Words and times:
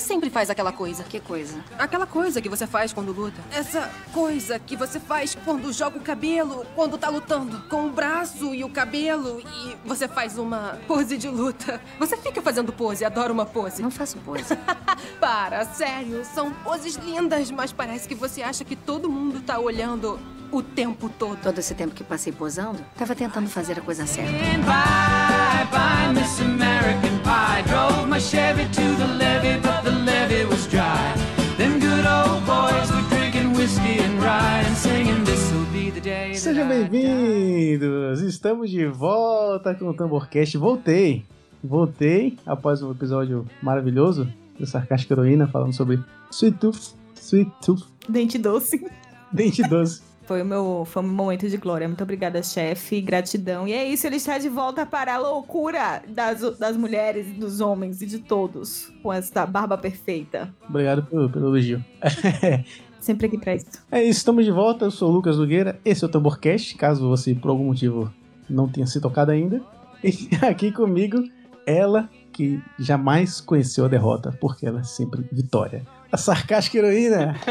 que 0.00 0.06
sempre 0.06 0.30
faz 0.30 0.48
aquela 0.48 0.72
coisa? 0.72 1.04
Que 1.04 1.20
coisa? 1.20 1.62
Aquela 1.78 2.06
coisa 2.06 2.40
que 2.40 2.48
você 2.48 2.66
faz 2.66 2.92
quando 2.92 3.12
luta. 3.12 3.38
Essa 3.52 3.90
coisa 4.12 4.58
que 4.58 4.74
você 4.74 4.98
faz 4.98 5.36
quando 5.44 5.70
joga 5.72 5.98
o 5.98 6.00
cabelo, 6.00 6.64
quando 6.74 6.96
tá 6.96 7.10
lutando. 7.10 7.60
Com 7.68 7.86
o 7.86 7.90
braço 7.90 8.54
e 8.54 8.64
o 8.64 8.70
cabelo 8.70 9.40
e 9.40 9.76
você 9.86 10.08
faz 10.08 10.38
uma 10.38 10.78
pose 10.88 11.18
de 11.18 11.28
luta. 11.28 11.80
Você 11.98 12.16
fica 12.16 12.40
fazendo 12.40 12.72
pose, 12.72 13.04
adora 13.04 13.30
uma 13.30 13.44
pose. 13.44 13.82
Não 13.82 13.90
faço 13.90 14.16
pose. 14.18 14.56
Para, 15.20 15.66
sério. 15.66 16.24
São 16.24 16.50
poses 16.50 16.96
lindas, 16.96 17.50
mas 17.50 17.72
parece 17.72 18.08
que 18.08 18.14
você 18.14 18.42
acha 18.42 18.64
que 18.64 18.74
todo 18.74 19.10
mundo 19.10 19.42
tá 19.42 19.58
olhando 19.58 20.18
o 20.50 20.62
tempo 20.62 21.10
todo. 21.10 21.38
Todo 21.42 21.58
esse 21.58 21.74
tempo 21.74 21.94
que 21.94 22.02
passei 22.02 22.32
posando, 22.32 22.84
tava 22.96 23.14
tentando 23.14 23.48
fazer 23.48 23.78
a 23.78 23.82
coisa 23.82 24.06
certa. 24.06 24.32
Bye, 24.32 25.66
bye, 25.70 26.14
Miss 26.14 26.40
American 26.40 27.18
Pie. 27.22 27.62
Drove 27.68 28.08
my 28.08 28.18
Chevy 28.18 28.64
to 28.64 28.96
the 28.96 29.06
levee 29.18 29.69
Sejam 36.60 36.72
I 36.72 36.88
die." 36.88 36.90
bem-vindos! 36.90 38.20
Estamos 38.20 38.70
de 38.70 38.86
volta 38.86 39.74
com 39.74 39.86
o 39.86 39.94
Tamborcast. 39.94 40.58
Voltei! 40.58 41.24
Voltei 41.64 42.36
após 42.44 42.82
um 42.82 42.90
episódio 42.90 43.46
maravilhoso 43.62 44.28
da 44.58 44.66
Sarcástica 44.66 45.14
Heroína 45.14 45.48
falando 45.48 45.72
sobre 45.72 45.98
Sweet 46.30 46.58
Tooth, 46.58 46.94
Sweet 47.14 47.50
Tooth, 47.64 47.86
Dente 48.08 48.38
doce. 48.38 48.86
Dente 49.32 49.62
Doce. 49.62 50.02
Foi 50.30 50.42
o 50.42 50.44
meu, 50.44 50.84
foi 50.84 51.02
um 51.02 51.08
momento 51.08 51.48
de 51.48 51.56
glória. 51.56 51.88
Muito 51.88 52.04
obrigada, 52.04 52.40
chefe. 52.40 53.00
Gratidão. 53.00 53.66
E 53.66 53.72
é 53.72 53.84
isso, 53.84 54.06
ele 54.06 54.14
está 54.14 54.38
de 54.38 54.48
volta 54.48 54.86
para 54.86 55.14
a 55.14 55.18
loucura 55.18 56.04
das, 56.06 56.56
das 56.56 56.76
mulheres, 56.76 57.26
dos 57.36 57.60
homens 57.60 58.00
e 58.00 58.06
de 58.06 58.20
todos. 58.20 58.92
Com 59.02 59.12
essa 59.12 59.44
barba 59.44 59.76
perfeita. 59.76 60.54
Obrigado 60.68 61.02
pelo, 61.02 61.28
pelo 61.28 61.48
elogio. 61.48 61.84
Sempre 63.00 63.26
aqui 63.26 63.38
pra 63.38 63.54
isso. 63.54 63.66
É 63.90 64.02
isso, 64.02 64.18
estamos 64.18 64.44
de 64.44 64.50
volta. 64.50 64.84
Eu 64.84 64.90
sou 64.90 65.10
o 65.10 65.12
Lucas 65.12 65.38
Nogueira. 65.38 65.80
Esse 65.84 66.04
é 66.04 66.06
o 66.06 66.10
Tamborcast, 66.10 66.74
caso 66.76 67.08
você 67.08 67.34
por 67.34 67.50
algum 67.50 67.64
motivo 67.64 68.12
não 68.48 68.68
tenha 68.68 68.86
se 68.86 69.00
tocado 69.00 69.30
ainda. 69.30 69.62
E 70.04 70.28
aqui 70.44 70.70
comigo, 70.70 71.24
ela 71.66 72.08
que 72.32 72.60
jamais 72.78 73.40
conheceu 73.40 73.86
a 73.86 73.88
derrota, 73.88 74.36
porque 74.40 74.66
ela 74.66 74.80
é 74.80 74.84
sempre 74.84 75.26
vitória. 75.32 75.84
A 76.12 76.16
Sarcástica 76.16 76.78
Heroína. 76.78 77.34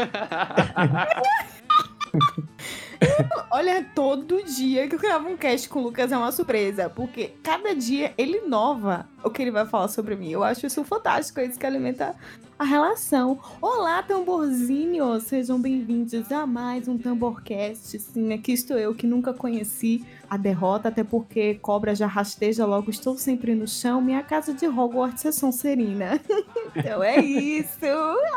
Olha, 3.50 3.84
todo 3.94 4.42
dia 4.44 4.88
que 4.88 4.94
eu 4.94 4.98
gravo 4.98 5.28
um 5.28 5.36
cast 5.36 5.68
com 5.68 5.80
o 5.80 5.82
Lucas 5.84 6.12
é 6.12 6.16
uma 6.16 6.32
surpresa. 6.32 6.88
Porque 6.88 7.34
cada 7.42 7.74
dia 7.74 8.12
ele 8.16 8.38
inova 8.44 9.06
o 9.22 9.30
que 9.30 9.42
ele 9.42 9.50
vai 9.50 9.66
falar 9.66 9.88
sobre 9.88 10.16
mim. 10.16 10.30
Eu 10.30 10.42
acho 10.42 10.66
isso 10.66 10.84
fantástico. 10.84 11.40
É 11.40 11.46
isso 11.46 11.58
que 11.58 11.66
alimenta 11.66 12.14
a 12.58 12.64
relação. 12.64 13.38
Olá, 13.60 14.02
tamborzinhos! 14.02 15.22
Sejam 15.22 15.58
bem-vindos 15.58 16.30
a 16.30 16.46
mais 16.46 16.88
um 16.88 16.98
Tamborcast. 16.98 17.98
Sim, 17.98 18.34
aqui 18.34 18.52
estou 18.52 18.76
eu 18.76 18.94
que 18.94 19.06
nunca 19.06 19.32
conheci 19.32 20.04
a 20.28 20.36
derrota, 20.36 20.88
até 20.88 21.02
porque 21.02 21.54
cobra 21.54 21.94
já 21.94 22.06
rasteja 22.06 22.66
logo, 22.66 22.90
estou 22.90 23.16
sempre 23.16 23.54
no 23.54 23.66
chão. 23.66 24.02
Minha 24.02 24.22
casa 24.22 24.52
de 24.52 24.66
Hogwarts 24.66 25.24
é 25.24 25.32
Sonserina. 25.32 26.20
então 26.76 27.02
é 27.02 27.18
isso! 27.18 27.78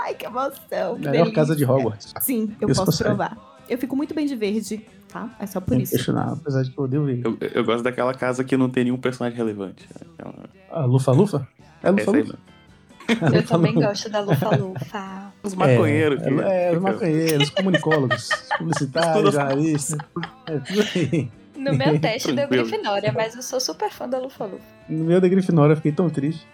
Ai, 0.03 0.15
que 0.15 0.25
emoção! 0.25 0.97
Melhor 0.97 1.29
casa 1.33 1.53
de 1.53 1.65
delícia. 1.65 1.73
Hogwarts. 1.73 2.13
Sim, 2.21 2.55
eu 2.61 2.69
Isso 2.69 2.85
posso 2.85 3.03
provar. 3.03 3.52
Eu 3.73 3.77
fico 3.79 3.95
muito 3.95 4.13
bem 4.13 4.27
de 4.27 4.35
verde, 4.35 4.85
tá? 5.09 5.35
É 5.39 5.47
só 5.47 5.59
por 5.59 5.79
isso. 5.79 5.95
Apesar 6.11 6.61
de 6.63 6.69
que 6.69 6.77
eu 6.77 6.83
odeio 6.83 7.05
ver. 7.05 7.21
Eu, 7.25 7.37
eu 7.55 7.63
gosto 7.63 7.83
daquela 7.83 8.13
casa 8.13 8.43
que 8.43 8.55
não 8.55 8.69
tem 8.69 8.83
nenhum 8.83 8.97
personagem 8.97 9.35
relevante. 9.37 9.87
Aquela- 10.19 10.45
A 10.71 10.85
Lufa 10.85 11.11
Lufa? 11.11 11.47
É 11.81 11.89
Lufa 11.89 12.11
Lufa? 12.11 12.37
Eu 13.33 13.43
também 13.45 13.73
gosto 13.73 14.09
da 14.09 14.19
Lufa-Lufa. 14.21 15.33
Os 15.43 15.55
maconheiros. 15.55 16.21
É, 16.21 16.25
que- 16.29 16.41
é, 16.41 16.71
os 16.75 16.81
maconheiros, 16.81 17.49
comunicólogos, 17.49 18.29
publicitários, 18.57 19.13
Tudo- 19.15 19.31
jornalistas. 19.31 19.97
É 20.47 20.57
tudo 20.59 20.81
aí. 20.95 21.29
No 21.57 21.73
meu 21.73 21.99
teste 21.99 22.31
deu. 22.31 22.47
Grifinória, 22.47 23.11
mas 23.11 23.35
eu 23.35 23.41
sou 23.41 23.59
super 23.59 23.89
fã 23.89 24.07
da 24.07 24.19
Lufa-Lufa. 24.19 24.63
No 24.87 25.03
meio 25.03 25.19
da 25.19 25.27
Grifinória 25.27 25.73
eu 25.73 25.77
fiquei 25.77 25.91
tão 25.91 26.09
triste. 26.09 26.47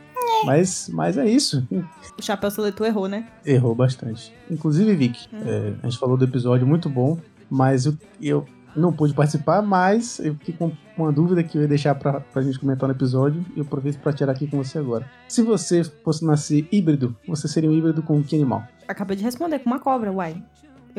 Mas, 0.45 0.89
mas 0.91 1.17
é 1.17 1.27
isso. 1.29 1.67
O 2.17 2.21
chapéu 2.21 2.49
seletor 2.49 2.87
errou, 2.87 3.07
né? 3.07 3.27
Errou 3.45 3.75
bastante. 3.75 4.33
Inclusive, 4.49 4.95
Vic, 4.95 5.27
é, 5.33 5.73
a 5.81 5.87
gente 5.89 5.99
falou 5.99 6.17
do 6.17 6.25
episódio 6.25 6.65
muito 6.65 6.89
bom, 6.89 7.17
mas 7.49 7.85
eu, 7.85 7.97
eu 8.21 8.45
não 8.75 8.93
pude 8.93 9.13
participar, 9.13 9.61
mas 9.61 10.19
eu 10.19 10.35
fiquei 10.35 10.55
com 10.55 10.71
uma 10.97 11.11
dúvida 11.11 11.43
que 11.43 11.57
eu 11.57 11.61
ia 11.61 11.67
deixar 11.67 11.95
pra, 11.95 12.19
pra 12.19 12.41
gente 12.41 12.59
comentar 12.59 12.87
no 12.87 12.95
episódio 12.95 13.45
e 13.55 13.59
eu 13.59 13.65
aproveito 13.65 13.99
pra 13.99 14.13
tirar 14.13 14.31
aqui 14.31 14.47
com 14.47 14.57
você 14.57 14.77
agora. 14.77 15.09
Se 15.27 15.41
você 15.41 15.83
fosse 15.83 16.25
nascer 16.25 16.67
híbrido, 16.71 17.15
você 17.27 17.47
seria 17.47 17.69
um 17.69 17.73
híbrido 17.73 18.01
com 18.01 18.23
que 18.23 18.35
animal? 18.35 18.63
Acabei 18.87 19.15
de 19.15 19.23
responder 19.23 19.59
com 19.59 19.69
uma 19.69 19.79
cobra, 19.79 20.11
uai. 20.11 20.41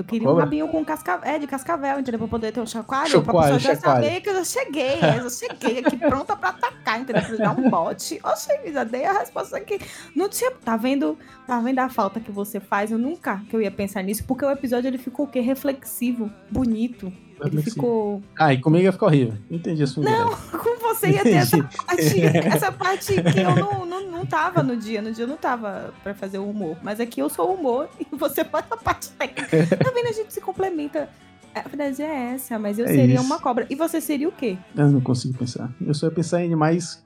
Eu 0.01 0.05
queria 0.05 0.27
Cobra? 0.27 0.43
um 0.43 0.45
rabinho 0.45 0.69
com 0.69 0.85
casca... 0.85 1.21
é, 1.23 1.39
de 1.39 1.47
cascavel, 1.47 2.01
entendeu? 2.01 2.19
Pra 2.19 2.29
poder 2.29 2.53
ter 2.53 2.61
um 2.61 2.67
chacoalho, 2.67 3.11
Chacoalho, 3.11 3.25
pra 3.25 3.59
pessoa 3.59 3.59
já 3.59 3.81
saber 3.81 4.21
que 4.23 4.31
eu 4.31 4.35
já 4.35 4.45
cheguei. 4.45 4.95
Eu 4.95 5.29
já 5.29 5.31
cheguei 5.31 5.79
aqui 5.81 5.97
pronta 5.99 6.35
pra 6.35 6.49
atacar, 6.51 7.01
entendeu? 7.01 7.23
Pra 7.23 7.37
dar 7.37 7.59
um 7.59 7.69
bote. 7.69 8.19
Oxe, 8.25 8.49
já 8.73 8.85
dei 8.85 9.05
a 9.05 9.13
resposta 9.13 9.57
aqui. 9.59 9.79
Não 10.17 10.29
tinha... 10.29 10.51
Tá 10.53 10.77
vendo, 10.77 11.19
tá 11.47 11.61
vendo 11.61 11.79
a 11.79 11.89
falta 11.89 12.19
que 12.19 12.33
você 12.33 12.59
faz? 12.61 12.91
Eu 12.91 12.99
nunca 12.99 13.43
que 13.49 13.55
eu 13.55 13.61
ia 13.61 13.71
pensar 13.71 14.03
nisso, 14.03 14.25
porque 14.25 14.45
o 14.45 14.51
episódio 14.51 14.89
ele 14.89 14.99
ficou 14.99 15.27
o 15.27 15.29
quê? 15.29 15.41
Reflexivo, 15.41 16.31
bonito. 16.51 17.13
Ele 17.45 17.63
ficou... 17.63 18.23
Ah, 18.39 18.53
e 18.53 18.59
comigo 18.61 18.85
ia 18.85 18.93
ficar 18.93 19.07
horrível. 19.07 19.35
Entendi 19.51 19.87
sua 19.87 20.05
Não, 20.05 20.31
com 20.59 20.79
você 20.81 21.11
ia 21.11 21.23
ter 21.23 21.35
essa 21.35 21.57
parte, 21.59 22.21
essa 22.47 22.73
parte 22.73 23.15
que 23.23 23.41
eu 23.41 23.55
não, 23.57 23.87
não, 23.87 24.11
não 24.11 24.27
tava 24.27 24.63
no 24.63 24.77
dia. 24.77 25.01
No 25.01 25.13
dia 25.13 25.25
eu 25.25 25.29
não 25.29 25.37
tava 25.37 25.93
pra 26.03 26.15
fazer 26.15 26.39
o 26.39 26.49
humor. 26.49 26.77
Mas 26.83 27.01
aqui 27.01 27.21
eu 27.21 27.29
sou 27.29 27.51
o 27.51 27.55
humor 27.55 27.89
e 28.01 28.17
você 28.17 28.45
faz 28.45 28.65
a 28.71 28.77
parte 28.77 29.11
técnica. 29.11 29.77
Tá 29.77 29.91
vendo? 29.95 30.09
A 30.09 30.13
gente 30.13 30.33
se 30.33 30.41
complementa. 30.41 31.09
A 31.55 31.63
verdade 31.63 32.01
é 32.03 32.33
essa, 32.35 32.59
mas 32.59 32.79
eu 32.79 32.85
É 32.87 32.89
seria 32.89 33.17
isso. 33.17 33.25
uma 33.25 33.41
cobra. 33.41 33.67
E 33.69 33.75
você 33.75 34.01
seria 34.01 34.29
o 34.29 34.33
quê? 34.33 34.57
Eu 34.77 34.89
não 34.89 35.01
consigo 35.01 35.37
pensar. 35.37 35.71
Eu 35.85 35.93
só 35.95 36.07
ia 36.07 36.13
pensar 36.13 36.43
em 36.43 36.47
animais 36.47 37.03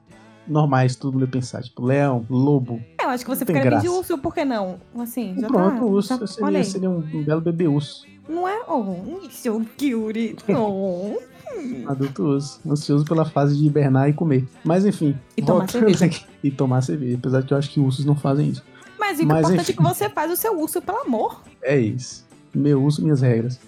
normais, 0.47 0.99
mundo 1.01 1.21
ia 1.21 1.27
pensar. 1.27 1.63
Tipo, 1.63 1.83
leão, 1.83 2.25
lobo. 2.29 2.81
Eu 3.01 3.09
acho 3.09 3.23
que 3.23 3.29
você 3.29 3.45
ficaria 3.45 3.71
bem 3.71 3.79
de 3.79 3.89
urso, 3.89 4.17
por 4.17 4.33
que 4.33 4.45
não? 4.45 4.79
Assim, 4.99 5.35
já 5.39 5.47
Pronto, 5.47 5.79
tá. 5.79 5.85
urso. 5.85 6.13
eu 6.13 6.27
seria, 6.27 6.63
seria 6.63 6.89
um, 6.89 6.99
um 6.99 7.23
belo 7.23 7.41
bebê 7.41 7.67
urso. 7.67 8.05
Não 8.27 8.47
é? 8.47 8.63
Oh, 8.67 9.29
seu 9.29 9.63
Kyuri. 9.77 10.35
Oh. 10.49 11.17
Um 11.55 11.87
adulto. 11.89 12.37
Ansioso 12.67 13.05
pela 13.05 13.23
fase 13.23 13.55
de 13.57 13.65
hibernar 13.65 14.09
e 14.09 14.13
comer. 14.13 14.45
Mas 14.63 14.85
enfim. 14.85 15.15
E 15.37 15.41
tomar 15.41 15.69
cerveja. 15.69 16.03
aqui. 16.05 16.25
E 16.43 16.51
tomar 16.51 16.81
cerveja. 16.81 17.15
Apesar 17.17 17.41
de 17.41 17.47
que 17.47 17.53
eu 17.53 17.57
acho 17.57 17.69
que 17.69 17.79
ursos 17.79 18.03
não 18.03 18.15
fazem 18.15 18.49
isso. 18.49 18.63
Mas 18.99 19.19
o 19.19 19.21
é 19.21 19.25
Mas, 19.25 19.39
importante 19.39 19.61
enfim. 19.61 19.71
é 19.71 19.75
que 19.75 19.83
você 19.83 20.09
faz 20.09 20.31
o 20.31 20.35
seu 20.35 20.59
urso, 20.59 20.81
pelo 20.81 20.97
amor. 20.99 21.41
É 21.61 21.77
isso. 21.79 22.25
Meu 22.53 22.83
urso, 22.83 23.01
minhas 23.01 23.21
regras. 23.21 23.59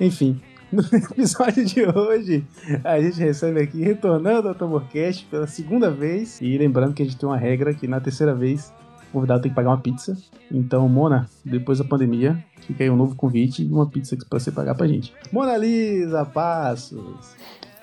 Enfim. 0.00 0.40
No 0.72 0.82
episódio 0.82 1.64
de 1.64 1.84
hoje, 1.84 2.44
a 2.82 3.00
gente 3.00 3.20
recebe 3.20 3.60
aqui, 3.60 3.82
retornando 3.82 4.48
ao 4.48 4.54
Tamborcast 4.54 5.24
pela 5.26 5.46
segunda 5.46 5.92
vez. 5.92 6.40
E 6.40 6.58
lembrando 6.58 6.92
que 6.92 7.02
a 7.02 7.06
gente 7.06 7.16
tem 7.16 7.28
uma 7.28 7.36
regra 7.36 7.72
que 7.72 7.86
na 7.86 8.00
terceira 8.00 8.34
vez 8.34 8.72
o 8.85 8.85
convidado 9.16 9.40
tem 9.40 9.50
que 9.50 9.54
pagar 9.54 9.70
uma 9.70 9.80
pizza. 9.80 10.14
Então, 10.50 10.86
Mona, 10.90 11.26
depois 11.42 11.78
da 11.78 11.84
pandemia, 11.84 12.44
fica 12.60 12.84
aí 12.84 12.90
um 12.90 12.96
novo 12.96 13.16
convite 13.16 13.62
e 13.62 13.72
uma 13.72 13.88
pizza 13.88 14.14
pra 14.28 14.38
você 14.38 14.52
pagar 14.52 14.74
pra 14.74 14.86
gente. 14.86 15.10
Mona 15.32 15.56
Lisa, 15.56 16.22
Passos. 16.26 17.34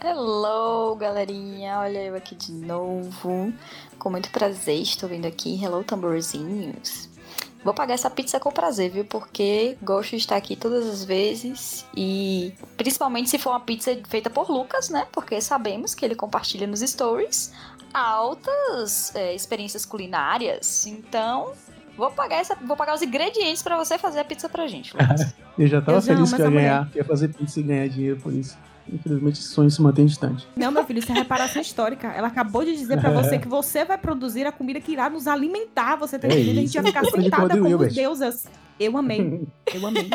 Hello, 0.04 0.96
galerinha. 0.96 1.80
Olha 1.80 2.04
eu 2.04 2.16
aqui 2.16 2.36
de 2.36 2.52
novo. 2.52 3.52
Com 3.98 4.10
muito 4.12 4.30
prazer, 4.30 4.80
estou 4.80 5.10
vindo 5.10 5.26
aqui. 5.26 5.60
Hello, 5.60 5.84
tamborzinhos. 5.84 7.10
Vou 7.64 7.74
pagar 7.74 7.94
essa 7.94 8.10
pizza 8.10 8.40
com 8.40 8.52
prazer, 8.52 8.92
viu? 8.92 9.06
Porque 9.06 9.78
gosto 9.82 10.12
de 10.12 10.18
estar 10.18 10.36
aqui 10.36 10.56
todas 10.56 10.86
as 10.86 11.04
vezes. 11.04 11.86
E 11.96 12.54
principalmente 12.78 13.30
se 13.30 13.40
for 13.40 13.52
uma 13.52 13.62
pizza 13.62 13.98
feita 14.08 14.30
por 14.30 14.52
Lucas, 14.52 14.90
né? 14.90 15.08
Porque 15.12 15.40
sabemos 15.42 15.96
que 15.96 16.04
ele 16.06 16.14
compartilha 16.14 16.68
nos 16.68 16.82
stories 16.82 17.54
altas 17.94 19.14
é, 19.16 19.34
experiências 19.36 19.86
culinárias. 19.86 20.86
Então, 20.88 21.54
vou 21.98 22.12
pagar, 22.12 22.38
essa, 22.38 22.56
vou 22.56 22.76
pagar 22.76 22.96
os 22.96 23.02
ingredientes 23.02 23.62
pra 23.64 23.78
você 23.78 23.98
fazer 23.98 24.20
a 24.20 24.26
pizza 24.26 24.50
pra 24.50 24.68
gente. 24.68 24.94
Eu 25.58 25.68
já 25.68 25.80
tava 25.82 26.00
Eu 26.00 26.02
feliz 26.02 26.34
que 26.34 26.42
eu 26.42 26.46
ia 26.46 26.52
ganhar, 26.52 26.90
que 26.90 26.98
ia 26.98 27.06
fazer 27.06 27.28
pizza 27.28 27.60
e 27.60 27.64
ganhar 27.64 27.88
dinheiro 27.88 28.20
por 28.20 28.34
isso. 28.34 28.58
Infelizmente, 28.92 29.40
esse 29.40 29.50
sonho 29.50 29.70
se 29.70 29.80
mantém 29.82 30.06
distante. 30.08 30.48
Não, 30.56 30.72
meu 30.72 30.84
filho, 30.84 30.98
isso 31.00 31.12
é 31.12 31.16
reparação 31.16 31.62
histórica. 31.62 32.08
Ela 32.08 32.28
acabou 32.28 32.66
de 32.66 32.76
dizer 32.76 33.00
pra 33.00 33.12
você 33.12 33.38
que 33.38 33.48
você 33.48 33.86
vai 33.86 33.98
produzir 33.98 34.46
a 34.48 34.52
comida 34.52 34.82
que 34.82 34.92
irá 34.92 35.10
nos 35.12 35.28
alimentar. 35.28 35.96
Você 35.98 36.18
tá 36.18 36.28
É 36.28 36.32
entendendo? 36.32 36.58
A 36.58 36.62
gente 36.62 36.74
vai 36.74 36.86
ficar 36.92 37.06
sentada 37.06 37.56
como 37.56 37.70
Hilbert. 37.70 37.94
deusas. 37.94 38.46
Eu 38.80 38.98
amei. 38.98 39.48
Eu 39.74 39.86
amei. 39.88 40.10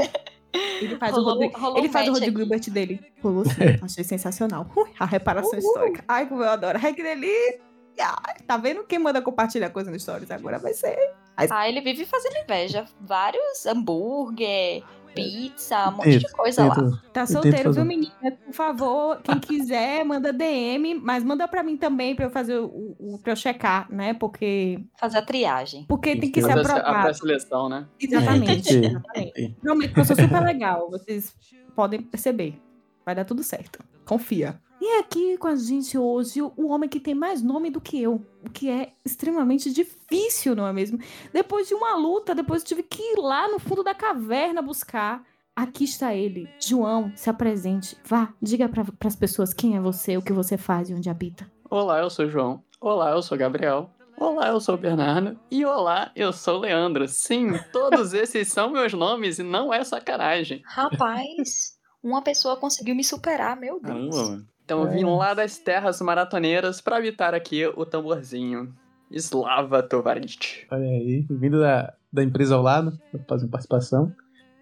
Ele 0.81 0.97
faz 0.97 1.13
Rolou- 1.15 1.29
o 1.29 1.33
Rodrigo, 1.49 1.79
ele 1.79 1.89
um 1.89 1.93
faz 1.93 2.09
o 2.09 2.13
Rodrigo 2.13 2.33
aqui. 2.39 2.43
Hilbert 2.43 2.71
dele. 2.71 3.01
Rolou 3.23 3.45
sim. 3.45 3.53
Achei 3.81 4.03
sensacional. 4.03 4.69
Ui, 4.77 4.91
a 4.99 5.05
reparação 5.07 5.57
histórica. 5.59 6.03
Ai, 6.09 6.27
como 6.27 6.43
eu 6.43 6.51
adoro. 6.51 6.79
Ai, 6.83 6.93
que 6.93 7.03
delícia. 7.03 7.61
Ah, 8.01 8.35
tá 8.47 8.57
vendo 8.57 8.85
quem 8.85 8.99
manda 8.99 9.21
compartilhar 9.23 9.71
coisa 9.71 9.91
no 9.91 9.99
Stories 9.99 10.31
agora? 10.31 10.59
Vai 10.59 10.73
ser. 10.73 10.97
Ah, 11.37 11.69
ele 11.69 11.81
vive 11.81 12.05
fazendo 12.05 12.37
inveja. 12.43 12.85
Vários 13.01 13.65
hambúrguer, 13.67 14.83
pizza, 15.15 15.89
um 15.89 15.93
monte 15.97 16.11
de 16.19 16.21
Tento, 16.27 16.33
coisa 16.37 16.65
lá. 16.67 16.75
tento- 16.75 17.03
Tá 17.13 17.21
Eu 17.23 17.27
tento 17.27 17.33
solteiro, 17.33 17.73
viu, 17.73 17.85
menina? 17.85 18.13
Por 18.45 18.53
favor, 18.53 19.21
quem 19.23 19.39
quiser, 19.39 20.05
manda 20.05 20.33
DM, 20.33 20.95
mas 20.95 21.23
manda 21.25 21.47
pra 21.49 21.63
mim 21.63 21.77
também 21.77 22.15
pra 22.15 22.27
eu 22.27 22.31
fazer 22.31 22.57
o, 22.59 22.97
o 22.99 23.19
pra 23.23 23.33
eu 23.33 23.37
checar, 23.37 23.91
né? 23.93 24.15
Porque, 24.15 24.85
Fazer 24.99 25.19
a 25.19 25.23
triagem. 25.23 25.85
porque 25.89 26.13
tem 26.13 26.21
Tem 26.23 26.33
que 26.33 26.43
ser 26.43 26.49
Fazer 26.49 26.71
a 26.71 26.77
aprovado. 26.77 27.03
pré-seleção, 27.05 27.69
né? 27.69 27.87
Exatamente. 28.01 28.75
É, 28.77 28.87
exatamente. 28.87 29.57
Realmente, 29.63 29.99
eu 29.99 30.05
sou 30.05 30.17
super 30.17 30.43
legal. 30.43 30.91
Vocês 30.91 31.35
podem 31.75 32.03
perceber. 32.03 32.61
Vai 33.05 33.15
dar 33.15 33.25
tudo 33.25 33.43
certo. 33.43 33.79
Confia. 34.05 34.61
E 34.99 35.01
aqui 35.01 35.39
com 35.39 35.47
a 35.47 35.55
gente 35.55 35.97
hoje, 35.97 36.43
o 36.43 36.71
homem 36.71 36.89
que 36.89 36.99
tem 36.99 37.15
mais 37.15 37.41
nome 37.41 37.71
do 37.71 37.81
que 37.81 38.03
eu. 38.03 38.21
O 38.45 38.51
que 38.51 38.69
é 38.69 38.95
extremamente 39.05 39.73
difícil, 39.73 40.57
não 40.57 40.67
é 40.67 40.73
mesmo? 40.73 40.99
Depois 41.33 41.69
de 41.69 41.75
uma 41.75 41.95
luta, 41.95 42.35
depois 42.35 42.63
eu 42.63 42.67
tive 42.67 42.83
que 42.83 43.01
ir 43.01 43.17
lá 43.17 43.47
no 43.47 43.61
fundo 43.61 43.85
da 43.85 43.95
caverna 43.95 44.61
buscar. 44.61 45.23
Aqui 45.55 45.85
está 45.85 46.17
ele. 46.17 46.51
João, 46.59 47.13
se 47.15 47.31
apresente. 47.31 47.97
Vá, 48.05 48.35
diga 48.43 48.69
para 48.69 48.85
as 49.05 49.15
pessoas 49.15 49.55
quem 49.55 49.77
é 49.77 49.81
você, 49.81 50.17
o 50.17 50.23
que 50.23 50.33
você 50.33 50.59
faz 50.59 50.91
e 50.91 50.95
onde 50.95 51.09
habita. 51.09 51.49
Olá, 51.71 52.01
eu 52.01 52.11
sou 52.11 52.27
o 52.27 52.29
João. 52.29 52.65
Olá, 52.81 53.13
eu 53.13 53.23
sou 53.23 53.37
o 53.37 53.39
Gabriel. 53.39 53.89
Olá, 54.17 54.49
eu 54.49 54.61
sou 54.61 54.75
o 54.75 54.79
Bernardo. 54.79 55.39
E 55.49 55.65
olá, 55.65 56.11
eu 56.17 56.33
sou 56.33 56.57
o 56.57 56.61
Leandro. 56.63 57.07
Sim, 57.07 57.53
todos 57.73 58.15
esses 58.15 58.49
são 58.49 58.71
meus 58.71 58.93
nomes 58.93 59.39
e 59.39 59.45
não 59.45 59.73
é 59.73 59.85
sacanagem. 59.85 60.61
Rapaz, 60.65 61.79
uma 62.03 62.21
pessoa 62.21 62.57
conseguiu 62.57 62.97
me 62.97 63.05
superar, 63.05 63.57
meu 63.57 63.79
Deus. 63.79 64.17
Caramba, 64.17 64.31
mano. 64.31 64.58
Então 64.69 64.83
eu 64.83 64.91
vim 64.91 65.03
lá 65.03 65.33
das 65.33 65.57
terras 65.57 65.99
maratoneiras 66.03 66.79
pra 66.79 66.99
habitar 66.99 67.33
aqui 67.33 67.67
o 67.67 67.87
tamborzinho. 67.87 68.75
Slava 69.11 69.83
Tovarich. 69.83 70.67
Olha 70.71 70.85
aí, 70.85 71.25
vindo 71.31 71.59
da, 71.59 71.95
da 72.13 72.23
empresa 72.23 72.55
ao 72.55 72.61
lado, 72.61 72.93
uma 73.11 73.49
participação. 73.49 74.13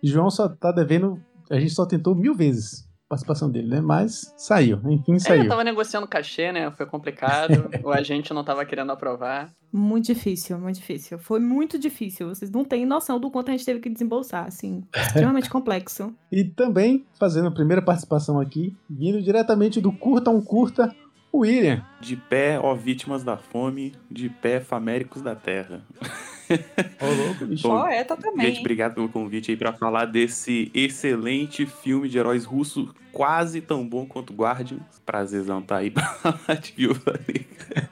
João 0.01 0.31
só 0.31 0.49
tá 0.49 0.71
devendo. 0.71 1.21
A 1.51 1.59
gente 1.59 1.75
só 1.75 1.85
tentou 1.85 2.15
mil 2.15 2.37
vezes 2.37 2.86
participação 3.09 3.51
dele, 3.51 3.69
né? 3.69 3.81
Mas 3.81 4.35
saiu, 4.37 4.79
enfim, 4.91 5.13
É, 5.13 5.17
eu 5.17 5.21
saiu. 5.21 5.49
tava 5.49 5.65
negociando 5.65 6.07
cachê, 6.07 6.51
né? 6.53 6.71
Foi 6.73 6.87
complicado. 6.87 7.69
o 7.85 7.91
agente 7.91 8.33
não 8.35 8.45
tava 8.45 8.65
querendo 8.65 8.91
aprovar. 8.91 9.51
Muito 9.73 10.07
difícil, 10.07 10.59
muito 10.59 10.77
difícil. 10.77 11.19
Foi 11.19 11.39
muito 11.39 11.79
difícil. 11.79 12.29
Vocês 12.29 12.51
não 12.51 12.65
têm 12.65 12.87
noção 12.87 13.21
do 13.21 13.31
quanto 13.31 13.51
a 13.51 13.53
gente 13.53 13.65
teve 13.65 13.81
que 13.81 13.89
desembolsar, 13.91 14.47
assim. 14.47 14.85
Extremamente 14.95 15.49
complexo. 15.51 16.15
E 16.33 16.45
também 16.45 17.05
fazendo 17.19 17.49
a 17.49 17.53
primeira 17.53 17.83
participação 17.83 18.41
aqui, 18.41 18.75
vindo 18.89 19.23
diretamente 19.23 19.81
do 19.81 19.93
Curta 19.93 20.31
um 20.31 20.43
Curta, 20.43 20.95
o 21.33 21.41
William. 21.41 21.85
De 22.01 22.17
pé, 22.17 22.59
ó 22.59 22.75
vítimas 22.75 23.23
da 23.23 23.37
fome, 23.37 23.95
de 24.11 24.29
pé, 24.29 24.61
faméricos 24.61 25.23
da 25.23 25.35
terra. 25.37 25.85
Ô, 26.51 27.25
louco, 27.25 27.47
bicho. 27.47 27.69
Bom, 27.69 27.81
Poeta 27.81 28.17
também. 28.17 28.47
Gente, 28.49 28.61
obrigado 28.61 28.95
pelo 28.95 29.09
convite 29.09 29.51
aí 29.51 29.57
pra 29.57 29.73
falar 29.73 30.07
desse 30.07 30.71
excelente 30.75 31.67
filme 31.67 32.09
de 32.09 32.19
heróis 32.19 32.45
russo, 32.45 32.95
quase 33.13 33.61
tão 33.61 33.87
bom 33.89 34.07
quanto 34.07 34.33
Guardians. 34.33 34.83
Prazerzão 35.05 35.63
tá 35.63 35.79
aí 35.79 35.91
pra 35.93 36.05
falar 36.05 36.59
de 36.59 36.73
Viúva 36.73 37.19
Negra. 37.27 37.91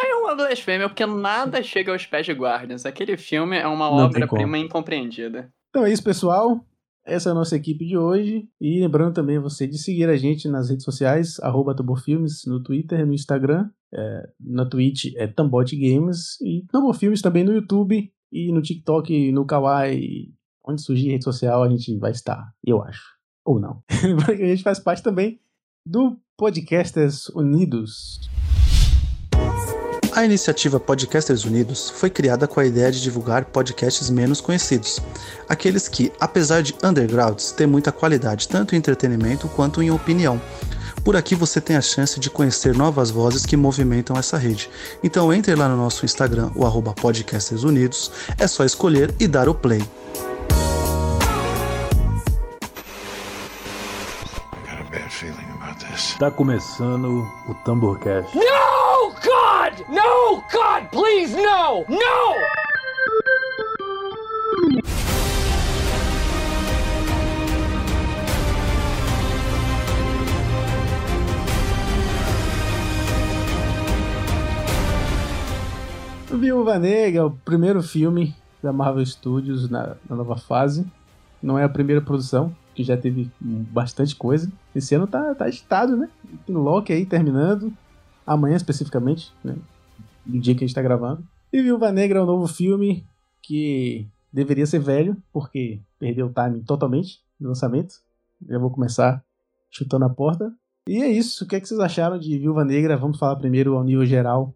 É 0.00 0.14
uma 0.14 0.34
blasfêmia, 0.36 0.88
porque 0.88 1.04
nada 1.04 1.62
chega 1.62 1.92
aos 1.92 2.06
pés 2.06 2.24
de 2.24 2.32
Guardians. 2.32 2.86
Aquele 2.86 3.16
filme 3.16 3.56
é 3.56 3.66
uma 3.66 3.90
obra-prima 3.90 4.56
incompreendida. 4.56 5.50
Então 5.70 5.84
é 5.84 5.92
isso, 5.92 6.02
pessoal. 6.02 6.64
Essa 7.04 7.30
é 7.30 7.32
a 7.32 7.34
nossa 7.34 7.56
equipe 7.56 7.86
de 7.86 7.96
hoje. 7.96 8.46
E 8.60 8.80
lembrando 8.80 9.14
também 9.14 9.38
você 9.38 9.66
de 9.66 9.78
seguir 9.78 10.08
a 10.08 10.16
gente 10.16 10.46
nas 10.46 10.68
redes 10.68 10.84
sociais, 10.84 11.40
arroba 11.40 11.74
Tambofilmes, 11.74 12.44
no 12.46 12.62
Twitter, 12.62 13.06
no 13.06 13.14
Instagram, 13.14 13.70
é, 13.92 14.28
na 14.40 14.66
Twitch 14.66 15.14
é 15.16 15.26
Tambote 15.26 15.76
Games, 15.76 16.40
e 16.40 16.64
Tambofilmes 16.70 17.22
também 17.22 17.44
no 17.44 17.52
YouTube, 17.52 18.12
e 18.30 18.52
no 18.52 18.62
TikTok, 18.62 19.32
no 19.32 19.46
Kawaii, 19.46 20.32
onde 20.66 20.82
surgir 20.82 21.10
rede 21.10 21.24
social 21.24 21.62
a 21.62 21.68
gente 21.68 21.96
vai 21.96 22.10
estar, 22.10 22.52
eu 22.64 22.82
acho. 22.82 23.02
Ou 23.44 23.58
não. 23.58 23.82
A 24.28 24.34
gente 24.34 24.62
faz 24.62 24.78
parte 24.78 25.02
também 25.02 25.40
do 25.86 26.18
Podcasters 26.36 27.30
Unidos. 27.30 28.20
A 30.14 30.24
iniciativa 30.24 30.78
Podcasters 30.80 31.44
Unidos 31.44 31.90
foi 31.90 32.10
criada 32.10 32.48
com 32.48 32.58
a 32.60 32.66
ideia 32.66 32.90
de 32.90 33.00
divulgar 33.00 33.46
podcasts 33.46 34.10
menos 34.10 34.40
conhecidos, 34.40 35.00
aqueles 35.48 35.86
que, 35.86 36.12
apesar 36.18 36.60
de 36.60 36.74
undergrounds, 36.84 37.52
têm 37.52 37.66
muita 37.66 37.92
qualidade 37.92 38.48
tanto 38.48 38.74
em 38.74 38.78
entretenimento 38.78 39.48
quanto 39.48 39.80
em 39.80 39.90
opinião. 39.90 40.40
Por 41.08 41.16
aqui 41.16 41.34
você 41.34 41.58
tem 41.58 41.74
a 41.74 41.80
chance 41.80 42.20
de 42.20 42.28
conhecer 42.28 42.76
novas 42.76 43.10
vozes 43.10 43.46
que 43.46 43.56
movimentam 43.56 44.14
essa 44.14 44.36
rede. 44.36 44.68
Então 45.02 45.32
entre 45.32 45.54
lá 45.54 45.66
no 45.66 45.74
nosso 45.74 46.04
Instagram, 46.04 46.50
o 46.54 46.66
arroba 46.66 46.92
Podcasters 46.92 47.64
Unidos, 47.64 48.12
é 48.36 48.46
só 48.46 48.62
escolher 48.62 49.14
e 49.18 49.26
dar 49.26 49.48
o 49.48 49.54
play. 49.54 49.78
got 49.78 49.88
a 54.78 54.84
bad 54.90 55.10
feeling 55.10 55.46
about 55.58 55.82
this. 55.82 56.14
Tá 56.18 56.30
começando 56.30 57.26
o 57.48 57.54
Tamborcast. 57.64 58.36
No, 58.36 59.14
God! 59.24 59.88
No, 59.88 60.42
God, 60.52 60.90
please, 60.90 61.34
no! 61.34 61.86
No! 61.88 62.77
Viúva 76.36 76.78
Negra, 76.78 77.26
o 77.26 77.30
primeiro 77.30 77.82
filme 77.82 78.34
da 78.62 78.72
Marvel 78.72 79.04
Studios 79.04 79.68
na, 79.70 79.96
na 80.08 80.16
nova 80.16 80.36
fase. 80.36 80.86
Não 81.42 81.58
é 81.58 81.64
a 81.64 81.68
primeira 81.68 82.02
produção, 82.02 82.54
que 82.74 82.84
já 82.84 82.96
teve 82.96 83.30
bastante 83.40 84.14
coisa. 84.14 84.50
Esse 84.74 84.94
ano 84.94 85.06
tá, 85.06 85.34
tá 85.34 85.46
agitado, 85.46 85.96
né? 85.96 86.08
Tem 86.46 86.54
Loki 86.54 86.92
aí 86.92 87.06
terminando. 87.06 87.72
Amanhã, 88.26 88.56
especificamente, 88.56 89.32
né? 89.42 89.56
Do 90.26 90.38
dia 90.38 90.54
que 90.54 90.64
a 90.64 90.66
gente 90.66 90.74
tá 90.74 90.82
gravando. 90.82 91.24
E 91.50 91.62
Viúva 91.62 91.90
Negra 91.90 92.18
é 92.18 92.22
um 92.22 92.26
novo 92.26 92.46
filme 92.46 93.06
que 93.42 94.06
deveria 94.30 94.66
ser 94.66 94.80
velho, 94.80 95.16
porque 95.32 95.80
perdeu 95.98 96.26
o 96.26 96.32
timing 96.32 96.62
totalmente 96.62 97.20
do 97.40 97.48
lançamento. 97.48 97.94
Já 98.46 98.58
vou 98.58 98.70
começar 98.70 99.24
chutando 99.70 100.04
a 100.04 100.10
porta. 100.10 100.52
E 100.86 101.02
é 101.02 101.08
isso. 101.08 101.44
O 101.44 101.48
que, 101.48 101.56
é 101.56 101.60
que 101.60 101.66
vocês 101.66 101.80
acharam 101.80 102.18
de 102.18 102.38
Viúva 102.38 102.64
Negra? 102.64 102.96
Vamos 102.98 103.18
falar 103.18 103.36
primeiro 103.36 103.76
ao 103.76 103.84
nível 103.84 104.04
geral. 104.04 104.54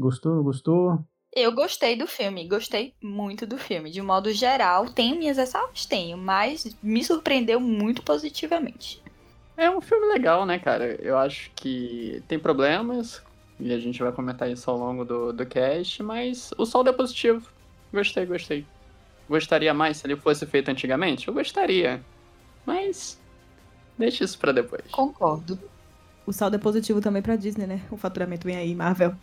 Gostou? 0.00 0.36
Não 0.36 0.42
gostou? 0.42 1.04
Eu 1.32 1.52
gostei 1.52 1.96
do 1.96 2.08
filme, 2.08 2.48
gostei 2.48 2.94
muito 3.00 3.46
do 3.46 3.56
filme. 3.56 3.90
De 3.90 4.00
um 4.00 4.04
modo 4.04 4.32
geral, 4.32 4.86
tenho 4.86 5.16
minhas 5.16 5.36
ressalvas? 5.36 5.86
Tenho, 5.86 6.18
mas 6.18 6.76
me 6.82 7.04
surpreendeu 7.04 7.60
muito 7.60 8.02
positivamente. 8.02 9.00
É 9.56 9.70
um 9.70 9.80
filme 9.80 10.06
legal, 10.06 10.44
né, 10.44 10.58
cara? 10.58 10.96
Eu 11.00 11.16
acho 11.16 11.52
que 11.54 12.22
tem 12.26 12.38
problemas, 12.38 13.22
e 13.60 13.72
a 13.72 13.78
gente 13.78 14.02
vai 14.02 14.10
comentar 14.10 14.50
isso 14.50 14.70
ao 14.70 14.78
longo 14.78 15.04
do, 15.04 15.32
do 15.32 15.44
cast, 15.44 16.02
mas 16.02 16.50
o 16.56 16.64
saldo 16.64 16.90
é 16.90 16.92
positivo. 16.92 17.46
Gostei, 17.92 18.24
gostei. 18.24 18.66
Gostaria 19.28 19.74
mais 19.74 19.98
se 19.98 20.06
ele 20.06 20.16
fosse 20.16 20.46
feito 20.46 20.70
antigamente? 20.70 21.28
Eu 21.28 21.34
gostaria. 21.34 22.00
Mas. 22.64 23.20
Deixa 23.98 24.24
isso 24.24 24.38
pra 24.38 24.50
depois. 24.50 24.82
Concordo. 24.90 25.58
O 26.26 26.32
saldo 26.32 26.56
é 26.56 26.58
positivo 26.58 27.00
também 27.00 27.22
pra 27.22 27.36
Disney, 27.36 27.66
né? 27.66 27.82
O 27.90 27.96
faturamento 27.96 28.46
vem 28.46 28.56
aí, 28.56 28.74
Marvel. 28.74 29.14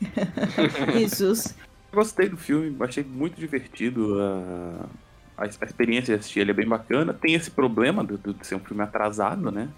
Jesus. 0.92 1.56
Gostei 1.92 2.28
do 2.28 2.36
filme, 2.36 2.76
achei 2.80 3.04
muito 3.04 3.38
divertido. 3.38 4.20
A, 4.20 4.88
a, 5.36 5.46
experiência 5.46 6.14
de 6.14 6.20
assistir 6.20 6.40
ele 6.40 6.50
é 6.50 6.54
bem 6.54 6.66
bacana. 6.66 7.14
Tem 7.14 7.34
esse 7.34 7.50
problema 7.50 8.04
de 8.04 8.18
ser 8.44 8.56
um 8.56 8.60
filme 8.60 8.82
atrasado, 8.82 9.50
né? 9.50 9.68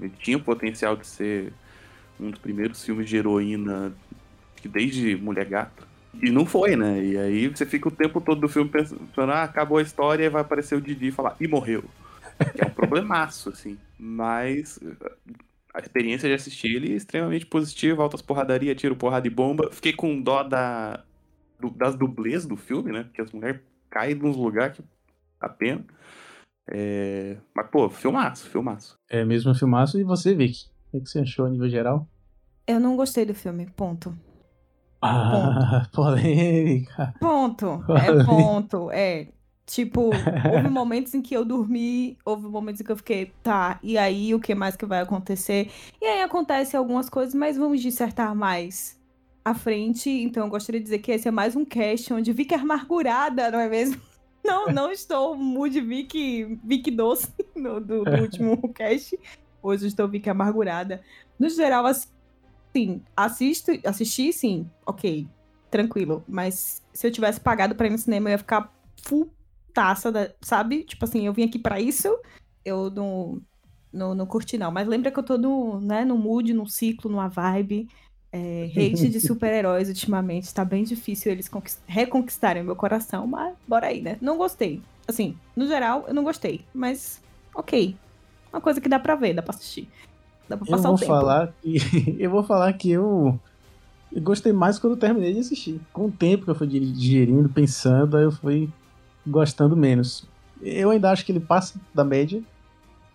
Ele 0.00 0.12
tinha 0.18 0.36
o 0.36 0.42
potencial 0.42 0.96
de 0.96 1.06
ser 1.06 1.52
um 2.18 2.30
dos 2.30 2.40
primeiros 2.40 2.82
filmes 2.84 3.08
de 3.08 3.16
heroína 3.16 3.92
que 4.56 4.68
desde 4.68 5.16
Mulher 5.16 5.46
Gato. 5.46 5.86
E 6.22 6.30
não 6.30 6.46
foi, 6.46 6.76
né? 6.76 7.04
E 7.04 7.18
aí 7.18 7.48
você 7.48 7.66
fica 7.66 7.88
o 7.88 7.90
tempo 7.90 8.20
todo 8.20 8.40
do 8.40 8.48
filme 8.48 8.70
pensando, 8.70 9.30
ah, 9.30 9.42
acabou 9.42 9.78
a 9.78 9.82
história 9.82 10.24
e 10.24 10.30
vai 10.30 10.40
aparecer 10.40 10.74
o 10.74 10.80
Didi 10.80 11.08
e 11.08 11.12
falar, 11.12 11.36
e 11.38 11.46
morreu. 11.46 11.84
Que 12.54 12.62
é 12.62 12.66
um 12.66 12.70
problemaço, 12.74 13.50
assim. 13.50 13.76
Mas 13.98 14.80
a 15.76 15.80
experiência 15.80 16.26
de 16.28 16.34
assistir 16.34 16.74
ele 16.74 16.92
é 16.92 16.96
extremamente 16.96 17.44
positiva, 17.44 18.02
altas 18.02 18.22
porradaria, 18.22 18.74
tiro, 18.74 18.96
porrada 18.96 19.26
e 19.26 19.30
bomba. 19.30 19.68
Fiquei 19.70 19.92
com 19.92 20.20
dó 20.22 20.42
da, 20.42 21.04
do- 21.60 21.68
das 21.70 21.94
dublês 21.94 22.46
do 22.46 22.56
filme, 22.56 22.90
né? 22.92 23.04
Porque 23.04 23.20
as 23.20 23.30
mulheres 23.30 23.60
caem 23.90 24.14
nos 24.14 24.36
lugares 24.36 24.76
que 24.78 24.84
dá 25.38 25.48
pena. 25.50 25.84
É, 26.68 27.36
Mas, 27.54 27.68
pô, 27.70 27.90
filmaço, 27.90 28.48
filmaço. 28.48 28.96
É 29.08 29.22
mesmo 29.24 29.54
filmaço. 29.54 30.00
E 30.00 30.02
você, 30.02 30.34
Vicky? 30.34 30.64
O 30.88 30.90
que, 30.92 30.96
é 30.96 31.00
você 31.00 31.18
achou 31.20 31.44
a 31.46 31.50
nível 31.50 31.68
geral? 31.68 32.08
Eu 32.66 32.80
não 32.80 32.96
gostei 32.96 33.24
do 33.26 33.34
filme, 33.34 33.66
ponto. 33.76 34.16
Ah, 35.02 35.86
polêmica. 35.92 37.14
Ponto. 37.20 37.84
É 37.90 38.24
ponto. 38.24 38.90
É. 38.90 39.28
Tipo, 39.66 40.10
houve 40.52 40.68
momentos 40.70 41.12
em 41.12 41.20
que 41.20 41.34
eu 41.34 41.44
dormi, 41.44 42.16
houve 42.24 42.46
momentos 42.46 42.80
em 42.80 42.84
que 42.84 42.92
eu 42.92 42.96
fiquei, 42.96 43.32
tá, 43.42 43.80
e 43.82 43.98
aí 43.98 44.32
o 44.32 44.38
que 44.38 44.54
mais 44.54 44.76
que 44.76 44.86
vai 44.86 45.00
acontecer? 45.00 45.70
E 46.00 46.04
aí 46.06 46.22
acontecem 46.22 46.78
algumas 46.78 47.10
coisas, 47.10 47.34
mas 47.34 47.56
vamos 47.56 47.80
dissertar 47.80 48.34
mais 48.34 48.96
à 49.44 49.54
frente, 49.54 50.08
então 50.08 50.44
eu 50.44 50.50
gostaria 50.50 50.80
de 50.80 50.84
dizer 50.84 51.00
que 51.00 51.10
esse 51.10 51.26
é 51.26 51.32
mais 51.32 51.56
um 51.56 51.64
cast 51.64 52.12
onde 52.12 52.32
Vicky 52.32 52.54
é 52.54 52.58
amargurada, 52.58 53.50
não 53.50 53.58
é 53.58 53.68
mesmo? 53.68 54.00
Não, 54.46 54.66
não 54.66 54.92
estou 54.92 55.34
mood 55.34 55.80
Vicky, 55.80 56.56
Vicky 56.62 56.92
doce 56.92 57.26
no, 57.56 57.80
do, 57.80 58.04
do 58.04 58.22
último 58.22 58.72
cast. 58.72 59.18
Hoje 59.60 59.86
eu 59.86 59.88
estou 59.88 60.06
Vicky 60.06 60.30
amargurada. 60.30 61.02
No 61.36 61.48
geral, 61.48 61.84
assim, 61.84 63.02
assisto, 63.16 63.72
assisti, 63.84 64.32
sim, 64.32 64.70
ok, 64.86 65.26
tranquilo. 65.68 66.22
Mas 66.28 66.80
se 66.92 67.08
eu 67.08 67.10
tivesse 67.10 67.40
pagado 67.40 67.74
pra 67.74 67.88
ir 67.88 67.90
no 67.90 67.98
cinema, 67.98 68.28
eu 68.28 68.34
ia 68.34 68.38
ficar 68.38 68.72
full 69.02 69.28
taça, 69.76 70.10
da, 70.10 70.30
sabe? 70.40 70.84
Tipo 70.84 71.04
assim, 71.04 71.26
eu 71.26 71.34
vim 71.34 71.44
aqui 71.44 71.58
pra 71.58 71.78
isso, 71.78 72.08
eu 72.64 72.90
não, 72.90 73.38
não, 73.92 74.14
não 74.14 74.24
curti 74.24 74.56
não. 74.56 74.70
Mas 74.72 74.88
lembra 74.88 75.10
que 75.10 75.18
eu 75.18 75.22
tô 75.22 75.36
no, 75.36 75.78
né, 75.80 76.02
no 76.02 76.16
mood, 76.16 76.54
num 76.54 76.64
ciclo, 76.64 77.10
numa 77.10 77.28
vibe. 77.28 77.86
É, 78.32 78.70
hate 78.74 79.10
de 79.10 79.20
super-heróis 79.20 79.88
ultimamente. 79.90 80.52
Tá 80.54 80.64
bem 80.64 80.82
difícil 80.82 81.30
eles 81.30 81.50
reconquistarem 81.86 82.62
o 82.62 82.64
meu 82.64 82.74
coração, 82.74 83.26
mas 83.26 83.54
bora 83.68 83.88
aí, 83.88 84.00
né? 84.00 84.16
Não 84.18 84.38
gostei. 84.38 84.80
Assim, 85.06 85.36
no 85.54 85.66
geral, 85.66 86.06
eu 86.08 86.14
não 86.14 86.24
gostei. 86.24 86.62
Mas, 86.72 87.20
ok. 87.54 87.94
Uma 88.50 88.60
coisa 88.62 88.80
que 88.80 88.88
dá 88.88 88.98
pra 88.98 89.14
ver, 89.14 89.34
dá 89.34 89.42
pra 89.42 89.54
assistir. 89.54 89.86
Dá 90.48 90.56
pra 90.56 90.66
Eu 90.66 90.70
passar 90.70 90.88
vou 90.88 90.96
o 90.96 90.98
tempo. 90.98 91.12
falar 91.12 91.52
que 91.60 91.76
eu 92.18 92.30
vou 92.30 92.42
falar 92.42 92.72
que 92.72 92.90
eu, 92.90 93.38
eu 94.10 94.22
gostei 94.22 94.54
mais 94.54 94.78
quando 94.78 94.94
eu 94.94 94.98
terminei 94.98 95.34
de 95.34 95.40
assistir. 95.40 95.78
Com 95.92 96.06
o 96.06 96.10
tempo 96.10 96.44
que 96.44 96.50
eu 96.50 96.54
fui 96.54 96.66
digerindo, 96.66 97.50
pensando, 97.50 98.16
aí 98.16 98.24
eu 98.24 98.32
fui 98.32 98.70
gostando 99.26 99.76
menos. 99.76 100.26
Eu 100.62 100.90
ainda 100.90 101.10
acho 101.10 101.24
que 101.24 101.32
ele 101.32 101.40
passa 101.40 101.80
da 101.94 102.04
média. 102.04 102.42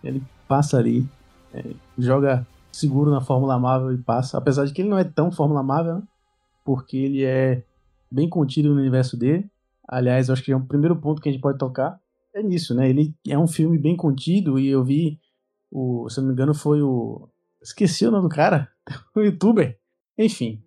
Ele 0.02 0.22
passa 0.48 0.78
ali, 0.78 1.06
é, 1.54 1.64
joga 1.98 2.46
seguro 2.70 3.10
na 3.10 3.20
Fórmula 3.20 3.58
Marvel 3.58 3.92
e 3.92 3.98
passa. 3.98 4.38
Apesar 4.38 4.64
de 4.64 4.72
que 4.72 4.82
ele 4.82 4.88
não 4.88 4.98
é 4.98 5.04
tão 5.04 5.30
Fórmula 5.30 5.62
Marvel, 5.62 5.96
né? 5.96 6.02
porque 6.64 6.96
ele 6.96 7.24
é 7.24 7.62
bem 8.10 8.28
contido 8.28 8.74
no 8.74 8.80
universo 8.80 9.16
dele. 9.16 9.50
Aliás, 9.88 10.28
eu 10.28 10.32
acho 10.32 10.42
que 10.42 10.52
é 10.52 10.56
o 10.56 10.64
primeiro 10.64 10.96
ponto 10.96 11.20
que 11.20 11.28
a 11.28 11.32
gente 11.32 11.40
pode 11.40 11.58
tocar 11.58 11.98
é 12.34 12.42
nisso, 12.42 12.74
né? 12.74 12.88
Ele 12.88 13.14
é 13.28 13.38
um 13.38 13.46
filme 13.46 13.78
bem 13.78 13.94
contido 13.96 14.58
e 14.58 14.68
eu 14.68 14.82
vi 14.82 15.20
o, 15.70 16.08
se 16.08 16.18
eu 16.18 16.22
não 16.22 16.28
me 16.28 16.34
engano, 16.34 16.54
foi 16.54 16.82
o. 16.82 17.28
Esqueci 17.62 18.06
o 18.06 18.10
nome 18.10 18.28
do 18.28 18.34
cara. 18.34 18.68
O 19.14 19.20
youtuber. 19.20 19.78
Enfim. 20.18 20.62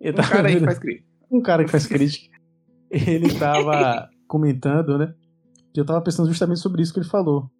Um 0.00 0.12
cara 0.12 0.48
aí 0.48 0.54
que 0.54 0.60
vendo- 0.60 0.64
faz 0.66 0.78
crítica. 0.78 1.06
Um 1.30 1.42
cara 1.42 1.64
que 1.64 1.70
faz 1.70 1.86
crítica. 1.86 2.36
Ele 2.90 3.34
tava 3.38 4.08
comentando, 4.26 4.98
né? 4.98 5.14
Que 5.72 5.80
eu 5.80 5.84
tava 5.84 6.00
pensando 6.00 6.28
justamente 6.28 6.60
sobre 6.60 6.82
isso 6.82 6.92
que 6.92 7.00
ele 7.00 7.08
falou. 7.08 7.50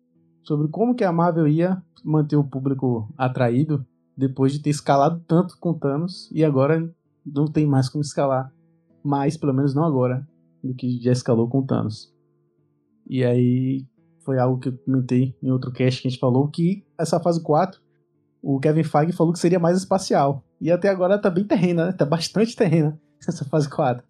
Sobre 0.42 0.68
como 0.68 0.94
que 0.94 1.04
a 1.04 1.12
Marvel 1.12 1.48
ia 1.48 1.82
manter 2.04 2.36
o 2.36 2.44
público 2.44 3.12
atraído 3.16 3.84
depois 4.16 4.52
de 4.52 4.60
ter 4.60 4.70
escalado 4.70 5.22
tanto 5.26 5.58
com 5.58 5.74
Thanos 5.74 6.30
e 6.32 6.44
agora 6.44 6.90
não 7.24 7.46
tem 7.46 7.66
mais 7.66 7.88
como 7.88 8.02
escalar 8.02 8.52
mais, 9.06 9.36
pelo 9.36 9.54
menos 9.54 9.74
não 9.74 9.84
agora, 9.84 10.26
do 10.62 10.74
que 10.74 11.00
já 11.00 11.12
escalou 11.12 11.48
com 11.48 11.64
Thanos. 11.64 12.12
E 13.08 13.24
aí 13.24 13.86
foi 14.24 14.38
algo 14.38 14.58
que 14.58 14.68
eu 14.68 14.78
comentei 14.78 15.36
em 15.40 15.50
outro 15.50 15.70
cast 15.70 16.02
que 16.02 16.08
a 16.08 16.10
gente 16.10 16.20
falou 16.20 16.48
que 16.48 16.84
essa 16.98 17.20
fase 17.20 17.40
4, 17.42 17.80
o 18.42 18.58
Kevin 18.58 18.82
Feige 18.82 19.12
falou 19.12 19.32
que 19.32 19.38
seria 19.38 19.60
mais 19.60 19.78
espacial. 19.78 20.44
E 20.60 20.70
até 20.70 20.88
agora 20.88 21.18
tá 21.18 21.30
bem 21.30 21.44
terrena, 21.44 21.86
né? 21.86 21.92
Tá 21.92 22.04
bastante 22.04 22.56
terrena 22.56 22.98
essa 23.26 23.44
fase 23.44 23.70
4. 23.70 24.04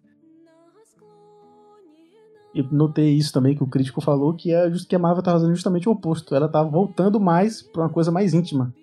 Notei 2.63 3.13
isso 3.13 3.31
também 3.33 3.55
que 3.55 3.63
o 3.63 3.67
crítico 3.67 4.01
falou 4.01 4.33
que 4.33 4.51
é 4.53 4.69
que 4.87 4.95
a 4.95 4.99
Marvel 4.99 5.23
tá 5.23 5.31
fazendo 5.31 5.53
justamente 5.53 5.87
o 5.87 5.91
oposto. 5.91 6.33
Ela 6.35 6.47
tá 6.47 6.61
voltando 6.63 7.19
mais 7.19 7.61
pra 7.61 7.83
uma 7.83 7.89
coisa 7.89 8.11
mais 8.11 8.33
íntima. 8.33 8.73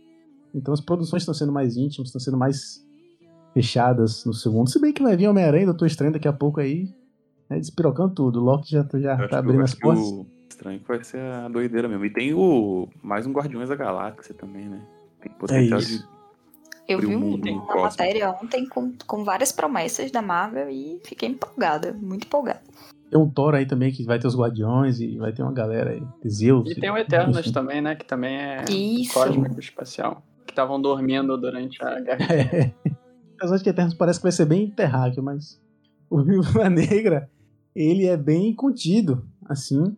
Então 0.55 0.73
as 0.75 0.81
produções 0.81 1.23
estão 1.23 1.35
sendo 1.35 1.53
mais 1.53 1.77
íntimas, 1.77 2.09
estão 2.09 2.21
sendo 2.21 2.37
mais 2.37 2.85
fechadas 3.53 4.25
no 4.25 4.33
segundo. 4.35 4.69
Se 4.71 4.81
bem 4.81 4.93
que 4.93 5.03
vai 5.03 5.17
vir 5.17 5.29
Homem-Aranha, 5.29 5.67
Doutor 5.67 5.87
Estranho 5.87 6.13
daqui 6.13 6.29
a 6.29 6.33
pouco 6.33 6.61
aí, 6.61 6.89
né, 7.49 7.59
despirocando 7.59 8.15
tudo. 8.15 8.41
O 8.41 8.45
Loki 8.45 8.71
já, 8.73 8.85
tá- 8.85 8.99
já 8.99 9.13
Eu 9.13 9.19
tá 9.19 9.29
que- 9.29 9.35
abrindo 9.37 9.63
as 9.63 9.75
portas. 9.75 10.03
o 10.05 10.27
estranho 10.49 10.81
que 10.81 10.89
vai 10.89 11.03
ser 11.05 11.21
a 11.21 11.49
doideira 11.49 11.89
mesmo. 11.89 12.05
E 12.05 12.11
tem 12.11 12.35
o 12.35 12.89
mais 13.03 13.27
um 13.27 13.33
Guardiões 13.33 13.69
da 13.69 13.77
Galáxia 13.77 14.35
também, 14.35 14.69
né? 14.69 14.81
Tem 15.21 15.33
potencial 15.33 15.79
isso. 15.81 15.99
de 15.99 16.15
Eu 16.87 16.99
vi 16.99 17.07
o 17.07 17.19
um- 17.19 17.35
uma 17.37 17.83
matéria 17.83 18.31
ontem 18.31 18.69
com, 18.69 18.93
com 19.07 19.25
várias 19.25 19.51
promessas 19.51 20.11
da 20.11 20.21
Marvel 20.21 20.69
e 20.69 21.01
fiquei 21.05 21.29
empolgada, 21.31 21.93
muito 21.95 22.27
empolgada. 22.27 22.61
Tem 23.15 23.23
um 23.23 23.31
Thor 23.31 23.55
aí 23.55 23.65
também 23.65 23.93
que 23.93 24.03
vai 24.03 24.19
ter 24.19 24.27
os 24.27 24.37
Guardiões 24.37 24.99
e 24.99 25.17
vai 25.17 25.33
ter 25.33 25.45
uma 25.45 25.53
galera 25.53 25.93
aí. 25.93 26.03
Zeus. 26.29 26.69
E 26.69 26.75
tem 26.75 26.91
o 26.91 26.99
Eternos 26.99 27.49
também, 27.53 27.81
né? 27.81 27.95
Que 27.95 28.05
também 28.05 28.35
é 28.35 28.65
Isso. 28.69 29.15
cósmico 29.15 29.61
espacial. 29.61 30.21
Que 30.45 30.51
estavam 30.51 30.83
dormindo 30.83 31.39
durante 31.39 31.81
a 31.81 32.01
guerra. 32.01 32.75
Apesar 33.39 33.57
de 33.57 33.63
que 33.63 33.71
Eternos 33.71 33.95
parece 33.95 34.19
que 34.19 34.25
vai 34.25 34.33
ser 34.33 34.47
bem 34.47 34.69
terráqueo, 34.69 35.23
mas 35.23 35.63
o 36.11 36.25
Viúva 36.25 36.67
Negra, 36.69 37.31
ele 37.73 38.05
é 38.05 38.17
bem 38.17 38.53
contido, 38.53 39.25
assim, 39.49 39.97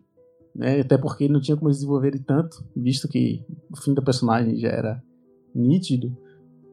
né? 0.55 0.81
Até 0.81 0.95
porque 0.95 1.23
ele 1.23 1.33
não 1.33 1.41
tinha 1.41 1.57
como 1.57 1.71
desenvolver 1.71 2.09
ele 2.09 2.19
tanto, 2.19 2.63
visto 2.75 3.07
que 3.07 3.43
o 3.71 3.77
fim 3.77 3.95
da 3.95 4.01
personagem 4.03 4.59
já 4.59 4.69
era 4.69 5.01
nítido. 5.55 6.15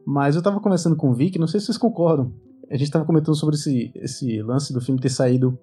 Mas 0.05 0.35
eu 0.35 0.43
tava 0.43 0.59
conversando 0.59 0.95
com 0.95 1.09
o 1.09 1.13
Vic, 1.15 1.39
não 1.39 1.47
sei 1.47 1.59
se 1.59 1.65
vocês 1.65 1.77
concordam. 1.79 2.31
A 2.69 2.77
gente 2.77 2.91
tava 2.91 3.03
comentando 3.03 3.33
sobre 3.33 3.55
esse, 3.55 3.91
esse 3.95 4.43
lance 4.43 4.71
do 4.71 4.79
filme 4.79 5.01
ter 5.01 5.09
saído 5.09 5.57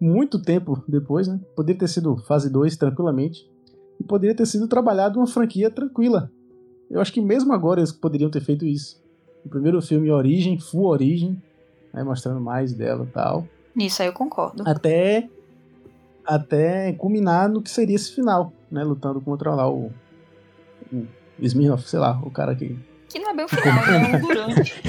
muito 0.00 0.40
tempo 0.40 0.82
depois, 0.86 1.28
né? 1.28 1.40
Poderia 1.54 1.78
ter 1.78 1.88
sido 1.88 2.16
fase 2.16 2.50
2 2.50 2.76
tranquilamente. 2.76 3.48
E 4.00 4.04
poderia 4.04 4.34
ter 4.34 4.46
sido 4.46 4.66
trabalhado 4.66 5.18
uma 5.18 5.26
franquia 5.26 5.70
tranquila. 5.70 6.30
Eu 6.90 7.00
acho 7.00 7.12
que 7.12 7.20
mesmo 7.20 7.52
agora 7.52 7.80
eles 7.80 7.92
poderiam 7.92 8.30
ter 8.30 8.40
feito 8.40 8.64
isso. 8.64 9.00
O 9.44 9.48
primeiro 9.48 9.80
filme 9.80 10.10
Origem, 10.10 10.58
Full 10.58 10.86
Origem, 10.86 11.42
né, 11.92 12.02
mostrando 12.02 12.40
mais 12.40 12.72
dela 12.72 13.04
e 13.04 13.12
tal. 13.12 13.46
Nisso 13.74 14.02
aí 14.02 14.08
eu 14.08 14.12
concordo. 14.12 14.62
Até 14.66 15.28
até 16.24 16.92
culminar 16.92 17.48
no 17.48 17.62
que 17.62 17.70
seria 17.70 17.96
esse 17.96 18.14
final, 18.14 18.52
né? 18.70 18.84
Lutando 18.84 19.20
contra 19.20 19.54
lá 19.54 19.68
o, 19.68 19.90
o 20.92 21.06
Smirnoff, 21.40 21.88
sei 21.88 21.98
lá, 21.98 22.20
o 22.22 22.30
cara 22.30 22.54
que, 22.54 22.78
Que 23.08 23.18
não 23.18 23.30
é 23.30 23.34
bem 23.34 23.44
o 23.44 23.48
final, 23.48 23.74
né? 23.86 24.12
É 24.12 24.16
um 24.16 24.20
durante. 24.20 24.82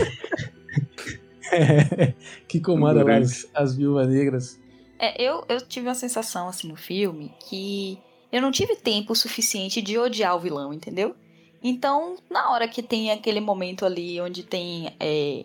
que 2.47 2.59
comanda 2.59 3.03
lá 3.03 3.17
as, 3.17 3.47
as 3.53 3.75
viúvas 3.75 4.07
negras. 4.07 4.59
É, 5.03 5.21
eu, 5.21 5.43
eu 5.49 5.59
tive 5.59 5.89
uma 5.89 5.95
sensação, 5.95 6.47
assim, 6.47 6.69
no 6.69 6.77
filme, 6.77 7.33
que 7.49 7.99
eu 8.31 8.41
não 8.41 8.53
tive 8.53 8.73
tempo 8.77 9.13
suficiente 9.13 9.81
de 9.81 9.97
odiar 9.97 10.33
o 10.33 10.39
vilão, 10.39 10.73
entendeu? 10.73 11.13
Então, 11.61 12.15
na 12.29 12.51
hora 12.51 12.69
que 12.69 12.81
tem 12.81 13.11
aquele 13.11 13.41
momento 13.41 13.85
ali 13.85 14.21
onde 14.21 14.43
tem. 14.43 14.95
é, 14.97 15.43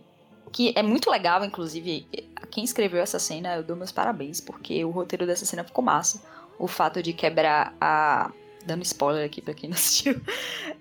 que 0.53 0.73
é 0.77 0.83
muito 0.83 1.11
legal, 1.11 1.45
inclusive, 1.45 2.07
quem 2.53 2.63
escreveu 2.63 3.03
essa 3.03 3.19
cena, 3.19 3.57
eu 3.57 3.65
dou 3.65 3.75
meus 3.75 3.91
parabéns, 3.91 4.41
porque 4.41 4.85
o 4.85 4.91
roteiro 4.91 5.27
dessa 5.27 5.45
cena 5.45 5.65
ficou 5.65 5.85
massa. 5.85 6.23
O 6.57 6.69
fato 6.69 7.03
de 7.03 7.13
quebrar 7.13 7.75
a. 7.81 8.31
Dando 8.69 8.83
spoiler 8.83 9.25
aqui 9.25 9.41
pra 9.41 9.55
quem 9.55 9.71
não 9.71 9.75
assistiu. 9.81 10.21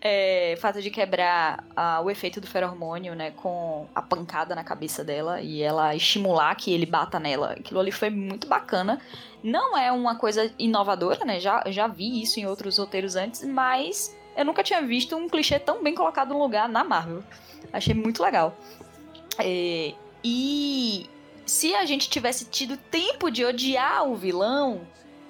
É, 0.02 0.58
fato 0.60 0.82
de 0.82 0.92
quebrar 0.92 1.64
ah, 1.74 2.02
o 2.02 2.12
efeito 2.12 2.42
do 2.42 2.46
feromônio, 2.46 3.16
né? 3.16 3.32
Com 3.32 3.88
a 3.96 4.02
pancada 4.02 4.54
na 4.54 4.64
cabeça 4.64 5.06
dela 5.06 5.42
e 5.42 5.62
ela 5.62 5.96
estimular 5.96 6.54
que 6.56 6.74
ele 6.74 6.86
bata 6.86 7.18
nela. 7.18 7.54
Aquilo 7.54 7.80
ali 7.80 7.92
foi 7.92 8.10
muito 8.10 8.46
bacana. 8.46 9.00
Não 9.42 9.78
é 9.78 9.90
uma 9.90 10.16
coisa 10.16 10.52
inovadora, 10.60 11.24
né? 11.24 11.40
Já, 11.40 11.64
já 11.68 11.88
vi 11.88 12.22
isso 12.22 12.42
em 12.42 12.46
outros 12.46 12.78
roteiros 12.78 13.16
antes, 13.16 13.42
mas 13.46 14.14
eu 14.36 14.44
nunca 14.44 14.62
tinha 14.64 14.82
visto 14.82 15.16
um 15.16 15.30
clichê 15.30 15.58
tão 15.58 15.82
bem 15.82 15.96
colocado 15.96 16.34
no 16.34 16.40
lugar 16.40 16.68
na 16.68 16.84
Marvel. 16.84 17.24
Achei 17.72 17.94
muito 17.94 18.22
legal. 18.22 18.54
É, 19.40 19.94
e 20.22 21.10
se 21.46 21.74
a 21.74 21.86
gente 21.86 22.10
tivesse 22.10 22.44
tido 22.46 22.76
tempo 22.76 23.32
de 23.32 23.46
odiar 23.46 24.06
o 24.06 24.16
vilão, 24.16 24.82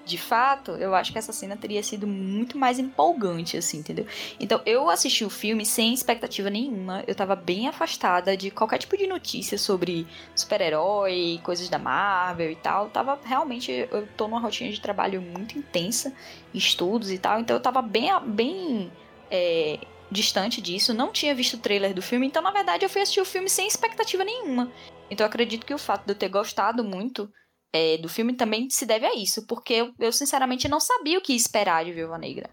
de 0.07 0.17
fato, 0.17 0.71
eu 0.71 0.95
acho 0.95 1.11
que 1.11 1.17
essa 1.17 1.33
cena 1.33 1.57
teria 1.57 1.83
sido 1.83 2.07
muito 2.07 2.57
mais 2.57 2.79
empolgante, 2.79 3.57
assim, 3.57 3.79
entendeu? 3.79 4.07
Então, 4.39 4.61
eu 4.65 4.89
assisti 4.89 5.25
o 5.25 5.29
filme 5.29 5.65
sem 5.65 5.93
expectativa 5.93 6.49
nenhuma. 6.49 7.03
Eu 7.05 7.13
tava 7.13 7.35
bem 7.35 7.67
afastada 7.67 8.35
de 8.37 8.49
qualquer 8.49 8.77
tipo 8.77 8.97
de 8.97 9.05
notícia 9.05 9.57
sobre 9.57 10.07
super-herói, 10.33 11.39
coisas 11.43 11.67
da 11.67 11.77
Marvel 11.77 12.49
e 12.49 12.55
tal. 12.55 12.89
Tava 12.89 13.19
realmente. 13.23 13.71
Eu 13.91 14.07
tô 14.15 14.27
numa 14.27 14.39
rotina 14.39 14.71
de 14.71 14.79
trabalho 14.79 15.21
muito 15.21 15.57
intensa, 15.57 16.13
estudos 16.53 17.11
e 17.11 17.19
tal. 17.19 17.39
Então, 17.39 17.55
eu 17.55 17.61
tava 17.61 17.81
bem. 17.81 18.09
bem 18.25 18.91
é, 19.29 19.79
distante 20.09 20.61
disso. 20.61 20.93
Não 20.93 21.11
tinha 21.11 21.35
visto 21.35 21.55
o 21.55 21.59
trailer 21.59 21.93
do 21.93 22.01
filme. 22.01 22.25
Então, 22.25 22.41
na 22.41 22.51
verdade, 22.51 22.85
eu 22.85 22.89
fui 22.89 23.01
assistir 23.01 23.19
o 23.19 23.25
filme 23.25 23.49
sem 23.49 23.67
expectativa 23.67 24.23
nenhuma. 24.23 24.71
Então, 25.11 25.25
eu 25.25 25.27
acredito 25.27 25.65
que 25.65 25.73
o 25.73 25.77
fato 25.77 26.05
de 26.05 26.11
eu 26.13 26.15
ter 26.15 26.29
gostado 26.29 26.81
muito 26.81 27.29
é, 27.71 27.97
do 27.97 28.09
filme 28.09 28.33
também 28.33 28.69
se 28.69 28.85
deve 28.85 29.05
a 29.05 29.15
isso, 29.15 29.45
porque 29.45 29.73
eu, 29.73 29.93
eu, 29.99 30.11
sinceramente 30.11 30.67
não 30.67 30.79
sabia 30.79 31.17
o 31.17 31.21
que 31.21 31.33
esperar 31.33 31.85
de 31.85 31.91
Viúva 31.91 32.17
Negra. 32.17 32.49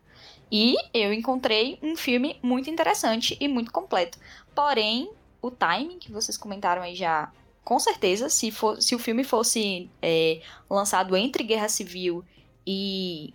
E 0.51 0.77
eu 0.93 1.13
encontrei 1.13 1.79
um 1.83 1.97
filme 1.97 2.39
muito 2.43 2.69
interessante 2.71 3.37
e 3.41 3.49
muito 3.49 3.73
completo. 3.73 4.19
Porém, 4.55 5.11
o 5.41 5.51
timing 5.51 5.99
que 5.99 6.13
vocês 6.13 6.37
comentaram 6.37 6.83
aí 6.83 6.95
já, 6.95 7.33
com 7.65 7.79
certeza, 7.79 8.29
se, 8.29 8.51
for, 8.51 8.81
se 8.81 8.95
o 8.95 8.99
filme 8.99 9.25
fosse 9.25 9.89
é, 10.01 10.41
lançado 10.69 11.17
entre 11.17 11.43
Guerra 11.43 11.69
Civil 11.69 12.25
e. 12.67 13.33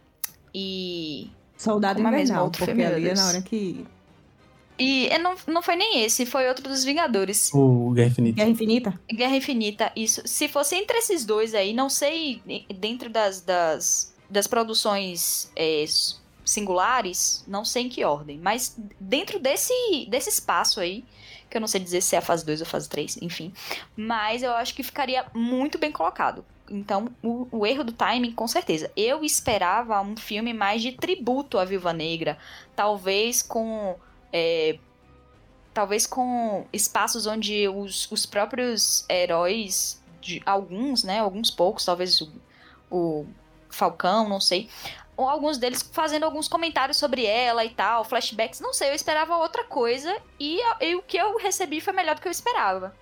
e 0.54 1.30
Soldado 1.58 1.98
Como 1.98 2.08
é 2.08 2.12
mesmo 2.12 2.24
Invernal, 2.24 2.46
outro 2.46 2.60
porque 2.60 2.72
filme, 2.74 2.86
ali 2.86 3.10
é 3.10 3.14
na 3.14 3.28
hora 3.28 3.42
que 3.42 3.86
E 4.80 5.08
é, 5.10 5.18
não, 5.18 5.36
não 5.46 5.62
foi 5.62 5.76
nem 5.76 6.04
esse, 6.04 6.26
foi 6.26 6.48
outro 6.48 6.68
dos 6.68 6.84
Vingadores. 6.84 7.52
O 7.54 7.92
Guerra 7.92 8.10
Infinita. 8.10 8.36
Guerra 8.36 8.50
Infinita? 8.50 9.02
Guerra 9.12 9.36
Infinita, 9.36 9.92
isso. 9.96 10.22
Se 10.26 10.48
fosse 10.48 10.76
entre 10.76 10.98
esses 10.98 11.26
dois 11.26 11.54
aí, 11.54 11.74
não 11.74 11.90
sei, 11.90 12.42
dentro 12.74 13.10
das, 13.10 13.42
das, 13.42 14.14
das 14.30 14.48
produções 14.48 15.52
é, 15.56 15.84
singulares, 16.46 17.44
não 17.48 17.66
sei 17.66 17.84
em 17.84 17.90
que 17.90 18.04
ordem, 18.04 18.38
mas 18.38 18.76
dentro 19.00 19.40
desse, 19.40 20.08
desse 20.10 20.30
espaço 20.30 20.80
aí, 20.80 21.04
que 21.50 21.58
eu 21.58 21.62
não 21.62 21.68
sei 21.68 21.82
dizer 21.82 22.02
se 22.02 22.16
é 22.16 22.20
a 22.20 22.22
fase 22.22 22.46
2 22.46 22.62
ou 22.62 22.68
a 22.68 22.70
fase 22.70 22.88
3, 22.88 23.18
enfim, 23.22 23.52
mas 23.96 24.44
eu 24.44 24.54
acho 24.54 24.74
que 24.74 24.84
ficaria 24.84 25.26
muito 25.34 25.78
bem 25.78 25.92
colocado. 25.92 26.46
Então, 26.70 27.10
o, 27.24 27.48
o, 27.52 27.66
erro 27.66 27.84
do 27.84 27.92
timing, 27.92 28.32
com 28.32 28.48
certeza. 28.48 28.92
Eu 28.96 29.24
esperava 29.24 30.00
um 30.02 30.16
filme 30.16 30.54
mais 30.54 30.82
de 30.82 30.92
tributo 30.92 31.58
à 31.58 31.66
Viúva 31.66 31.92
Negra, 31.92 32.38
talvez 32.76 33.42
com. 33.42 33.96
É, 34.32 34.78
talvez 35.74 36.06
com 36.06 36.68
espaços 36.74 37.26
onde 37.26 37.68
os, 37.68 38.10
os 38.12 38.26
próprios 38.26 39.06
heróis, 39.10 40.02
de 40.22 40.42
alguns, 40.46 41.04
né? 41.04 41.20
Alguns 41.20 41.50
poucos, 41.50 41.86
talvez 41.86 42.22
o, 42.22 42.32
o 42.92 43.26
Falcão, 43.70 44.28
não 44.28 44.40
sei. 44.40 44.70
Ou 45.16 45.28
alguns 45.28 45.58
deles 45.58 45.82
fazendo 45.92 46.24
alguns 46.24 46.48
comentários 46.48 46.98
sobre 46.98 47.26
ela 47.26 47.66
e 47.66 47.70
tal, 47.70 48.06
flashbacks, 48.06 48.62
não 48.62 48.74
sei, 48.74 48.90
eu 48.90 48.96
esperava 48.96 49.36
outra 49.36 49.66
coisa 49.66 50.16
e, 50.40 50.60
e 50.80 50.96
o 50.96 51.02
que 51.02 51.18
eu 51.18 51.38
recebi 51.38 51.82
foi 51.82 51.92
melhor 51.92 52.16
do 52.16 52.22
que 52.22 52.28
eu 52.28 52.32
esperava. 52.32 52.96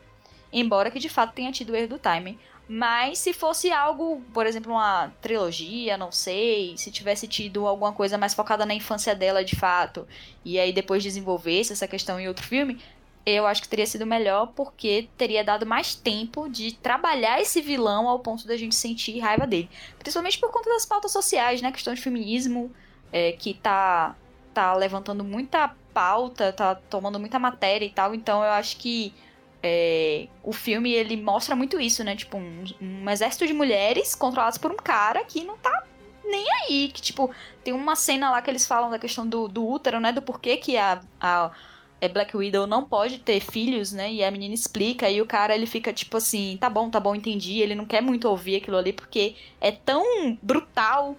Embora 0.51 0.89
que 0.89 1.00
de 1.00 1.10
fato 1.10 1.34
tenha 1.34 1.51
tido 1.51 1.75
erro 1.75 1.89
do 1.89 2.00
timing. 2.00 2.39
Mas 2.68 3.20
se 3.20 3.32
fosse 3.32 3.72
algo, 3.72 4.22
por 4.34 4.46
exemplo, 4.46 4.74
uma 4.74 5.10
trilogia, 5.22 5.98
não 5.98 6.12
sei, 6.12 6.78
se 6.78 6.92
tivesse 6.92 7.26
tido 7.26 7.66
alguma 7.66 7.94
coisa 7.94 8.18
mais 8.18 8.34
focada 8.34 8.66
na 8.66 8.74
infância 8.74 9.16
dela 9.16 9.44
de 9.44 9.56
fato, 9.56 10.06
e 10.44 10.60
aí 10.60 10.74
depois 10.74 11.02
desenvolvesse 11.02 11.72
essa 11.72 11.88
questão 11.88 12.20
em 12.20 12.28
outro 12.28 12.46
filme, 12.46 12.78
eu 13.26 13.46
acho 13.46 13.62
que 13.62 13.70
teria 13.70 13.86
sido 13.86 14.06
melhor 14.06 14.48
porque 14.56 15.10
teria 15.18 15.44
dado 15.44 15.66
mais 15.66 15.96
tempo 15.96 16.50
de 16.50 16.74
trabalhar 16.74 17.42
esse 17.42 17.62
vilão 17.62 18.08
ao 18.08 18.20
ponto 18.20 18.48
da 18.48 18.56
gente 18.56 18.76
sentir 18.76 19.20
raiva 19.20 19.46
dele. 19.46 19.70
Principalmente 20.00 20.38
por 20.38 20.50
conta 20.50 20.70
das 20.70 20.86
pautas 20.86 21.12
sociais, 21.12 21.62
né? 21.62 21.72
questão 21.72 21.94
de 21.94 22.02
feminismo, 22.02 22.72
é, 23.12 23.34
que 23.34 23.54
tá, 23.54 24.16
tá 24.54 24.74
levantando 24.74 25.24
muita 25.24 25.76
pauta, 25.94 26.54
tá 26.54 26.76
tomando 26.76 27.20
muita 27.20 27.38
matéria 27.38 27.86
e 27.86 27.90
tal. 27.90 28.16
Então 28.16 28.44
eu 28.44 28.52
acho 28.52 28.78
que 28.78 29.14
é, 29.62 30.28
o 30.44 30.54
filme 30.54 30.92
ele 30.92 31.18
mostra 31.18 31.56
muito 31.56 31.80
isso, 31.80 32.04
né? 32.04 32.16
Tipo, 32.16 32.38
um, 32.38 32.64
um, 32.82 33.10
exército 33.10 33.48
de 33.48 33.54
mulheres 33.54 34.14
controladas 34.16 34.58
por 34.58 34.72
um 34.72 34.78
cara 34.78 35.24
que 35.24 35.44
não 35.44 35.58
tá 35.58 35.84
nem 36.24 36.46
aí. 36.52 36.90
Que, 36.90 37.02
tipo, 37.02 37.32
tem 37.64 37.74
uma 37.74 37.96
cena 37.96 38.30
lá 38.32 38.42
que 38.42 38.50
eles 38.50 38.68
falam 38.68 38.90
da 38.90 39.00
questão 39.00 39.28
do, 39.28 39.48
do 39.48 39.68
útero, 39.68 40.00
né? 40.00 40.12
Do 40.12 40.22
porquê 40.22 40.58
que 40.58 40.78
a, 40.78 41.02
a 41.20 41.52
é, 42.00 42.08
Black 42.08 42.36
Widow 42.38 42.68
não 42.68 42.84
pode 42.84 43.20
ter 43.20 43.40
filhos, 43.40 43.92
né? 43.92 44.12
E 44.12 44.24
a 44.24 44.32
menina 44.32 44.54
explica, 44.54 45.10
e 45.10 45.22
o 45.22 45.26
cara 45.26 45.56
ele 45.56 45.66
fica 45.66 45.92
tipo 45.92 46.18
assim: 46.18 46.58
tá 46.60 46.70
bom, 46.70 46.90
tá 46.90 47.00
bom, 47.00 47.16
entendi. 47.16 47.60
Ele 47.60 47.76
não 47.76 47.86
quer 47.86 48.02
muito 48.02 48.30
ouvir 48.30 48.58
aquilo 48.58 48.78
ali 48.78 48.94
porque 48.94 49.36
é 49.60 49.72
tão 49.72 50.38
brutal 50.42 51.16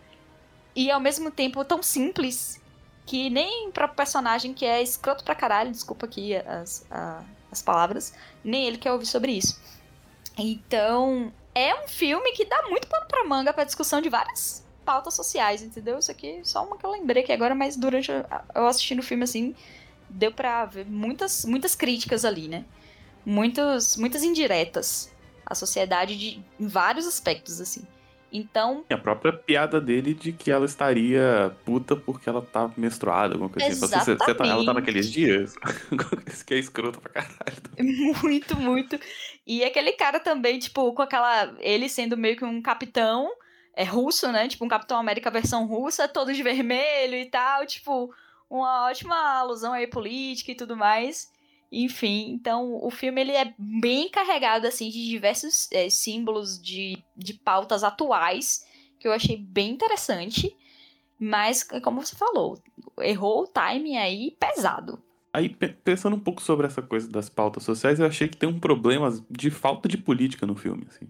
e 0.76 0.90
ao 0.90 1.00
mesmo 1.00 1.30
tempo 1.30 1.64
tão 1.64 1.82
simples 1.82 2.60
que 3.04 3.30
nem 3.30 3.70
para 3.72 3.88
personagem 3.88 4.52
que 4.52 4.64
é 4.64 4.82
escroto 4.82 5.24
pra 5.24 5.34
caralho, 5.34 5.72
desculpa 5.72 6.06
aqui 6.06 6.36
as, 6.36 6.86
a, 6.90 7.22
as 7.50 7.62
palavras, 7.62 8.14
nem 8.44 8.66
ele 8.66 8.78
quer 8.78 8.92
ouvir 8.92 9.06
sobre 9.06 9.32
isso. 9.32 9.60
Então, 10.36 11.32
é 11.54 11.74
um 11.74 11.88
filme 11.88 12.32
que 12.32 12.44
dá 12.44 12.68
muito 12.68 12.86
pano 12.86 13.06
pra 13.06 13.24
manga 13.24 13.52
pra 13.52 13.64
discussão 13.64 14.00
de 14.00 14.08
várias 14.08 14.64
pautas 14.84 15.14
sociais, 15.14 15.62
entendeu? 15.62 15.98
Isso 15.98 16.10
aqui 16.10 16.38
é 16.38 16.44
só 16.44 16.64
uma 16.64 16.78
que 16.78 16.86
eu 16.86 16.90
lembrei 16.90 17.22
aqui 17.22 17.32
agora, 17.32 17.54
mas 17.54 17.76
durante 17.76 18.10
eu 18.10 18.66
assistindo 18.66 19.00
o 19.00 19.02
filme, 19.02 19.24
assim, 19.24 19.54
deu 20.08 20.32
pra 20.32 20.64
ver 20.64 20.86
muitas, 20.86 21.44
muitas 21.44 21.74
críticas 21.74 22.24
ali, 22.24 22.48
né? 22.48 22.64
Muitos, 23.26 23.96
muitas 23.96 24.22
indiretas 24.22 25.12
à 25.44 25.54
sociedade 25.54 26.16
de, 26.16 26.42
em 26.58 26.66
vários 26.66 27.06
aspectos, 27.06 27.60
assim. 27.60 27.86
Então. 28.32 28.84
E 28.88 28.94
a 28.94 28.98
própria 28.98 29.32
piada 29.32 29.80
dele 29.80 30.12
de 30.12 30.32
que 30.32 30.50
ela 30.50 30.66
estaria 30.66 31.54
puta 31.64 31.96
porque 31.96 32.28
ela 32.28 32.42
tá 32.42 32.70
menstruada, 32.76 33.34
alguma 33.34 33.48
coisa 33.48 33.68
assim. 33.68 33.80
Você, 33.80 34.16
você 34.16 34.34
tá, 34.34 34.46
ela 34.46 34.64
tá 34.64 34.74
naqueles 34.74 35.10
dias? 35.10 35.54
Isso 36.26 36.44
que 36.44 36.54
é 36.54 36.58
escroto 36.58 37.00
pra 37.00 37.10
caralho. 37.10 38.18
Muito, 38.22 38.56
muito. 38.56 38.98
E 39.46 39.64
aquele 39.64 39.92
cara 39.92 40.20
também, 40.20 40.58
tipo, 40.58 40.92
com 40.92 41.02
aquela. 41.02 41.54
Ele 41.60 41.88
sendo 41.88 42.16
meio 42.16 42.36
que 42.36 42.44
um 42.44 42.60
capitão 42.60 43.30
é 43.78 43.84
russo, 43.84 44.30
né? 44.32 44.48
Tipo, 44.48 44.64
um 44.64 44.68
Capitão 44.68 44.98
América 44.98 45.30
versão 45.30 45.64
russa, 45.64 46.08
todo 46.08 46.34
de 46.34 46.42
vermelho 46.42 47.14
e 47.14 47.26
tal. 47.26 47.64
Tipo, 47.64 48.12
uma 48.50 48.86
ótima 48.88 49.14
alusão 49.38 49.72
aí 49.72 49.86
política 49.86 50.50
e 50.50 50.56
tudo 50.56 50.76
mais. 50.76 51.30
Enfim, 51.70 52.30
então 52.30 52.78
o 52.82 52.90
filme 52.90 53.20
ele 53.20 53.32
é 53.32 53.54
bem 53.58 54.08
carregado 54.08 54.66
assim 54.66 54.88
de 54.88 55.06
diversos 55.06 55.68
é, 55.70 55.90
símbolos 55.90 56.60
de, 56.60 57.02
de 57.14 57.34
pautas 57.34 57.84
atuais 57.84 58.66
que 58.98 59.06
eu 59.06 59.12
achei 59.12 59.36
bem 59.36 59.70
interessante. 59.70 60.56
Mas, 61.20 61.64
como 61.82 62.04
você 62.04 62.14
falou, 62.14 62.62
errou 63.00 63.42
o 63.42 63.46
timing 63.46 63.96
aí 63.96 64.36
pesado. 64.38 65.02
Aí, 65.32 65.48
pensando 65.48 66.16
um 66.16 66.20
pouco 66.20 66.40
sobre 66.40 66.66
essa 66.66 66.80
coisa 66.80 67.10
das 67.10 67.28
pautas 67.28 67.64
sociais, 67.64 67.98
eu 67.98 68.06
achei 68.06 68.28
que 68.28 68.36
tem 68.36 68.48
um 68.48 68.58
problema 68.58 69.12
de 69.28 69.50
falta 69.50 69.88
de 69.88 69.98
política 69.98 70.46
no 70.46 70.54
filme. 70.54 70.86
Assim. 70.88 71.08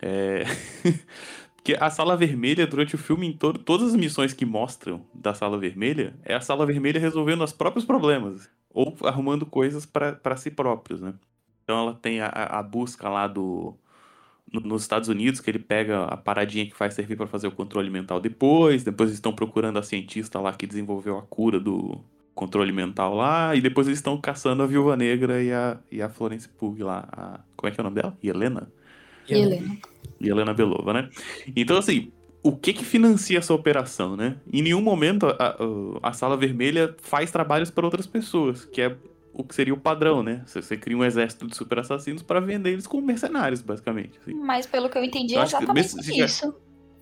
É... 0.00 0.44
Porque 1.56 1.76
a 1.78 1.88
Sala 1.90 2.16
Vermelha, 2.16 2.66
durante 2.66 2.96
o 2.96 2.98
filme 2.98 3.26
em 3.26 3.32
todo, 3.32 3.58
todas 3.58 3.88
as 3.88 3.94
missões 3.94 4.32
que 4.32 4.44
mostram 4.44 5.06
da 5.14 5.32
Sala 5.32 5.56
Vermelha, 5.56 6.18
é 6.24 6.34
a 6.34 6.40
Sala 6.40 6.66
Vermelha 6.66 7.00
resolvendo 7.00 7.44
os 7.44 7.52
próprios 7.52 7.84
problemas 7.84 8.50
ou 8.72 8.96
arrumando 9.04 9.46
coisas 9.46 9.86
para 9.86 10.36
si 10.36 10.50
próprios, 10.50 11.00
né? 11.00 11.14
Então 11.64 11.78
ela 11.78 11.94
tem 11.94 12.20
a, 12.20 12.28
a 12.28 12.62
busca 12.62 13.08
lá 13.08 13.26
do 13.26 13.74
no, 14.52 14.60
nos 14.60 14.82
Estados 14.82 15.08
Unidos 15.08 15.40
que 15.40 15.50
ele 15.50 15.58
pega 15.58 16.04
a 16.04 16.16
paradinha 16.16 16.66
que 16.66 16.74
faz 16.74 16.94
servir 16.94 17.16
para 17.16 17.26
fazer 17.26 17.46
o 17.46 17.52
controle 17.52 17.90
mental 17.90 18.20
depois, 18.20 18.84
depois 18.84 19.08
eles 19.08 19.18
estão 19.18 19.32
procurando 19.32 19.78
a 19.78 19.82
cientista 19.82 20.38
lá 20.40 20.52
que 20.52 20.66
desenvolveu 20.66 21.18
a 21.18 21.22
cura 21.22 21.58
do 21.58 22.00
controle 22.34 22.72
mental 22.72 23.14
lá, 23.14 23.54
e 23.54 23.60
depois 23.60 23.86
eles 23.86 23.98
estão 23.98 24.18
caçando 24.18 24.62
a 24.62 24.66
Viúva 24.66 24.96
Negra 24.96 25.42
e 25.42 25.52
a, 25.52 25.78
e 25.90 26.00
a 26.00 26.08
Florence 26.08 26.48
Pugh 26.48 26.78
lá, 26.82 27.06
a, 27.12 27.40
como 27.56 27.68
é 27.68 27.74
que 27.74 27.80
é 27.80 27.82
o 27.82 27.84
nome 27.84 27.96
dela? 27.96 28.16
Helena? 28.22 28.72
Helena. 29.28 29.78
Helena 30.20 30.54
Belova, 30.54 30.92
né? 30.92 31.10
Então 31.54 31.76
assim, 31.76 32.10
o 32.42 32.56
que 32.56 32.72
que 32.72 32.84
financia 32.84 33.38
essa 33.38 33.54
operação, 33.54 34.16
né? 34.16 34.36
Em 34.52 34.62
nenhum 34.62 34.82
momento 34.82 35.26
a, 35.26 35.56
a, 36.02 36.12
Sala 36.12 36.36
Vermelha 36.36 36.94
faz 37.00 37.30
trabalhos 37.30 37.70
para 37.70 37.84
outras 37.84 38.06
pessoas, 38.06 38.64
que 38.64 38.82
é 38.82 38.96
o 39.32 39.44
que 39.44 39.54
seria 39.54 39.72
o 39.72 39.78
padrão, 39.78 40.22
né? 40.22 40.42
Você 40.46 40.76
cria 40.76 40.96
um 40.96 41.04
exército 41.04 41.46
de 41.46 41.56
super 41.56 41.78
assassinos 41.78 42.22
para 42.22 42.40
vender 42.40 42.72
eles 42.72 42.86
como 42.86 43.06
mercenários, 43.06 43.62
basicamente. 43.62 44.18
Assim. 44.20 44.34
Mas 44.34 44.66
pelo 44.66 44.90
que 44.90 44.98
eu 44.98 45.04
entendi, 45.04 45.36
é 45.36 45.42
exatamente 45.42 45.96
que, 45.96 46.22
isso. 46.22 46.54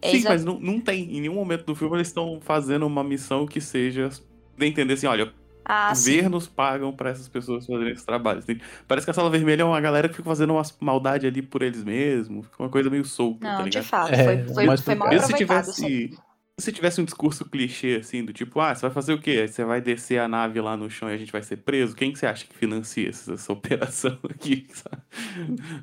É 0.02 0.10
Sim, 0.10 0.24
mas 0.24 0.44
não, 0.44 0.58
não 0.60 0.80
tem. 0.80 1.16
Em 1.16 1.20
nenhum 1.22 1.34
momento 1.34 1.64
do 1.64 1.74
filme 1.74 1.96
eles 1.96 2.08
estão 2.08 2.38
fazendo 2.40 2.86
uma 2.86 3.02
missão 3.02 3.46
que 3.46 3.60
seja 3.60 4.10
de 4.56 4.66
entender 4.66 4.94
assim, 4.94 5.06
olha, 5.06 5.32
ah, 5.72 5.92
governos 5.94 6.44
sim. 6.44 6.50
pagam 6.56 6.92
para 6.92 7.10
essas 7.10 7.28
pessoas 7.28 7.64
fazerem 7.64 7.92
esse 7.92 8.04
trabalho. 8.04 8.40
Assim. 8.40 8.58
Parece 8.88 9.06
que 9.06 9.10
a 9.10 9.14
Sala 9.14 9.30
Vermelha 9.30 9.62
é 9.62 9.64
uma 9.64 9.80
galera 9.80 10.08
que 10.08 10.16
fica 10.16 10.28
fazendo 10.28 10.52
uma 10.52 10.62
maldade 10.80 11.28
ali 11.28 11.42
por 11.42 11.62
eles 11.62 11.84
mesmos, 11.84 12.46
fica 12.46 12.62
uma 12.62 12.68
coisa 12.68 12.90
meio 12.90 13.04
solta, 13.04 13.46
Não, 13.46 13.62
tá 13.62 13.68
de 13.68 13.82
fato, 13.82 14.12
é, 14.12 14.24
foi, 14.24 14.66
foi, 14.66 14.76
foi 14.76 14.94
mal 14.96 15.08
aproveitado. 15.08 15.66
Se 15.66 15.82
tivesse, 15.84 16.18
se 16.58 16.72
tivesse 16.72 17.00
um 17.00 17.04
discurso 17.04 17.44
clichê, 17.44 17.98
assim, 18.00 18.24
do 18.24 18.32
tipo, 18.32 18.60
ah, 18.60 18.74
você 18.74 18.82
vai 18.82 18.90
fazer 18.90 19.12
o 19.12 19.20
quê? 19.20 19.46
Você 19.46 19.64
vai 19.64 19.80
descer 19.80 20.18
a 20.18 20.28
nave 20.28 20.60
lá 20.60 20.76
no 20.76 20.90
chão 20.90 21.08
e 21.08 21.14
a 21.14 21.16
gente 21.16 21.32
vai 21.32 21.42
ser 21.42 21.58
preso? 21.58 21.94
Quem 21.94 22.12
que 22.12 22.18
você 22.18 22.26
acha 22.26 22.44
que 22.44 22.54
financia 22.54 23.08
essa, 23.08 23.34
essa 23.34 23.52
operação 23.52 24.18
aqui? 24.28 24.66
Sabe? 24.70 25.02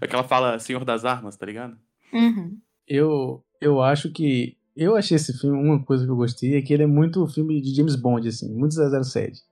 Aquela 0.02 0.24
fala 0.24 0.60
Senhor 0.60 0.84
das 0.86 1.06
Armas, 1.06 1.36
tá 1.38 1.46
ligado? 1.46 1.78
Uhum. 2.14 2.58
Eu, 2.88 3.44
eu 3.62 3.82
acho 3.82 4.12
que... 4.12 4.58
Eu 4.76 4.96
achei 4.96 5.16
esse 5.16 5.36
filme, 5.40 5.58
uma 5.58 5.82
coisa 5.84 6.06
que 6.06 6.12
eu 6.12 6.16
gostei, 6.16 6.56
é 6.56 6.62
que 6.62 6.72
ele 6.72 6.84
é 6.84 6.88
muito 6.88 7.26
filme 7.28 7.60
de 7.60 7.74
James 7.74 7.96
Bond, 7.96 8.28
assim, 8.28 8.54
muito 8.54 8.76
007. 8.76 9.47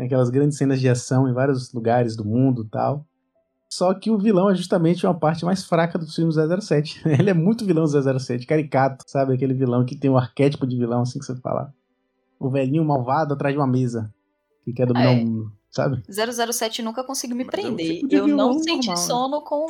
Tem 0.00 0.06
aquelas 0.06 0.30
grandes 0.30 0.56
cenas 0.56 0.80
de 0.80 0.88
ação 0.88 1.28
em 1.28 1.34
vários 1.34 1.74
lugares 1.74 2.16
do 2.16 2.24
mundo 2.24 2.64
tal. 2.64 3.04
Só 3.70 3.92
que 3.92 4.10
o 4.10 4.16
vilão 4.16 4.48
é 4.48 4.54
justamente 4.54 5.04
uma 5.06 5.12
parte 5.12 5.44
mais 5.44 5.62
fraca 5.62 5.98
do 5.98 6.06
filme 6.06 6.32
007. 6.32 7.02
Ele 7.20 7.28
é 7.28 7.34
muito 7.34 7.66
vilão 7.66 7.86
007, 7.86 8.46
caricato, 8.46 9.04
sabe? 9.06 9.34
Aquele 9.34 9.52
vilão 9.52 9.84
que 9.84 9.94
tem 9.94 10.10
um 10.10 10.16
arquétipo 10.16 10.66
de 10.66 10.78
vilão, 10.78 11.02
assim 11.02 11.18
que 11.18 11.26
você 11.26 11.36
fala. 11.36 11.74
O 12.38 12.48
velhinho 12.48 12.82
malvado 12.82 13.34
atrás 13.34 13.54
de 13.54 13.60
uma 13.60 13.66
mesa, 13.66 14.10
que 14.64 14.72
quer 14.72 14.86
dominar 14.86 15.12
é. 15.12 15.22
o 15.22 15.26
mundo, 15.26 15.52
sabe? 15.70 16.02
007 16.08 16.80
nunca 16.80 17.04
conseguiu 17.04 17.36
me 17.36 17.44
prender. 17.44 18.00
Eu 18.10 18.26
não 18.26 18.54
senti 18.54 18.86
normal, 18.86 18.96
né? 18.96 18.96
sono 18.96 19.36
né? 19.36 19.44
com, 19.46 19.66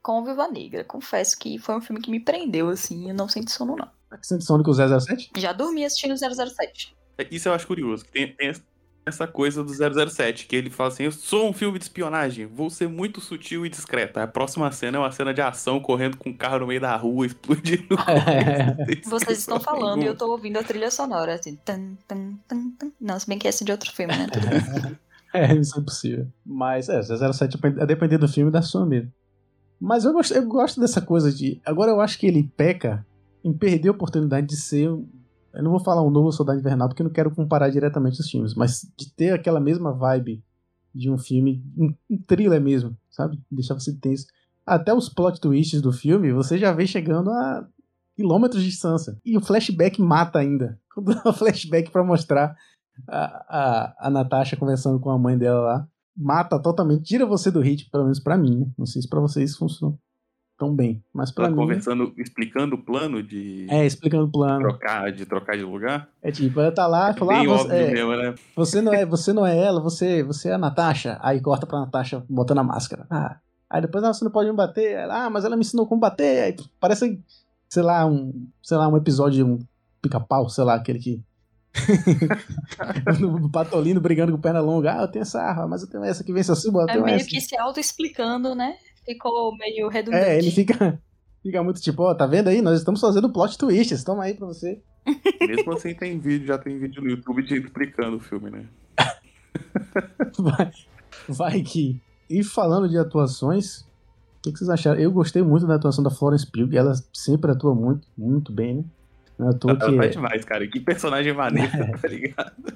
com 0.00 0.24
Viva 0.24 0.46
Negra. 0.46 0.84
Confesso 0.84 1.36
que 1.36 1.58
foi 1.58 1.76
um 1.76 1.80
filme 1.80 2.00
que 2.00 2.08
me 2.08 2.20
prendeu, 2.20 2.68
assim. 2.68 3.08
Eu 3.08 3.16
não 3.16 3.28
senti 3.28 3.50
sono, 3.50 3.74
não. 3.74 3.88
Você 4.12 4.34
sente 4.34 4.44
sono 4.44 4.62
com 4.62 4.70
o 4.70 4.74
007? 4.74 5.32
Já 5.36 5.52
dormi 5.52 5.84
assistindo 5.84 6.14
007. 6.16 6.96
É, 7.18 7.26
isso 7.32 7.48
eu 7.48 7.52
acho 7.52 7.66
curioso. 7.66 8.04
Tem, 8.12 8.32
tem, 8.32 8.52
essa 9.04 9.26
coisa 9.26 9.64
do 9.64 9.72
007, 9.72 10.46
que 10.46 10.54
ele 10.54 10.70
fala 10.70 10.88
assim: 10.88 11.04
Eu 11.04 11.12
sou 11.12 11.48
um 11.48 11.52
filme 11.52 11.78
de 11.78 11.84
espionagem, 11.84 12.46
vou 12.46 12.70
ser 12.70 12.88
muito 12.88 13.20
sutil 13.20 13.66
e 13.66 13.68
discreto. 13.68 14.18
A 14.18 14.26
próxima 14.26 14.70
cena 14.70 14.98
é 14.98 15.00
uma 15.00 15.10
cena 15.10 15.34
de 15.34 15.40
ação 15.40 15.80
correndo 15.80 16.16
com 16.16 16.30
um 16.30 16.36
carro 16.36 16.60
no 16.60 16.66
meio 16.68 16.80
da 16.80 16.96
rua, 16.96 17.26
explodindo. 17.26 17.96
É. 18.06 19.00
Vocês 19.04 19.38
estão 19.38 19.58
falando 19.58 20.02
e 20.02 20.06
eu 20.06 20.16
tô 20.16 20.30
ouvindo 20.30 20.58
a 20.58 20.62
trilha 20.62 20.90
sonora, 20.90 21.34
assim. 21.34 21.56
Tan, 21.56 21.96
tan, 22.06 22.34
tan, 22.46 22.70
tan. 22.78 22.92
Não, 23.00 23.18
se 23.18 23.26
bem 23.26 23.38
que 23.38 23.48
essa 23.48 23.64
é 23.64 23.66
de 23.66 23.72
outro 23.72 23.90
filme, 23.92 24.14
né? 24.16 24.26
É, 25.34 25.54
Missão 25.54 25.80
Impossível. 25.80 26.26
Mas 26.44 26.90
é, 26.90 27.00
007 27.02 27.58
a 27.80 27.86
depender 27.86 28.18
do 28.18 28.28
filme 28.28 28.50
da 28.50 28.60
sua 28.60 28.84
mesmo. 28.84 29.10
Mas 29.80 30.04
eu 30.04 30.12
gosto, 30.12 30.34
eu 30.34 30.46
gosto 30.46 30.78
dessa 30.78 31.00
coisa 31.00 31.32
de. 31.32 31.58
Agora 31.64 31.90
eu 31.90 32.02
acho 32.02 32.18
que 32.18 32.26
ele 32.26 32.52
peca 32.54 33.04
em 33.42 33.52
perder 33.52 33.88
a 33.88 33.92
oportunidade 33.92 34.46
de 34.46 34.56
ser. 34.56 34.90
Eu 35.54 35.62
não 35.62 35.70
vou 35.70 35.80
falar 35.80 36.02
um 36.02 36.10
novo 36.10 36.32
Soldado 36.32 36.58
Invernal 36.58 36.88
porque 36.88 37.02
eu 37.02 37.06
não 37.06 37.12
quero 37.12 37.34
comparar 37.34 37.68
diretamente 37.68 38.20
os 38.20 38.30
filmes, 38.30 38.54
mas 38.54 38.86
de 38.96 39.12
ter 39.12 39.32
aquela 39.32 39.60
mesma 39.60 39.92
vibe 39.92 40.42
de 40.94 41.10
um 41.10 41.18
filme, 41.18 41.64
um, 41.76 41.94
um 42.10 42.18
thriller 42.18 42.60
mesmo, 42.60 42.96
sabe? 43.10 43.40
Deixar 43.50 43.74
você 43.74 43.94
tenso. 43.94 44.26
Até 44.64 44.94
os 44.94 45.08
plot 45.08 45.40
twists 45.40 45.80
do 45.80 45.92
filme 45.92 46.32
você 46.32 46.58
já 46.58 46.72
vê 46.72 46.86
chegando 46.86 47.30
a 47.30 47.66
quilômetros 48.16 48.62
de 48.62 48.70
distância. 48.70 49.18
E 49.24 49.36
o 49.36 49.40
flashback 49.40 50.00
mata 50.00 50.38
ainda. 50.38 50.78
Quando 50.94 51.14
dá 51.14 51.30
o 51.30 51.32
flashback 51.32 51.90
para 51.90 52.04
mostrar 52.04 52.54
a, 53.08 53.24
a, 53.48 54.06
a 54.06 54.10
Natasha 54.10 54.56
conversando 54.56 55.00
com 55.00 55.10
a 55.10 55.18
mãe 55.18 55.36
dela 55.36 55.60
lá, 55.60 55.88
mata 56.16 56.60
totalmente, 56.60 57.04
tira 57.04 57.24
você 57.24 57.50
do 57.50 57.60
ritmo, 57.60 57.90
pelo 57.90 58.04
menos 58.04 58.20
para 58.20 58.36
mim, 58.36 58.58
né? 58.58 58.66
Não 58.76 58.84
sei 58.84 59.00
se 59.00 59.08
pra 59.08 59.20
vocês 59.20 59.56
funciona 59.56 59.96
tão 60.62 60.72
bem, 60.72 61.02
mas 61.12 61.32
para 61.32 61.50
mim... 61.50 61.56
conversando, 61.56 62.14
explicando 62.16 62.76
o 62.76 62.78
plano 62.78 63.20
de... 63.20 63.66
É, 63.68 63.84
explicando 63.84 64.26
o 64.26 64.30
plano. 64.30 64.60
Trocar, 64.60 65.10
de 65.10 65.26
trocar 65.26 65.56
de 65.56 65.64
lugar? 65.64 66.08
É 66.22 66.30
tipo, 66.30 66.60
ela 66.60 66.70
tá 66.70 66.86
lá 66.86 67.08
e 67.08 67.10
É 67.10 67.14
fala, 67.14 67.34
ah, 67.34 67.38
bem 67.38 67.48
você, 67.48 67.62
óbvio 67.64 67.76
é, 67.76 67.90
mesmo, 67.90 68.16
né? 68.16 68.34
você, 68.54 68.80
não 68.80 68.94
é, 68.94 69.04
você 69.04 69.32
não 69.32 69.44
é 69.44 69.58
ela, 69.58 69.80
você, 69.80 70.22
você 70.22 70.50
é 70.50 70.52
a 70.52 70.58
Natasha. 70.58 71.18
Aí 71.20 71.40
corta 71.40 71.66
pra 71.66 71.80
Natasha 71.80 72.24
botando 72.28 72.58
a 72.58 72.62
máscara. 72.62 73.08
Ah, 73.10 73.40
aí 73.68 73.82
depois, 73.82 74.04
ah, 74.04 74.14
você 74.14 74.24
não 74.24 74.30
pode 74.30 74.48
me 74.50 74.54
bater. 74.54 74.92
Ela, 74.92 75.24
ah, 75.24 75.30
mas 75.30 75.44
ela 75.44 75.56
me 75.56 75.62
ensinou 75.62 75.84
como 75.84 76.00
bater. 76.00 76.44
Aí 76.44 76.56
parece, 76.78 77.20
sei 77.68 77.82
lá, 77.82 78.06
um, 78.06 78.32
sei 78.62 78.76
lá, 78.76 78.86
um 78.86 78.96
episódio 78.96 79.44
de 79.44 79.50
um 79.50 79.58
pica-pau, 80.00 80.48
sei 80.48 80.62
lá, 80.62 80.74
aquele 80.76 81.00
que... 81.00 81.20
o 83.44 83.50
Patolino 83.50 84.00
brigando 84.00 84.30
com 84.30 84.40
perna 84.40 84.60
longa. 84.60 84.96
Ah, 84.96 85.02
eu 85.02 85.08
tenho 85.08 85.24
essa 85.24 85.42
arma, 85.42 85.66
mas 85.66 85.82
eu 85.82 85.88
tenho 85.88 86.04
essa 86.04 86.22
que 86.22 86.32
vence 86.32 86.52
a 86.52 86.54
sua, 86.54 86.86
É 86.88 87.00
meio 87.00 87.16
essa. 87.16 87.28
que 87.28 87.40
se 87.40 87.58
auto-explicando, 87.58 88.54
né? 88.54 88.76
Ficou 89.04 89.56
meio 89.56 89.88
redundante. 89.88 90.24
É, 90.24 90.38
ele 90.38 90.50
fica, 90.50 91.00
fica 91.42 91.62
muito 91.62 91.80
tipo, 91.80 92.02
ó, 92.02 92.14
tá 92.14 92.26
vendo 92.26 92.48
aí? 92.48 92.62
Nós 92.62 92.78
estamos 92.78 93.00
fazendo 93.00 93.32
plot 93.32 93.58
twists, 93.58 94.04
toma 94.04 94.24
aí 94.24 94.34
pra 94.34 94.46
você. 94.46 94.80
Mesmo 95.40 95.72
assim 95.72 95.94
tem 95.94 96.18
vídeo, 96.18 96.46
já 96.46 96.58
tem 96.58 96.78
vídeo 96.78 97.02
no 97.02 97.10
YouTube 97.10 97.42
de 97.42 97.56
explicando 97.58 98.16
o 98.16 98.20
filme, 98.20 98.50
né? 98.50 98.66
Vai, 100.38 100.70
vai 101.28 101.62
que. 101.62 102.00
E 102.28 102.42
falando 102.42 102.88
de 102.88 102.96
atuações, 102.96 103.80
o 103.80 104.42
que, 104.42 104.52
que 104.52 104.58
vocês 104.58 104.70
acharam? 104.70 104.98
Eu 104.98 105.12
gostei 105.12 105.42
muito 105.42 105.66
da 105.66 105.74
atuação 105.74 106.02
da 106.02 106.10
Florence 106.10 106.50
Pugh, 106.50 106.74
ela 106.74 106.94
sempre 107.12 107.50
atua 107.50 107.74
muito, 107.74 108.06
muito 108.16 108.50
bem, 108.50 108.76
né? 108.76 108.84
É 109.38 109.42
Ela 109.42 109.54
tá 109.58 109.76
que... 109.76 110.08
demais, 110.08 110.44
cara. 110.44 110.66
Que 110.66 110.80
personagem 110.80 111.32
maneiro, 111.32 111.70
tá 112.00 112.08
ligado? 112.08 112.72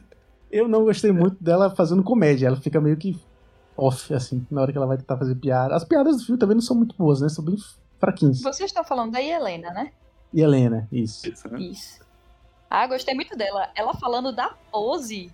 Eu 0.51 0.69
não 0.69 0.85
gostei 0.85 1.13
muito 1.13 1.43
dela 1.43 1.71
fazendo 1.71 2.03
comédia, 2.03 2.49
ela 2.49 2.57
fica 2.57 2.81
meio 2.81 2.97
que 2.97 3.17
off, 3.77 4.13
assim, 4.15 4.47
na 4.51 4.63
hora 4.63 4.73
que 4.73 4.79
ela 4.79 4.87
vai 4.87 4.97
tentar 4.97 5.17
fazer 5.17 5.35
piada. 5.35 5.75
As 5.75 5.85
piadas 5.85 6.17
do 6.19 6.25
filme 6.25 6.39
também 6.39 6.55
não 6.55 6.63
são 6.63 6.77
muito 6.77 6.95
boas, 6.97 7.21
né? 7.21 7.29
São 7.29 7.45
bem 7.45 7.57
fraquinhas. 7.99 8.41
Vocês 8.41 8.71
estão 8.71 8.85
falando 8.85 9.13
da 9.13 9.23
Helena, 9.23 9.71
né? 9.71 9.93
E 10.33 10.41
Helena, 10.41 10.89
isso. 10.91 11.29
Isso. 11.59 12.01
Ah, 12.69 12.87
gostei 12.87 13.15
muito 13.15 13.37
dela. 13.37 13.69
Ela 13.75 13.95
falando 13.95 14.33
da 14.33 14.49
pose. 14.73 15.31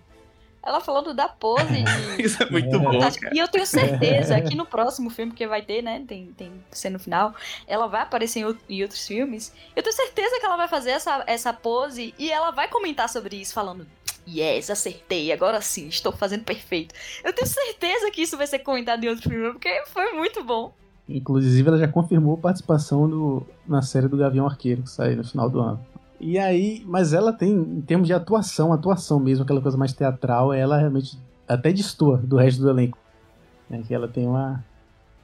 Ela 0.65 0.79
falando 0.79 1.13
da 1.13 1.27
pose 1.27 1.65
de. 1.83 2.21
Isso 2.21 2.41
é 2.41 2.49
muito 2.49 2.79
bom, 2.79 2.93
Fantástica. 2.93 3.25
cara. 3.25 3.35
E 3.35 3.39
eu 3.39 3.47
tenho 3.49 3.65
certeza 3.65 4.39
que 4.41 4.55
no 4.55 4.65
próximo 4.65 5.09
filme 5.09 5.33
que 5.33 5.45
vai 5.47 5.61
ter, 5.61 5.81
né? 5.81 6.03
Tem, 6.07 6.27
tem 6.37 6.51
cena 6.71 6.93
no 6.93 7.03
final. 7.03 7.33
Ela 7.67 7.87
vai 7.87 8.01
aparecer 8.01 8.39
em, 8.39 8.43
out- 8.43 8.63
em 8.69 8.81
outros 8.81 9.05
filmes. 9.05 9.51
Eu 9.75 9.83
tenho 9.83 9.95
certeza 9.95 10.39
que 10.39 10.45
ela 10.45 10.55
vai 10.55 10.67
fazer 10.69 10.91
essa, 10.91 11.23
essa 11.27 11.51
pose 11.51 12.13
e 12.17 12.31
ela 12.31 12.51
vai 12.51 12.67
comentar 12.69 13.09
sobre 13.09 13.35
isso, 13.35 13.53
falando. 13.53 13.85
Yes, 14.27 14.69
acertei, 14.69 15.31
agora 15.31 15.59
sim, 15.61 15.87
estou 15.87 16.11
fazendo 16.11 16.43
perfeito. 16.43 16.95
Eu 17.23 17.33
tenho 17.33 17.47
certeza 17.47 18.09
que 18.11 18.21
isso 18.21 18.37
vai 18.37 18.47
ser 18.47 18.59
comentado 18.59 19.03
em 19.03 19.09
outro 19.09 19.29
filme, 19.29 19.51
porque 19.51 19.83
foi 19.87 20.13
muito 20.13 20.43
bom. 20.43 20.73
Inclusive, 21.07 21.67
ela 21.67 21.77
já 21.77 21.87
confirmou 21.87 22.37
participação 22.37 23.07
no, 23.07 23.45
na 23.67 23.81
série 23.81 24.07
do 24.07 24.15
Gavião 24.15 24.45
Arqueiro, 24.45 24.83
que 24.83 24.89
sai 24.89 25.15
no 25.15 25.23
final 25.23 25.49
do 25.49 25.59
ano. 25.59 25.85
E 26.19 26.39
aí, 26.39 26.81
mas 26.85 27.11
ela 27.11 27.33
tem, 27.33 27.51
em 27.51 27.81
termos 27.81 28.07
de 28.07 28.13
atuação, 28.13 28.71
atuação 28.71 29.19
mesmo, 29.19 29.43
aquela 29.43 29.61
coisa 29.61 29.77
mais 29.77 29.91
teatral, 29.91 30.53
ela 30.53 30.77
realmente 30.77 31.19
até 31.45 31.73
destoa 31.73 32.17
do 32.17 32.37
resto 32.37 32.61
do 32.61 32.69
elenco. 32.69 32.97
Né, 33.69 33.83
que 33.85 33.93
ela 33.93 34.07
tem 34.07 34.25
uma 34.25 34.63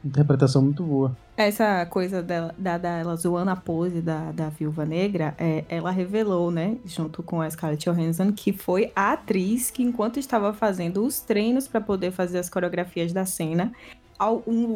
interpretação 0.03 0.61
muito 0.61 0.83
boa. 0.83 1.15
Essa 1.35 1.85
coisa 1.85 2.21
dela, 2.21 2.53
da, 2.57 2.77
da- 2.77 3.15
zoando 3.15 3.51
a 3.51 3.55
pose 3.55 4.01
da, 4.01 4.31
da 4.31 4.49
Viúva 4.49 4.85
Negra, 4.85 5.33
é, 5.37 5.63
ela 5.69 5.91
revelou, 5.91 6.51
né, 6.51 6.77
junto 6.85 7.23
com 7.23 7.41
a 7.41 7.49
Scarlett 7.49 7.89
Johansson, 7.89 8.31
que 8.31 8.51
foi 8.53 8.91
a 8.95 9.13
atriz 9.13 9.71
que, 9.71 9.81
enquanto 9.83 10.19
estava 10.19 10.53
fazendo 10.53 11.03
os 11.05 11.19
treinos 11.19 11.67
para 11.67 11.79
poder 11.81 12.11
fazer 12.11 12.39
as 12.39 12.49
coreografias 12.49 13.13
da 13.13 13.25
cena, 13.25 13.71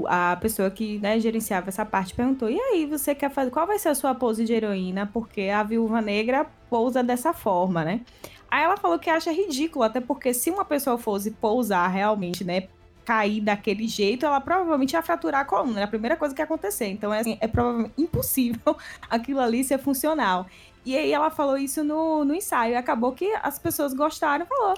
a 0.08 0.38
pessoa 0.38 0.70
que 0.72 1.00
né, 1.00 1.20
gerenciava 1.20 1.68
essa 1.68 1.86
parte 1.86 2.16
perguntou: 2.16 2.50
E 2.50 2.58
aí, 2.58 2.86
você 2.86 3.14
quer 3.14 3.30
fazer? 3.30 3.52
Qual 3.52 3.68
vai 3.68 3.78
ser 3.78 3.90
a 3.90 3.96
sua 3.96 4.16
pose 4.16 4.46
de 4.46 4.54
heroína? 4.54 5.06
Porque 5.12 5.50
a 5.50 5.64
Viúva 5.64 6.02
Negra 6.02 6.46
pousa 6.70 7.04
dessa 7.04 7.34
forma, 7.34 7.84
né? 7.84 8.02
Aí 8.50 8.64
ela 8.64 8.78
falou 8.78 8.98
que 9.00 9.10
acha 9.10 9.32
ridículo, 9.32 9.84
até 9.84 10.00
porque 10.00 10.34
se 10.34 10.50
uma 10.50 10.64
pessoa 10.64 10.98
fosse 10.98 11.32
pousar 11.32 11.90
realmente, 11.90 12.44
né, 12.46 12.68
cair 13.06 13.42
daquele 13.42 13.88
jeito, 13.88 14.26
ela 14.26 14.40
provavelmente 14.40 14.94
ia 14.94 15.02
fraturar 15.02 15.42
a 15.42 15.46
coluna. 15.46 15.82
É 15.82 15.84
a 15.84 15.88
primeira 15.88 16.16
coisa 16.16 16.34
que 16.34 16.42
ia 16.42 16.46
acontecer. 16.46 16.88
Então, 16.88 17.14
é, 17.14 17.20
assim, 17.20 17.38
é 17.40 17.48
provavelmente 17.48 17.94
impossível 18.02 18.78
aquilo 19.10 19.40
ali 19.40 19.64
ser 19.64 19.78
funcional. 19.78 20.48
E 20.86 20.98
aí 20.98 21.12
ela 21.12 21.30
falou 21.30 21.58
isso 21.58 21.84
no, 21.84 22.26
no 22.26 22.36
ensaio. 22.36 22.74
E 22.74 22.76
acabou 22.76 23.14
que 23.14 23.34
as 23.42 23.58
pessoas 23.58 23.94
gostaram 23.94 24.46
e 24.46 24.48
falou: 24.48 24.74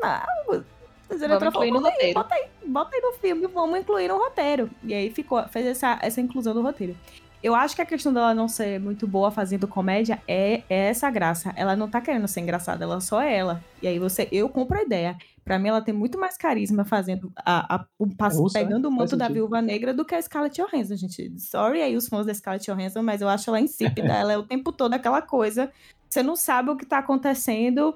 Não, 0.00 0.08
a 0.08 1.14
diretora 1.14 1.50
incluir 1.50 1.70
no 1.70 1.78
aí, 1.78 1.92
roteiro." 1.92 2.14
bota 2.14 2.34
aí, 2.34 2.48
bota 2.66 2.96
aí 2.96 3.02
no 3.02 3.12
filme, 3.12 3.46
vamos 3.46 3.78
incluir 3.78 4.08
no 4.08 4.18
roteiro. 4.18 4.70
E 4.82 4.92
aí 4.92 5.10
ficou, 5.10 5.42
fez 5.48 5.66
essa, 5.66 5.98
essa 6.02 6.20
inclusão 6.20 6.52
no 6.54 6.62
roteiro. 6.62 6.96
Eu 7.42 7.54
acho 7.54 7.76
que 7.76 7.82
a 7.82 7.86
questão 7.86 8.12
dela 8.12 8.34
não 8.34 8.48
ser 8.48 8.80
muito 8.80 9.06
boa 9.06 9.30
fazendo 9.30 9.68
comédia 9.68 10.20
é, 10.26 10.62
é 10.68 10.88
essa 10.88 11.10
graça. 11.10 11.52
Ela 11.56 11.76
não 11.76 11.88
tá 11.88 12.00
querendo 12.00 12.26
ser 12.26 12.40
engraçada, 12.40 12.84
ela 12.84 13.00
só 13.00 13.20
é 13.20 13.36
ela. 13.36 13.62
E 13.80 13.86
aí 13.86 13.98
você, 13.98 14.26
eu 14.32 14.48
compro 14.48 14.78
a 14.78 14.82
ideia. 14.82 15.16
Pra 15.44 15.58
mim, 15.60 15.68
ela 15.68 15.80
tem 15.80 15.94
muito 15.94 16.18
mais 16.18 16.36
carisma 16.36 16.84
fazendo 16.84 17.30
a, 17.36 17.76
a- 17.76 17.86
o 17.98 18.08
passo, 18.08 18.42
Ouça, 18.42 18.58
pegando 18.58 18.88
o 18.88 18.90
manto 18.90 19.16
da. 19.16 19.28
Viúva 19.28 19.62
Negra 19.62 19.94
do 19.94 20.04
que 20.04 20.14
a 20.16 20.20
Scarlett 20.20 20.60
Johansson, 20.60 20.96
gente. 20.96 21.38
Sorry 21.40 21.82
aí 21.82 21.96
os 21.96 22.08
fãs 22.08 22.26
da 22.26 22.34
Scarlett 22.34 22.66
Johansson, 22.68 23.02
mas 23.02 23.20
eu 23.22 23.28
acho 23.28 23.48
ela 23.50 23.60
insípida. 23.60 24.12
ela 24.12 24.32
é 24.32 24.36
o 24.38 24.42
tempo 24.42 24.72
todo 24.72 24.94
aquela 24.94 25.22
coisa. 25.22 25.70
Você 26.10 26.20
não 26.22 26.34
sabe 26.34 26.70
o 26.70 26.76
que 26.76 26.84
tá 26.84 26.98
acontecendo. 26.98 27.94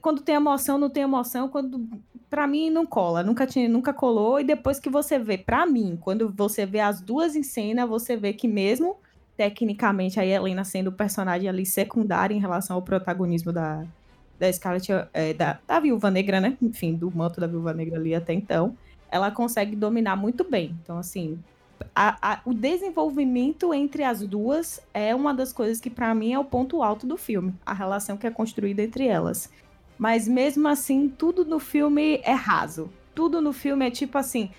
Quando 0.00 0.22
tem 0.22 0.34
emoção, 0.34 0.78
não 0.78 0.90
tem 0.90 1.02
emoção. 1.02 1.48
Quando 1.48 1.86
Pra 2.28 2.46
mim 2.46 2.70
não 2.70 2.86
cola, 2.86 3.24
nunca 3.24 3.44
tinha, 3.44 3.68
nunca 3.68 3.92
colou 3.92 4.38
e 4.38 4.44
depois 4.44 4.78
que 4.78 4.88
você 4.88 5.18
vê, 5.18 5.36
pra 5.36 5.66
mim, 5.66 5.98
quando 6.00 6.28
você 6.30 6.64
vê 6.64 6.78
as 6.78 7.00
duas 7.00 7.34
em 7.34 7.42
cena, 7.42 7.84
você 7.84 8.16
vê 8.16 8.32
que 8.32 8.46
mesmo 8.46 8.96
tecnicamente 9.36 10.20
a 10.20 10.24
Helena 10.24 10.62
sendo 10.62 10.88
o 10.88 10.92
personagem 10.92 11.48
ali 11.48 11.66
secundário 11.66 12.36
em 12.36 12.38
relação 12.40 12.76
ao 12.76 12.82
protagonismo 12.82 13.52
da 13.52 13.84
da 14.38 14.50
Scarlett, 14.50 14.90
é, 15.12 15.34
da, 15.34 15.58
da 15.66 15.80
Viúva 15.80 16.10
Negra, 16.10 16.40
né? 16.40 16.56
Enfim, 16.62 16.94
do 16.94 17.10
manto 17.14 17.40
da 17.40 17.46
Viúva 17.46 17.74
Negra 17.74 17.98
ali 17.98 18.14
até 18.14 18.32
então, 18.32 18.74
ela 19.10 19.30
consegue 19.30 19.76
dominar 19.76 20.16
muito 20.16 20.44
bem. 20.48 20.74
Então, 20.82 20.96
assim, 20.96 21.38
a- 21.94 22.16
a- 22.22 22.40
o 22.46 22.54
desenvolvimento 22.54 23.74
entre 23.74 24.02
as 24.04 24.22
duas 24.26 24.80
é 24.94 25.14
uma 25.14 25.34
das 25.34 25.52
coisas 25.52 25.78
que 25.80 25.90
pra 25.90 26.14
mim 26.14 26.32
é 26.32 26.38
o 26.38 26.44
ponto 26.44 26.82
alto 26.82 27.06
do 27.06 27.16
filme, 27.18 27.52
a 27.66 27.74
relação 27.74 28.16
que 28.16 28.26
é 28.26 28.30
construída 28.30 28.82
entre 28.82 29.06
elas. 29.06 29.50
Mas 30.00 30.26
mesmo 30.26 30.66
assim, 30.66 31.10
tudo 31.10 31.44
no 31.44 31.58
filme 31.58 32.22
é 32.24 32.32
raso. 32.32 32.90
Tudo 33.14 33.38
no 33.38 33.52
filme 33.52 33.86
é 33.86 33.90
tipo 33.90 34.16
assim: 34.16 34.50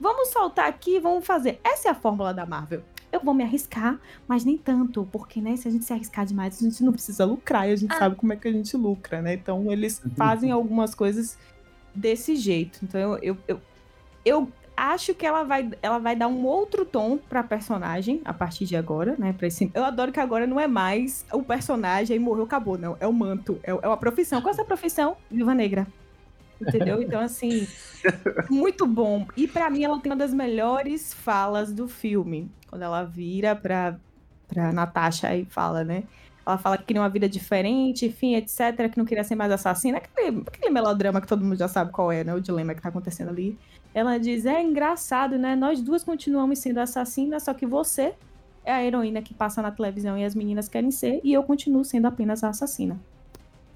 vamos 0.00 0.28
soltar 0.28 0.66
aqui, 0.66 0.98
vamos 0.98 1.26
fazer. 1.26 1.60
Essa 1.62 1.88
é 1.88 1.90
a 1.90 1.94
fórmula 1.94 2.32
da 2.32 2.46
Marvel. 2.46 2.82
Eu 3.12 3.20
vou 3.20 3.34
me 3.34 3.44
arriscar, 3.44 4.00
mas 4.26 4.46
nem 4.46 4.56
tanto, 4.56 5.06
porque, 5.12 5.42
né, 5.42 5.56
se 5.56 5.68
a 5.68 5.70
gente 5.70 5.84
se 5.84 5.92
arriscar 5.92 6.24
demais, 6.24 6.58
a 6.58 6.64
gente 6.64 6.82
não 6.82 6.92
precisa 6.92 7.26
lucrar 7.26 7.68
e 7.68 7.72
a 7.72 7.76
gente 7.76 7.94
sabe 7.96 8.16
como 8.16 8.32
é 8.32 8.36
que 8.36 8.48
a 8.48 8.52
gente 8.52 8.74
lucra, 8.78 9.20
né? 9.20 9.34
Então, 9.34 9.70
eles 9.70 10.00
fazem 10.16 10.50
algumas 10.50 10.94
coisas 10.94 11.36
desse 11.94 12.34
jeito. 12.34 12.80
Então, 12.82 12.98
eu, 12.98 13.18
eu, 13.22 13.36
eu, 13.46 13.60
eu 14.24 14.52
acho 14.78 15.14
que 15.14 15.26
ela 15.26 15.42
vai, 15.42 15.70
ela 15.82 15.98
vai 15.98 16.14
dar 16.14 16.28
um 16.28 16.44
outro 16.44 16.84
tom 16.84 17.18
pra 17.18 17.42
personagem 17.42 18.20
a 18.24 18.32
partir 18.32 18.64
de 18.64 18.76
agora, 18.76 19.16
né? 19.18 19.32
Pra 19.32 19.46
esse... 19.46 19.70
Eu 19.74 19.84
adoro 19.84 20.12
que 20.12 20.20
agora 20.20 20.46
não 20.46 20.60
é 20.60 20.66
mais 20.66 21.26
o 21.32 21.42
personagem 21.42 22.16
e 22.16 22.20
morreu, 22.20 22.44
acabou, 22.44 22.78
não. 22.78 22.96
É 23.00 23.06
o 23.06 23.12
manto, 23.12 23.58
é, 23.62 23.70
é 23.70 23.86
uma 23.86 23.96
profissão. 23.96 24.40
Qual 24.40 24.50
é 24.50 24.54
essa 24.54 24.64
profissão? 24.64 25.16
Viúva 25.30 25.54
Negra. 25.54 25.86
Entendeu? 26.60 27.00
Então, 27.02 27.20
assim, 27.20 27.66
muito 28.50 28.86
bom. 28.86 29.26
E 29.36 29.46
pra 29.46 29.70
mim, 29.70 29.84
ela 29.84 29.98
tem 30.00 30.10
uma 30.10 30.18
das 30.18 30.34
melhores 30.34 31.12
falas 31.12 31.72
do 31.72 31.88
filme. 31.88 32.50
Quando 32.68 32.82
ela 32.82 33.04
vira 33.04 33.54
pra, 33.54 33.96
pra 34.46 34.72
Natasha 34.72 35.34
e 35.36 35.44
fala, 35.44 35.84
né? 35.84 36.04
Ela 36.44 36.56
fala 36.56 36.78
que 36.78 36.84
queria 36.84 37.02
uma 37.02 37.08
vida 37.10 37.28
diferente, 37.28 38.06
enfim, 38.06 38.34
etc. 38.34 38.90
Que 38.90 38.96
não 38.96 39.04
queria 39.04 39.22
ser 39.22 39.34
mais 39.34 39.52
assassina. 39.52 39.98
Aquele, 39.98 40.42
aquele 40.46 40.70
melodrama 40.70 41.20
que 41.20 41.26
todo 41.26 41.44
mundo 41.44 41.56
já 41.56 41.68
sabe 41.68 41.92
qual 41.92 42.10
é, 42.10 42.24
né? 42.24 42.34
O 42.34 42.40
dilema 42.40 42.74
que 42.74 42.80
tá 42.80 42.88
acontecendo 42.88 43.28
ali. 43.28 43.56
Ela 43.94 44.18
diz: 44.18 44.46
É 44.46 44.62
engraçado, 44.62 45.38
né? 45.38 45.56
Nós 45.56 45.80
duas 45.80 46.04
continuamos 46.04 46.58
sendo 46.58 46.78
assassinas, 46.78 47.44
só 47.44 47.54
que 47.54 47.66
você 47.66 48.14
é 48.64 48.72
a 48.72 48.84
heroína 48.84 49.22
que 49.22 49.32
passa 49.34 49.62
na 49.62 49.70
televisão 49.70 50.16
e 50.18 50.24
as 50.24 50.34
meninas 50.34 50.68
querem 50.68 50.90
ser, 50.90 51.20
e 51.24 51.32
eu 51.32 51.42
continuo 51.42 51.84
sendo 51.84 52.06
apenas 52.06 52.44
a 52.44 52.48
assassina. 52.50 52.98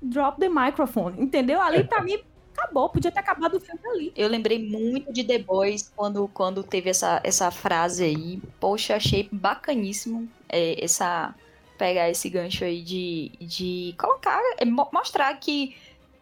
Drop 0.00 0.38
the 0.38 0.48
microphone, 0.48 1.20
entendeu? 1.22 1.60
Ali 1.60 1.84
pra 1.84 2.02
mim 2.02 2.18
Acabou, 2.54 2.90
podia 2.90 3.10
ter 3.10 3.18
acabado 3.20 3.56
o 3.56 3.60
filme 3.60 3.80
ali. 3.86 4.12
Eu 4.14 4.28
lembrei 4.28 4.68
muito 4.68 5.10
de 5.10 5.24
The 5.24 5.38
Boys 5.38 5.90
quando, 5.96 6.28
quando 6.28 6.62
teve 6.62 6.90
essa, 6.90 7.18
essa 7.24 7.50
frase 7.50 8.04
aí. 8.04 8.42
Poxa, 8.60 8.94
achei 8.96 9.26
bacaníssimo 9.32 10.28
é, 10.48 10.82
essa 10.84 11.34
pegar 11.78 12.10
esse 12.10 12.28
gancho 12.28 12.62
aí 12.64 12.82
de, 12.82 13.32
de 13.40 13.94
colocar, 13.98 14.38
é, 14.58 14.64
mo- 14.66 14.88
mostrar 14.92 15.34
que 15.40 15.74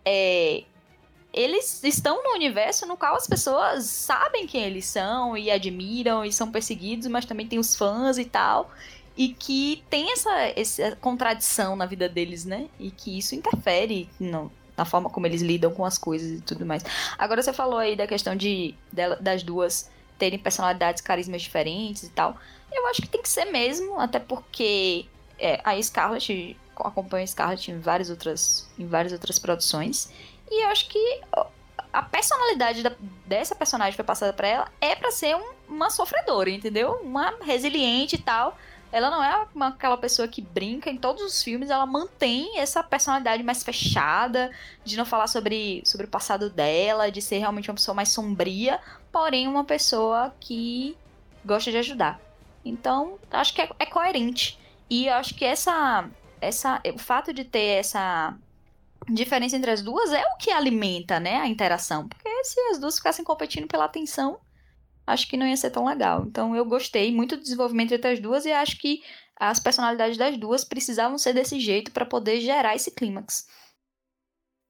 é, 0.05 0.63
eles 1.33 1.83
estão 1.85 2.23
no 2.23 2.31
universo 2.35 2.87
no 2.87 2.97
qual 2.97 3.15
as 3.15 3.27
pessoas 3.27 3.85
sabem 3.85 4.47
quem 4.47 4.63
eles 4.65 4.87
são 4.87 5.37
e 5.37 5.51
admiram 5.51 6.25
e 6.25 6.33
são 6.33 6.51
perseguidos, 6.51 7.07
mas 7.07 7.25
também 7.25 7.47
tem 7.47 7.59
os 7.59 7.75
fãs 7.77 8.19
e 8.19 8.25
tal. 8.25 8.71
E 9.17 9.29
que 9.29 9.83
tem 9.91 10.13
essa, 10.13 10.31
essa 10.57 10.97
contradição 10.97 11.77
na 11.77 11.85
vida 11.87 12.09
deles, 12.09 12.45
né? 12.45 12.69
E 12.79 12.91
que 12.91 13.19
isso 13.19 13.35
interfere 13.35 14.09
no- 14.19 14.51
na 14.77 14.85
forma 14.85 15.11
como 15.11 15.27
eles 15.27 15.43
lidam 15.43 15.73
com 15.75 15.85
as 15.85 15.99
coisas 15.99 16.39
e 16.39 16.41
tudo 16.41 16.65
mais. 16.65 16.83
Agora 17.19 17.43
você 17.43 17.53
falou 17.53 17.79
aí 17.79 17.95
da 17.97 18.07
questão 18.07 18.35
de 18.35 18.75
dela- 18.91 19.17
das 19.21 19.43
duas 19.43 19.91
terem 20.19 20.39
personalidades, 20.39 21.03
carismas 21.03 21.43
diferentes 21.43 22.05
e 22.05 22.09
tal. 22.11 22.37
Eu 22.73 22.87
acho 22.87 23.03
que 23.03 23.09
tem 23.09 23.21
que 23.21 23.29
ser 23.29 23.47
mesmo, 23.47 23.99
até 24.01 24.19
porque 24.19 25.07
é, 25.39 25.61
a 25.65 25.81
Scarlett 25.83 26.57
acompanha 26.77 27.25
a 27.25 27.27
Scarlett 27.27 27.71
em 27.71 27.79
várias 27.79 28.09
outras, 28.11 28.67
em 28.79 28.87
várias 28.87 29.13
outras 29.13 29.39
produções. 29.39 30.09
E 30.51 30.65
eu 30.65 30.69
acho 30.69 30.89
que 30.89 31.21
a 31.93 32.03
personalidade 32.03 32.83
da- 32.83 32.93
dessa 33.27 33.55
personagem 33.55 33.95
foi 33.95 34.05
passada 34.05 34.33
pra 34.33 34.49
ela 34.49 34.73
é 34.81 34.95
pra 34.95 35.11
ser 35.11 35.37
um- 35.37 35.53
uma 35.69 35.91
sofredora, 35.91 36.51
entendeu? 36.51 37.01
Uma 37.03 37.35
resiliente 37.43 38.17
e 38.17 38.19
tal. 38.19 38.57
Ela 38.93 39.09
não 39.09 39.23
é 39.23 39.47
uma- 39.55 39.69
aquela 39.69 39.97
pessoa 39.97 40.27
que 40.27 40.43
brinca 40.43 40.91
em 40.91 40.97
todos 40.97 41.23
os 41.23 41.43
filmes, 41.43 41.71
ela 41.71 41.87
mantém 41.87 42.59
essa 42.59 42.83
personalidade 42.83 43.43
mais 43.45 43.63
fechada, 43.63 44.51
de 44.85 44.97
não 44.97 45.05
falar 45.05 45.29
sobre, 45.29 45.81
sobre 45.85 46.07
o 46.07 46.11
passado 46.11 46.51
dela, 46.51 47.09
de 47.11 47.23
ser 47.23 47.39
realmente 47.39 47.71
uma 47.71 47.77
pessoa 47.77 47.95
mais 47.95 48.09
sombria, 48.09 48.81
porém 49.13 49.47
uma 49.47 49.63
pessoa 49.65 50.35
que 50.41 50.97
gosta 51.45 51.71
de 51.71 51.77
ajudar. 51.79 52.21
Então, 52.65 53.17
acho 53.31 53.55
que 53.55 53.63
é, 53.63 53.71
é 53.79 53.87
coerente. 53.87 54.59
E 54.89 55.09
acho 55.09 55.35
que 55.37 55.45
essa, 55.45 56.09
essa, 56.41 56.81
o 56.93 56.99
fato 56.99 57.33
de 57.33 57.45
ter 57.45 57.79
essa 57.79 58.35
diferença 59.09 59.57
entre 59.57 59.71
as 59.71 59.83
duas 59.83 60.13
é 60.13 60.23
o 60.23 60.37
que 60.37 60.51
alimenta, 60.51 61.19
né, 61.19 61.37
a 61.37 61.49
interação. 61.49 62.09
Porque 62.09 62.29
se 62.45 62.61
as 62.71 62.79
duas 62.79 62.97
ficassem 62.97 63.25
competindo 63.25 63.67
pela 63.67 63.85
atenção, 63.85 64.39
acho 65.07 65.29
que 65.29 65.37
não 65.37 65.47
ia 65.47 65.57
ser 65.57 65.71
tão 65.71 65.87
legal. 65.87 66.25
Então 66.27 66.55
eu 66.55 66.65
gostei 66.65 67.15
muito 67.15 67.37
do 67.37 67.43
desenvolvimento 67.43 67.93
entre 67.93 68.13
as 68.13 68.21
duas 68.21 68.45
e 68.45 68.53
acho 68.53 68.79
que 68.79 69.03
as 69.37 69.59
personalidades 69.59 70.19
das 70.19 70.37
duas 70.37 70.65
precisavam 70.65 71.17
ser 71.17 71.33
desse 71.33 71.59
jeito 71.59 71.91
para 71.93 72.05
poder 72.05 72.41
gerar 72.41 72.77
esse 72.77 72.91
clímax. 72.91 73.47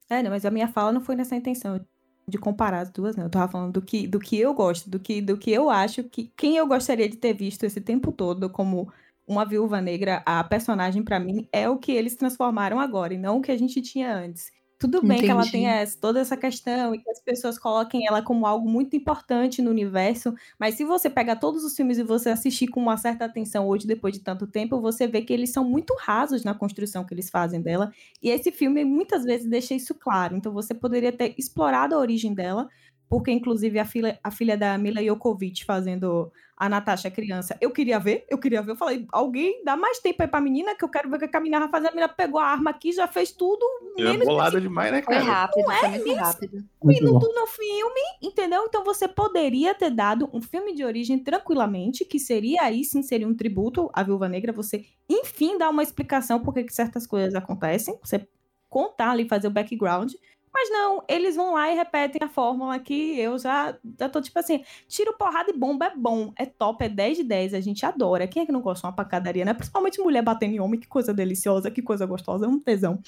É, 0.09 0.23
não, 0.23 0.31
mas 0.31 0.45
a 0.45 0.51
minha 0.51 0.69
fala 0.69 0.93
não 0.93 1.01
foi 1.01 1.16
nessa 1.16 1.37
intenção 1.37 1.85
de 2.27 2.38
comparar 2.38 2.81
as 2.81 2.90
duas, 2.90 3.16
não. 3.16 3.25
Eu 3.25 3.31
tava 3.31 3.51
falando 3.51 3.73
do 3.73 3.83
que, 3.83 4.07
do 4.07 4.19
que 4.19 4.38
eu 4.38 4.55
gosto, 4.55 4.88
do 4.88 4.99
que, 4.99 5.21
do 5.21 5.37
que 5.37 5.51
eu 5.51 5.69
acho 5.69 6.05
que 6.05 6.33
quem 6.37 6.57
eu 6.57 6.66
gostaria 6.66 7.09
de 7.09 7.16
ter 7.16 7.33
visto 7.33 7.64
esse 7.64 7.81
tempo 7.81 8.12
todo 8.12 8.49
como 8.49 8.93
uma 9.31 9.45
viúva 9.47 9.81
negra, 9.81 10.23
a 10.27 10.43
personagem 10.45 11.03
pra 11.05 11.21
mim 11.21 11.49
é 11.53 11.69
o 11.69 11.79
que 11.79 11.93
eles 11.93 12.16
transformaram 12.16 12.81
agora 12.81 13.14
e 13.14 13.19
não 13.19 13.38
o 13.38 13.43
que 13.43 13.53
a 13.53 13.59
gente 13.59 13.81
tinha 13.83 14.14
antes. 14.14 14.51
Tudo 14.79 15.03
bem 15.07 15.23
que 15.23 15.31
ela 15.31 15.43
Entendi. 15.43 15.53
tem 15.53 15.69
essa- 15.69 15.99
toda 16.01 16.21
essa 16.21 16.38
questão 16.38 16.95
e 16.95 16.99
que 17.03 17.11
as 17.11 17.21
pessoas 17.23 17.59
coloquem 17.59 18.07
ela 18.07 18.23
como 18.23 18.47
algo 18.47 18.66
muito 18.69 18.97
importante 18.97 19.61
no 19.61 19.71
universo, 19.71 20.35
mas 20.59 20.75
se 20.75 20.85
você 20.87 21.11
pegar 21.11 21.37
todos 21.37 21.62
os 21.64 21.77
filmes 21.77 21.99
e 21.99 22.03
você 22.03 22.31
assistir 22.31 22.66
com 22.69 22.81
uma 22.81 22.97
certa 22.97 23.27
atenção 23.27 23.69
hoje, 23.69 23.87
depois 23.87 24.14
de 24.14 24.21
tanto 24.21 24.47
tempo, 24.47 24.81
você 24.81 25.07
vê 25.07 25.21
que 25.21 25.35
eles 25.35 25.51
são 25.53 25.64
muito 25.64 25.95
rasos 26.01 26.45
na 26.45 26.55
construção 26.55 27.05
que 27.05 27.12
eles 27.12 27.29
fazem 27.29 27.61
dela. 27.61 27.93
E 28.23 28.31
esse 28.31 28.51
filme 28.51 28.83
muitas 28.85 29.23
vezes 29.25 29.47
deixa 29.47 29.75
isso 29.75 29.95
claro. 29.95 30.35
Então 30.37 30.51
você 30.53 30.73
poderia 30.75 31.12
ter 31.12 31.35
explorado 31.38 31.95
a 31.95 31.99
origem 31.99 32.33
dela, 32.35 32.66
porque 33.11 33.33
inclusive 33.33 33.77
a 33.81 33.85
filha, 33.85 34.20
a 34.23 34.31
filha 34.31 34.57
da 34.57 34.79
Mila 34.79 35.03
Jokovic 35.03 35.64
fazendo 35.64 36.31
a 36.57 36.68
Natasha 36.68 37.11
criança, 37.11 37.59
eu 37.61 37.73
queria 37.73 37.99
ver, 37.99 38.25
eu 38.31 38.38
queria 38.38 38.62
ver. 38.62 38.70
Eu 38.70 38.77
falei, 38.77 39.05
alguém 39.11 39.64
dá 39.64 39.77
mais 39.77 39.99
tempo 39.99 40.23
aí 40.23 40.29
pra 40.29 40.40
menina, 40.40 40.77
que 40.77 40.85
eu 40.85 40.88
quero 40.88 41.11
ver 41.11 41.16
o 41.16 41.29
que 41.29 41.37
a 41.37 41.40
menina 41.40 41.59
vai 41.59 41.68
fazer. 41.70 41.88
A 41.88 41.90
menina 41.90 42.09
pegou 42.09 42.38
a 42.38 42.44
arma 42.44 42.70
aqui, 42.70 42.92
já 42.92 43.09
fez 43.09 43.33
tudo. 43.33 43.66
É 43.99 44.03
menos 44.05 44.27
bolada 44.27 44.61
demais, 44.61 44.92
né, 44.92 45.03
Foi 45.03 45.14
cara? 45.14 45.27
rápido, 45.27 45.64
Não 45.64 45.73
é 45.73 45.79
foi 45.79 45.88
muito 45.88 46.14
rápido. 46.14 46.64
Minuto 46.85 47.33
no 47.35 47.46
filme, 47.49 48.01
entendeu? 48.23 48.64
Então 48.68 48.85
você 48.85 49.09
poderia 49.09 49.75
ter 49.75 49.90
dado 49.90 50.31
um 50.33 50.40
filme 50.40 50.73
de 50.73 50.85
origem 50.85 51.18
tranquilamente, 51.18 52.05
que 52.05 52.20
seria 52.20 52.62
aí 52.62 52.85
sim 52.85 53.03
seria 53.03 53.27
um 53.27 53.35
tributo 53.35 53.90
à 53.92 54.05
Viúva 54.05 54.29
Negra, 54.29 54.53
você 54.53 54.85
enfim 55.09 55.59
dar 55.59 55.70
uma 55.70 55.83
explicação 55.83 56.40
por 56.40 56.55
que 56.55 56.68
certas 56.68 57.09
coisas 57.09 57.35
acontecem, 57.35 57.99
você 58.05 58.25
contar 58.68 59.11
ali, 59.11 59.29
fazer 59.29 59.49
o 59.49 59.51
background. 59.51 60.12
Mas 60.53 60.69
não, 60.71 61.03
eles 61.09 61.37
vão 61.37 61.55
lá 61.55 61.71
e 61.71 61.77
repetem 61.77 62.21
a 62.23 62.29
fórmula 62.29 62.79
que 62.79 63.19
eu 63.19 63.39
já, 63.39 63.77
já 63.99 64.09
tô 64.09 64.21
tipo 64.21 64.39
assim, 64.39 64.65
tiro, 64.89 65.17
porrada 65.17 65.51
e 65.51 65.57
bomba 65.57 65.87
é 65.87 65.97
bom, 65.97 66.33
é 66.37 66.45
top, 66.45 66.85
é 66.85 66.89
10 66.89 67.19
de 67.19 67.25
10, 67.25 67.55
a 67.55 67.61
gente 67.61 67.87
adora. 67.87 68.27
Quem 68.27 68.43
é 68.43 68.47
que 68.47 68.53
não 68.53 68.61
gosta 68.61 68.83
de 68.83 68.87
uma 68.87 68.97
pancadaria, 68.97 69.45
né? 69.45 69.55
Principalmente 69.55 70.01
mulher 70.01 70.23
batendo 70.23 70.55
em 70.55 70.61
homem, 70.61 70.81
que 70.81 70.89
coisa 70.89 71.15
deliciosa, 71.15 71.71
que 71.71 71.81
coisa 71.81 72.05
gostosa, 72.05 72.47
é 72.47 72.49
um 72.49 72.59
tesão. 72.59 73.01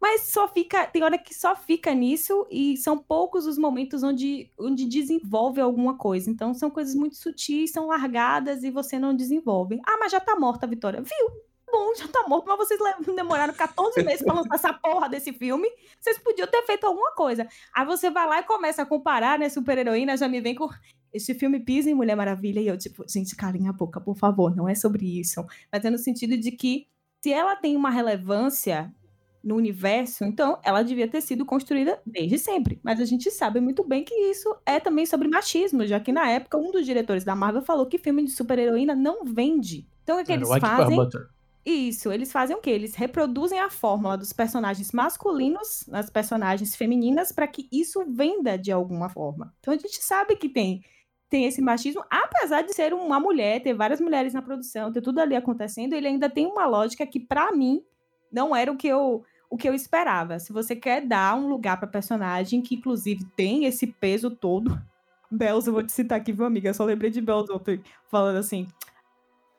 Mas 0.00 0.28
só 0.28 0.46
fica, 0.46 0.86
tem 0.86 1.02
hora 1.02 1.18
que 1.18 1.34
só 1.34 1.56
fica 1.56 1.94
nisso 1.94 2.46
e 2.50 2.76
são 2.76 2.98
poucos 2.98 3.46
os 3.46 3.58
momentos 3.58 4.02
onde, 4.02 4.50
onde 4.58 4.84
desenvolve 4.84 5.60
alguma 5.60 5.96
coisa. 5.96 6.30
Então 6.30 6.54
são 6.54 6.70
coisas 6.70 6.94
muito 6.94 7.16
sutis, 7.16 7.72
são 7.72 7.86
largadas 7.86 8.62
e 8.62 8.70
você 8.70 8.98
não 8.98 9.16
desenvolve. 9.16 9.80
Ah, 9.86 9.96
mas 9.98 10.12
já 10.12 10.20
tá 10.20 10.36
morta 10.38 10.66
a 10.66 10.68
Vitória. 10.68 11.02
Viu? 11.02 11.55
Bom, 11.70 11.94
já 11.96 12.06
tá 12.08 12.24
morto, 12.28 12.46
mas 12.46 12.58
vocês 12.58 12.80
demoraram 13.14 13.52
14 13.52 14.02
meses 14.02 14.22
pra 14.22 14.34
lançar 14.34 14.54
essa 14.54 14.72
porra 14.72 15.08
desse 15.08 15.32
filme. 15.32 15.68
Vocês 16.00 16.18
podiam 16.18 16.46
ter 16.46 16.62
feito 16.62 16.86
alguma 16.86 17.12
coisa. 17.12 17.46
Aí 17.74 17.84
você 17.84 18.08
vai 18.10 18.26
lá 18.26 18.40
e 18.40 18.44
começa 18.44 18.82
a 18.82 18.86
comparar, 18.86 19.38
né? 19.38 19.48
Super-heroína 19.48 20.16
já 20.16 20.28
me 20.28 20.40
vem 20.40 20.54
com. 20.54 20.68
Esse 21.12 21.34
filme 21.34 21.60
pisa 21.60 21.90
em 21.90 21.94
Mulher 21.94 22.14
Maravilha 22.14 22.60
e 22.60 22.68
eu, 22.68 22.76
tipo, 22.76 23.04
gente, 23.08 23.34
calem 23.34 23.68
a 23.68 23.72
boca, 23.72 24.00
por 24.00 24.16
favor, 24.16 24.54
não 24.54 24.68
é 24.68 24.74
sobre 24.74 25.18
isso. 25.18 25.44
Mas 25.72 25.84
é 25.84 25.90
no 25.90 25.98
sentido 25.98 26.36
de 26.36 26.50
que 26.52 26.86
se 27.22 27.32
ela 27.32 27.56
tem 27.56 27.74
uma 27.74 27.90
relevância 27.90 28.92
no 29.42 29.56
universo, 29.56 30.24
então 30.24 30.58
ela 30.64 30.82
devia 30.82 31.08
ter 31.08 31.20
sido 31.20 31.44
construída 31.44 32.00
desde 32.04 32.38
sempre. 32.38 32.80
Mas 32.82 33.00
a 33.00 33.04
gente 33.04 33.30
sabe 33.30 33.60
muito 33.60 33.82
bem 33.84 34.04
que 34.04 34.14
isso 34.14 34.54
é 34.66 34.78
também 34.78 35.06
sobre 35.06 35.28
machismo, 35.28 35.86
já 35.86 36.00
que 36.00 36.12
na 36.12 36.28
época 36.28 36.58
um 36.58 36.70
dos 36.70 36.84
diretores 36.84 37.24
da 37.24 37.34
Marvel 37.34 37.62
falou 37.62 37.86
que 37.86 37.96
filme 37.96 38.24
de 38.24 38.32
super-heroína 38.32 38.94
não 38.94 39.24
vende. 39.24 39.88
Então 40.02 40.20
o 40.20 40.24
que 40.24 40.32
Era 40.32 40.40
eles 40.40 40.50
o 40.50 40.56
Ike 40.56 40.60
fazem? 40.60 40.86
Perlmutter. 40.88 41.35
Isso, 41.66 42.12
eles 42.12 42.30
fazem 42.30 42.54
o 42.54 42.60
quê? 42.60 42.70
Eles 42.70 42.94
reproduzem 42.94 43.58
a 43.58 43.68
fórmula 43.68 44.16
dos 44.16 44.32
personagens 44.32 44.92
masculinos 44.92 45.84
nas 45.88 46.08
personagens 46.08 46.76
femininas 46.76 47.32
para 47.32 47.48
que 47.48 47.68
isso 47.72 48.04
venda 48.08 48.56
de 48.56 48.70
alguma 48.70 49.08
forma. 49.08 49.52
Então 49.58 49.74
a 49.74 49.76
gente 49.76 50.00
sabe 50.00 50.36
que 50.36 50.48
tem 50.48 50.80
tem 51.28 51.44
esse 51.44 51.60
machismo, 51.60 52.04
apesar 52.08 52.62
de 52.62 52.72
ser 52.72 52.94
uma 52.94 53.18
mulher, 53.18 53.60
ter 53.60 53.74
várias 53.74 54.00
mulheres 54.00 54.32
na 54.32 54.40
produção, 54.40 54.92
ter 54.92 55.00
tudo 55.00 55.18
ali 55.18 55.34
acontecendo, 55.34 55.92
ele 55.92 56.06
ainda 56.06 56.30
tem 56.30 56.46
uma 56.46 56.66
lógica 56.66 57.04
que 57.04 57.18
pra 57.18 57.50
mim 57.50 57.82
não 58.30 58.54
era 58.54 58.70
o 58.70 58.76
que 58.76 58.86
eu 58.86 59.24
o 59.50 59.56
que 59.56 59.68
eu 59.68 59.74
esperava. 59.74 60.38
Se 60.38 60.52
você 60.52 60.76
quer 60.76 61.04
dar 61.04 61.36
um 61.36 61.48
lugar 61.48 61.78
para 61.80 61.88
personagem 61.88 62.62
que 62.62 62.76
inclusive 62.76 63.24
tem 63.36 63.64
esse 63.64 63.88
peso 63.88 64.30
todo, 64.30 64.80
Bells, 65.28 65.66
eu 65.66 65.72
vou 65.72 65.82
te 65.82 65.90
citar 65.90 66.18
aqui, 66.18 66.32
viu, 66.32 66.44
amiga? 66.44 66.70
Eu 66.70 66.74
só 66.74 66.84
lembrei 66.84 67.10
de 67.10 67.20
Bells 67.20 67.52
ontem 67.52 67.82
falando 68.08 68.36
assim: 68.36 68.68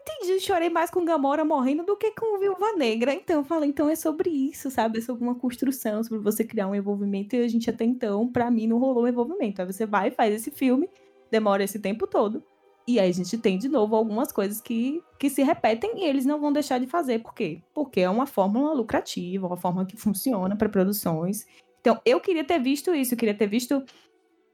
entendi, 0.07 0.39
chorei 0.39 0.69
mais 0.69 0.89
com 0.89 1.03
Gamora 1.03 1.43
morrendo 1.43 1.83
do 1.83 1.97
que 1.97 2.11
com 2.11 2.39
Viúva 2.39 2.73
Negra. 2.73 3.13
Então 3.13 3.37
eu 3.37 3.43
falei, 3.43 3.69
então 3.69 3.89
é 3.89 3.95
sobre 3.95 4.29
isso, 4.29 4.71
sabe? 4.71 4.99
É 4.99 5.01
sobre 5.01 5.23
uma 5.23 5.35
construção, 5.35 6.03
sobre 6.03 6.19
você 6.19 6.43
criar 6.43 6.67
um 6.67 6.75
envolvimento. 6.75 7.35
E 7.35 7.43
a 7.43 7.47
gente 7.47 7.69
até 7.69 7.83
então, 7.83 8.27
pra 8.27 8.49
mim, 8.49 8.67
não 8.67 8.79
rolou 8.79 9.03
um 9.03 9.07
envolvimento. 9.07 9.61
Aí 9.61 9.67
você 9.67 9.85
vai, 9.85 10.11
faz 10.11 10.33
esse 10.33 10.51
filme, 10.51 10.89
demora 11.29 11.63
esse 11.63 11.79
tempo 11.79 12.07
todo. 12.07 12.43
E 12.87 12.99
aí 13.01 13.09
a 13.09 13.13
gente 13.13 13.37
tem 13.37 13.57
de 13.57 13.67
novo 13.67 13.95
algumas 13.95 14.31
coisas 14.31 14.61
que, 14.61 15.03
que 15.19 15.29
se 15.29 15.43
repetem 15.43 15.91
e 15.97 16.05
eles 16.05 16.25
não 16.25 16.39
vão 16.39 16.53
deixar 16.53 16.79
de 16.79 16.87
fazer. 16.87 17.19
Por 17.19 17.33
quê? 17.33 17.61
Porque 17.73 17.99
é 17.99 18.09
uma 18.09 18.25
fórmula 18.25 18.73
lucrativa, 18.73 19.45
uma 19.45 19.57
fórmula 19.57 19.85
que 19.85 19.97
funciona 19.97 20.55
para 20.55 20.69
produções. 20.69 21.45
Então 21.81 21.99
eu 22.05 22.19
queria 22.21 22.45
ter 22.45 22.59
visto 22.59 22.95
isso, 22.95 23.13
eu 23.13 23.17
queria 23.17 23.35
ter 23.35 23.47
visto 23.47 23.83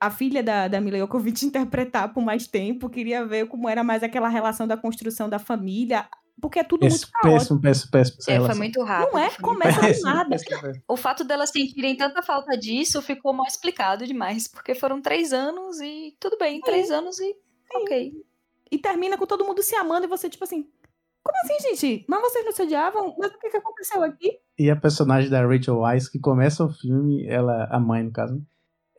a 0.05 0.09
filha 0.09 0.43
da, 0.43 0.67
da 0.67 0.81
Mila 0.81 0.97
Jokovic 0.97 1.43
interpretar 1.45 2.13
por 2.13 2.23
mais 2.23 2.45
tempo, 2.45 2.89
queria 2.89 3.25
ver 3.25 3.47
como 3.47 3.69
era 3.69 3.83
mais 3.83 4.03
aquela 4.03 4.27
relação 4.27 4.67
da 4.67 4.75
construção 4.75 5.29
da 5.29 5.39
família, 5.39 6.07
porque 6.41 6.59
é 6.59 6.63
tudo 6.63 6.81
muito 6.81 7.09
caótico. 7.09 7.61
péssimo, 7.61 7.61
péssimo, 7.61 7.91
péssimo. 7.91 8.17
essa 8.19 8.31
É, 8.31 8.45
foi 8.45 8.55
muito 8.55 8.83
rápido. 8.83 9.13
Não 9.13 9.19
é? 9.19 9.29
Começa 9.41 9.81
do 9.81 10.01
nada. 10.01 10.29
péssimo. 10.29 10.83
O 10.87 10.97
fato 10.97 11.23
delas 11.23 11.51
sentirem 11.51 11.95
tanta 11.95 12.21
falta 12.21 12.57
disso 12.57 13.01
ficou 13.01 13.31
mal 13.31 13.45
explicado 13.45 14.05
demais, 14.05 14.47
porque 14.47 14.75
foram 14.75 15.01
três 15.01 15.31
anos 15.31 15.79
e 15.79 16.15
tudo 16.19 16.37
bem, 16.37 16.59
três 16.59 16.91
anos 16.91 17.17
e 17.19 17.35
ok. 17.73 18.11
E 18.69 18.77
termina 18.77 19.17
com 19.17 19.25
todo 19.25 19.45
mundo 19.45 19.63
se 19.63 19.75
amando 19.75 20.05
e 20.05 20.09
você, 20.09 20.29
tipo 20.29 20.43
assim, 20.43 20.67
como 21.23 21.37
assim, 21.45 21.77
gente? 21.77 22.05
Mas 22.09 22.21
vocês 22.21 22.43
não 22.43 22.51
se 22.51 22.63
odiavam? 22.63 23.15
Mas 23.17 23.31
o 23.31 23.39
que, 23.39 23.49
que 23.49 23.57
aconteceu 23.57 24.03
aqui? 24.03 24.39
E 24.59 24.69
a 24.69 24.75
personagem 24.75 25.29
da 25.29 25.45
Rachel 25.45 25.77
Weisz, 25.77 26.09
que 26.09 26.19
começa 26.19 26.65
o 26.65 26.69
filme, 26.69 27.25
ela, 27.25 27.69
a 27.71 27.79
mãe, 27.79 28.03
no 28.03 28.11
caso, 28.11 28.33
né? 28.35 28.41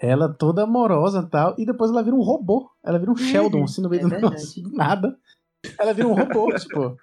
Ela 0.04 0.28
toda 0.32 0.62
amorosa 0.62 1.24
e 1.26 1.30
tal, 1.30 1.54
e 1.58 1.64
depois 1.66 1.90
ela 1.90 2.02
vira 2.02 2.14
um 2.16 2.22
robô. 2.22 2.68
Ela 2.84 2.98
vira 2.98 3.10
um 3.10 3.16
Sheldon, 3.16 3.64
assim, 3.64 3.82
no 3.82 3.88
meio 3.88 4.06
é 4.06 4.20
do, 4.20 4.30
do 4.30 4.72
nada. 4.76 5.16
Ela 5.78 5.92
vira 5.94 6.06
um 6.08 6.14
robô, 6.14 6.52
tipo, 6.58 6.96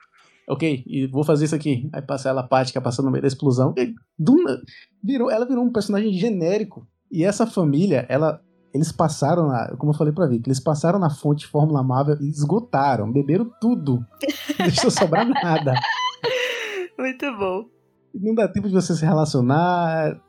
ok, 0.48 0.84
e 0.86 1.08
vou 1.08 1.24
fazer 1.24 1.46
isso 1.46 1.56
aqui. 1.56 1.90
Aí 1.94 2.02
passa 2.02 2.30
ela 2.30 2.42
apática, 2.42 2.80
passando 2.82 3.06
no 3.06 3.12
meio 3.12 3.22
da 3.22 3.28
explosão. 3.28 3.74
E, 3.78 3.94
do 4.18 4.36
na- 4.36 4.58
virou, 5.04 5.32
ela 5.32 5.46
virou 5.46 5.64
um 5.64 5.72
personagem 5.72 6.14
genérico. 6.14 6.88
E 7.12 7.24
essa 7.24 7.46
família, 7.48 8.06
ela, 8.08 8.40
eles 8.74 8.92
passaram, 8.92 9.48
na, 9.48 9.76
como 9.78 9.92
eu 9.92 9.98
falei 9.98 10.14
pra 10.14 10.28
Vicky, 10.28 10.48
eles 10.50 10.60
passaram 10.60 10.98
na 11.00 11.10
fonte 11.10 11.46
Fórmula 11.48 11.84
Marvel 11.84 12.18
e 12.22 12.30
esgotaram, 12.30 13.12
beberam 13.12 13.50
tudo. 13.60 14.00
Não 14.60 14.68
deixou 14.68 14.92
sobrar 14.92 15.28
nada. 15.28 15.74
Muito 16.98 17.38
bom. 17.38 17.66
Não 18.14 18.36
dá 18.36 18.48
tempo 18.48 18.68
de 18.68 18.74
você 18.74 18.94
se 18.96 19.06
relacionar. 19.06 20.20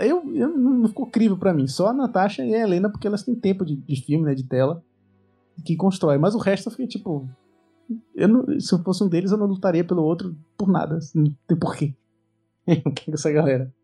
Eu, 0.00 0.22
eu 0.34 0.48
não 0.48 0.88
ficou 0.88 1.06
crível 1.06 1.36
pra 1.36 1.52
mim. 1.52 1.66
Só 1.66 1.88
a 1.88 1.92
Natasha 1.92 2.44
e 2.44 2.54
a 2.54 2.60
Helena, 2.60 2.88
porque 2.90 3.06
elas 3.06 3.22
têm 3.22 3.34
tempo 3.34 3.64
de, 3.64 3.76
de 3.76 3.96
filme, 4.04 4.24
né, 4.24 4.34
de 4.34 4.44
tela, 4.44 4.82
que 5.64 5.74
constrói. 5.76 6.18
Mas 6.18 6.34
o 6.34 6.38
resto 6.38 6.68
eu 6.68 6.70
fiquei 6.70 6.86
tipo. 6.86 7.28
Eu 8.14 8.28
não- 8.28 8.60
se 8.60 8.72
eu 8.72 8.82
fosse 8.82 9.02
um 9.02 9.08
deles, 9.08 9.32
eu 9.32 9.36
não 9.38 9.46
lutaria 9.46 9.84
pelo 9.84 10.02
outro 10.02 10.36
por 10.56 10.68
nada. 10.68 10.96
assim, 10.98 11.18
Não 11.20 11.36
tem 11.48 11.58
porquê. 11.58 11.94
É 12.66 12.80
essa 13.12 13.30
galera? 13.32 13.74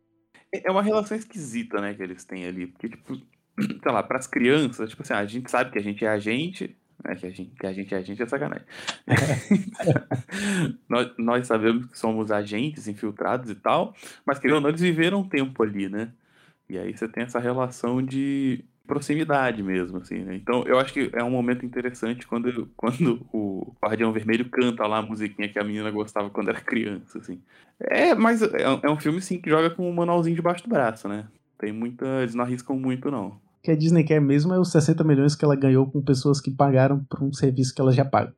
É 0.53 0.71
uma 0.71 0.83
relação 0.83 1.17
esquisita, 1.17 1.81
né, 1.81 1.95
que 1.95 2.03
eles 2.03 2.25
têm 2.25 2.47
ali. 2.47 2.69
Porque, 2.69 2.89
tipo, 2.89 3.17
sei 3.59 3.93
lá, 3.93 4.03
pras 4.05 4.27
crianças, 4.29 4.91
tipo 4.91 5.03
assim, 5.03 5.15
a 5.15 5.27
gente 5.27 5.51
sabe 5.51 5.73
que 5.73 5.79
a 5.79 5.83
gente 5.83 6.05
é 6.05 6.09
a 6.09 6.19
gente, 6.19 6.78
né, 7.05 7.15
que 7.15 7.27
a 7.27 7.31
gente, 7.31 7.51
que 7.59 7.67
a 7.67 7.73
gente 7.73 7.95
é 7.95 7.99
a 7.99 8.03
gente 8.03 8.23
é 8.23 8.27
sacanagem. 8.27 8.65
nós, 10.89 11.11
nós 11.19 11.47
sabemos 11.47 11.87
que 11.87 11.99
somos 11.99 12.31
agentes 12.31 12.89
infiltrados 12.89 13.51
e 13.51 13.55
tal, 13.55 13.95
mas 14.25 14.39
querendo 14.39 14.57
ou 14.57 14.61
não, 14.63 14.69
eles 14.69 14.81
viveram 14.81 15.21
um 15.21 15.29
tempo 15.29 15.63
ali, 15.63 15.89
né? 15.89 16.11
E 16.69 16.79
aí 16.79 16.97
você 16.97 17.09
tem 17.09 17.25
essa 17.25 17.39
relação 17.39 18.03
de 18.03 18.65
proximidade 18.87 19.63
mesmo, 19.63 19.99
assim, 19.99 20.19
né? 20.21 20.35
Então 20.35 20.65
eu 20.67 20.79
acho 20.79 20.93
que 20.93 21.11
é 21.13 21.23
um 21.23 21.31
momento 21.31 21.65
interessante 21.65 22.27
quando, 22.27 22.67
quando 22.77 23.27
o 23.33 23.75
Guardião 23.83 24.13
Vermelho 24.13 24.49
canta 24.49 24.87
lá 24.87 24.99
a 24.99 25.03
musiquinha 25.03 25.49
que 25.49 25.59
a 25.59 25.65
menina 25.65 25.91
gostava 25.91 26.31
quando 26.31 26.49
era 26.49 26.61
criança, 26.61 27.19
assim. 27.19 27.41
É, 27.81 28.15
mas 28.15 28.43
é, 28.43 28.69
um- 28.69 28.81
é 28.83 28.91
um 28.91 28.99
filme, 28.99 29.21
sim, 29.21 29.41
que 29.41 29.51
joga 29.51 29.71
com 29.71 29.89
um 29.89 29.95
manualzinho 29.95 30.37
debaixo 30.37 30.65
do 30.65 30.71
braço, 30.71 31.09
né? 31.09 31.27
Tem 31.59 31.73
muita. 31.73 32.07
Eles 32.23 32.35
não 32.35 32.45
arriscam 32.45 32.77
muito, 32.77 33.11
não. 33.11 33.41
Que 33.69 33.73
a 33.73 33.77
Disney 33.77 34.03
quer 34.03 34.19
mesmo 34.19 34.55
é 34.55 34.59
os 34.59 34.71
60 34.71 35.05
milhões 35.05 35.37
que 35.37 35.45
ela 35.45 35.55
ganhou 35.55 35.87
com 35.87 36.01
pessoas 36.01 36.41
que 36.41 36.51
pagaram 36.51 37.05
por 37.05 37.23
um 37.23 37.31
serviço 37.35 37.75
que 37.75 37.83
ela 37.83 37.93
já 37.93 38.03
paga. 38.03 38.33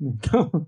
Então, 0.00 0.66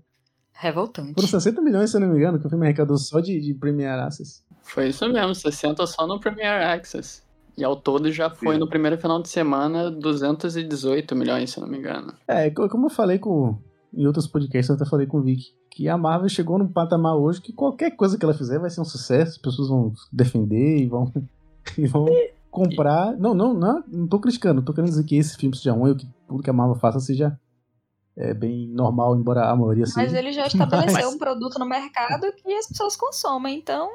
Revoltante. 0.53 1.15
foram 1.15 1.27
60 1.27 1.61
milhões, 1.61 1.89
se 1.91 1.97
eu 1.97 1.99
não 1.99 2.07
me 2.07 2.15
engano, 2.17 2.39
que 2.39 2.47
o 2.47 2.49
filme 2.49 2.65
arrecadou 2.65 2.97
só 2.97 3.19
de, 3.19 3.41
de 3.41 3.53
Premiere 3.53 3.99
Access. 4.03 4.41
Foi 4.61 4.87
isso 4.87 5.05
mesmo, 5.09 5.35
60 5.35 5.85
só 5.85 6.07
no 6.07 6.17
Premiere 6.17 6.63
Access. 6.63 7.23
E 7.57 7.63
ao 7.65 7.75
todo 7.75 8.09
já 8.09 8.29
foi 8.29 8.53
Sim. 8.53 8.61
no 8.61 8.69
primeiro 8.69 8.97
final 8.97 9.21
de 9.21 9.27
semana 9.27 9.91
218 9.91 11.13
milhões, 11.13 11.49
se 11.51 11.57
eu 11.59 11.63
não 11.63 11.69
me 11.69 11.77
engano. 11.77 12.13
É, 12.25 12.49
co- 12.49 12.69
como 12.69 12.85
eu 12.85 12.89
falei 12.89 13.19
com, 13.19 13.57
em 13.93 14.07
outros 14.07 14.27
podcasts, 14.27 14.69
eu 14.69 14.75
até 14.75 14.85
falei 14.85 15.07
com 15.07 15.17
o 15.17 15.21
Vic, 15.23 15.43
que 15.71 15.89
a 15.89 15.97
Marvel 15.97 16.29
chegou 16.29 16.57
num 16.57 16.69
patamar 16.69 17.17
hoje 17.17 17.41
que 17.41 17.51
qualquer 17.51 17.91
coisa 17.97 18.17
que 18.17 18.23
ela 18.23 18.33
fizer 18.33 18.59
vai 18.59 18.69
ser 18.69 18.79
um 18.79 18.85
sucesso, 18.85 19.31
as 19.33 19.37
pessoas 19.37 19.67
vão 19.67 19.91
defender 20.09 20.77
e 20.77 20.87
vão, 20.87 21.11
e 21.77 21.85
vão 21.85 22.05
comprar. 22.49 23.15
Não, 23.17 23.33
não, 23.33 23.53
não, 23.53 23.83
não 23.87 24.07
tô 24.07 24.19
criticando, 24.19 24.61
tô 24.61 24.73
querendo 24.73 24.89
dizer 24.89 25.03
que 25.03 25.15
esse 25.15 25.35
filme 25.37 25.55
seja 25.55 25.71
ruim, 25.73 25.91
ou 25.91 25.95
que 25.95 26.07
tudo 26.27 26.43
que 26.43 26.49
a 26.49 26.53
Marvel 26.53 26.75
faça 26.75 26.99
seja 26.99 27.39
é, 28.17 28.33
bem 28.33 28.67
normal, 28.67 29.15
embora 29.15 29.49
a 29.49 29.55
maioria 29.55 29.85
seja. 29.85 30.01
Mas 30.01 30.13
ele 30.13 30.31
já 30.31 30.47
estabeleceu 30.47 30.93
Mas- 31.05 31.13
um 31.13 31.17
produto 31.17 31.57
no 31.59 31.65
mercado 31.65 32.31
que 32.33 32.53
as 32.53 32.67
pessoas 32.67 32.95
consomem, 32.95 33.57
então. 33.57 33.89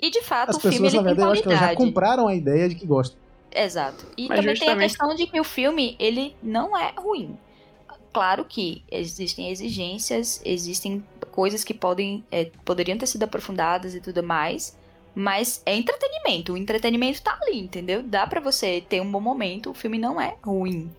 E 0.00 0.10
de 0.10 0.22
fato, 0.22 0.50
As 0.50 0.56
o 0.56 0.60
filme 0.60 0.76
pessoas, 0.78 0.92
na 0.94 0.98
ele 0.98 1.06
tem 1.08 1.14
verdade, 1.16 1.28
eu 1.28 1.32
acho 1.32 1.42
que 1.42 1.48
elas 1.48 1.58
já 1.60 1.66
qualidade. 1.66 1.86
compraram 1.88 2.28
a 2.28 2.34
ideia 2.34 2.68
de 2.68 2.74
que 2.74 2.86
gostam. 2.86 3.18
Exato. 3.54 4.04
E 4.18 4.28
Mas 4.28 4.40
também 4.40 4.42
tem 4.42 4.50
a 4.52 4.54
justamente- 4.54 4.88
questão 4.90 5.14
de 5.14 5.26
que 5.28 5.40
o 5.40 5.44
filme, 5.44 5.96
ele 5.98 6.34
não 6.42 6.76
é 6.76 6.92
ruim. 6.98 7.38
Claro 8.12 8.44
que 8.44 8.84
existem 8.90 9.50
exigências, 9.50 10.40
existem 10.44 11.04
coisas 11.32 11.64
que 11.64 11.72
podem, 11.74 12.24
é, 12.30 12.50
poderiam 12.64 12.96
ter 12.98 13.06
sido 13.06 13.22
aprofundadas 13.24 13.94
e 13.94 14.00
tudo 14.00 14.22
mais, 14.22 14.76
mas 15.14 15.62
é 15.64 15.74
entretenimento. 15.76 16.52
O 16.52 16.56
entretenimento 16.56 17.22
tá 17.22 17.38
ali, 17.42 17.60
entendeu? 17.60 18.02
Dá 18.02 18.26
pra 18.26 18.40
você 18.40 18.80
ter 18.88 19.00
um 19.00 19.10
bom 19.10 19.20
momento, 19.20 19.70
o 19.70 19.74
filme 19.74 19.98
não 19.98 20.20
é 20.20 20.36
ruim. 20.42 20.90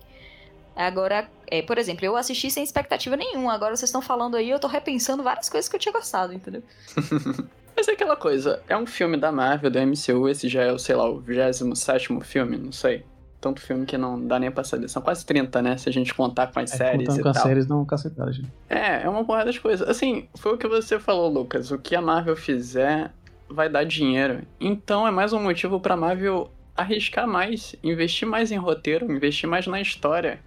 Agora, 0.74 1.26
é, 1.46 1.62
por 1.62 1.78
exemplo, 1.78 2.04
eu 2.04 2.16
assisti 2.16 2.50
sem 2.50 2.62
expectativa 2.62 3.16
nenhuma, 3.16 3.54
agora 3.54 3.74
vocês 3.74 3.88
estão 3.88 4.02
falando 4.02 4.36
aí, 4.36 4.50
eu 4.50 4.58
tô 4.58 4.66
repensando 4.68 5.22
várias 5.22 5.48
coisas 5.48 5.68
que 5.68 5.76
eu 5.76 5.80
tinha 5.80 5.92
gostado, 5.92 6.34
entendeu? 6.34 6.62
Mas 7.74 7.88
é 7.88 7.92
aquela 7.92 8.16
coisa, 8.16 8.62
é 8.68 8.76
um 8.76 8.86
filme 8.86 9.16
da 9.18 9.30
Marvel, 9.30 9.70
da 9.70 9.84
MCU, 9.84 10.28
esse 10.28 10.48
já 10.48 10.62
é, 10.62 10.72
o, 10.72 10.78
sei 10.78 10.94
lá, 10.94 11.08
o 11.08 11.18
27 11.20 12.08
filme, 12.22 12.56
não 12.56 12.72
sei. 12.72 13.04
Tanto 13.38 13.60
filme 13.60 13.84
que 13.84 13.98
não 13.98 14.18
dá 14.26 14.38
nem 14.38 14.50
pra 14.50 14.64
saber. 14.64 14.88
São 14.88 15.02
quase 15.02 15.24
30, 15.24 15.60
né? 15.60 15.76
Se 15.76 15.88
a 15.88 15.92
gente 15.92 16.12
contar 16.14 16.46
com 16.48 16.58
as 16.58 16.72
É, 16.72 16.76
séries 16.78 17.06
contando 17.06 17.20
e 17.20 17.22
com 17.22 17.28
as 17.28 17.36
tal. 17.36 17.46
séries, 17.46 17.66
não 17.66 17.84
cacetada, 17.84 18.32
gente. 18.32 18.50
É, 18.68 19.02
é 19.02 19.08
uma 19.08 19.24
porrada 19.24 19.52
de 19.52 19.60
coisa. 19.60 19.88
Assim, 19.90 20.26
foi 20.36 20.54
o 20.54 20.58
que 20.58 20.66
você 20.66 20.98
falou, 20.98 21.28
Lucas. 21.30 21.70
O 21.70 21.78
que 21.78 21.94
a 21.94 22.00
Marvel 22.00 22.34
fizer 22.34 23.12
vai 23.48 23.68
dar 23.68 23.84
dinheiro. 23.84 24.42
Então 24.60 25.06
é 25.06 25.10
mais 25.10 25.32
um 25.32 25.40
motivo 25.42 25.80
pra 25.80 25.96
Marvel 25.96 26.50
arriscar 26.76 27.26
mais, 27.26 27.74
investir 27.82 28.28
mais 28.28 28.52
em 28.52 28.56
roteiro, 28.56 29.10
investir 29.10 29.48
mais 29.48 29.66
na 29.66 29.80
história. 29.80 30.40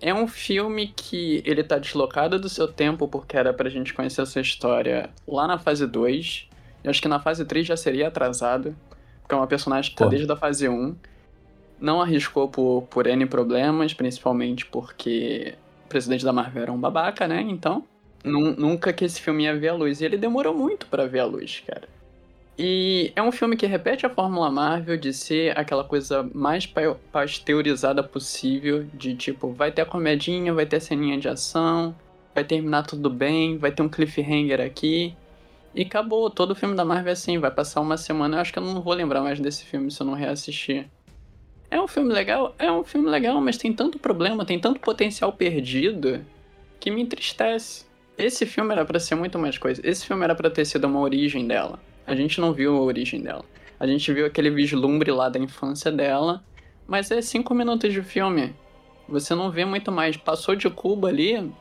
É 0.00 0.12
um 0.12 0.26
filme 0.26 0.92
que 0.94 1.42
ele 1.46 1.62
tá 1.64 1.78
deslocado 1.78 2.38
do 2.38 2.48
seu 2.48 2.68
tempo, 2.68 3.08
porque 3.08 3.36
era 3.36 3.52
pra 3.54 3.70
gente 3.70 3.94
conhecer 3.94 4.20
a 4.20 4.26
sua 4.26 4.42
história 4.42 5.08
lá 5.26 5.46
na 5.46 5.58
fase 5.58 5.86
2. 5.86 6.48
Eu 6.82 6.90
acho 6.90 7.00
que 7.00 7.08
na 7.08 7.18
fase 7.20 7.44
3 7.44 7.66
já 7.66 7.76
seria 7.76 8.08
atrasado, 8.08 8.76
porque 9.22 9.34
é 9.34 9.38
uma 9.38 9.46
personagem 9.46 9.90
que 9.92 9.96
tá 9.96 10.04
Pô. 10.04 10.10
desde 10.10 10.30
a 10.30 10.36
fase 10.36 10.68
1. 10.68 10.94
Não 11.80 12.02
arriscou 12.02 12.48
por, 12.48 12.82
por 12.90 13.06
N 13.06 13.24
problemas, 13.26 13.94
principalmente 13.94 14.66
porque 14.66 15.54
o 15.86 15.88
presidente 15.88 16.24
da 16.24 16.32
Marvel 16.32 16.62
era 16.64 16.72
um 16.72 16.78
babaca, 16.78 17.26
né? 17.26 17.40
Então, 17.40 17.84
nu- 18.22 18.54
nunca 18.56 18.92
que 18.92 19.04
esse 19.04 19.20
filme 19.20 19.44
ia 19.44 19.56
ver 19.58 19.68
a 19.68 19.74
luz. 19.74 20.00
E 20.00 20.04
ele 20.04 20.18
demorou 20.18 20.54
muito 20.54 20.86
pra 20.86 21.06
ver 21.06 21.20
a 21.20 21.24
luz, 21.24 21.62
cara. 21.66 21.88
E 22.56 23.12
é 23.16 23.22
um 23.22 23.32
filme 23.32 23.56
que 23.56 23.66
repete 23.66 24.06
a 24.06 24.10
fórmula 24.10 24.48
Marvel 24.50 24.96
de 24.96 25.12
ser 25.12 25.58
aquela 25.58 25.82
coisa 25.82 26.28
mais 26.32 26.66
pa- 26.66 26.96
pasteurizada 27.10 28.02
possível, 28.02 28.86
de 28.94 29.14
tipo, 29.16 29.52
vai 29.52 29.72
ter 29.72 29.82
a 29.82 29.86
comedinha, 29.86 30.54
vai 30.54 30.64
ter 30.64 30.76
a 30.76 30.80
ceninha 30.80 31.18
de 31.18 31.28
ação, 31.28 31.94
vai 32.32 32.44
terminar 32.44 32.84
tudo 32.84 33.10
bem, 33.10 33.58
vai 33.58 33.72
ter 33.72 33.82
um 33.82 33.88
cliffhanger 33.88 34.60
aqui. 34.60 35.14
E 35.74 35.82
acabou, 35.82 36.30
todo 36.30 36.54
filme 36.54 36.76
da 36.76 36.84
Marvel 36.84 37.10
é 37.10 37.12
assim, 37.12 37.38
vai 37.38 37.50
passar 37.50 37.80
uma 37.80 37.96
semana, 37.96 38.36
eu 38.36 38.40
acho 38.40 38.52
que 38.52 38.58
eu 38.60 38.62
não 38.62 38.80
vou 38.80 38.94
lembrar 38.94 39.20
mais 39.22 39.40
desse 39.40 39.64
filme 39.64 39.90
se 39.90 40.00
eu 40.00 40.06
não 40.06 40.14
reassistir. 40.14 40.86
É 41.68 41.80
um 41.80 41.88
filme 41.88 42.12
legal? 42.12 42.54
É 42.56 42.70
um 42.70 42.84
filme 42.84 43.10
legal, 43.10 43.40
mas 43.40 43.56
tem 43.56 43.72
tanto 43.72 43.98
problema, 43.98 44.44
tem 44.44 44.60
tanto 44.60 44.78
potencial 44.78 45.32
perdido 45.32 46.24
que 46.78 46.88
me 46.88 47.02
entristece. 47.02 47.84
Esse 48.16 48.46
filme 48.46 48.70
era 48.70 48.84
pra 48.84 49.00
ser 49.00 49.16
muito 49.16 49.40
mais 49.40 49.58
coisa. 49.58 49.80
Esse 49.84 50.06
filme 50.06 50.22
era 50.22 50.36
pra 50.36 50.48
ter 50.48 50.64
sido 50.64 50.86
uma 50.86 51.00
origem 51.00 51.48
dela. 51.48 51.80
A 52.06 52.14
gente 52.14 52.40
não 52.40 52.52
viu 52.52 52.76
a 52.76 52.80
origem 52.80 53.20
dela. 53.20 53.44
A 53.78 53.86
gente 53.86 54.12
viu 54.12 54.26
aquele 54.26 54.50
vislumbre 54.50 55.10
lá 55.10 55.28
da 55.28 55.38
infância 55.38 55.90
dela, 55.90 56.44
mas 56.86 57.10
é 57.10 57.20
cinco 57.20 57.54
minutos 57.54 57.92
de 57.92 58.02
filme. 58.02 58.54
Você 59.08 59.34
não 59.34 59.50
vê 59.50 59.64
muito 59.64 59.90
mais. 59.90 60.16
Passou 60.16 60.54
de 60.54 60.68
Cuba 60.70 61.08
ali, 61.08 61.52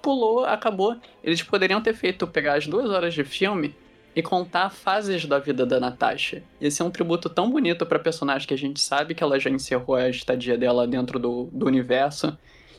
pulou, 0.00 0.44
acabou. 0.44 0.96
Eles 1.22 1.42
poderiam 1.42 1.80
ter 1.80 1.94
feito 1.94 2.26
pegar 2.26 2.54
as 2.54 2.66
duas 2.66 2.90
horas 2.90 3.14
de 3.14 3.24
filme 3.24 3.74
e 4.14 4.22
contar 4.22 4.70
fases 4.70 5.24
da 5.24 5.38
vida 5.38 5.64
da 5.64 5.80
Natasha. 5.80 6.42
Ia 6.60 6.70
ser 6.70 6.82
um 6.82 6.90
tributo 6.90 7.28
tão 7.30 7.50
bonito 7.50 7.86
pra 7.86 7.98
personagem 7.98 8.46
que 8.46 8.54
a 8.54 8.58
gente 8.58 8.80
sabe 8.80 9.14
que 9.14 9.22
ela 9.22 9.38
já 9.38 9.48
encerrou 9.48 9.96
a 9.96 10.08
estadia 10.08 10.56
dela 10.58 10.86
dentro 10.86 11.18
do, 11.18 11.48
do 11.52 11.66
universo. 11.66 12.36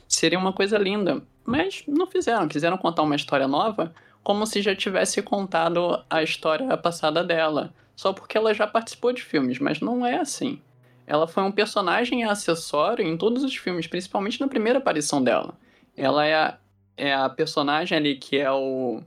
Seria 0.07 0.37
uma 0.37 0.53
coisa 0.53 0.77
linda. 0.77 1.23
Mas 1.43 1.83
não 1.87 2.05
fizeram. 2.07 2.47
Quiseram 2.47 2.77
contar 2.77 3.01
uma 3.01 3.15
história 3.15 3.47
nova 3.47 3.93
como 4.23 4.45
se 4.45 4.61
já 4.61 4.75
tivesse 4.75 5.21
contado 5.21 6.03
a 6.09 6.23
história 6.23 6.75
passada 6.77 7.23
dela. 7.23 7.73
Só 7.95 8.11
porque 8.13 8.37
ela 8.37 8.53
já 8.53 8.65
participou 8.65 9.11
de 9.11 9.21
filmes, 9.21 9.59
mas 9.59 9.79
não 9.79 10.05
é 10.05 10.17
assim. 10.17 10.59
Ela 11.05 11.27
foi 11.27 11.43
um 11.43 11.51
personagem 11.51 12.23
acessório 12.23 13.05
em 13.05 13.17
todos 13.17 13.43
os 13.43 13.55
filmes, 13.55 13.87
principalmente 13.87 14.39
na 14.39 14.47
primeira 14.47 14.79
aparição 14.79 15.21
dela. 15.21 15.55
Ela 15.95 16.25
é 16.25 16.33
a, 16.33 16.57
é 16.95 17.13
a 17.13 17.29
personagem 17.29 17.97
ali 17.97 18.15
que 18.15 18.37
é 18.37 18.51
o. 18.51 19.01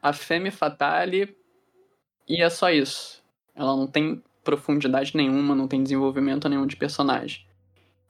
a 0.00 0.12
Femme 0.12 0.50
Fatale. 0.50 1.36
E 2.28 2.40
é 2.40 2.48
só 2.48 2.70
isso. 2.70 3.22
Ela 3.54 3.76
não 3.76 3.86
tem 3.86 4.22
profundidade 4.44 5.16
nenhuma, 5.16 5.54
não 5.54 5.68
tem 5.68 5.82
desenvolvimento 5.82 6.48
nenhum 6.48 6.66
de 6.66 6.76
personagem. 6.76 7.44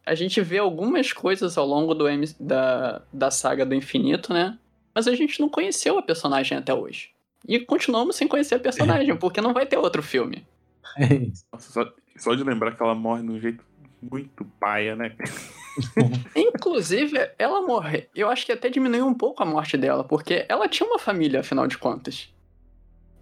A 0.04 0.14
gente 0.14 0.40
vê 0.40 0.58
algumas 0.58 1.12
coisas 1.12 1.56
ao 1.56 1.66
longo 1.66 1.94
do 1.94 2.08
M- 2.08 2.26
da, 2.38 3.02
da 3.12 3.30
saga 3.30 3.64
do 3.64 3.74
infinito, 3.74 4.32
né? 4.32 4.58
Mas 4.94 5.08
a 5.08 5.14
gente 5.14 5.40
não 5.40 5.48
conheceu 5.48 5.98
a 5.98 6.02
personagem 6.02 6.56
até 6.56 6.72
hoje. 6.74 7.10
E 7.46 7.58
continuamos 7.60 8.16
sem 8.16 8.28
conhecer 8.28 8.54
a 8.54 8.60
personagem, 8.60 9.14
porque 9.18 9.40
não 9.40 9.52
vai 9.52 9.66
ter 9.66 9.76
outro 9.76 10.02
filme. 10.02 10.46
É 10.96 11.14
isso. 11.14 11.44
Nossa, 11.52 11.72
só, 11.72 11.92
só 12.16 12.34
de 12.34 12.44
lembrar 12.44 12.72
que 12.72 12.82
ela 12.82 12.94
morre 12.94 13.22
de 13.22 13.30
um 13.30 13.40
jeito 13.40 13.64
muito 14.00 14.44
paia, 14.58 14.96
né? 14.96 15.14
Inclusive, 16.36 17.30
ela 17.38 17.62
morre. 17.62 18.08
Eu 18.14 18.28
acho 18.28 18.44
que 18.44 18.52
até 18.52 18.68
diminuiu 18.68 19.06
um 19.06 19.14
pouco 19.14 19.42
a 19.42 19.46
morte 19.46 19.76
dela, 19.76 20.04
porque 20.04 20.44
ela 20.48 20.68
tinha 20.68 20.88
uma 20.88 20.98
família, 20.98 21.40
afinal 21.40 21.66
de 21.66 21.78
contas. 21.78 22.28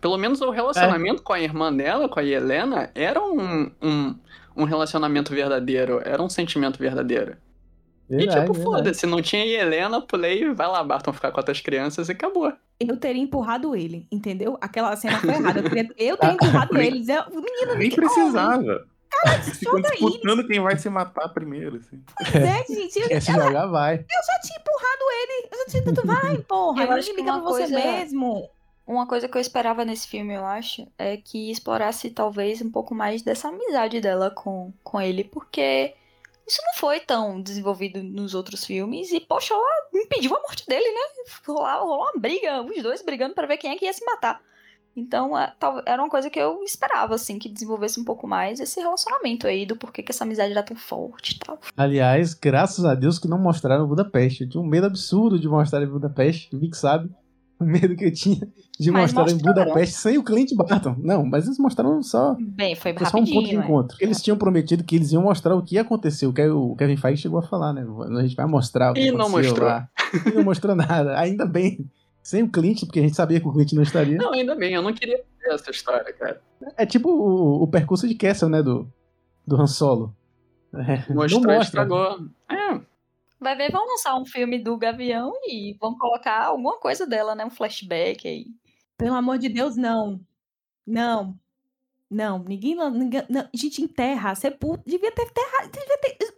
Pelo 0.00 0.16
menos 0.16 0.40
o 0.40 0.50
relacionamento 0.50 1.22
com 1.22 1.32
a 1.34 1.40
irmã 1.40 1.72
dela, 1.72 2.08
com 2.08 2.18
a 2.18 2.24
Helena, 2.24 2.90
era 2.94 3.22
um, 3.22 3.70
um, 3.82 4.18
um 4.56 4.64
relacionamento 4.64 5.32
verdadeiro, 5.32 6.00
era 6.02 6.22
um 6.22 6.28
sentimento 6.28 6.78
verdadeiro. 6.78 7.36
E 8.10 8.16
Verdade, 8.16 8.40
tipo, 8.40 8.52
verdade. 8.54 8.64
foda-se, 8.76 9.06
não 9.06 9.22
tinha 9.22 9.44
Helena, 9.44 10.00
pulei, 10.00 10.52
vai 10.52 10.66
lá, 10.66 10.82
Barton, 10.82 11.12
ficar 11.12 11.30
com 11.30 11.38
outras 11.38 11.60
crianças 11.60 12.08
e 12.08 12.12
acabou. 12.12 12.52
Eu 12.80 12.96
teria 12.96 13.22
empurrado 13.22 13.76
ele, 13.76 14.06
entendeu? 14.10 14.58
Aquela 14.60 14.96
cena 14.96 15.18
foi 15.18 15.30
errada. 15.34 15.60
Eu, 15.60 15.64
teria- 15.70 15.94
eu 15.96 16.16
teria 16.18 16.34
empurrado 16.34 16.78
ele. 16.78 16.98
Dizer, 17.00 17.24
menino, 17.30 17.74
Nem 17.76 17.88
que- 17.90 17.96
precisava. 17.96 18.86
Ficam 19.58 19.80
disputando 19.80 20.46
quem 20.46 20.60
vai 20.60 20.76
se 20.78 20.88
matar 20.88 21.28
primeiro, 21.30 21.76
assim. 21.76 22.00
É, 22.34 22.64
gente, 22.72 22.98
eu, 22.98 23.08
Quer 23.08 23.20
se 23.20 23.30
ela- 23.30 23.44
jogar, 23.46 23.66
vai. 23.66 23.94
eu 23.96 23.98
já 24.00 24.40
tinha 24.40 24.58
empurrado 24.58 25.02
ele. 25.22 25.48
Eu 25.52 25.58
já 25.58 25.64
tinha 25.66 25.82
dito, 25.82 26.06
vai, 26.06 26.38
porra. 26.48 26.84
Eu 26.84 26.92
acho 26.92 27.08
me 27.10 27.14
que 27.16 27.20
liga 27.20 27.32
pra 27.32 27.40
uma 27.42 27.50
você 27.50 27.62
coisa- 27.62 27.78
mesmo. 27.78 28.48
Uma 28.86 29.06
coisa 29.06 29.28
que 29.28 29.36
eu 29.36 29.40
esperava 29.40 29.84
nesse 29.84 30.08
filme, 30.08 30.34
eu 30.34 30.44
acho, 30.44 30.84
é 30.98 31.16
que 31.16 31.50
explorasse 31.50 32.10
talvez 32.10 32.60
um 32.60 32.70
pouco 32.70 32.92
mais 32.92 33.22
dessa 33.22 33.46
amizade 33.48 34.00
dela 34.00 34.30
com, 34.32 34.72
com 34.82 35.00
ele, 35.00 35.22
porque 35.22 35.94
isso 36.50 36.60
não 36.66 36.74
foi 36.74 37.00
tão 37.00 37.40
desenvolvido 37.40 38.02
nos 38.02 38.34
outros 38.34 38.64
filmes 38.64 39.12
e, 39.12 39.20
poxa, 39.20 39.54
ela 39.54 39.88
impediu 39.94 40.34
a 40.34 40.40
morte 40.40 40.66
dele, 40.66 40.92
né? 40.92 41.24
Rolou, 41.46 42.00
uma 42.00 42.12
briga, 42.18 42.62
os 42.62 42.82
dois 42.82 43.02
brigando 43.02 43.34
pra 43.34 43.46
ver 43.46 43.56
quem 43.56 43.70
é 43.70 43.76
que 43.76 43.84
ia 43.84 43.92
se 43.92 44.04
matar. 44.04 44.40
Então, 44.96 45.38
é, 45.38 45.54
era 45.86 46.02
uma 46.02 46.10
coisa 46.10 46.28
que 46.28 46.38
eu 46.38 46.62
esperava, 46.64 47.14
assim, 47.14 47.38
que 47.38 47.48
desenvolvesse 47.48 48.00
um 48.00 48.04
pouco 48.04 48.26
mais 48.26 48.58
esse 48.58 48.80
relacionamento 48.80 49.46
aí, 49.46 49.64
do 49.64 49.76
porquê 49.76 50.02
que 50.02 50.10
essa 50.10 50.24
amizade 50.24 50.50
era 50.50 50.62
tão 50.62 50.76
forte 50.76 51.36
e 51.36 51.38
tal. 51.38 51.60
Aliás, 51.76 52.34
graças 52.34 52.84
a 52.84 52.94
Deus 52.94 53.18
que 53.18 53.28
não 53.28 53.38
mostraram 53.38 53.86
Budapeste. 53.86 54.42
Eu 54.42 54.48
tinha 54.48 54.60
um 54.60 54.66
medo 54.66 54.86
absurdo 54.86 55.38
de 55.38 55.48
mostrar 55.48 55.86
Budapeste. 55.86 56.54
O 56.54 56.74
sabe. 56.74 57.08
O 57.60 57.64
medo 57.64 57.94
que 57.94 58.06
eu 58.06 58.12
tinha 58.12 58.40
de 58.78 58.90
Mas 58.90 59.12
mostrar 59.12 59.30
em. 59.30 59.38
Budapeste 59.38 59.94
sem 59.94 60.16
o 60.16 60.24
Clint 60.24 60.54
Barton. 60.54 60.96
Não, 60.98 61.24
mas 61.26 61.44
eles 61.46 61.58
mostraram 61.58 62.02
só. 62.02 62.34
Bem, 62.40 62.74
foi 62.74 62.94
Foi 62.94 63.06
só 63.06 63.18
um 63.18 63.24
ponto 63.26 63.48
de 63.48 63.54
é. 63.56 63.58
encontro. 63.58 63.96
Eles 64.00 64.22
tinham 64.22 64.38
prometido 64.38 64.82
que 64.82 64.96
eles 64.96 65.12
iam 65.12 65.22
mostrar 65.22 65.54
o 65.54 65.62
que 65.62 65.76
aconteceu. 65.76 66.32
Que 66.32 66.48
o 66.48 66.74
Kevin 66.76 66.96
Feige 66.96 67.20
chegou 67.22 67.38
a 67.38 67.42
falar, 67.42 67.74
né? 67.74 67.84
A 68.18 68.22
gente 68.22 68.34
vai 68.34 68.46
mostrar 68.46 68.92
o 68.92 68.94
que 68.94 69.00
E 69.02 69.12
não 69.12 69.26
aconteceu 69.26 69.50
mostrou. 69.50 69.68
lá. 69.68 69.88
E 70.26 70.30
não 70.30 70.42
mostrou 70.44 70.74
nada. 70.74 71.18
Ainda 71.18 71.44
bem. 71.44 71.86
Sem 72.22 72.42
o 72.42 72.50
Clint, 72.50 72.80
porque 72.86 72.98
a 73.00 73.02
gente 73.02 73.14
sabia 73.16 73.40
que 73.40 73.46
o 73.48 73.52
Clint 73.52 73.72
não 73.74 73.82
estaria. 73.82 74.16
Não, 74.16 74.32
ainda 74.32 74.54
bem, 74.54 74.72
eu 74.74 74.82
não 74.82 74.92
queria 74.94 75.16
ver 75.18 75.52
essa 75.54 75.70
história, 75.70 76.12
cara. 76.14 76.40
É 76.78 76.86
tipo 76.86 77.10
o, 77.10 77.62
o 77.62 77.66
percurso 77.68 78.08
de 78.08 78.14
Castle, 78.14 78.48
né? 78.48 78.62
Do, 78.62 78.88
do 79.46 79.56
Han 79.60 79.66
Solo. 79.66 80.14
É, 80.74 81.04
não 81.08 81.16
Mostrou 81.16 81.42
e 81.42 81.56
mostra. 81.56 81.62
estragou. 81.82 82.18
É, 82.50 82.80
Vai 83.40 83.56
ver, 83.56 83.72
vão 83.72 83.86
lançar 83.86 84.16
um 84.16 84.24
filme 84.26 84.58
do 84.62 84.76
Gavião 84.76 85.32
e 85.46 85.74
vão 85.80 85.96
colocar 85.96 86.44
alguma 86.46 86.78
coisa 86.78 87.06
dela, 87.06 87.34
né? 87.34 87.44
Um 87.44 87.50
flashback 87.50 88.28
aí. 88.28 88.46
Pelo 88.98 89.14
amor 89.14 89.38
de 89.38 89.48
Deus, 89.48 89.76
não. 89.76 90.20
Não. 90.86 91.34
Não, 92.10 92.38
ninguém. 92.40 92.76
ninguém 92.90 93.22
não. 93.30 93.48
Gente, 93.54 93.80
enterra. 93.82 94.34
Sepulta. 94.34 94.82
Devia 94.86 95.10
ter 95.12 95.22
enterrado. 95.22 95.70
Devia 95.70 95.98
ter. 95.98 96.34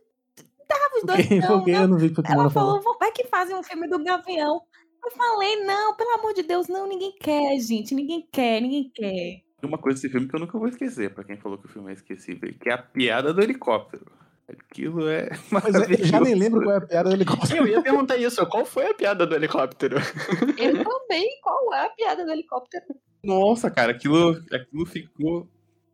Enterrava 0.63 0.97
os 0.97 1.03
dois. 1.05 1.27
Quem 1.27 1.41
não, 1.41 1.65
quem? 1.65 1.75
não. 1.75 1.83
Eu 1.83 1.89
não 1.89 1.99
vi 1.99 2.13
Ela 2.19 2.25
falou. 2.29 2.51
falou, 2.51 2.81
"Vão- 2.83 2.99
vai 2.99 3.11
que 3.11 3.25
fazem 3.25 3.57
um 3.57 3.63
filme 3.63 3.89
do 3.89 4.03
Gavião. 4.03 4.63
Eu 5.05 5.11
falei, 5.11 5.65
não, 5.65 5.97
pelo 5.97 6.11
amor 6.15 6.33
de 6.33 6.45
Deus, 6.45 6.69
não, 6.69 6.87
ninguém 6.87 7.13
quer, 7.19 7.59
gente. 7.59 7.93
Ninguém 7.93 8.29
quer, 8.31 8.61
ninguém 8.61 8.89
quer. 8.95 9.43
Tem 9.61 9.69
uma 9.69 9.77
coisa 9.79 9.97
desse 10.01 10.09
filme 10.09 10.29
que 10.29 10.37
eu 10.37 10.41
nunca 10.41 10.57
vou 10.57 10.69
esquecer, 10.69 11.13
pra 11.13 11.25
quem 11.25 11.37
falou 11.37 11.59
que 11.59 11.67
o 11.67 11.69
filme 11.69 11.91
é 11.91 11.95
esquecível, 11.95 12.53
que 12.61 12.69
é 12.69 12.73
a 12.75 12.79
piada 12.79 13.35
do 13.35 13.43
helicóptero. 13.43 14.07
Aquilo 14.53 15.09
é 15.09 15.31
Mas 15.51 15.65
é, 15.65 15.69
eu 15.69 15.73
maravilhoso. 15.73 16.05
já 16.05 16.21
nem 16.21 16.35
lembro 16.35 16.63
qual 16.63 16.75
é 16.75 16.79
a 16.79 16.81
piada 16.81 17.09
do 17.11 17.15
helicóptero. 17.15 17.57
eu 17.57 17.67
ia 17.69 17.83
perguntar 17.83 18.17
isso, 18.17 18.47
qual 18.47 18.65
foi 18.65 18.91
a 18.91 18.95
piada 18.95 19.27
do 19.27 19.35
helicóptero? 19.35 19.97
Eu 20.59 20.85
também, 20.85 21.41
qual 21.43 21.75
é 21.75 21.87
a 21.87 21.91
piada 21.91 22.25
do 22.25 22.31
helicóptero? 22.31 22.85
Nossa, 23.25 23.71
cara, 23.71 23.93
aquilo, 23.93 24.41
aquilo 24.53 24.85
ficou 24.87 25.49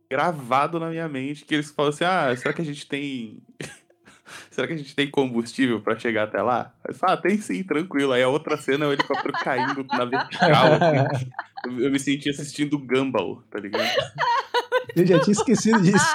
gravado 0.09 0.79
na 0.79 0.89
minha 0.89 1.07
mente, 1.07 1.45
que 1.45 1.53
eles 1.53 1.69
falam 1.69 1.91
assim, 1.91 2.03
ah, 2.03 2.35
será 2.35 2.53
que 2.53 2.61
a 2.61 2.65
gente 2.65 2.87
tem... 2.87 3.41
será 4.49 4.65
que 4.67 4.73
a 4.73 4.77
gente 4.77 4.95
tem 4.95 5.09
combustível 5.09 5.81
pra 5.81 5.97
chegar 5.97 6.23
até 6.23 6.41
lá? 6.41 6.73
Aí 6.87 6.93
fala, 6.93 7.13
ah, 7.13 7.17
tem 7.17 7.39
sim, 7.39 7.63
tranquilo. 7.63 8.13
Aí 8.13 8.23
a 8.23 8.29
outra 8.29 8.57
cena 8.57 8.85
é 8.85 8.87
o 8.87 8.93
helicóptero 8.93 9.33
caindo 9.33 9.83
na 9.85 10.05
vertical. 10.05 10.73
assim. 10.73 11.29
Eu, 11.65 11.79
eu 11.81 11.91
me 11.91 11.99
senti 11.99 12.29
assistindo 12.29 12.79
Gumball, 12.79 13.43
tá 13.51 13.59
ligado? 13.59 13.87
Eu 14.95 15.05
já 15.05 15.19
tinha 15.19 15.33
esquecido 15.33 15.81
disso. 15.81 16.05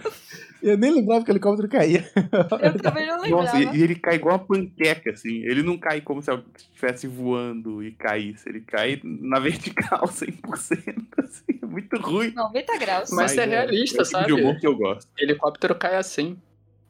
Eu 0.62 0.76
nem 0.76 0.90
lembrava 0.90 1.24
que 1.24 1.30
o 1.30 1.32
helicóptero 1.32 1.68
caía. 1.68 2.08
Eu 2.62 2.78
também 2.80 3.06
não 3.06 3.20
lembrava. 3.20 3.44
Nossa, 3.44 3.58
e, 3.58 3.76
e 3.76 3.82
ele 3.82 3.94
cai 3.94 4.16
igual 4.16 4.36
uma 4.36 4.44
panqueca, 4.44 5.10
assim. 5.10 5.42
Ele 5.44 5.62
não 5.62 5.78
cai 5.78 6.00
como 6.00 6.22
se 6.22 6.30
estivesse 6.56 7.06
voando 7.06 7.82
e 7.82 7.92
caísse. 7.92 8.48
Ele 8.48 8.60
cai 8.60 9.00
na 9.04 9.38
vertical 9.38 10.04
100%, 10.08 11.06
assim. 11.18 11.58
É 11.62 11.66
muito 11.66 11.96
ruim. 12.00 12.32
90 12.32 12.78
graus. 12.78 13.10
Mas 13.12 13.36
é 13.36 13.44
realista, 13.44 13.98
é 13.98 14.02
o 14.02 14.04
tipo 14.04 14.18
de 14.18 14.30
sabe? 14.30 14.32
humor 14.32 14.58
que 14.58 14.66
eu 14.66 14.76
gosto. 14.76 15.08
Helicóptero 15.18 15.74
cai 15.74 15.96
assim. 15.96 16.36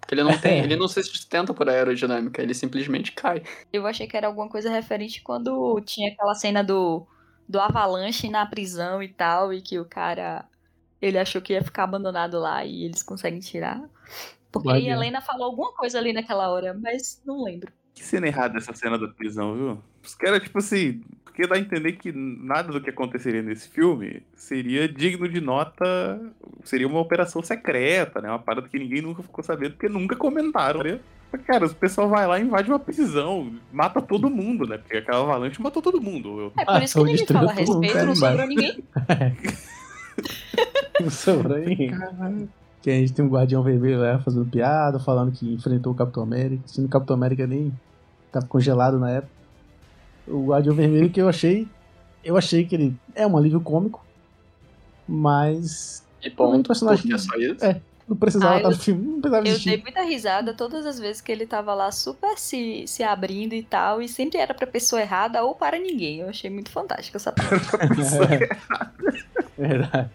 Porque 0.08 0.14
ele 0.14 0.22
não 0.22 0.38
tem, 0.38 0.60
ele 0.64 0.74
não 0.74 0.88
se 0.88 1.02
sustenta 1.02 1.52
por 1.52 1.68
aerodinâmica, 1.68 2.40
ele 2.40 2.54
simplesmente 2.54 3.12
cai. 3.12 3.42
Eu 3.70 3.86
achei 3.86 4.06
que 4.06 4.16
era 4.16 4.26
alguma 4.26 4.48
coisa 4.48 4.70
referente 4.70 5.20
quando 5.20 5.78
tinha 5.82 6.10
aquela 6.10 6.34
cena 6.34 6.64
do, 6.64 7.06
do 7.46 7.60
avalanche 7.60 8.30
na 8.30 8.46
prisão 8.46 9.02
e 9.02 9.08
tal, 9.08 9.52
e 9.52 9.60
que 9.60 9.78
o 9.78 9.84
cara. 9.84 10.46
Ele 11.00 11.18
achou 11.18 11.40
que 11.40 11.52
ia 11.52 11.62
ficar 11.62 11.84
abandonado 11.84 12.38
lá 12.38 12.64
e 12.64 12.84
eles 12.84 13.02
conseguem 13.02 13.40
tirar. 13.40 13.82
Porque 14.50 14.68
a. 14.70 14.78
Helena 14.78 15.20
falou 15.20 15.44
alguma 15.44 15.72
coisa 15.72 15.98
ali 15.98 16.12
naquela 16.12 16.50
hora, 16.50 16.74
mas 16.74 17.22
não 17.24 17.44
lembro. 17.44 17.72
Que 17.94 18.04
cena 18.04 18.26
errada 18.26 18.58
essa 18.58 18.72
cena 18.72 18.98
da 18.98 19.08
prisão, 19.08 19.54
viu? 19.54 19.82
Os 20.02 20.14
caras, 20.14 20.42
tipo 20.42 20.58
assim, 20.58 21.02
porque 21.24 21.46
dá 21.46 21.56
a 21.56 21.60
entender 21.60 21.92
que 21.92 22.10
nada 22.12 22.72
do 22.72 22.80
que 22.80 22.90
aconteceria 22.90 23.42
nesse 23.42 23.68
filme 23.68 24.22
seria 24.34 24.88
digno 24.88 25.28
de 25.28 25.40
nota. 25.40 26.20
Seria 26.64 26.88
uma 26.88 27.00
operação 27.00 27.42
secreta, 27.42 28.20
né? 28.20 28.28
Uma 28.28 28.38
parada 28.38 28.68
que 28.68 28.78
ninguém 28.78 29.02
nunca 29.02 29.22
ficou 29.22 29.44
sabendo, 29.44 29.72
porque 29.72 29.88
nunca 29.88 30.16
comentaram, 30.16 30.82
né? 30.82 30.98
Cara, 31.46 31.66
o 31.66 31.74
pessoal 31.74 32.08
vai 32.08 32.26
lá 32.26 32.38
e 32.38 32.42
invade 32.42 32.70
uma 32.70 32.78
prisão, 32.78 33.52
mata 33.70 34.00
todo 34.00 34.30
mundo, 34.30 34.66
né? 34.66 34.78
Porque 34.78 34.96
aquela 34.96 35.20
avalanche 35.20 35.60
matou 35.60 35.82
todo 35.82 36.00
mundo. 36.00 36.52
É 36.58 36.64
por 36.64 36.82
isso 36.82 36.98
que 36.98 37.04
ninguém 37.04 37.26
fala 37.26 37.50
a 37.50 37.54
respeito, 37.54 38.06
não 38.06 38.16
sobrou 38.16 38.46
ninguém. 38.46 38.84
Não 41.00 41.10
sobrou 41.10 41.58
ninguém. 41.58 41.90
Que 42.82 42.90
a 42.90 42.94
gente 42.94 43.12
tem 43.12 43.24
um 43.24 43.28
guardião 43.28 43.62
vermelho 43.62 44.00
lá 44.00 44.18
fazendo 44.20 44.46
piada, 44.46 44.98
falando 44.98 45.32
que 45.32 45.52
enfrentou 45.54 45.92
o 45.92 45.96
Capitão 45.96 46.22
América, 46.22 46.62
sendo 46.66 46.84
que 46.84 46.90
o 46.90 46.92
Capitão 46.92 47.16
América 47.16 47.46
nem 47.46 47.72
tava 48.30 48.46
congelado 48.46 48.98
na 48.98 49.10
época. 49.10 49.32
O 50.26 50.46
guardião 50.46 50.74
vermelho 50.74 51.10
que 51.10 51.20
eu 51.20 51.28
achei. 51.28 51.66
Eu 52.24 52.36
achei 52.36 52.64
que 52.64 52.74
ele 52.74 52.96
é 53.14 53.26
um 53.26 53.36
alívio 53.36 53.60
cômico, 53.60 54.04
mas. 55.06 56.04
E 56.22 56.30
também 56.30 56.52
um 56.52 56.56
ponto, 56.56 56.66
personagem. 56.66 57.02
porque 57.02 57.14
é 57.14 57.18
só 57.18 57.36
isso. 57.36 57.64
É, 57.64 57.80
não 58.08 58.16
precisava 58.16 58.54
Ah, 58.54 58.56
estar 58.58 58.68
eu- 58.68 58.72
no 58.74 58.78
filme, 58.82 59.04
não 59.06 59.20
precisava 59.20 59.46
Eu 59.46 59.50
existir. 59.50 59.70
dei 59.70 59.82
muita 59.82 60.02
risada 60.02 60.54
todas 60.54 60.86
as 60.86 60.98
vezes 60.98 61.20
que 61.20 61.30
ele 61.30 61.46
tava 61.46 61.74
lá 61.74 61.90
super 61.92 62.38
se, 62.38 62.84
se 62.86 63.02
abrindo 63.02 63.54
e 63.54 63.62
tal, 63.62 64.00
e 64.00 64.08
sempre 64.08 64.38
era 64.38 64.54
pra 64.54 64.66
pessoa 64.66 65.00
errada 65.02 65.42
ou 65.44 65.54
para 65.54 65.78
ninguém. 65.78 66.20
Eu 66.20 66.28
achei 66.28 66.50
muito 66.50 66.70
fantástico 66.70 67.16
essa 67.16 67.32
parte. 67.32 67.48
Verdade. 69.56 70.10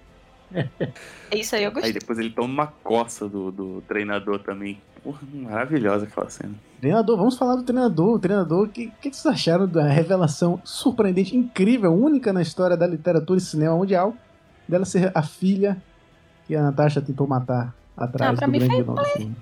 É 1.31 1.37
isso 1.37 1.55
aí, 1.55 1.63
eu 1.63 1.71
gostei. 1.71 1.91
Aí 1.91 1.99
depois 1.99 2.19
ele 2.19 2.29
toma 2.29 2.47
uma 2.47 2.67
coça 2.83 3.27
do, 3.27 3.51
do 3.51 3.81
treinador 3.87 4.39
também. 4.39 4.79
Porra, 5.03 5.19
maravilhosa 5.33 6.05
aquela 6.05 6.29
cena. 6.29 6.53
Treinador, 6.79 7.17
vamos 7.17 7.37
falar 7.37 7.55
do 7.55 7.63
treinador. 7.63 8.15
O 8.15 8.19
treinador, 8.19 8.67
o 8.67 8.69
que, 8.69 8.91
que 9.01 9.11
vocês 9.11 9.25
acharam 9.25 9.67
da 9.67 9.83
revelação 9.87 10.61
surpreendente, 10.63 11.35
incrível, 11.35 11.93
única 11.93 12.31
na 12.31 12.41
história 12.41 12.77
da 12.77 12.87
literatura 12.87 13.39
e 13.39 13.41
cinema 13.41 13.75
mundial, 13.75 14.15
dela 14.67 14.85
ser 14.85 15.11
a 15.13 15.21
filha 15.23 15.81
que 16.47 16.55
a 16.55 16.61
Natasha 16.61 17.01
tentou 17.01 17.27
matar 17.27 17.73
atrás 17.97 18.33
Ah, 18.33 18.35
pra 18.37 18.45
do 18.47 18.51
mim 18.51 18.59
grande 18.59 18.83
foi- 18.83 18.95
do 18.95 19.05
filme. 19.05 19.35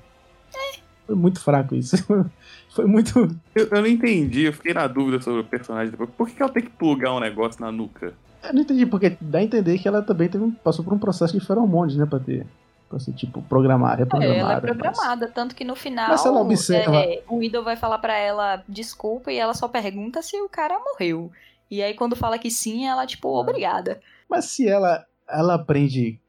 Foi 1.05 1.15
muito 1.15 1.39
fraco 1.41 1.75
isso. 1.75 1.95
Foi 2.73 2.85
muito. 2.85 3.19
Eu, 3.53 3.67
eu 3.69 3.81
não 3.81 3.87
entendi, 3.87 4.43
eu 4.43 4.53
fiquei 4.53 4.73
na 4.73 4.87
dúvida 4.87 5.21
sobre 5.21 5.41
o 5.41 5.43
personagem 5.43 5.91
depois. 5.91 6.09
Por 6.11 6.25
que, 6.29 6.35
que 6.35 6.41
ela 6.41 6.51
tem 6.51 6.63
que 6.63 6.69
plugar 6.69 7.13
um 7.13 7.19
negócio 7.19 7.59
na 7.59 7.69
nuca? 7.69 8.13
Eu 8.41 8.53
não 8.53 8.61
entendi, 8.61 8.85
porque 8.85 9.17
dá 9.19 9.39
a 9.39 9.43
entender 9.43 9.77
que 9.77 9.89
ela 9.89 10.01
também 10.01 10.29
teve 10.29 10.49
passou 10.63 10.85
por 10.85 10.93
um 10.93 10.97
processo 10.97 11.37
de 11.37 11.45
feromônios, 11.45 11.97
né? 11.97 12.05
Pra 12.05 12.17
ter. 12.17 12.47
Pra 12.87 12.97
ser, 12.97 13.11
tipo, 13.13 13.41
programar, 13.41 13.95
É, 13.95 13.97
reprogramada. 14.03 14.39
ela 14.39 14.51
é 14.53 14.55
mas- 14.55 14.63
programada, 14.63 15.27
tanto 15.27 15.53
que 15.53 15.65
no 15.65 15.75
final 15.75 16.07
Mas 16.09 16.25
ela 16.25 16.39
observa- 16.41 16.95
é, 16.95 17.21
o 17.27 17.43
Idol 17.43 17.63
vai 17.63 17.75
falar 17.75 17.97
pra 17.97 18.17
ela 18.17 18.63
desculpa 18.67 19.31
e 19.33 19.37
ela 19.37 19.53
só 19.53 19.67
pergunta 19.67 20.21
se 20.21 20.37
o 20.41 20.47
cara 20.47 20.79
morreu. 20.79 21.29
E 21.69 21.81
aí 21.83 21.93
quando 21.93 22.15
fala 22.15 22.37
que 22.39 22.49
sim, 22.49 22.85
ela 22.87 23.05
tipo, 23.05 23.27
obrigada. 23.29 23.99
Mas 24.29 24.45
se 24.45 24.65
ela, 24.67 25.05
ela 25.27 25.55
aprende 25.55 26.19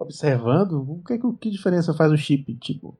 observando, 0.00 0.72
o 0.88 1.02
que, 1.06 1.18
que, 1.18 1.32
que 1.40 1.50
diferença 1.50 1.94
faz 1.94 2.10
o 2.10 2.16
chip? 2.16 2.54
Tipo, 2.56 2.96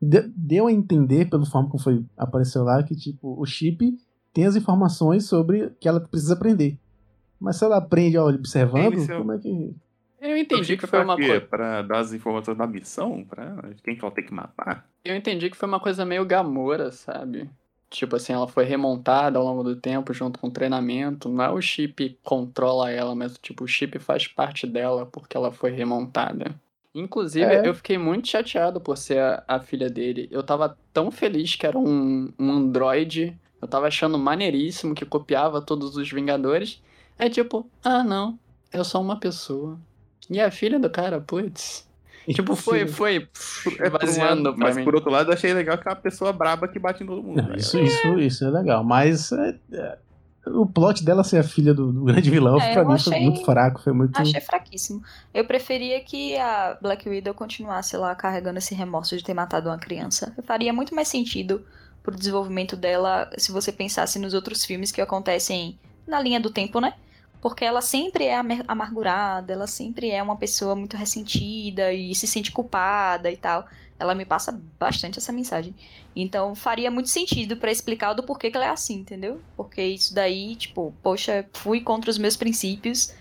de- 0.00 0.28
deu 0.36 0.66
a 0.66 0.72
entender, 0.72 1.28
pelo 1.28 1.44
forma 1.46 1.68
como 1.68 1.82
foi 1.82 2.04
apareceu 2.16 2.62
lá, 2.64 2.82
que 2.82 2.94
tipo, 2.94 3.38
o 3.40 3.44
chip 3.44 3.96
tem 4.32 4.46
as 4.46 4.56
informações 4.56 5.26
sobre 5.26 5.70
que 5.80 5.88
ela 5.88 6.00
precisa 6.00 6.34
aprender. 6.34 6.78
Mas 7.40 7.56
se 7.56 7.64
ela 7.64 7.76
aprende 7.76 8.16
ó, 8.16 8.28
observando, 8.28 8.94
é 9.02 9.16
como 9.18 9.32
é 9.32 9.38
que. 9.38 9.74
Eu 10.20 10.36
entendi 10.36 10.76
que 10.76 10.86
foi 10.86 11.00
pra 11.00 11.04
uma 11.04 11.16
coisa. 11.16 11.40
Pra 11.40 11.82
dar 11.82 11.98
as 11.98 12.12
informações 12.12 12.56
da 12.56 12.66
missão? 12.66 13.24
Pra 13.24 13.56
quem 13.82 13.96
que 13.96 14.04
ela 14.04 14.14
tem 14.14 14.24
que 14.24 14.32
matar? 14.32 14.86
Eu 15.04 15.16
entendi 15.16 15.50
que 15.50 15.56
foi 15.56 15.68
uma 15.68 15.80
coisa 15.80 16.04
meio 16.04 16.24
Gamora, 16.24 16.92
sabe? 16.92 17.50
Tipo 17.92 18.16
assim, 18.16 18.32
ela 18.32 18.48
foi 18.48 18.64
remontada 18.64 19.38
ao 19.38 19.44
longo 19.44 19.62
do 19.62 19.76
tempo 19.76 20.14
junto 20.14 20.38
com 20.38 20.48
o 20.48 20.50
treinamento. 20.50 21.28
Não 21.28 21.44
é 21.44 21.50
o 21.50 21.60
chip 21.60 21.92
que 22.10 22.18
controla 22.22 22.90
ela, 22.90 23.14
mas 23.14 23.36
tipo, 23.40 23.64
o 23.64 23.68
chip 23.68 23.98
faz 23.98 24.26
parte 24.26 24.66
dela 24.66 25.04
porque 25.06 25.36
ela 25.36 25.52
foi 25.52 25.70
remontada. 25.70 26.54
Inclusive, 26.94 27.44
É. 27.44 27.66
eu 27.66 27.74
fiquei 27.74 27.96
muito 27.98 28.28
chateado 28.28 28.80
por 28.80 28.96
ser 28.96 29.18
a, 29.18 29.44
a 29.46 29.60
filha 29.60 29.88
dele. 29.90 30.28
Eu 30.30 30.42
tava 30.42 30.76
tão 30.92 31.10
feliz 31.10 31.54
que 31.54 31.66
era 31.66 31.78
um, 31.78 32.32
um 32.38 32.50
androide. 32.50 33.38
Eu 33.60 33.68
tava 33.68 33.86
achando 33.86 34.18
maneiríssimo 34.18 34.94
que 34.94 35.04
copiava 35.04 35.60
todos 35.60 35.96
os 35.96 36.10
Vingadores. 36.10 36.82
É 37.18 37.28
tipo, 37.28 37.68
ah 37.84 38.02
não, 38.02 38.38
eu 38.72 38.84
sou 38.84 39.00
uma 39.02 39.18
pessoa. 39.18 39.78
E 40.30 40.40
a 40.40 40.50
filha 40.50 40.78
do 40.78 40.88
cara, 40.90 41.20
putz. 41.20 41.86
Tipo, 42.34 42.54
foi, 42.56 42.86
foi 42.86 43.28
É, 43.80 43.88
um 43.88 44.56
mas 44.56 44.76
mim. 44.76 44.84
por 44.84 44.94
outro 44.94 45.10
lado, 45.10 45.30
eu 45.30 45.34
achei 45.34 45.52
legal 45.52 45.76
que 45.78 45.88
é 45.88 45.90
uma 45.90 45.96
pessoa 45.96 46.32
braba 46.32 46.68
que 46.68 46.78
bate 46.78 47.02
em 47.02 47.06
todo 47.06 47.22
mundo. 47.22 47.42
Não, 47.42 47.54
isso, 47.54 47.78
isso, 47.78 48.18
isso 48.18 48.44
é 48.44 48.50
legal. 48.50 48.84
Mas 48.84 49.32
é, 49.32 49.56
é, 49.72 49.98
o 50.46 50.64
plot 50.66 51.04
dela 51.04 51.22
ser 51.24 51.38
a 51.38 51.42
filha 51.42 51.72
do, 51.74 51.92
do 51.92 52.04
grande 52.04 52.30
vilão, 52.30 52.60
É, 52.60 52.72
pra 52.72 52.82
eu 52.82 52.88
mim, 52.88 52.98
foi 52.98 53.12
achei- 53.14 53.24
muito 53.24 53.44
fraco. 53.44 53.80
Foi 53.82 53.92
muito. 53.92 54.16
Achei 54.20 54.40
fraquíssimo. 54.40 55.02
Eu 55.34 55.44
preferia 55.44 56.00
que 56.00 56.36
a 56.36 56.78
Black 56.80 57.08
Widow 57.08 57.34
continuasse 57.34 57.96
lá 57.96 58.14
carregando 58.14 58.58
esse 58.58 58.74
remorso 58.74 59.16
de 59.16 59.24
ter 59.24 59.34
matado 59.34 59.68
uma 59.68 59.78
criança. 59.78 60.32
Faria 60.44 60.72
muito 60.72 60.94
mais 60.94 61.08
sentido 61.08 61.64
pro 62.02 62.16
desenvolvimento 62.16 62.76
dela 62.76 63.30
se 63.38 63.52
você 63.52 63.70
pensasse 63.72 64.18
nos 64.18 64.34
outros 64.34 64.64
filmes 64.64 64.90
que 64.90 65.00
acontecem 65.00 65.78
na 66.06 66.20
linha 66.20 66.40
do 66.40 66.50
tempo, 66.50 66.80
né? 66.80 66.94
Porque 67.42 67.64
ela 67.64 67.80
sempre 67.80 68.26
é 68.26 68.36
amargurada, 68.68 69.52
ela 69.52 69.66
sempre 69.66 70.10
é 70.10 70.22
uma 70.22 70.36
pessoa 70.36 70.76
muito 70.76 70.96
ressentida 70.96 71.92
e 71.92 72.14
se 72.14 72.24
sente 72.24 72.52
culpada 72.52 73.28
e 73.32 73.36
tal. 73.36 73.66
Ela 73.98 74.14
me 74.14 74.24
passa 74.24 74.62
bastante 74.78 75.18
essa 75.18 75.32
mensagem. 75.32 75.74
Então 76.14 76.54
faria 76.54 76.88
muito 76.88 77.08
sentido 77.08 77.56
pra 77.56 77.72
explicar 77.72 78.14
do 78.14 78.22
porquê 78.22 78.48
que 78.48 78.56
ela 78.56 78.66
é 78.66 78.70
assim, 78.70 79.00
entendeu? 79.00 79.40
Porque 79.56 79.82
isso 79.82 80.14
daí, 80.14 80.54
tipo, 80.54 80.94
poxa, 81.02 81.44
fui 81.52 81.80
contra 81.80 82.12
os 82.12 82.16
meus 82.16 82.36
princípios 82.36 83.12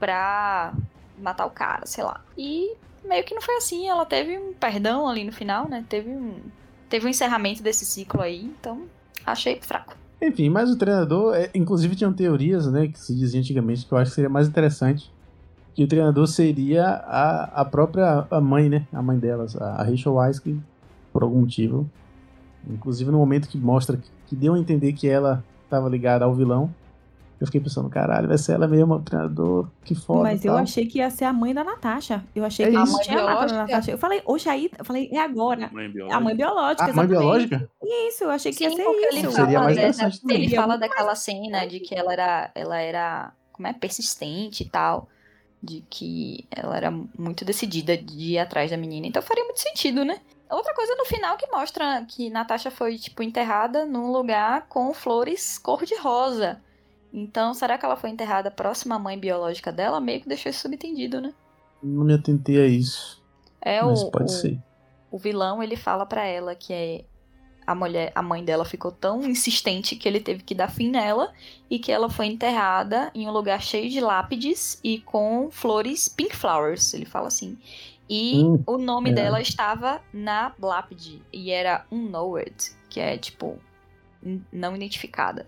pra 0.00 0.74
matar 1.16 1.46
o 1.46 1.50
cara, 1.50 1.86
sei 1.86 2.02
lá. 2.02 2.20
E 2.36 2.74
meio 3.04 3.22
que 3.22 3.34
não 3.34 3.40
foi 3.40 3.58
assim, 3.58 3.88
ela 3.88 4.04
teve 4.04 4.36
um 4.36 4.54
perdão 4.54 5.08
ali 5.08 5.22
no 5.22 5.32
final, 5.32 5.68
né? 5.68 5.84
Teve 5.88 6.10
um, 6.10 6.40
teve 6.88 7.06
um 7.06 7.10
encerramento 7.10 7.62
desse 7.62 7.86
ciclo 7.86 8.20
aí, 8.22 8.42
então 8.42 8.88
achei 9.24 9.60
fraco. 9.60 9.96
Enfim, 10.20 10.48
mas 10.48 10.70
o 10.70 10.76
treinador, 10.76 11.34
é, 11.34 11.50
inclusive 11.54 11.94
tinham 11.94 12.12
teorias, 12.12 12.66
né, 12.66 12.88
que 12.88 12.98
se 12.98 13.14
dizia 13.14 13.40
antigamente, 13.40 13.86
que 13.86 13.92
eu 13.92 13.98
acho 13.98 14.10
que 14.10 14.16
seria 14.16 14.28
mais 14.28 14.48
interessante, 14.48 15.12
que 15.74 15.84
o 15.84 15.88
treinador 15.88 16.26
seria 16.26 16.86
a, 16.86 17.60
a 17.60 17.64
própria 17.64 18.26
a 18.28 18.40
mãe, 18.40 18.68
né, 18.68 18.86
a 18.92 19.00
mãe 19.00 19.16
delas, 19.16 19.56
a 19.56 19.82
Rachel 19.84 20.14
Weisz, 20.14 20.40
que 20.40 20.58
por 21.12 21.22
algum 21.22 21.40
motivo, 21.40 21.88
inclusive 22.68 23.10
no 23.12 23.18
momento 23.18 23.48
que 23.48 23.56
mostra, 23.56 23.96
que, 23.96 24.10
que 24.26 24.36
deu 24.36 24.54
a 24.54 24.58
entender 24.58 24.92
que 24.92 25.08
ela 25.08 25.44
estava 25.64 25.88
ligada 25.88 26.24
ao 26.24 26.34
vilão, 26.34 26.68
eu 27.40 27.46
fiquei 27.46 27.60
pensando, 27.60 27.88
caralho, 27.88 28.26
vai 28.26 28.36
ser 28.38 28.52
ela 28.52 28.66
mesmo, 28.66 28.94
o 28.94 29.00
treinador, 29.00 29.68
que 29.84 29.94
foda 29.94 30.24
Mas 30.24 30.44
eu 30.44 30.52
tal. 30.52 30.62
achei 30.62 30.86
que 30.86 30.98
ia 30.98 31.08
ser 31.10 31.24
a 31.24 31.32
mãe 31.32 31.54
da 31.54 31.62
Natasha. 31.62 32.24
Eu 32.34 32.44
achei 32.44 32.66
É 32.66 32.70
que 32.70 32.76
isso. 32.76 33.00
tinha 33.00 33.18
A 33.18 33.22
mãe 33.22 33.28
a 33.28 33.34
biológica? 33.34 33.58
Natasha. 33.60 33.90
Eu 33.92 33.98
falei, 33.98 34.22
oxe, 34.26 34.48
aí, 34.48 34.70
eu 34.78 34.84
falei, 34.84 35.08
é 35.12 35.20
agora. 35.20 35.70
Mãe 35.72 35.92
A 36.10 36.20
mãe 36.20 36.34
biológica, 36.36 36.90
Ah, 36.90 36.92
mãe 36.94 37.06
biológica? 37.06 37.70
Isso, 37.82 38.24
eu 38.24 38.30
achei 38.30 38.52
que 38.52 38.64
ia 38.64 38.70
Sim, 38.70 38.76
ser 38.76 38.84
porque 38.84 39.04
ele 39.06 39.20
isso. 39.20 39.32
Seria 39.32 39.58
fala, 39.58 39.72
interessante 39.72 40.20
ele 40.28 40.56
fala 40.56 40.76
daquela 40.76 41.14
cena 41.14 41.64
de 41.66 41.80
que 41.80 41.94
ela 41.94 42.12
era, 42.12 42.50
ela 42.54 42.78
era, 42.80 43.32
como 43.52 43.68
é, 43.68 43.72
persistente 43.72 44.64
e 44.64 44.68
tal, 44.68 45.08
de 45.62 45.84
que 45.88 46.46
ela 46.50 46.76
era 46.76 46.90
muito 46.90 47.44
decidida 47.44 47.96
de 47.96 48.32
ir 48.34 48.38
atrás 48.38 48.70
da 48.70 48.76
menina. 48.76 49.06
Então 49.06 49.22
faria 49.22 49.44
muito 49.44 49.60
sentido, 49.60 50.04
né? 50.04 50.20
Outra 50.50 50.74
coisa 50.74 50.94
no 50.96 51.04
final 51.04 51.36
que 51.36 51.46
mostra 51.52 52.04
que 52.08 52.30
Natasha 52.30 52.70
foi, 52.70 52.96
tipo, 52.96 53.22
enterrada 53.22 53.84
num 53.84 54.10
lugar 54.10 54.66
com 54.68 54.94
flores 54.94 55.58
cor-de-rosa. 55.58 56.60
Então, 57.12 57.54
será 57.54 57.78
que 57.78 57.84
ela 57.84 57.96
foi 57.96 58.10
enterrada 58.10 58.50
próxima 58.50 58.96
à 58.96 58.98
mãe 58.98 59.18
biológica 59.18 59.72
dela? 59.72 60.00
Meio 60.00 60.20
que 60.20 60.28
deixou 60.28 60.50
isso 60.50 60.60
subentendido, 60.60 61.20
né? 61.20 61.32
Não 61.82 62.04
me 62.04 62.12
atentei 62.14 62.60
a 62.60 62.66
isso, 62.66 63.22
É 63.60 63.82
mas 63.82 64.02
o, 64.02 64.10
pode 64.10 64.26
o, 64.26 64.28
ser. 64.28 64.58
o 65.10 65.18
vilão, 65.18 65.62
ele 65.62 65.76
fala 65.76 66.04
pra 66.04 66.24
ela 66.24 66.54
que 66.54 66.72
é 66.72 67.04
a 67.66 67.74
mulher, 67.74 68.10
a 68.14 68.22
mãe 68.22 68.42
dela 68.44 68.64
ficou 68.64 68.90
tão 68.90 69.22
insistente 69.24 69.94
que 69.94 70.08
ele 70.08 70.20
teve 70.20 70.42
que 70.42 70.54
dar 70.54 70.70
fim 70.70 70.90
nela 70.90 71.32
e 71.70 71.78
que 71.78 71.92
ela 71.92 72.08
foi 72.08 72.26
enterrada 72.26 73.10
em 73.14 73.28
um 73.28 73.30
lugar 73.30 73.60
cheio 73.62 73.90
de 73.90 74.00
lápides 74.00 74.80
e 74.82 75.00
com 75.00 75.50
flores 75.50 76.08
pink 76.08 76.34
flowers, 76.34 76.92
ele 76.94 77.04
fala 77.04 77.28
assim. 77.28 77.58
E 78.08 78.42
Hum, 78.42 78.62
o 78.66 78.78
nome 78.78 79.10
é. 79.10 79.12
dela 79.12 79.40
estava 79.40 80.00
na 80.12 80.52
lápide 80.60 81.22
e 81.32 81.50
era 81.50 81.84
unknowed, 81.92 82.54
que 82.88 83.00
é 83.00 83.18
tipo 83.18 83.58
não 84.50 84.74
identificada. 84.74 85.46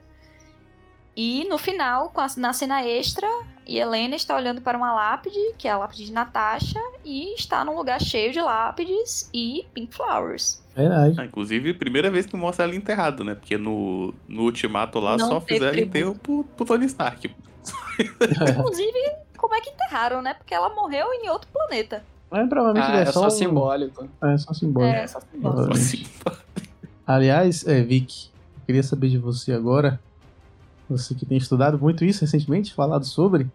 E 1.23 1.45
no 1.51 1.59
final, 1.59 2.09
com 2.09 2.21
a- 2.23 2.29
na 2.39 2.51
cena 2.55 2.83
extra, 2.83 3.29
Helena 3.67 4.17
está 4.17 4.35
olhando 4.35 4.63
para 4.63 4.79
uma 4.79 4.91
lápide, 4.95 5.37
que 5.59 5.69
é 5.69 5.71
a 5.71 5.77
lápide 5.77 6.07
de 6.07 6.13
Natasha, 6.13 6.81
e 7.05 7.35
está 7.35 7.63
num 7.63 7.77
lugar 7.77 8.01
cheio 8.01 8.33
de 8.33 8.41
lápides 8.41 9.29
e 9.35 9.67
pink 9.75 9.95
flowers. 9.95 10.63
Verdade. 10.75 11.17
Ah, 11.21 11.25
inclusive, 11.27 11.75
primeira 11.75 12.11
vez 12.11 12.25
que 12.25 12.35
mostra 12.35 12.65
ela 12.65 12.75
enterrado, 12.75 13.23
né? 13.23 13.35
Porque 13.35 13.59
no, 13.59 14.15
no 14.27 14.45
ultimato 14.45 14.99
lá 14.99 15.19
Não 15.19 15.29
só 15.29 15.41
fizeram 15.43 15.73
tributo. 15.73 15.89
enterro 15.99 16.15
pro, 16.15 16.43
pro 16.57 16.65
Tony 16.65 16.87
Stark. 16.87 17.29
Inclusive, 18.59 19.13
como 19.37 19.55
é 19.55 19.61
que 19.61 19.69
enterraram, 19.69 20.23
né? 20.23 20.33
Porque 20.33 20.55
ela 20.55 20.75
morreu 20.75 21.07
em 21.13 21.29
outro 21.29 21.51
planeta. 21.53 22.03
Mas 22.31 22.49
provavelmente 22.49 22.91
Ah, 22.93 23.01
é, 23.01 23.03
é 23.03 23.07
só, 23.07 23.21
só 23.21 23.27
um- 23.27 23.31
simbólico. 23.31 24.09
É 24.25 24.39
só 24.39 24.55
simbólico. 24.55 24.97
É, 24.97 25.07
só 25.07 25.21
simbólico. 25.21 25.75
Aliás, 27.07 27.67
é, 27.67 27.83
Vic, 27.83 28.31
eu 28.57 28.63
queria 28.67 28.83
saber 28.83 29.11
de 29.11 29.19
você 29.19 29.53
agora. 29.53 30.01
Você 30.91 31.15
que 31.15 31.25
tem 31.25 31.39
estudado 31.39 31.79
muito 31.79 32.05
isso 32.05 32.23
recentemente, 32.23 32.75
falado 32.75 33.05
sobre. 33.05 33.47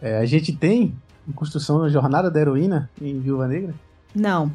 é, 0.00 0.18
a 0.18 0.26
gente 0.26 0.54
tem 0.54 0.94
em 1.26 1.32
construção 1.32 1.80
da 1.80 1.88
jornada 1.88 2.30
da 2.30 2.40
heroína 2.40 2.90
em 3.00 3.18
Viúva 3.20 3.48
Negra? 3.48 3.74
Não. 4.14 4.52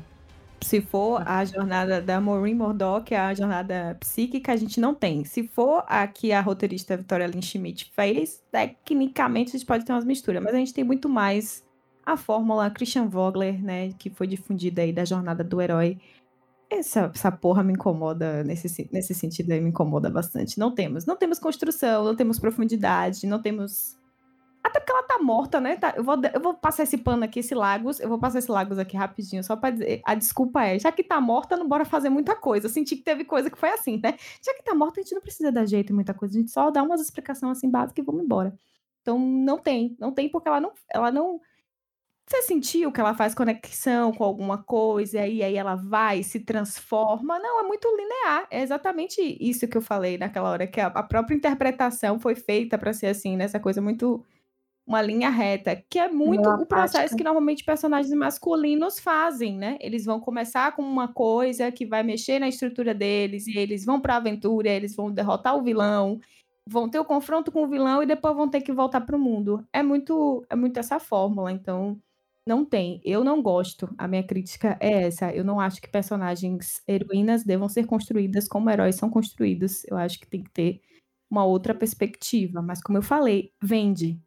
Se 0.61 0.81
for 0.81 1.21
a 1.25 1.45
jornada 1.45 2.01
da 2.01 2.19
Maureen 2.19 2.55
Murdock, 2.55 3.13
a 3.13 3.33
jornada 3.33 3.95
psíquica, 3.99 4.51
a 4.53 4.55
gente 4.55 4.79
não 4.79 4.93
tem. 4.93 5.23
Se 5.23 5.47
for 5.47 5.83
a 5.87 6.05
que 6.07 6.31
a 6.31 6.41
roteirista 6.41 6.97
Victoria 6.97 7.27
Lynn 7.27 7.41
Schmidt 7.41 7.91
fez, 7.95 8.41
tecnicamente 8.51 9.49
a 9.49 9.57
gente 9.57 9.67
pode 9.67 9.85
ter 9.85 9.93
umas 9.93 10.05
misturas, 10.05 10.43
mas 10.43 10.53
a 10.53 10.57
gente 10.57 10.73
tem 10.73 10.83
muito 10.83 11.07
mais 11.07 11.63
a 12.05 12.17
fórmula 12.17 12.69
Christian 12.71 13.07
Vogler, 13.07 13.61
né, 13.61 13.91
que 13.99 14.09
foi 14.09 14.27
difundida 14.27 14.81
aí 14.81 14.91
da 14.91 15.05
jornada 15.05 15.43
do 15.43 15.61
herói. 15.61 15.97
Essa, 16.69 17.11
essa 17.13 17.31
porra 17.31 17.63
me 17.63 17.73
incomoda, 17.73 18.43
nesse, 18.43 18.67
se- 18.67 18.89
nesse 18.91 19.13
sentido 19.13 19.51
aí 19.51 19.61
me 19.61 19.69
incomoda 19.69 20.09
bastante. 20.09 20.59
Não 20.59 20.73
temos. 20.73 21.05
Não 21.05 21.15
temos 21.15 21.39
construção, 21.39 22.03
não 22.03 22.15
temos 22.15 22.39
profundidade, 22.39 23.25
não 23.25 23.41
temos 23.41 23.97
até 24.63 24.81
porque 24.81 24.91
ela 24.91 25.03
tá 25.03 25.17
morta, 25.19 25.61
né? 25.61 25.77
Tá- 25.77 25.93
eu, 25.95 26.03
vou, 26.03 26.17
eu 26.33 26.41
vou 26.41 26.53
passar 26.53 26.83
esse 26.83 26.97
pano 26.97 27.23
aqui, 27.23 27.39
esse 27.39 27.55
Lagos. 27.55 28.01
Eu 28.01 28.09
vou 28.09 28.19
passar 28.19 28.39
esse 28.39 28.51
Lagos 28.51 28.77
aqui 28.77 28.97
rapidinho, 28.97 29.41
só 29.41 29.55
pra 29.55 29.69
dizer. 29.69 30.01
A 30.03 30.13
desculpa 30.13 30.61
é: 30.61 30.77
já 30.77 30.91
que 30.91 31.03
tá 31.03 31.21
morta, 31.21 31.55
não 31.55 31.69
bora 31.69 31.85
fazer 31.85 32.09
muita 32.09 32.35
coisa. 32.35 32.65
Eu 32.67 32.69
senti 32.71 32.97
que 32.97 33.03
teve 33.03 33.23
coisa 33.23 33.49
que 33.49 33.57
foi 33.57 33.69
assim, 33.69 34.01
né? 34.03 34.15
Já 34.45 34.53
que 34.53 34.63
tá 34.63 34.75
morta, 34.75 34.99
a 34.99 35.03
gente 35.03 35.15
não 35.15 35.21
precisa 35.21 35.53
dar 35.53 35.65
jeito 35.65 35.93
em 35.93 35.95
muita 35.95 36.13
coisa. 36.13 36.35
A 36.37 36.39
gente 36.41 36.51
só 36.51 36.69
dá 36.69 36.83
umas 36.83 36.99
explicações 36.99 37.57
assim 37.57 37.69
básicas 37.71 38.03
e 38.03 38.05
vamos 38.05 38.23
embora. 38.25 38.53
Então, 39.01 39.17
não 39.17 39.57
tem. 39.57 39.95
Não 39.97 40.11
tem 40.11 40.27
porque 40.27 40.49
ela 40.49 40.59
não. 40.59 40.73
Ela 40.93 41.13
não 41.13 41.39
você 42.29 42.41
sentiu 42.41 42.91
que 42.91 42.99
ela 42.99 43.13
faz 43.13 43.33
conexão 43.33 44.11
com 44.11 44.23
alguma 44.23 44.57
coisa 44.57 45.25
e 45.25 45.41
aí, 45.41 45.55
ela 45.55 45.75
vai, 45.75 46.21
se 46.23 46.41
transforma? 46.41 47.39
Não, 47.39 47.61
é 47.61 47.63
muito 47.63 47.87
linear. 47.95 48.45
É 48.51 48.61
exatamente 48.61 49.21
isso 49.39 49.65
que 49.67 49.77
eu 49.77 49.81
falei 49.81 50.17
naquela 50.17 50.49
hora, 50.49 50.67
que 50.67 50.81
a, 50.81 50.87
a 50.87 51.03
própria 51.03 51.35
interpretação 51.35 52.19
foi 52.19 52.35
feita 52.35 52.77
para 52.77 52.91
ser 52.91 53.07
assim, 53.07 53.37
nessa 53.37 53.59
coisa 53.59 53.81
muito 53.81 54.25
uma 54.85 55.01
linha 55.01 55.29
reta, 55.29 55.75
que 55.89 55.99
é 55.99 56.09
muito 56.09 56.49
o 56.49 56.65
processo 56.65 56.93
prática. 56.93 57.17
que 57.17 57.23
normalmente 57.23 57.63
personagens 57.63 58.13
masculinos 58.13 58.99
fazem, 58.99 59.57
né? 59.57 59.77
Eles 59.81 60.05
vão 60.05 60.19
começar 60.19 60.73
com 60.73 60.81
uma 60.81 61.09
coisa 61.09 61.69
que 61.71 61.85
vai 61.85 62.03
mexer 62.03 62.39
na 62.39 62.47
estrutura 62.47 62.93
deles, 62.93 63.47
e 63.47 63.57
eles 63.57 63.83
vão 63.85 63.99
para 63.99 64.13
a 64.13 64.17
aventura, 64.17 64.69
eles 64.69 64.95
vão 64.95 65.11
derrotar 65.11 65.57
o 65.57 65.61
vilão, 65.61 66.21
vão 66.65 66.89
ter 66.89 66.99
o 66.99 67.05
confronto 67.05 67.51
com 67.51 67.63
o 67.63 67.67
vilão 67.67 68.01
e 68.01 68.05
depois 68.05 68.35
vão 68.35 68.49
ter 68.49 68.61
que 68.61 68.71
voltar 68.71 69.01
para 69.01 69.15
o 69.15 69.19
mundo. 69.19 69.65
É 69.73 69.83
muito, 69.83 70.45
é 70.49 70.55
muito 70.55 70.79
essa 70.79 70.99
fórmula, 70.99 71.51
então 71.51 72.01
não 72.47 72.65
tem. 72.65 73.01
Eu 73.03 73.23
não 73.23 73.41
gosto. 73.41 73.89
A 73.97 74.07
minha 74.07 74.23
crítica 74.23 74.77
é 74.79 75.03
essa. 75.03 75.31
Eu 75.33 75.43
não 75.43 75.59
acho 75.59 75.81
que 75.81 75.89
personagens 75.89 76.81
heroínas 76.87 77.43
devam 77.43 77.67
ser 77.69 77.85
construídas 77.85 78.47
como 78.47 78.69
heróis 78.69 78.95
são 78.95 79.09
construídos. 79.09 79.83
Eu 79.85 79.97
acho 79.97 80.19
que 80.19 80.27
tem 80.27 80.43
que 80.43 80.49
ter 80.51 80.81
uma 81.29 81.45
outra 81.45 81.73
perspectiva. 81.75 82.61
Mas 82.61 82.81
como 82.81 82.97
eu 82.97 83.01
falei, 83.03 83.51
vende. 83.61 84.19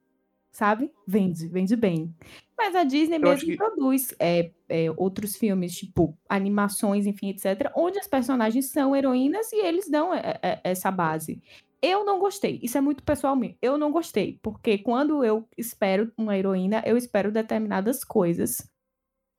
Sabe? 0.52 0.90
Vende, 1.06 1.46
vende 1.48 1.76
bem. 1.76 2.14
Mas 2.58 2.74
a 2.74 2.82
Disney 2.84 3.16
Eu 3.16 3.20
mesmo 3.22 3.48
que- 3.50 3.56
produz 3.56 4.12
é, 4.18 4.50
é, 4.68 4.90
outros 4.96 5.36
filmes, 5.36 5.74
tipo 5.76 6.18
animações, 6.28 7.06
enfim, 7.06 7.30
etc., 7.30 7.70
onde 7.76 7.98
as 7.98 8.08
personagens 8.08 8.66
são 8.66 8.94
heroínas 8.94 9.50
e 9.52 9.64
eles 9.64 9.88
dão 9.88 10.12
é, 10.12 10.38
é, 10.42 10.60
essa 10.64 10.90
base. 10.90 11.40
Eu 11.82 12.04
não 12.04 12.18
gostei. 12.18 12.60
Isso 12.62 12.76
é 12.76 12.80
muito 12.80 13.02
pessoal 13.02 13.34
meu. 13.34 13.54
Eu 13.60 13.78
não 13.78 13.90
gostei. 13.90 14.38
Porque 14.42 14.78
quando 14.78 15.24
eu 15.24 15.48
espero 15.56 16.12
uma 16.16 16.36
heroína, 16.36 16.82
eu 16.84 16.96
espero 16.96 17.32
determinadas 17.32 18.04
coisas. 18.04 18.68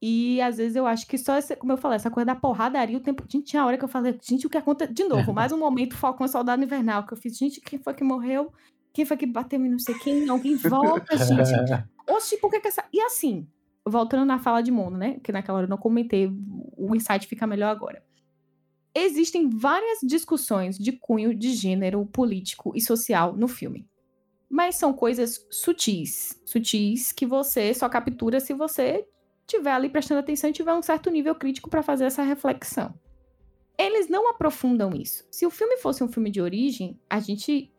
E 0.01 0.41
às 0.41 0.57
vezes 0.57 0.75
eu 0.75 0.87
acho 0.87 1.05
que 1.05 1.17
só, 1.17 1.35
essa, 1.35 1.55
como 1.55 1.71
eu 1.71 1.77
falei, 1.77 1.97
essa 1.97 2.09
coisa 2.09 2.25
da 2.25 2.35
porradaria, 2.35 2.97
o 2.97 3.01
tempo. 3.01 3.23
Gente, 3.29 3.45
tinha 3.45 3.63
hora 3.63 3.77
que 3.77 3.83
eu 3.83 3.89
falei, 3.89 4.17
gente, 4.19 4.47
o 4.47 4.49
que 4.49 4.57
aconteceu? 4.57 4.93
De 4.93 5.03
novo, 5.03 5.31
mais 5.31 5.51
um 5.51 5.57
momento 5.59 5.95
Falcão 5.95 6.27
Soldado 6.27 6.63
Invernal, 6.63 7.05
que 7.05 7.13
eu 7.13 7.17
fiz, 7.17 7.37
gente, 7.37 7.61
quem 7.61 7.77
foi 7.77 7.93
que 7.93 8.03
morreu? 8.03 8.51
Quem 8.91 9.05
foi 9.05 9.15
que 9.15 9.27
bateu 9.27 9.63
em 9.63 9.69
não 9.69 9.79
sei 9.79 9.95
quem? 9.99 10.27
Alguém 10.27 10.55
volta, 10.55 11.15
gente. 11.17 11.85
Oxi, 12.09 12.37
por 12.37 12.49
que 12.49 12.59
que 12.59 12.67
essa. 12.67 12.83
E 12.91 12.99
assim, 13.01 13.47
voltando 13.85 14.25
na 14.25 14.39
fala 14.39 14.61
de 14.61 14.71
Mono, 14.71 14.97
né? 14.97 15.19
Que 15.23 15.31
naquela 15.31 15.59
hora 15.59 15.67
eu 15.67 15.69
não 15.69 15.77
comentei, 15.77 16.27
o 16.75 16.95
insight 16.95 17.27
fica 17.27 17.45
melhor 17.45 17.69
agora. 17.69 18.03
Existem 18.93 19.49
várias 19.49 19.99
discussões 20.03 20.77
de 20.77 20.91
cunho 20.91 21.33
de 21.33 21.53
gênero 21.53 22.05
político 22.05 22.73
e 22.75 22.81
social 22.81 23.33
no 23.35 23.47
filme. 23.47 23.87
Mas 24.49 24.75
são 24.75 24.91
coisas 24.91 25.45
sutis. 25.49 26.37
Sutis 26.45 27.13
que 27.13 27.25
você 27.25 27.73
só 27.73 27.87
captura 27.87 28.39
se 28.39 28.53
você 28.53 29.07
tiver 29.47 29.71
ali 29.71 29.89
prestando 29.89 30.19
atenção 30.19 30.49
e 30.49 30.53
tiver 30.53 30.73
um 30.73 30.81
certo 30.81 31.09
nível 31.09 31.35
crítico 31.35 31.69
para 31.69 31.81
fazer 31.81 32.05
essa 32.05 32.21
reflexão. 32.21 32.93
Eles 33.77 34.09
não 34.09 34.29
aprofundam 34.29 34.91
isso. 34.93 35.25
Se 35.31 35.45
o 35.45 35.49
filme 35.49 35.77
fosse 35.77 36.03
um 36.03 36.07
filme 36.07 36.29
de 36.29 36.41
origem, 36.41 36.99
a 37.09 37.19
gente, 37.19 37.71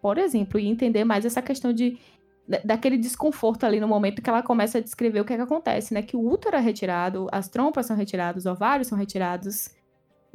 por 0.00 0.16
exemplo, 0.16 0.58
ia 0.58 0.70
entender 0.70 1.04
mais 1.04 1.24
essa 1.24 1.42
questão 1.42 1.72
de 1.72 1.98
da- 2.46 2.60
daquele 2.64 2.96
desconforto 2.96 3.64
ali 3.64 3.78
no 3.78 3.86
momento 3.86 4.20
que 4.20 4.28
ela 4.28 4.42
começa 4.42 4.78
a 4.78 4.80
descrever 4.80 5.20
o 5.20 5.24
que 5.24 5.32
é 5.32 5.36
que 5.36 5.42
acontece, 5.42 5.94
né? 5.94 6.02
Que 6.02 6.16
o 6.16 6.28
útero 6.28 6.56
é 6.56 6.60
retirado, 6.60 7.28
as 7.30 7.48
trompas 7.48 7.86
são 7.86 7.96
retiradas, 7.96 8.44
os 8.44 8.50
ovários 8.50 8.88
são 8.88 8.98
retirados. 8.98 9.70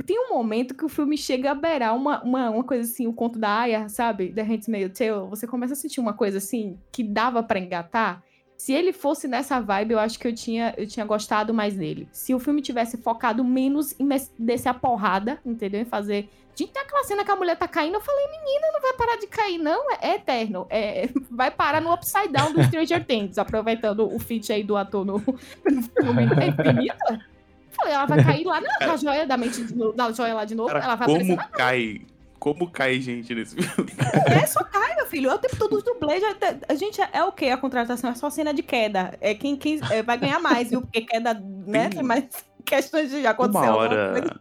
Tem 0.06 0.20
um 0.20 0.30
momento 0.30 0.76
que 0.76 0.86
o 0.86 0.90
filme 0.90 1.18
chega 1.18 1.52
a 1.52 1.56
beirar 1.56 1.96
uma, 1.96 2.22
uma, 2.24 2.50
uma 2.50 2.64
coisa 2.64 2.90
assim, 2.90 3.08
o 3.08 3.14
conto 3.14 3.40
da 3.40 3.62
Aya, 3.62 3.90
sabe? 3.90 4.32
The 4.32 4.44
Handmaid's 4.44 4.98
Tale. 4.98 5.28
Você 5.30 5.48
começa 5.48 5.74
a 5.74 5.76
sentir 5.76 6.00
uma 6.00 6.14
coisa 6.14 6.38
assim, 6.38 6.78
que 6.92 7.04
dava 7.04 7.42
pra 7.42 7.60
engatar. 7.60 8.24
Se 8.58 8.74
ele 8.74 8.92
fosse 8.92 9.28
nessa 9.28 9.60
vibe, 9.60 9.92
eu 9.92 10.00
acho 10.00 10.18
que 10.18 10.28
eu 10.28 10.34
tinha, 10.34 10.74
eu 10.78 10.88
tinha 10.88 11.06
gostado 11.06 11.54
mais 11.54 11.76
dele. 11.76 12.08
Se 12.12 12.34
o 12.34 12.40
filme 12.40 12.62
tivesse 12.62 12.98
focado 12.98 13.44
menos 13.44 13.96
em 14.00 14.08
descer 14.38 14.70
a 14.70 14.74
porrada, 14.74 15.40
entendeu? 15.46 15.82
Em 15.82 15.86
fazer. 15.86 16.30
Gente, 16.56 16.72
tem 16.72 16.82
aquela 16.82 17.04
cena 17.04 17.24
que 17.24 17.30
a 17.30 17.36
mulher 17.36 17.56
tá 17.56 17.68
caindo. 17.68 17.94
Eu 17.94 18.02
falei, 18.02 18.26
menina, 18.28 18.68
não 18.74 18.82
vai 18.82 18.94
parar 18.94 19.18
de 19.18 19.28
cair, 19.28 19.60
não. 19.60 19.92
É, 19.92 19.98
é 20.02 20.16
eterno. 20.16 20.66
É, 20.72 21.08
vai 21.30 21.52
parar 21.52 21.80
no 21.80 21.94
upside 21.94 22.30
down 22.30 22.52
do 22.52 22.64
Stranger 22.64 23.06
Things, 23.06 23.38
aproveitando 23.38 24.12
o 24.12 24.18
feat 24.18 24.52
aí 24.52 24.64
do 24.64 24.76
ator 24.76 25.06
no, 25.06 25.18
no 25.22 25.82
filme. 25.84 26.24
É 26.42 26.48
infinita? 26.48 27.37
Falei, 27.78 27.94
ela 27.94 28.06
vai 28.06 28.24
cair 28.24 28.44
lá 28.46 28.60
na, 28.60 28.88
na 28.88 28.98
joia 28.98 29.26
da 29.26 29.38
mente 29.38 29.64
de 29.64 29.76
novo, 29.76 29.96
na 29.96 30.12
joia 30.12 30.34
lá 30.34 30.46
de 30.46 30.56
novo. 30.56 30.70
Cara, 30.70 30.84
ela 30.84 30.96
vai 30.96 31.08
aparecer 31.08 31.36
como 31.36 31.50
cai. 31.50 32.02
Como 32.40 32.70
cai 32.70 33.02
gente 33.02 33.34
nesse 33.34 33.56
filme? 33.56 33.92
é, 34.28 34.46
só 34.46 34.64
cai, 34.64 34.96
meu 34.96 35.06
filho. 35.08 35.30
É 35.30 35.34
o 35.34 35.40
tempo 35.40 35.56
todo 35.58 35.76
os 35.78 35.84
dublês. 35.84 36.22
A 36.68 36.76
gente 36.76 37.02
é, 37.02 37.10
é 37.14 37.24
o 37.24 37.32
quê? 37.32 37.48
A 37.48 37.58
contratação 37.58 38.10
é 38.10 38.16
só 38.16 38.30
cena 38.30 38.54
de 38.54 38.62
queda. 38.62 39.18
É 39.22 39.34
quem, 39.34 39.56
quem 39.56 39.80
é, 39.92 40.04
vai 40.04 40.18
ganhar 40.18 40.40
mais, 40.40 40.70
viu? 40.70 40.82
Porque 40.82 41.02
queda, 41.02 41.34
né? 41.34 41.90
Tem 41.90 42.04
mais 42.04 42.26
questões 42.64 43.10
de 43.10 43.22
já 43.22 43.32
acontecer. 43.32 43.66
Uma 43.66 43.76
hora. 43.76 44.40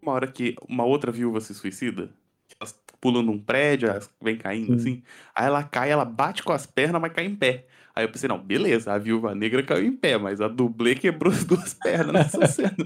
Uma 0.00 0.12
hora 0.12 0.26
que 0.26 0.54
uma 0.68 0.84
outra 0.84 1.10
viúva 1.10 1.40
se 1.40 1.54
suicida, 1.54 2.10
elas 2.60 2.78
pulam 3.00 3.22
num 3.22 3.38
prédio, 3.38 3.88
elas 3.88 4.10
vem 4.20 4.36
caindo 4.36 4.74
assim. 4.74 5.02
Aí 5.34 5.46
ela 5.46 5.62
cai, 5.64 5.90
ela 5.90 6.04
bate 6.04 6.42
com 6.42 6.52
as 6.52 6.66
pernas, 6.66 7.00
mas 7.00 7.12
cai 7.12 7.24
em 7.24 7.34
pé. 7.34 7.64
Aí 7.96 8.04
eu 8.04 8.10
pensei, 8.10 8.28
não, 8.28 8.38
beleza, 8.38 8.92
a 8.92 8.98
viúva 8.98 9.34
negra 9.34 9.62
caiu 9.62 9.86
em 9.86 9.96
pé, 9.96 10.18
mas 10.18 10.40
a 10.40 10.48
dublê 10.48 10.94
quebrou 10.96 11.32
as 11.32 11.44
duas 11.44 11.74
pernas 11.80 12.12
nessa 12.34 12.46
cena. 12.46 12.74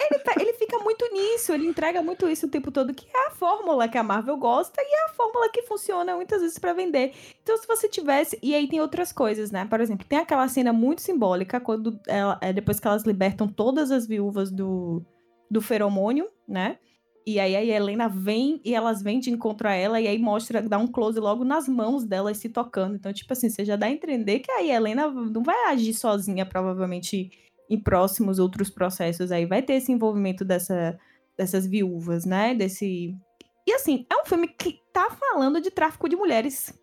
Ele, 0.00 0.18
tá- 0.18 0.34
ele 0.38 0.52
fica 0.54 0.78
muito 0.80 1.06
nisso, 1.12 1.52
ele 1.52 1.66
entrega 1.66 2.02
muito 2.02 2.28
isso 2.28 2.46
o 2.46 2.50
tempo 2.50 2.70
todo, 2.70 2.92
que 2.92 3.06
é 3.14 3.28
a 3.28 3.30
fórmula 3.30 3.88
que 3.88 3.96
a 3.96 4.02
Marvel 4.02 4.36
gosta 4.36 4.80
e 4.82 4.94
é 4.94 5.04
a 5.04 5.08
fórmula 5.10 5.48
que 5.50 5.62
funciona 5.62 6.14
muitas 6.16 6.42
vezes 6.42 6.58
pra 6.58 6.72
vender. 6.72 7.12
Então, 7.42 7.56
se 7.56 7.66
você 7.66 7.88
tivesse. 7.88 8.38
E 8.42 8.54
aí 8.54 8.68
tem 8.68 8.80
outras 8.80 9.12
coisas, 9.12 9.50
né? 9.50 9.64
Por 9.64 9.80
exemplo, 9.80 10.04
tem 10.06 10.18
aquela 10.18 10.46
cena 10.48 10.72
muito 10.72 11.00
simbólica 11.00 11.60
quando 11.60 11.98
ela, 12.08 12.38
é, 12.42 12.52
depois 12.52 12.80
que 12.80 12.86
elas 12.86 13.04
libertam 13.04 13.48
todas 13.48 13.90
as 13.90 14.06
viúvas 14.06 14.50
do, 14.50 15.02
do 15.50 15.62
feromônio, 15.62 16.28
né? 16.46 16.78
E 17.26 17.40
aí 17.40 17.56
a 17.56 17.62
Helena 17.64 18.06
vem 18.06 18.60
e 18.62 18.74
elas 18.74 19.02
vêm 19.02 19.18
de 19.18 19.30
encontro 19.30 19.66
a 19.66 19.72
ela 19.72 19.98
e 19.98 20.06
aí 20.06 20.18
mostra, 20.18 20.60
dá 20.60 20.76
um 20.76 20.86
close 20.86 21.18
logo 21.18 21.42
nas 21.42 21.66
mãos 21.66 22.04
delas 22.04 22.36
se 22.36 22.50
tocando. 22.50 22.96
Então, 22.96 23.12
tipo 23.12 23.32
assim, 23.32 23.48
você 23.48 23.64
já 23.64 23.76
dá 23.76 23.86
a 23.86 23.90
entender 23.90 24.40
que 24.40 24.50
a 24.50 24.62
Helena 24.62 25.10
não 25.10 25.42
vai 25.42 25.66
agir 25.72 25.94
sozinha, 25.94 26.44
provavelmente 26.44 27.30
em 27.70 27.80
próximos 27.80 28.38
outros 28.38 28.68
processos 28.68 29.32
aí. 29.32 29.46
Vai 29.46 29.62
ter 29.62 29.74
esse 29.74 29.90
envolvimento 29.90 30.44
dessa, 30.44 30.98
dessas 31.36 31.66
viúvas, 31.66 32.26
né? 32.26 32.54
Desse. 32.54 33.16
E 33.66 33.72
assim, 33.72 34.04
é 34.12 34.20
um 34.20 34.26
filme 34.26 34.46
que 34.46 34.78
tá 34.92 35.08
falando 35.10 35.62
de 35.62 35.70
tráfico 35.70 36.08
de 36.10 36.16
mulheres. 36.16 36.78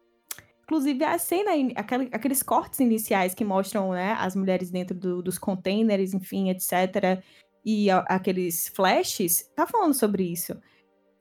Inclusive, 0.64 1.04
a 1.04 1.20
cena, 1.20 1.52
aquele- 1.76 2.10
aqueles 2.12 2.42
cortes 2.42 2.80
iniciais 2.80 3.36
que 3.36 3.44
mostram, 3.46 3.92
né, 3.92 4.14
as 4.18 4.36
mulheres 4.36 4.72
dentro 4.72 4.98
do- 4.98 5.22
dos 5.22 5.38
containers, 5.38 6.14
enfim, 6.14 6.50
etc. 6.50 7.22
E 7.64 7.90
a- 7.90 8.00
aqueles 8.10 8.68
flashes, 8.70 9.50
tá 9.56 9.66
falando 9.68 9.94
sobre 9.94 10.24
isso. 10.24 10.60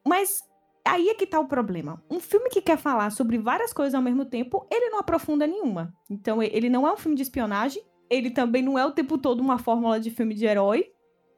Mas 0.07 0.43
aí 0.85 1.09
é 1.11 1.15
que 1.15 1.27
tá 1.27 1.39
o 1.39 1.47
problema. 1.49 2.03
Um 2.11 2.21
filme 2.21 2.49
que 2.49 2.63
quer 2.63 2.79
falar 2.79 3.11
sobre 3.11 3.39
várias 3.39 3.73
coisas 3.73 3.95
ao 3.95 4.03
mesmo 4.03 4.25
tempo, 4.25 4.67
ele 4.71 4.89
não 4.91 4.99
aprofunda 4.99 5.47
nenhuma. 5.47 5.95
Então, 6.09 6.43
ele 6.43 6.69
não 6.71 6.87
é 6.87 6.93
um 6.93 6.97
filme 6.97 7.17
de 7.17 7.23
espionagem, 7.23 7.83
ele 8.09 8.31
também 8.31 8.63
não 8.63 8.79
é 8.79 8.85
o 8.85 8.93
tempo 8.93 9.19
todo 9.19 9.41
uma 9.41 9.59
fórmula 9.59 10.01
de 10.01 10.11
filme 10.11 10.35
de 10.35 10.47
herói, 10.47 10.91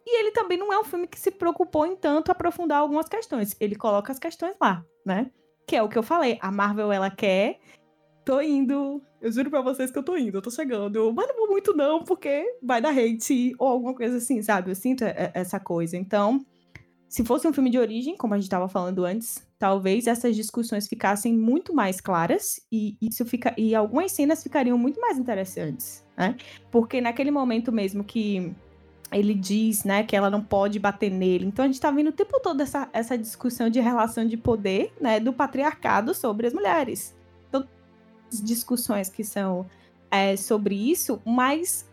e 0.06 0.18
ele 0.18 0.30
também 0.32 0.58
não 0.58 0.72
é 0.72 0.78
um 0.78 0.84
filme 0.84 1.06
que 1.06 1.18
se 1.18 1.30
preocupou 1.30 1.86
em 1.86 1.94
tanto 1.96 2.30
aprofundar 2.32 2.78
algumas 2.78 3.08
questões. 3.08 3.54
Ele 3.60 3.76
coloca 3.76 4.10
as 4.10 4.18
questões 4.18 4.54
lá, 4.60 4.84
né? 5.04 5.30
Que 5.66 5.76
é 5.76 5.82
o 5.82 5.88
que 5.88 5.96
eu 5.96 6.02
falei. 6.02 6.38
A 6.40 6.50
Marvel, 6.50 6.90
ela 6.90 7.10
quer. 7.10 7.60
Tô 8.24 8.40
indo. 8.40 9.02
Eu 9.20 9.32
juro 9.32 9.50
pra 9.50 9.60
vocês 9.60 9.90
que 9.90 9.98
eu 9.98 10.02
tô 10.02 10.16
indo, 10.16 10.38
eu 10.38 10.42
tô 10.42 10.50
chegando. 10.50 11.12
Mas 11.12 11.28
não 11.28 11.36
vou 11.36 11.48
muito, 11.48 11.74
não, 11.76 12.02
porque 12.02 12.44
vai 12.62 12.80
dar 12.80 12.90
hate 12.90 13.54
ou 13.58 13.68
alguma 13.68 13.94
coisa 13.94 14.16
assim, 14.16 14.40
sabe? 14.42 14.70
Eu 14.70 14.74
sinto 14.74 15.04
e- 15.04 15.14
essa 15.34 15.58
coisa. 15.58 15.96
Então, 15.96 16.44
se 17.08 17.24
fosse 17.24 17.46
um 17.46 17.52
filme 17.52 17.68
de 17.70 17.78
origem, 17.78 18.16
como 18.16 18.34
a 18.34 18.38
gente 18.38 18.48
tava 18.48 18.68
falando 18.68 19.04
antes, 19.04 19.46
talvez 19.58 20.06
essas 20.06 20.34
discussões 20.34 20.88
ficassem 20.88 21.36
muito 21.36 21.74
mais 21.74 22.00
claras 22.00 22.60
e 22.70 22.96
isso 23.00 23.24
fica 23.24 23.54
e 23.56 23.74
algumas 23.74 24.12
cenas 24.12 24.42
ficariam 24.42 24.78
muito 24.78 25.00
mais 25.00 25.18
interessantes, 25.18 26.04
né? 26.16 26.36
Porque 26.70 27.00
naquele 27.00 27.30
momento 27.30 27.70
mesmo 27.70 28.02
que 28.02 28.52
ele 29.12 29.34
diz, 29.34 29.84
né, 29.84 30.02
que 30.04 30.16
ela 30.16 30.30
não 30.30 30.42
pode 30.42 30.78
bater 30.78 31.10
nele. 31.10 31.44
Então 31.44 31.64
a 31.64 31.68
gente 31.68 31.80
tá 31.80 31.90
vendo 31.90 32.08
o 32.08 32.12
tempo 32.12 32.40
todo 32.40 32.60
essa, 32.62 32.88
essa 32.92 33.18
discussão 33.18 33.68
de 33.68 33.78
relação 33.78 34.24
de 34.24 34.36
poder, 34.36 34.92
né, 35.00 35.20
do 35.20 35.32
patriarcado 35.32 36.14
sobre 36.14 36.46
as 36.46 36.54
mulheres. 36.54 37.14
Discussões 38.40 39.08
que 39.08 39.24
são 39.24 39.66
é, 40.10 40.36
sobre 40.36 40.74
isso, 40.74 41.20
mas 41.24 41.88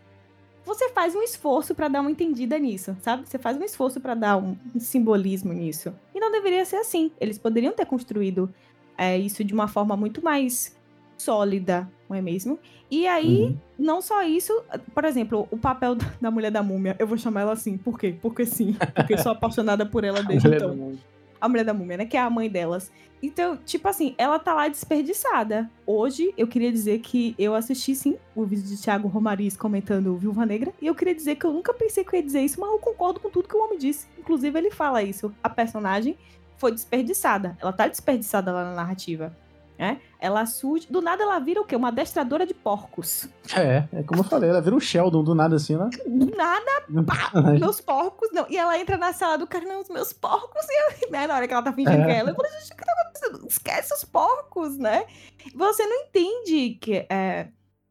você 0.64 0.90
faz 0.90 1.14
um 1.14 1.22
esforço 1.22 1.74
pra 1.74 1.88
dar 1.88 2.00
uma 2.00 2.10
entendida 2.10 2.58
nisso, 2.58 2.96
sabe? 3.00 3.28
Você 3.28 3.38
faz 3.38 3.56
um 3.56 3.64
esforço 3.64 4.00
pra 4.00 4.14
dar 4.14 4.36
um, 4.36 4.56
um 4.74 4.78
simbolismo 4.78 5.52
nisso. 5.52 5.92
E 6.14 6.20
não 6.20 6.30
deveria 6.30 6.64
ser 6.64 6.76
assim. 6.76 7.10
Eles 7.20 7.38
poderiam 7.38 7.72
ter 7.72 7.86
construído 7.86 8.52
é, 8.96 9.18
isso 9.18 9.42
de 9.42 9.54
uma 9.54 9.66
forma 9.66 9.96
muito 9.96 10.22
mais 10.22 10.76
sólida, 11.16 11.90
não 12.08 12.16
é 12.16 12.22
mesmo? 12.22 12.58
E 12.90 13.06
aí, 13.06 13.56
não 13.78 14.02
só 14.02 14.22
isso, 14.22 14.52
por 14.94 15.04
exemplo, 15.04 15.46
o 15.50 15.56
papel 15.56 15.96
da 16.20 16.30
mulher 16.30 16.50
da 16.50 16.62
múmia, 16.62 16.96
eu 16.98 17.06
vou 17.06 17.16
chamar 17.16 17.42
ela 17.42 17.52
assim, 17.52 17.76
por 17.76 17.98
quê? 17.98 18.16
Porque 18.20 18.44
sim, 18.44 18.76
porque 18.94 19.16
sou 19.18 19.32
apaixonada 19.32 19.86
por 19.86 20.02
ela 20.02 20.22
desde 20.24 20.48
então. 20.48 20.98
A 21.40 21.48
mulher 21.48 21.64
da 21.64 21.74
múmia, 21.74 21.96
né? 21.96 22.06
Que 22.06 22.16
é 22.16 22.20
a 22.20 22.30
mãe 22.30 22.48
delas. 22.48 22.90
Então, 23.22 23.56
tipo 23.56 23.86
assim, 23.86 24.14
ela 24.16 24.38
tá 24.38 24.54
lá 24.54 24.68
desperdiçada. 24.68 25.70
Hoje, 25.86 26.32
eu 26.38 26.46
queria 26.46 26.72
dizer 26.72 27.00
que 27.00 27.34
eu 27.38 27.54
assisti, 27.54 27.94
sim, 27.94 28.16
o 28.34 28.44
vídeo 28.44 28.64
de 28.64 28.80
Thiago 28.80 29.08
Romariz 29.08 29.56
comentando 29.56 30.16
Viúva 30.16 30.46
Negra. 30.46 30.72
E 30.80 30.86
eu 30.86 30.94
queria 30.94 31.14
dizer 31.14 31.36
que 31.36 31.44
eu 31.44 31.52
nunca 31.52 31.74
pensei 31.74 32.02
que 32.02 32.14
eu 32.14 32.18
ia 32.18 32.24
dizer 32.24 32.40
isso, 32.40 32.58
mas 32.58 32.70
eu 32.70 32.78
concordo 32.78 33.20
com 33.20 33.28
tudo 33.28 33.48
que 33.48 33.56
o 33.56 33.62
homem 33.62 33.78
disse. 33.78 34.06
Inclusive, 34.18 34.58
ele 34.58 34.70
fala 34.70 35.02
isso. 35.02 35.34
A 35.42 35.50
personagem 35.50 36.16
foi 36.56 36.72
desperdiçada. 36.72 37.56
Ela 37.60 37.72
tá 37.72 37.88
desperdiçada 37.88 38.52
lá 38.52 38.64
na 38.64 38.74
narrativa. 38.74 39.36
Né? 39.80 39.98
Ela 40.18 40.44
surge. 40.44 40.86
Do 40.90 41.00
nada 41.00 41.22
ela 41.22 41.38
vira 41.38 41.58
o 41.58 41.64
quê? 41.64 41.74
Uma 41.74 41.88
adestradora 41.88 42.44
de 42.44 42.52
porcos. 42.52 43.26
É, 43.56 43.88
é 43.90 44.02
como 44.02 44.20
eu 44.20 44.24
falei, 44.24 44.50
ela 44.50 44.60
vira 44.60 44.76
o 44.76 44.80
Sheldon 44.80 45.24
do 45.24 45.34
nada 45.34 45.56
assim, 45.56 45.74
né? 45.74 45.88
Do 46.06 46.36
nada, 46.36 46.84
meus 47.58 47.80
porcos. 47.80 48.28
Não. 48.30 48.44
E 48.50 48.58
ela 48.58 48.78
entra 48.78 48.98
na 48.98 49.14
sala 49.14 49.38
do 49.38 49.46
cara, 49.46 49.64
não, 49.64 49.80
os 49.80 49.88
meus 49.88 50.12
porcos. 50.12 50.66
E 50.68 51.06
eu, 51.06 51.10
né, 51.10 51.26
na 51.26 51.34
hora 51.34 51.48
que 51.48 51.54
ela 51.54 51.62
tá 51.62 51.72
fingindo 51.72 52.02
É. 52.02 52.04
que 52.04 52.10
é 52.10 52.16
ela, 52.18 52.30
eu 52.30 52.34
falei, 52.34 52.52
gente, 52.52 52.72
o 52.72 52.76
que 52.76 52.84
tá 52.84 52.92
acontecendo? 52.92 53.46
Esquece 53.48 53.94
os 53.94 54.04
porcos, 54.04 54.76
né? 54.76 55.06
Você 55.54 55.86
não 55.86 55.96
entende 56.02 56.74
que 56.78 57.06
é, 57.08 57.48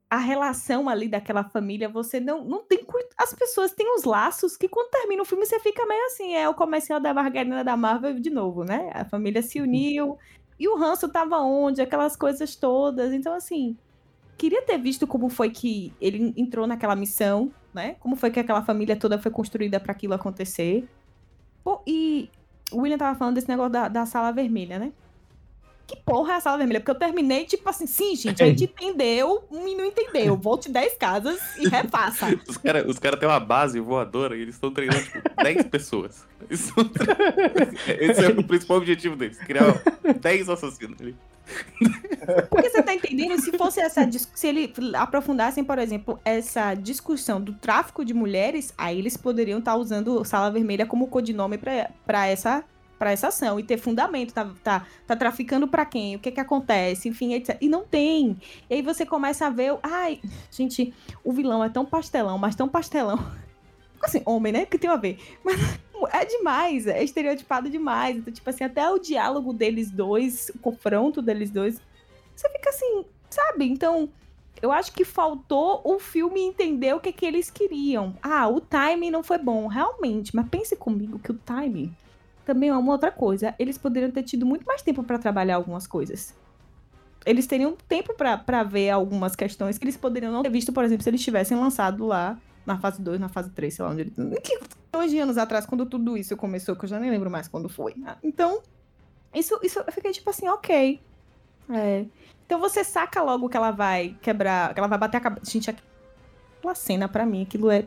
a 0.07 0.17
relação 0.17 0.87
ali 0.87 1.07
daquela 1.07 1.43
família, 1.43 1.89
você 1.89 2.19
não, 2.19 2.45
não 2.45 2.63
tem. 2.63 2.85
As 3.17 3.33
pessoas 3.33 3.71
têm 3.71 3.95
os 3.95 4.03
laços 4.03 4.55
que 4.55 4.69
quando 4.69 4.91
termina 4.91 5.23
o 5.23 5.25
filme 5.25 5.43
você 5.43 5.59
fica 5.59 5.87
meio 5.87 6.05
assim, 6.05 6.35
é 6.35 6.47
o 6.47 6.53
comercial 6.53 6.99
da 6.99 7.15
margarina 7.15 7.63
da 7.63 7.75
Marvel 7.75 8.19
de 8.19 8.29
novo, 8.29 8.63
né? 8.63 8.91
A 8.93 9.05
família 9.05 9.41
se 9.41 9.59
uniu. 9.59 10.15
E 10.59 10.67
o 10.67 10.77
ranço 10.77 11.07
tava 11.07 11.37
onde? 11.37 11.81
Aquelas 11.81 12.15
coisas 12.15 12.55
todas. 12.55 13.13
Então, 13.13 13.33
assim, 13.33 13.77
queria 14.37 14.61
ter 14.61 14.77
visto 14.77 15.07
como 15.07 15.29
foi 15.29 15.49
que 15.49 15.93
ele 16.01 16.33
entrou 16.35 16.67
naquela 16.67 16.95
missão, 16.95 17.51
né? 17.73 17.95
Como 17.99 18.15
foi 18.15 18.29
que 18.29 18.39
aquela 18.39 18.61
família 18.61 18.95
toda 18.95 19.17
foi 19.17 19.31
construída 19.31 19.79
para 19.79 19.91
aquilo 19.91 20.13
acontecer. 20.13 20.87
Pô, 21.63 21.81
e 21.87 22.29
o 22.71 22.81
William 22.81 22.97
tava 22.97 23.17
falando 23.17 23.35
desse 23.35 23.47
negócio 23.47 23.71
da, 23.71 23.87
da 23.87 24.05
sala 24.05 24.31
vermelha, 24.31 24.77
né? 24.77 24.91
Que 25.89 25.95
porra 25.95 26.33
é 26.33 26.35
a 26.35 26.39
sala 26.39 26.59
vermelha? 26.59 26.79
Porque 26.79 26.91
eu 26.91 26.95
terminei, 26.95 27.45
tipo 27.45 27.67
assim, 27.67 27.87
sim, 27.87 28.15
gente, 28.15 28.43
a 28.43 28.45
gente 28.53 28.65
entendeu 28.65 29.43
e 29.51 29.73
não 29.73 29.83
entendeu. 29.83 30.37
Volte 30.37 30.69
10 30.69 30.93
casas 30.99 31.39
e 31.57 31.67
refaça. 31.67 32.27
Os 32.47 32.57
caras 32.61 32.85
os 32.85 32.99
cara 32.99 33.17
têm 33.17 33.27
uma 33.27 33.39
base 33.39 33.79
voadora 33.79 34.37
e 34.37 34.41
eles 34.41 34.53
estão 34.53 34.71
treinando, 34.71 35.01
tipo, 35.01 35.19
10 35.43 35.63
pessoas. 35.69 36.27
Esse 36.47 38.23
é 38.23 38.29
o 38.29 38.43
principal 38.43 38.77
objetivo 38.77 39.15
deles, 39.15 39.39
criar 39.39 39.81
10 40.21 40.49
assassinos 40.49 41.01
ali. 41.01 41.15
Porque 42.51 42.69
você 42.69 42.83
tá 42.83 42.93
entendendo? 42.93 43.41
Se 43.41 43.57
fosse 43.57 43.79
essa. 43.79 44.07
Se 44.11 44.47
ele 44.47 44.71
aprofundassem, 44.93 45.63
por 45.63 45.79
exemplo, 45.79 46.19
essa 46.23 46.75
discussão 46.75 47.41
do 47.41 47.53
tráfico 47.53 48.05
de 48.05 48.13
mulheres, 48.13 48.71
aí 48.77 48.99
eles 48.99 49.17
poderiam 49.17 49.57
estar 49.57 49.75
usando 49.75 50.23
Sala 50.23 50.51
Vermelha 50.51 50.85
como 50.85 51.07
codinome 51.07 51.57
pra 51.57 52.27
essa 52.27 52.63
pra 52.99 53.11
essa 53.11 53.29
ação 53.29 53.57
e 53.57 53.63
ter 53.63 53.77
fundamento, 53.77 54.33
tá, 54.33 54.51
tá, 54.61 54.85
tá 55.07 55.15
traficando 55.15 55.69
pra 55.69 55.85
quem, 55.85 56.17
o 56.17 56.19
que 56.19 56.29
que 56.29 56.39
acontece, 56.39 57.07
enfim, 57.07 57.33
etc. 57.33 57.57
E 57.61 57.69
não 57.69 57.85
tem. 57.85 58.37
E 58.69 58.75
aí 58.75 58.81
você 58.81 59.05
começa 59.05 59.47
a 59.47 59.49
ver, 59.49 59.75
ai, 59.81 60.19
gente, 60.51 60.93
o 61.23 61.31
vilão 61.31 61.63
é 61.63 61.69
tão 61.69 61.85
pastelão, 61.85 62.37
mas 62.37 62.55
tão 62.55 62.67
pastelão. 62.67 63.17
Assim, 64.03 64.21
homem, 64.25 64.53
né? 64.53 64.65
Que 64.65 64.77
tem 64.77 64.89
a 64.89 64.95
ver. 64.95 65.17
Mas 65.43 65.79
é 66.13 66.25
demais, 66.25 66.87
é 66.87 67.03
estereotipado 67.03 67.69
demais. 67.69 68.17
Então, 68.17 68.31
tipo 68.31 68.49
assim, 68.49 68.63
até 68.63 68.89
o 68.89 68.97
diálogo 68.97 69.51
deles 69.51 69.91
dois, 69.91 70.49
o 70.55 70.59
confronto 70.59 71.21
deles 71.21 71.49
dois, 71.49 71.81
você 72.33 72.49
fica 72.49 72.69
assim, 72.69 73.03
sabe? 73.29 73.65
Então, 73.65 74.09
eu 74.61 74.71
acho 74.71 74.93
que 74.93 75.03
faltou 75.03 75.81
o 75.83 75.99
filme 75.99 76.39
entender 76.39 76.93
o 76.95 76.99
que, 77.01 77.11
que 77.11 77.25
eles 77.25 77.51
queriam. 77.51 78.15
Ah, 78.21 78.47
o 78.47 78.61
timing 78.61 79.11
não 79.11 79.21
foi 79.21 79.37
bom, 79.37 79.67
realmente. 79.67 80.33
Mas 80.33 80.47
pense 80.47 80.77
comigo 80.77 81.19
que 81.19 81.31
o 81.31 81.37
timing 81.37 81.93
também 82.49 82.69
é 82.69 82.75
uma 82.75 82.91
outra 82.91 83.11
coisa. 83.11 83.53
Eles 83.59 83.77
poderiam 83.77 84.09
ter 84.09 84.23
tido 84.23 84.43
muito 84.43 84.65
mais 84.65 84.81
tempo 84.81 85.03
pra 85.03 85.19
trabalhar 85.19 85.55
algumas 85.55 85.85
coisas. 85.85 86.35
Eles 87.23 87.45
teriam 87.45 87.77
tempo 87.87 88.15
pra 88.15 88.63
ver 88.63 88.89
algumas 88.89 89.35
questões 89.35 89.77
que 89.77 89.83
eles 89.83 89.95
poderiam 89.95 90.31
não 90.31 90.41
ter 90.41 90.49
visto, 90.49 90.73
por 90.73 90.83
exemplo, 90.83 91.03
se 91.03 91.09
eles 91.11 91.21
tivessem 91.21 91.55
lançado 91.55 92.07
lá 92.07 92.39
na 92.65 92.79
fase 92.79 92.99
2, 93.03 93.19
na 93.19 93.29
fase 93.29 93.51
3, 93.51 93.71
sei 93.71 93.85
lá 93.85 93.91
onde 93.91 94.01
ele. 94.01 94.13
Que, 94.41 94.59
hoje 94.97 95.19
anos 95.19 95.37
atrás, 95.37 95.67
quando 95.67 95.85
tudo 95.85 96.17
isso 96.17 96.35
começou, 96.35 96.75
que 96.75 96.85
eu 96.85 96.89
já 96.89 96.99
nem 96.99 97.11
lembro 97.11 97.29
mais 97.29 97.47
quando 97.47 97.69
foi. 97.69 97.93
Ah, 98.03 98.17
Então, 98.23 98.63
isso, 99.31 99.59
isso 99.61 99.83
eu 99.85 99.93
fiquei 99.93 100.11
tipo 100.11 100.29
assim, 100.31 100.47
ok. 100.47 100.99
É. 101.69 102.05
Então 102.47 102.59
você 102.59 102.83
saca 102.83 103.21
logo 103.21 103.47
que 103.47 103.57
ela 103.57 103.69
vai 103.69 104.17
quebrar, 104.23 104.73
que 104.73 104.79
ela 104.79 104.87
vai 104.87 104.97
bater 104.97 105.17
a 105.17 105.21
cabeça. 105.21 105.51
Gente, 105.51 105.69
aquela 105.69 106.73
cena 106.73 107.07
pra 107.07 107.27
mim, 107.27 107.43
aquilo 107.43 107.69
é. 107.69 107.85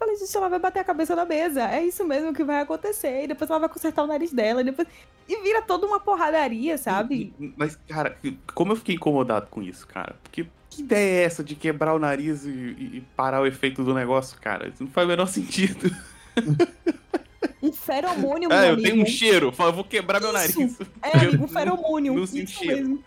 Eu 0.00 0.06
Falei, 0.06 0.16
gente, 0.16 0.34
ela 0.36 0.48
vai 0.48 0.58
bater 0.58 0.78
a 0.80 0.84
cabeça 0.84 1.14
na 1.14 1.26
mesa. 1.26 1.68
É 1.70 1.84
isso 1.84 2.04
mesmo 2.06 2.32
que 2.32 2.42
vai 2.42 2.60
acontecer. 2.62 3.24
E 3.24 3.26
depois 3.28 3.50
ela 3.50 3.60
vai 3.60 3.68
consertar 3.68 4.02
o 4.02 4.06
nariz 4.06 4.32
dela. 4.32 4.62
E, 4.62 4.64
depois... 4.64 4.88
e 5.28 5.36
vira 5.42 5.60
toda 5.60 5.86
uma 5.86 6.00
porradaria, 6.00 6.78
sabe? 6.78 7.34
Mas, 7.56 7.76
cara, 7.86 8.16
como 8.54 8.72
eu 8.72 8.76
fiquei 8.76 8.94
incomodado 8.94 9.48
com 9.50 9.62
isso, 9.62 9.86
cara? 9.86 10.16
Porque 10.22 10.46
que 10.70 10.80
ideia 10.82 11.20
é 11.20 11.24
essa 11.24 11.44
de 11.44 11.54
quebrar 11.54 11.92
o 11.94 11.98
nariz 11.98 12.46
e, 12.46 12.48
e- 12.50 13.02
parar 13.14 13.42
o 13.42 13.46
efeito 13.46 13.84
do 13.84 13.92
negócio, 13.92 14.38
cara? 14.40 14.68
Isso 14.68 14.82
não 14.84 14.90
faz 14.90 15.04
o 15.06 15.10
menor 15.10 15.26
sentido. 15.28 15.94
Um 17.62 17.72
feromônio, 17.72 18.48
meu 18.48 18.56
Ah, 18.56 18.66
eu 18.68 18.72
amigo. 18.74 18.88
tenho 18.88 19.02
um 19.02 19.06
cheiro, 19.06 19.52
eu 19.58 19.72
vou 19.72 19.84
quebrar 19.84 20.18
meu 20.20 20.32
nariz. 20.32 20.56
Isso. 20.56 20.82
É, 21.02 21.18
amigo, 21.18 21.38
um 21.38 21.42
Eu 21.44 21.48
feromônio. 21.48 22.14
não 22.14 22.24
isso 22.24 22.32
sinto 22.34 22.50
cheiro. 22.50 22.76
mesmo. 22.76 23.04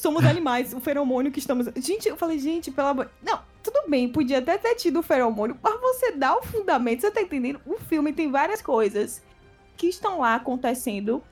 Somos 0.00 0.24
animais, 0.24 0.72
o 0.72 0.80
feromônio 0.80 1.30
que 1.30 1.38
estamos. 1.38 1.68
Gente, 1.76 2.08
eu 2.08 2.16
falei, 2.16 2.38
gente, 2.38 2.70
pelo 2.70 2.88
amor. 2.88 3.10
Não, 3.22 3.38
tudo 3.62 3.82
bem, 3.86 4.08
podia 4.08 4.38
até 4.38 4.56
ter 4.56 4.74
tido 4.74 5.00
o 5.00 5.02
feromônio, 5.02 5.58
mas 5.62 5.78
você 5.78 6.12
dá 6.12 6.34
o 6.34 6.42
fundamento, 6.42 7.02
você 7.02 7.10
tá 7.10 7.20
entendendo? 7.20 7.60
O 7.66 7.76
filme 7.76 8.10
tem 8.10 8.30
várias 8.30 8.62
coisas 8.62 9.22
que 9.76 9.88
estão 9.88 10.20
lá 10.20 10.36
acontecendo. 10.36 11.22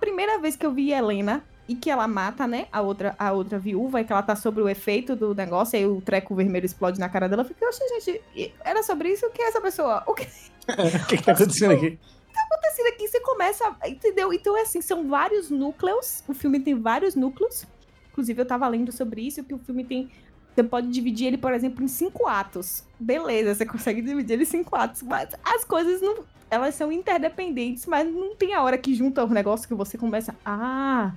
Primeira 0.00 0.38
vez 0.38 0.56
que 0.56 0.64
eu 0.64 0.72
vi 0.72 0.90
Helena 0.90 1.44
e 1.68 1.74
que 1.74 1.90
ela 1.90 2.08
mata, 2.08 2.46
né, 2.46 2.66
a 2.72 2.80
outra, 2.80 3.14
a 3.18 3.30
outra 3.32 3.58
viúva, 3.58 4.00
e 4.00 4.04
que 4.04 4.12
ela 4.12 4.22
tá 4.22 4.34
sobre 4.34 4.62
o 4.62 4.70
efeito 4.70 5.14
do 5.14 5.34
negócio, 5.34 5.78
aí 5.78 5.84
o 5.84 6.00
treco 6.00 6.34
vermelho 6.34 6.64
explode 6.64 6.98
na 6.98 7.10
cara 7.10 7.28
dela. 7.28 7.42
Eu 7.42 7.46
fiquei, 7.46 7.68
oxe, 7.68 7.86
gente, 8.00 8.54
era 8.64 8.82
sobre 8.82 9.10
isso? 9.10 9.28
Quem 9.34 9.44
é 9.44 9.48
essa 9.48 9.60
pessoa? 9.60 10.02
O 10.06 10.14
que 10.14 10.26
O 10.66 11.06
que, 11.06 11.18
que 11.18 11.22
tá 11.22 11.32
acontecendo 11.32 11.72
aqui? 11.72 11.98
acontecendo 12.52 12.86
aqui? 12.88 13.06
Você 13.06 13.20
começa. 13.20 13.76
Entendeu? 13.84 14.32
Então, 14.32 14.56
é 14.56 14.62
assim, 14.62 14.80
são 14.80 15.08
vários 15.08 15.50
núcleos. 15.50 16.24
O 16.26 16.34
filme 16.34 16.60
tem 16.60 16.74
vários 16.74 17.14
núcleos. 17.14 17.66
Inclusive, 18.14 18.40
eu 18.40 18.46
tava 18.46 18.68
lendo 18.68 18.92
sobre 18.92 19.26
isso, 19.26 19.42
que 19.42 19.52
o 19.52 19.58
filme 19.58 19.84
tem. 19.84 20.08
Você 20.54 20.62
pode 20.62 20.86
dividir 20.88 21.26
ele, 21.26 21.36
por 21.36 21.52
exemplo, 21.52 21.84
em 21.84 21.88
cinco 21.88 22.28
atos. 22.28 22.84
Beleza, 22.98 23.52
você 23.52 23.66
consegue 23.66 24.00
dividir 24.00 24.34
ele 24.34 24.44
em 24.44 24.46
cinco 24.46 24.76
atos. 24.76 25.02
Mas 25.02 25.30
as 25.44 25.64
coisas 25.64 26.00
não. 26.00 26.24
Elas 26.48 26.76
são 26.76 26.92
interdependentes, 26.92 27.86
mas 27.86 28.08
não 28.08 28.36
tem 28.36 28.54
a 28.54 28.62
hora 28.62 28.78
que 28.78 28.94
junta 28.94 29.24
os 29.24 29.30
negócios 29.30 29.66
que 29.66 29.74
você 29.74 29.98
começa. 29.98 30.36
Ah, 30.46 31.12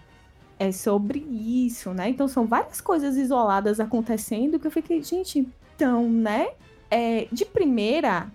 é 0.57 0.71
sobre 0.71 1.19
isso, 1.19 1.93
né? 1.93 2.09
Então 2.09 2.27
são 2.27 2.47
várias 2.47 2.81
coisas 2.81 3.15
isoladas 3.15 3.79
acontecendo 3.79 4.57
que 4.57 4.65
eu 4.65 4.71
fiquei, 4.71 5.03
gente, 5.03 5.47
então, 5.75 6.09
né? 6.09 6.49
É, 6.89 7.27
de 7.31 7.45
primeira, 7.45 8.31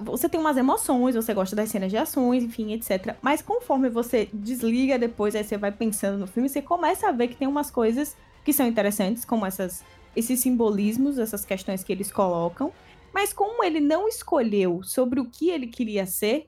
você 0.00 0.28
tem 0.28 0.38
umas 0.38 0.56
emoções, 0.56 1.14
você 1.14 1.32
gosta 1.32 1.56
das 1.56 1.70
cenas 1.70 1.90
de 1.90 1.96
ações, 1.96 2.44
enfim, 2.44 2.72
etc. 2.72 3.16
Mas 3.22 3.40
conforme 3.40 3.88
você 3.88 4.28
desliga 4.32 4.98
depois, 4.98 5.34
aí 5.34 5.42
você 5.42 5.56
vai 5.56 5.72
pensando 5.72 6.18
no 6.18 6.26
filme, 6.26 6.48
você 6.48 6.60
começa 6.60 7.08
a 7.08 7.12
ver 7.12 7.28
que 7.28 7.36
tem 7.36 7.48
umas 7.48 7.70
coisas 7.70 8.16
que 8.44 8.52
são 8.52 8.66
interessantes, 8.66 9.24
como 9.24 9.46
essas, 9.46 9.84
esses 10.14 10.40
simbolismos, 10.40 11.18
essas 11.18 11.44
questões 11.44 11.82
que 11.82 11.92
eles 11.92 12.12
colocam. 12.12 12.72
Mas 13.12 13.32
como 13.32 13.64
ele 13.64 13.80
não 13.80 14.06
escolheu 14.06 14.82
sobre 14.82 15.20
o 15.20 15.24
que 15.24 15.50
ele 15.50 15.66
queria 15.66 16.06
ser, 16.06 16.46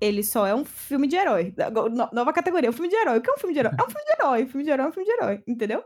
ele 0.00 0.22
só 0.22 0.46
é 0.46 0.54
um 0.54 0.64
filme 0.64 1.08
de 1.08 1.16
herói. 1.16 1.54
Nova 2.12 2.32
categoria, 2.32 2.68
um 2.68 2.72
filme 2.72 2.88
de 2.88 2.96
herói. 2.96 3.18
O 3.18 3.22
que 3.22 3.30
é 3.30 3.32
um 3.32 3.38
filme 3.38 3.54
de 3.54 3.60
herói? 3.60 3.72
É 3.78 3.82
um 3.82 3.88
filme 3.88 4.04
de 4.04 4.12
herói. 4.12 4.44
Um 4.44 4.48
filme 4.48 4.64
de 4.64 4.70
herói 4.70 4.84
é 4.84 4.88
um 4.88 4.92
filme 4.92 5.06
de 5.06 5.12
herói, 5.12 5.42
entendeu? 5.46 5.84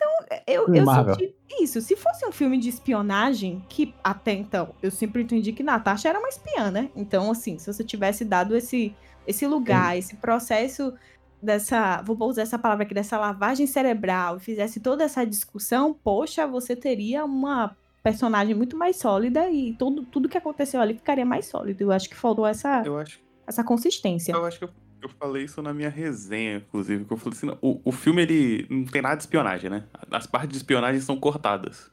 Então, 0.00 0.38
eu, 0.46 0.64
Filme 0.64 0.78
eu 0.78 0.84
Marvel. 0.86 1.14
senti 1.14 1.34
isso. 1.60 1.80
Se 1.82 1.94
fosse 1.94 2.24
um 2.26 2.32
filme 2.32 2.56
de 2.56 2.70
espionagem, 2.70 3.62
que 3.68 3.94
até 4.02 4.32
então 4.32 4.74
eu 4.82 4.90
sempre 4.90 5.22
entendi 5.22 5.52
que 5.52 5.62
Natasha 5.62 6.08
era 6.08 6.18
uma 6.18 6.28
espiã, 6.28 6.70
né? 6.70 6.90
Então, 6.96 7.30
assim, 7.30 7.58
se 7.58 7.70
você 7.70 7.84
tivesse 7.84 8.24
dado 8.24 8.56
esse, 8.56 8.94
esse 9.26 9.46
lugar, 9.46 9.98
esse 9.98 10.16
processo 10.16 10.94
dessa. 11.42 12.00
Vou 12.02 12.16
usar 12.28 12.42
essa 12.42 12.58
palavra 12.58 12.84
aqui, 12.84 12.94
dessa 12.94 13.18
lavagem 13.18 13.66
cerebral, 13.66 14.38
e 14.38 14.40
fizesse 14.40 14.80
toda 14.80 15.04
essa 15.04 15.24
discussão, 15.24 15.92
poxa, 15.92 16.46
você 16.46 16.74
teria 16.74 17.24
uma 17.24 17.76
personagem 18.02 18.54
muito 18.54 18.78
mais 18.78 18.96
sólida 18.96 19.50
e 19.50 19.74
tudo, 19.74 20.02
tudo 20.06 20.28
que 20.28 20.38
aconteceu 20.38 20.80
ali 20.80 20.94
ficaria 20.94 21.26
mais 21.26 21.46
sólido. 21.46 21.82
Eu 21.82 21.92
acho 21.92 22.08
que 22.08 22.16
faltou 22.16 22.46
essa, 22.46 22.82
Eu 22.86 22.96
acho, 22.98 23.20
essa 23.46 23.62
consistência. 23.62 24.32
eu 24.32 24.46
acho 24.46 24.58
que 24.58 24.64
eu, 24.64 24.70
eu 25.02 25.08
falei 25.08 25.44
isso 25.44 25.62
na 25.62 25.72
minha 25.72 25.88
resenha, 25.88 26.56
inclusive, 26.56 27.04
que 27.04 27.12
eu 27.12 27.16
falei 27.16 27.36
assim, 27.36 27.46
não, 27.46 27.58
o, 27.60 27.80
o 27.84 27.92
filme, 27.92 28.22
ele 28.22 28.66
não 28.68 28.84
tem 28.84 29.02
nada 29.02 29.16
de 29.16 29.22
espionagem, 29.22 29.70
né? 29.70 29.84
As 30.10 30.26
partes 30.26 30.50
de 30.50 30.56
espionagem 30.56 31.00
são 31.00 31.16
cortadas. 31.18 31.90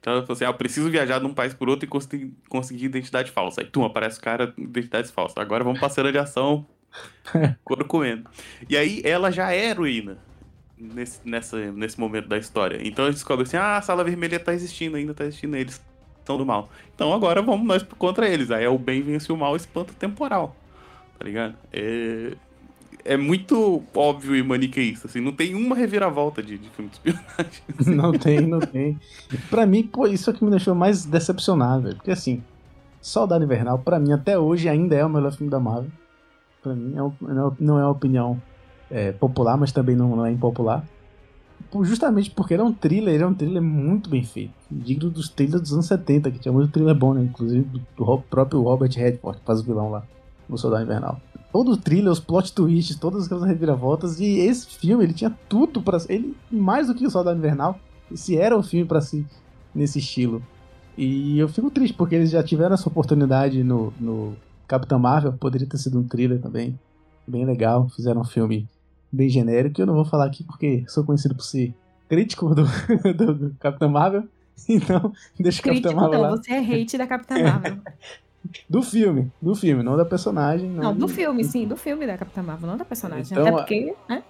Então 0.00 0.14
ela 0.14 0.22
falou 0.22 0.34
assim, 0.34 0.44
ah, 0.44 0.48
eu 0.48 0.54
preciso 0.54 0.90
viajar 0.90 1.18
de 1.18 1.26
um 1.26 1.34
país 1.34 1.52
por 1.52 1.68
outro 1.68 1.84
e 1.84 1.88
conseguir, 1.88 2.32
conseguir 2.48 2.86
identidade 2.86 3.30
falsa. 3.30 3.60
Aí, 3.60 3.66
tum, 3.66 3.84
aparece 3.84 4.18
o 4.18 4.22
cara, 4.22 4.54
identidade 4.56 5.12
falsa. 5.12 5.40
Agora 5.40 5.62
vamos 5.62 5.78
pra 5.78 5.88
cena 5.88 6.10
de 6.10 6.18
ação, 6.18 6.66
couro 7.64 7.84
comendo. 7.84 8.28
E 8.68 8.76
aí 8.76 9.02
ela 9.04 9.30
já 9.30 9.52
é 9.52 9.66
heroína 9.66 10.16
nesse, 10.78 11.20
nessa, 11.24 11.72
nesse 11.72 11.98
momento 11.98 12.28
da 12.28 12.38
história. 12.38 12.78
Então 12.82 13.04
a 13.04 13.08
gente 13.08 13.16
descobre 13.16 13.44
assim, 13.44 13.56
ah, 13.56 13.76
a 13.76 13.82
sala 13.82 14.04
vermelha 14.04 14.38
tá 14.38 14.54
existindo, 14.54 14.96
ainda 14.96 15.12
tá 15.12 15.24
existindo, 15.24 15.56
eles 15.56 15.82
são 16.24 16.38
do 16.38 16.46
mal. 16.46 16.70
Então 16.94 17.12
agora 17.12 17.42
vamos 17.42 17.66
nós 17.66 17.82
contra 17.82 18.28
eles. 18.28 18.50
Aí 18.50 18.64
é 18.64 18.68
o 18.68 18.78
bem 18.78 19.02
vence 19.02 19.30
o 19.32 19.36
mal, 19.36 19.54
espanto 19.56 19.92
temporal. 19.94 20.56
Tá 21.18 21.24
ligado? 21.24 21.54
É, 21.72 22.32
é 23.04 23.16
muito 23.16 23.82
óbvio 23.94 24.34
e 24.36 24.42
maniqueísta, 24.42 25.06
assim, 25.06 25.20
não 25.20 25.32
tem 25.32 25.54
uma 25.54 25.74
reviravolta 25.76 26.42
de, 26.42 26.58
de 26.58 26.68
filme 26.70 26.90
de 26.90 26.96
espionagem. 26.96 27.62
Não 27.96 28.12
tem, 28.12 28.40
não 28.40 28.58
tem. 28.60 28.98
Pra 29.48 29.64
mim, 29.64 29.82
pô, 29.84 30.06
isso 30.06 30.28
é 30.28 30.32
o 30.32 30.36
que 30.36 30.44
me 30.44 30.50
deixou 30.50 30.74
mais 30.74 31.04
decepcionado, 31.06 31.82
velho. 31.84 31.96
Porque 31.96 32.10
assim, 32.10 32.42
Soldado 33.00 33.44
Invernal, 33.44 33.78
pra 33.78 33.98
mim, 34.00 34.12
até 34.12 34.38
hoje, 34.38 34.68
ainda 34.68 34.94
é 34.96 35.04
o 35.04 35.08
melhor 35.08 35.32
filme 35.32 35.50
da 35.50 35.60
Marvel. 35.60 35.90
Pra 36.62 36.74
mim, 36.74 36.92
é 36.92 36.96
não 36.96 37.14
é- 37.48 37.54
não 37.60 37.78
é 37.78 37.82
uma 37.84 37.90
opinião 37.90 38.40
é, 38.90 39.12
popular, 39.12 39.56
mas 39.56 39.70
também 39.72 39.94
não, 39.94 40.16
não 40.16 40.26
é 40.26 40.32
impopular. 40.32 40.84
Justamente 41.82 42.30
porque 42.30 42.54
ele 42.54 42.62
é 42.62 42.64
um 42.64 42.72
thriller, 42.72 43.14
ele 43.14 43.22
é 43.22 43.26
um 43.26 43.34
thriller 43.34 43.62
muito 43.62 44.08
bem 44.10 44.24
feito. 44.24 44.52
Digno 44.70 45.10
dos 45.10 45.28
thrillers 45.28 45.60
dos 45.62 45.72
anos 45.72 45.86
70, 45.86 46.30
que 46.30 46.38
tinha 46.38 46.52
muito 46.52 46.70
thriller 46.72 46.94
bom, 46.94 47.14
né? 47.14 47.22
Inclusive 47.22 47.62
do, 47.64 47.80
do 47.96 48.18
próprio 48.22 48.62
Robert 48.62 48.90
Redford, 48.96 49.38
que 49.40 49.44
faz 49.46 49.60
o 49.60 49.64
vilão 49.64 49.90
lá 49.90 50.02
no 50.48 50.58
Soldado 50.58 50.84
Invernal. 50.84 51.20
Todo 51.52 51.72
o 51.72 51.76
thriller, 51.76 52.12
os 52.12 52.20
plot 52.20 52.52
twists, 52.52 52.96
todas 52.96 53.26
aquelas 53.26 53.44
reviravoltas. 53.44 54.20
E 54.20 54.38
esse 54.40 54.66
filme, 54.66 55.04
ele 55.04 55.14
tinha 55.14 55.34
tudo 55.48 55.80
pra 55.80 55.98
ser. 55.98 56.12
Ele, 56.12 56.36
mais 56.50 56.88
do 56.88 56.94
que 56.94 57.06
o 57.06 57.10
Soldado 57.10 57.38
Invernal, 57.38 57.78
esse 58.12 58.36
era 58.36 58.56
o 58.56 58.62
filme 58.62 58.86
pra 58.86 59.00
ser 59.00 59.24
nesse 59.74 59.98
estilo. 59.98 60.42
E 60.96 61.38
eu 61.38 61.48
fico 61.48 61.70
triste, 61.70 61.94
porque 61.94 62.14
eles 62.14 62.30
já 62.30 62.42
tiveram 62.42 62.74
essa 62.74 62.88
oportunidade 62.88 63.62
no, 63.62 63.92
no 64.00 64.36
Capitão 64.66 64.98
Marvel. 64.98 65.32
Poderia 65.34 65.66
ter 65.66 65.78
sido 65.78 65.98
um 65.98 66.04
thriller 66.04 66.40
também. 66.40 66.78
Bem 67.26 67.44
legal. 67.44 67.88
Fizeram 67.88 68.22
um 68.22 68.24
filme 68.24 68.68
bem 69.12 69.28
genérico. 69.28 69.76
que 69.76 69.82
Eu 69.82 69.86
não 69.86 69.94
vou 69.94 70.04
falar 70.04 70.26
aqui 70.26 70.44
porque 70.44 70.84
sou 70.88 71.04
conhecido 71.04 71.34
por 71.34 71.44
ser 71.44 71.74
crítico 72.08 72.54
do, 72.54 72.64
do, 73.16 73.34
do 73.34 73.54
Capitão 73.58 73.88
Marvel. 73.88 74.24
Então, 74.70 75.12
deixa 75.38 75.60
o 75.60 75.64
Capitão 75.64 75.94
Marvel 75.94 76.12
não, 76.14 76.30
lá. 76.30 76.30
você 76.30 76.50
é 76.50 76.58
hate 76.58 76.96
da 76.96 77.06
Capitã 77.06 77.34
Marvel. 77.42 77.76
Do 78.68 78.82
filme, 78.82 79.30
do 79.40 79.54
filme, 79.54 79.82
não 79.82 79.96
da 79.96 80.04
personagem. 80.04 80.68
Não, 80.70 80.94
do 80.96 81.08
filme, 81.08 81.44
sim, 81.44 81.66
do 81.66 81.76
filme 81.76 82.06
da 82.06 82.16
Capitã 82.18 82.42
Marvel, 82.42 82.68
não 82.68 82.76
da 82.76 82.84
personagem. 82.84 83.26
Então, 83.30 83.42
Até 83.46 83.56
porque, 83.56 83.94
né? 84.08 84.22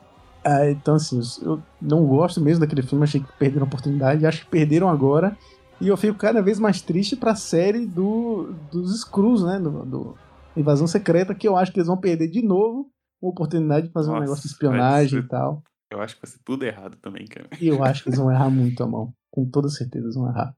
Ah, 0.44 0.70
então, 0.70 0.94
assim, 0.94 1.20
eu 1.42 1.60
não 1.82 2.06
gosto 2.06 2.40
mesmo 2.40 2.60
daquele 2.60 2.82
filme, 2.82 3.02
achei 3.04 3.20
que 3.20 3.32
perderam 3.38 3.64
a 3.64 3.66
oportunidade, 3.66 4.24
acho 4.24 4.44
que 4.44 4.50
perderam 4.50 4.88
agora. 4.88 5.36
E 5.80 5.88
eu 5.88 5.96
fico 5.96 6.16
cada 6.16 6.40
vez 6.40 6.58
mais 6.58 6.80
triste 6.80 7.16
pra 7.16 7.34
série 7.34 7.84
do, 7.84 8.54
dos 8.70 9.00
Screws, 9.00 9.42
né? 9.44 9.58
Do, 9.58 9.84
do 9.84 10.14
Invasão 10.56 10.86
Secreta, 10.86 11.34
que 11.34 11.46
eu 11.48 11.56
acho 11.56 11.72
que 11.72 11.78
eles 11.78 11.88
vão 11.88 11.96
perder 11.98 12.28
de 12.28 12.42
novo 12.42 12.90
uma 13.20 13.30
oportunidade 13.32 13.88
de 13.88 13.92
fazer 13.92 14.08
um 14.08 14.12
Nossa, 14.12 14.22
negócio 14.24 14.42
de 14.42 14.48
espionagem 14.48 15.18
vai 15.18 15.20
e 15.20 15.22
ser- 15.22 15.28
tal. 15.28 15.62
Eu 15.90 16.00
acho 16.00 16.14
que 16.16 16.22
vai 16.22 16.30
ser 16.30 16.38
tudo 16.44 16.64
errado 16.64 16.96
também, 17.02 17.26
cara. 17.26 17.48
E 17.60 17.66
eu 17.68 17.82
acho 17.82 18.02
que 18.02 18.08
eles 18.08 18.18
vão 18.18 18.30
errar 18.30 18.50
muito 18.50 18.82
a 18.82 18.86
mão. 18.86 19.12
Com 19.30 19.44
toda 19.48 19.68
certeza 19.68 20.04
eles 20.06 20.14
vão 20.16 20.28
errar. 20.28 20.54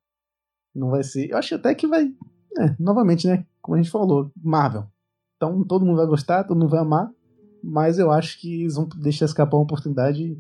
Não 0.75 0.91
vai 0.91 1.03
ser. 1.03 1.31
Eu 1.31 1.37
acho 1.39 1.55
até 1.55 1.75
que 1.75 1.87
vai. 1.87 2.05
É, 2.59 2.75
novamente, 2.79 3.27
né? 3.27 3.45
Como 3.61 3.77
a 3.77 3.83
gente 3.83 3.91
falou, 3.91 4.31
Marvel. 4.37 4.85
Então 5.37 5.65
todo 5.65 5.85
mundo 5.85 5.99
vai 5.99 6.07
gostar, 6.07 6.45
todo 6.45 6.59
mundo 6.59 6.71
vai 6.71 6.81
amar. 6.81 7.11
Mas 7.63 7.99
eu 7.99 8.11
acho 8.11 8.41
que 8.41 8.63
eles 8.63 8.77
vão 8.77 8.89
deixar 8.97 9.25
escapar 9.25 9.57
uma 9.57 9.65
oportunidade 9.65 10.37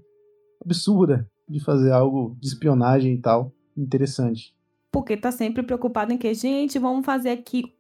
absurda 0.64 1.28
de 1.48 1.60
fazer 1.60 1.92
algo 1.92 2.36
de 2.40 2.48
espionagem 2.48 3.14
e 3.14 3.20
tal 3.20 3.52
interessante. 3.76 4.54
Porque 4.90 5.16
tá 5.16 5.30
sempre 5.30 5.62
preocupado 5.62 6.12
em 6.12 6.18
que, 6.18 6.32
gente, 6.34 6.78
vamos 6.78 7.04
fazer 7.04 7.30
aqui 7.30 7.74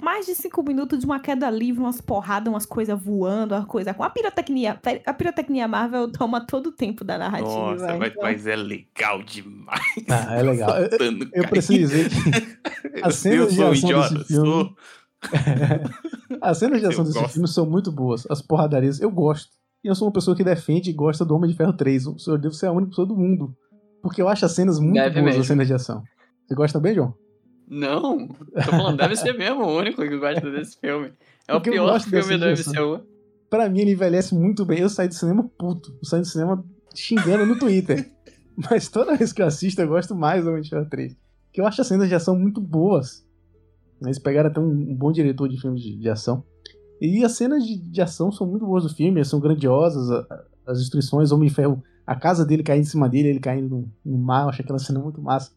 mais 0.00 0.26
de 0.26 0.34
cinco 0.34 0.62
minutos 0.62 0.98
de 1.00 1.06
uma 1.06 1.18
queda 1.20 1.48
livre, 1.50 1.80
umas 1.80 2.00
porradas, 2.00 2.52
umas 2.52 2.66
coisas 2.66 3.00
voando, 3.00 3.54
uma 3.54 3.64
coisa 3.66 3.94
com 3.94 4.02
a 4.04 4.10
pirotecnia. 4.10 4.78
A 5.06 5.14
pirotecnia 5.14 5.66
Marvel 5.66 6.10
toma 6.12 6.40
todo 6.46 6.68
o 6.68 6.72
tempo 6.72 7.02
da 7.04 7.16
narrativa. 7.18 7.48
Nossa, 7.50 7.96
mas, 7.96 8.10
então- 8.12 8.22
mas 8.22 8.46
é 8.46 8.56
legal 8.56 9.22
demais. 9.22 9.80
Ah, 10.08 10.34
é 10.36 10.42
legal. 10.42 10.70
Eu, 10.78 10.88
Soltando 10.90 11.30
eu 11.32 11.48
preciso 11.48 11.78
dizer 11.78 12.08
que 12.10 13.00
as 13.02 13.14
cenas 13.16 13.52
de 13.54 13.60
eu 13.60 13.64
sou 13.64 13.64
um 13.66 13.70
ação 13.72 13.88
idiota, 13.90 14.14
desse 14.14 14.26
filme. 14.28 14.46
sou. 14.48 14.76
As 16.40 16.58
cenas 16.58 16.78
de 16.80 16.84
Eu 16.86 16.90
ação 16.90 17.04
desse 17.04 17.18
gosto. 17.18 17.32
filme 17.32 17.48
são 17.48 17.66
muito 17.66 17.90
boas. 17.90 18.26
As 18.30 18.42
porradarias, 18.42 19.00
eu 19.00 19.10
gosto. 19.10 19.50
E 19.82 19.88
eu 19.88 19.94
sou 19.94 20.06
uma 20.08 20.12
pessoa 20.12 20.36
que 20.36 20.44
defende 20.44 20.90
e 20.90 20.92
gosta 20.92 21.24
do 21.24 21.34
Homem 21.34 21.50
de 21.50 21.56
Ferro 21.56 21.72
3. 21.72 22.06
O 22.06 22.18
senhor 22.18 22.38
devo 22.38 22.54
ser 22.54 22.66
a 22.66 22.72
única 22.72 22.90
pessoa 22.90 23.06
do 23.06 23.16
mundo. 23.16 23.54
Porque 24.02 24.20
eu 24.20 24.28
acho 24.28 24.44
as 24.44 24.52
cenas 24.52 24.78
muito 24.78 24.94
Deve 24.94 25.14
boas, 25.14 25.24
mesmo. 25.24 25.40
as 25.40 25.46
cenas 25.46 25.66
de 25.66 25.74
ação. 25.74 26.02
Você 26.46 26.54
gosta 26.54 26.78
também, 26.78 26.94
João? 26.94 27.14
Não, 27.68 28.28
tô 28.28 28.62
falando, 28.70 28.96
deve 28.96 29.16
ser 29.16 29.32
mesmo 29.36 29.62
o 29.64 29.76
único 29.76 30.02
que 30.02 30.18
gosta 30.18 30.50
desse 30.50 30.78
filme. 30.78 31.12
É 31.48 31.52
o 31.54 31.56
Porque 31.56 31.70
pior 31.72 32.00
filme 32.00 32.36
do. 32.38 32.46
MCU. 32.46 33.00
Pra 33.50 33.68
mim, 33.68 33.80
ele 33.80 33.92
envelhece 33.92 34.34
muito 34.34 34.64
bem. 34.64 34.80
Eu 34.80 34.88
saí 34.88 35.08
do 35.08 35.14
cinema 35.14 35.44
puto. 35.58 35.92
Eu 36.00 36.04
saí 36.04 36.20
do 36.20 36.26
cinema 36.26 36.64
xingando 36.94 37.46
no 37.46 37.58
Twitter. 37.58 38.10
Mas 38.70 38.88
toda 38.88 39.16
vez 39.16 39.32
que 39.32 39.42
eu 39.42 39.46
assisto, 39.46 39.80
eu 39.80 39.88
gosto 39.88 40.14
mais 40.14 40.44
do 40.44 40.50
Homem 40.50 40.62
de 40.62 40.70
Ferro 40.70 40.86
3. 40.88 41.14
Porque 41.46 41.60
eu 41.60 41.66
acho 41.66 41.80
as 41.80 41.86
cenas 41.86 42.08
de 42.08 42.14
ação 42.14 42.36
muito 42.38 42.60
boas. 42.60 43.24
Eles 44.02 44.18
pegaram 44.18 44.50
até 44.50 44.60
um, 44.60 44.94
bom 44.94 45.12
diretor 45.12 45.48
de 45.48 45.60
filmes 45.60 45.82
de, 45.82 45.96
de 45.96 46.08
ação. 46.08 46.44
E 47.00 47.24
as 47.24 47.32
cenas 47.32 47.64
de, 47.64 47.76
de 47.76 48.00
ação 48.02 48.32
são 48.32 48.46
muito 48.46 48.66
boas 48.66 48.82
do 48.84 48.94
filme, 48.94 49.24
são 49.24 49.40
grandiosas. 49.40 50.10
a- 50.10 50.44
as 50.66 50.80
instruções, 50.80 51.30
o 51.30 51.36
Homem 51.36 51.48
de 51.48 51.54
Ferro, 51.54 51.80
a 52.04 52.16
casa 52.16 52.44
dele 52.44 52.62
caindo 52.64 52.82
em 52.82 52.86
cima 52.88 53.08
dele, 53.08 53.28
ele 53.28 53.38
caindo 53.40 53.68
no, 53.68 53.92
no 54.04 54.18
mar. 54.18 54.42
Eu 54.44 54.48
acho 54.48 54.62
aquela 54.62 54.78
cena 54.78 54.98
muito 54.98 55.20
massa. 55.22 55.52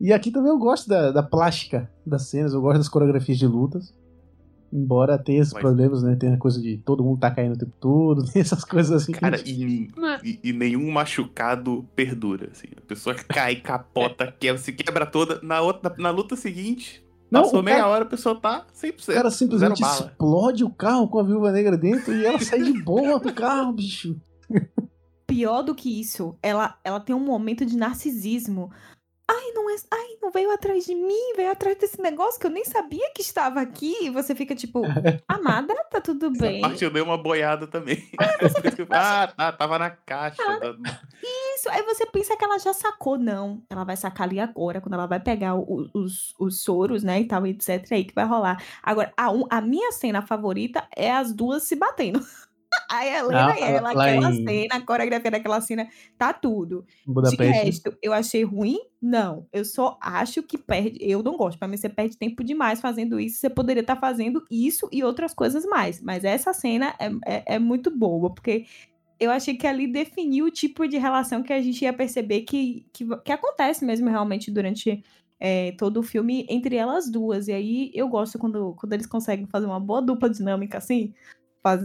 E 0.00 0.12
aqui 0.12 0.30
também 0.30 0.50
eu 0.50 0.58
gosto 0.58 0.88
da, 0.88 1.10
da 1.10 1.22
plástica 1.22 1.90
das 2.06 2.22
cenas, 2.28 2.52
eu 2.52 2.60
gosto 2.60 2.78
das 2.78 2.88
coreografias 2.88 3.38
de 3.38 3.46
lutas. 3.46 3.94
Embora 4.72 5.16
tenha 5.16 5.40
esses 5.40 5.54
Mas- 5.54 5.62
problemas, 5.62 6.02
né? 6.02 6.16
Tem 6.16 6.34
a 6.34 6.36
coisa 6.36 6.60
de 6.60 6.76
todo 6.78 7.02
mundo 7.02 7.18
tá 7.20 7.30
caindo 7.30 7.54
o 7.54 7.58
tempo 7.58 7.72
todo, 7.80 8.24
tem 8.30 8.42
essas 8.42 8.64
coisas 8.64 9.02
assim. 9.02 9.12
que 9.12 9.20
Cara, 9.20 9.38
gente- 9.38 9.52
e, 9.52 9.88
e- 10.24 10.40
e 10.44 10.52
nenhum 10.52 10.90
machucado 10.90 11.86
perdura. 11.94 12.50
Assim. 12.52 12.66
A 12.76 12.80
pessoa 12.82 13.14
cai, 13.14 13.56
capota, 13.62 14.30
quebra, 14.38 14.60
se 14.60 14.72
quebra 14.72 15.06
toda. 15.06 15.40
Na, 15.42 15.60
outra, 15.62 15.90
na, 15.96 16.02
na 16.04 16.10
luta 16.10 16.34
seguinte, 16.36 17.02
Não, 17.30 17.42
passou 17.44 17.62
meia 17.62 17.76
cara- 17.78 17.88
hora, 17.88 18.04
a 18.04 18.08
pessoa 18.08 18.34
tá 18.38 18.66
100%. 18.74 19.08
o 19.08 19.14
cara 19.14 19.30
simplesmente 19.30 19.78
zero 19.78 19.80
bala. 19.98 20.10
explode 20.10 20.64
o 20.64 20.70
carro 20.70 21.08
com 21.08 21.20
a 21.20 21.22
viúva 21.22 21.52
negra 21.52 21.78
dentro 21.78 22.12
e 22.14 22.26
ela 22.26 22.40
sai 22.40 22.60
de 22.62 22.72
boa 22.82 23.18
do 23.20 23.32
carro, 23.32 23.72
bicho. 23.72 24.16
Pior 25.26 25.62
do 25.62 25.74
que 25.74 26.00
isso, 26.00 26.36
ela, 26.42 26.76
ela 26.84 27.00
tem 27.00 27.14
um 27.14 27.24
momento 27.24 27.64
de 27.64 27.76
narcisismo. 27.76 28.70
Ai, 29.28 29.52
não 29.54 29.68
é. 29.68 29.76
Ai, 29.92 30.06
não 30.22 30.30
veio 30.30 30.52
atrás 30.52 30.84
de 30.84 30.94
mim, 30.94 31.32
veio 31.36 31.50
atrás 31.50 31.76
desse 31.78 32.00
negócio 32.00 32.40
que 32.40 32.46
eu 32.46 32.50
nem 32.50 32.64
sabia 32.64 33.10
que 33.14 33.20
estava 33.22 33.60
aqui. 33.60 33.94
E 34.02 34.10
você 34.10 34.34
fica 34.34 34.54
tipo, 34.54 34.82
amada, 35.28 35.74
tá 35.90 36.00
tudo 36.00 36.30
bem. 36.30 36.58
Essa 36.60 36.68
parte 36.68 36.84
eu 36.84 36.90
dei 36.90 37.02
uma 37.02 37.18
boiada 37.18 37.66
também. 37.66 38.08
ah, 38.90 39.26
tá, 39.36 39.52
tava 39.52 39.78
na 39.78 39.90
caixa. 39.90 40.42
da- 40.60 40.76
Isso, 41.56 41.68
aí 41.70 41.82
você 41.82 42.06
pensa 42.06 42.36
que 42.36 42.44
ela 42.44 42.58
já 42.58 42.72
sacou. 42.72 43.18
Não, 43.18 43.62
ela 43.68 43.84
vai 43.84 43.96
sacar 43.96 44.26
ali 44.28 44.38
agora, 44.38 44.80
quando 44.80 44.94
ela 44.94 45.06
vai 45.06 45.18
pegar 45.20 45.54
o- 45.56 45.90
os, 45.92 46.34
os 46.38 46.62
soros, 46.62 47.02
né, 47.02 47.20
e 47.20 47.24
tal, 47.26 47.46
etc. 47.46 47.84
Aí 47.92 48.04
que 48.04 48.14
vai 48.14 48.24
rolar. 48.26 48.62
Agora, 48.82 49.12
a, 49.16 49.26
a 49.50 49.60
minha 49.60 49.90
cena 49.92 50.22
favorita 50.22 50.86
é 50.96 51.10
as 51.12 51.32
duas 51.32 51.64
se 51.64 51.74
batendo. 51.74 52.24
A 52.90 53.06
Helena 53.06 53.52
Ah, 53.52 53.58
e 53.58 53.62
ela, 53.62 53.90
aquela 53.90 54.30
em- 54.32 54.44
cena, 54.44 54.74
a 54.74 54.80
coreografia 54.80 55.30
daquela 55.30 55.60
cena, 55.60 55.88
tá 56.16 56.32
tudo. 56.32 56.84
De 57.06 57.12
Budapeste. 57.12 57.44
resto, 57.64 57.96
eu 58.02 58.12
achei 58.12 58.44
ruim? 58.44 58.78
Não. 59.00 59.46
Eu 59.52 59.64
só 59.64 59.98
acho 60.00 60.42
que 60.42 60.56
perde. 60.58 60.98
Eu 61.00 61.22
não 61.22 61.36
gosto. 61.36 61.58
Pra 61.58 61.68
mim, 61.68 61.76
você 61.76 61.88
perde 61.88 62.16
tempo 62.16 62.42
demais 62.44 62.80
fazendo 62.80 63.18
isso. 63.20 63.38
Você 63.38 63.50
poderia 63.50 63.80
estar 63.80 63.96
fazendo 63.96 64.44
isso 64.50 64.88
e 64.92 65.02
outras 65.04 65.34
coisas 65.34 65.64
mais. 65.66 66.00
Mas 66.00 66.24
essa 66.24 66.52
cena 66.52 66.94
é, 66.98 67.10
é, 67.26 67.54
é 67.54 67.58
muito 67.58 67.90
boa, 67.90 68.32
porque 68.32 68.66
eu 69.18 69.30
achei 69.30 69.56
que 69.56 69.66
ali 69.66 69.86
definiu 69.86 70.46
o 70.46 70.50
tipo 70.50 70.86
de 70.86 70.98
relação 70.98 71.42
que 71.42 71.52
a 71.52 71.60
gente 71.60 71.82
ia 71.82 71.92
perceber 71.92 72.42
que, 72.42 72.86
que, 72.92 73.06
que 73.24 73.32
acontece 73.32 73.84
mesmo 73.84 74.08
realmente 74.08 74.50
durante 74.50 75.02
é, 75.40 75.72
todo 75.72 75.98
o 76.00 76.02
filme 76.02 76.46
entre 76.48 76.76
elas 76.76 77.10
duas. 77.10 77.48
E 77.48 77.52
aí 77.52 77.90
eu 77.94 78.08
gosto 78.08 78.38
quando, 78.38 78.74
quando 78.78 78.92
eles 78.92 79.06
conseguem 79.06 79.46
fazer 79.46 79.66
uma 79.66 79.80
boa 79.80 80.02
dupla 80.02 80.28
dinâmica 80.28 80.78
assim. 80.78 81.12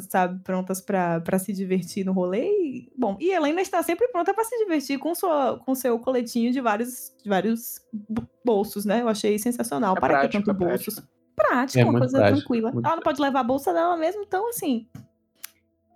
Sabe, 0.10 0.40
prontas 0.44 0.80
pra 0.82 1.40
se 1.40 1.52
divertir 1.54 2.06
no 2.06 2.12
rolê. 2.14 2.46
E, 2.46 2.92
bom, 2.98 3.18
e 3.20 3.32
Helena 3.32 3.62
está 3.62 3.82
sempre 3.82 4.08
pronta 4.10 4.34
pra 4.34 4.44
se 4.44 4.58
divertir 4.58 4.98
com, 5.00 5.16
sua, 5.16 5.58
com 5.66 5.74
seu 5.74 5.98
coletinho 6.00 6.52
de 6.52 6.62
vários, 6.62 7.14
de 7.24 7.30
vários 7.30 7.80
bo- 7.92 8.28
bolsos, 8.46 8.86
né? 8.86 9.02
Eu 9.02 9.08
achei 9.10 9.38
sensacional. 9.40 9.96
É 9.96 10.00
Para 10.00 10.14
ter 10.22 10.30
prático, 10.30 10.44
tanto 10.46 10.64
é 10.64 10.68
bolsos. 10.68 10.96
prático. 10.96 11.12
Prático, 11.36 11.80
É 11.80 11.84
uma 11.86 12.00
coisa 12.00 12.18
prático, 12.20 12.40
tranquila. 12.40 12.72
muito 12.72 12.86
Ela 12.86 12.96
não 12.98 13.04
pode 13.04 13.22
levar 13.22 13.40
a 13.40 13.44
bolsa 13.44 13.74
dela 13.74 13.98
mesmo, 13.98 14.22
então 14.22 14.48
assim. 14.50 14.88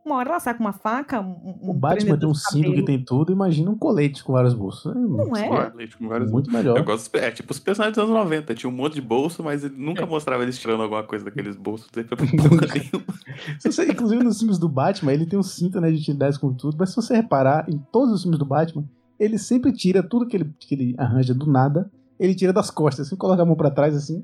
Uma 0.05 0.17
hora 0.17 0.29
ela 0.29 0.39
saca 0.39 0.59
uma 0.59 0.71
faca, 0.71 1.19
um, 1.19 1.57
um 1.63 1.69
O 1.71 1.73
Batman 1.73 2.15
tem 2.15 2.29
um 2.29 2.33
cinto 2.35 2.71
que 2.73 2.83
tem 2.83 3.03
tudo, 3.03 3.31
imagina 3.31 3.71
um 3.71 3.75
colete 3.77 4.23
com 4.23 4.33
vários 4.33 4.53
bolsos. 4.53 4.95
É, 4.95 4.99
Não 4.99 5.35
é? 5.35 5.49
Ó, 5.49 5.75
leite 5.75 5.97
com 5.97 6.07
vários- 6.07 6.31
Muito 6.31 6.51
melhor. 6.51 6.77
Eu 6.77 6.83
gosto, 6.83 7.13
é 7.15 7.31
tipo 7.31 7.51
os 7.51 7.57
personagens 7.57 7.95
dos 7.97 8.03
anos 8.03 8.15
90, 8.15 8.53
tinha 8.53 8.69
um 8.69 8.73
monte 8.75 8.93
de 8.93 9.01
bolso, 9.01 9.43
mas 9.43 9.63
ele 9.63 9.73
nunca 9.75 10.03
É. 10.03 10.05
mostrava 10.05 10.43
eles 10.43 10.59
tirando 10.59 10.83
alguma 10.83 11.01
coisa 11.01 11.25
daqueles 11.25 11.55
bolsos. 11.55 11.89
Você- 13.59 13.91
inclusive 13.91 14.23
nos 14.23 14.37
filmes 14.37 14.59
do 14.59 14.69
Batman, 14.69 15.11
ele 15.13 15.25
tem 15.25 15.39
um 15.39 15.43
cinto 15.43 15.81
né, 15.81 15.89
de 15.91 15.97
utilidades 15.97 16.37
com 16.37 16.53
tudo, 16.53 16.75
mas 16.79 16.89
se 16.91 16.95
você 16.95 17.15
reparar, 17.15 17.65
em 17.67 17.77
todos 17.91 18.13
os 18.13 18.21
filmes 18.21 18.37
do 18.39 18.45
Batman, 18.45 18.85
ele 19.19 19.37
sempre 19.39 19.71
tira 19.73 20.03
tudo 20.03 20.27
que 20.27 20.37
ele, 20.37 20.53
que 20.59 20.75
ele 20.75 20.95
arranja 20.97 21.33
do 21.33 21.45
nada, 21.49 21.89
ele 22.19 22.35
tira 22.35 22.53
das 22.53 22.69
costas, 22.69 23.07
assim, 23.07 23.15
coloca 23.15 23.41
a 23.41 23.45
mão 23.45 23.55
pra 23.55 23.71
trás 23.71 23.95
assim, 23.95 24.23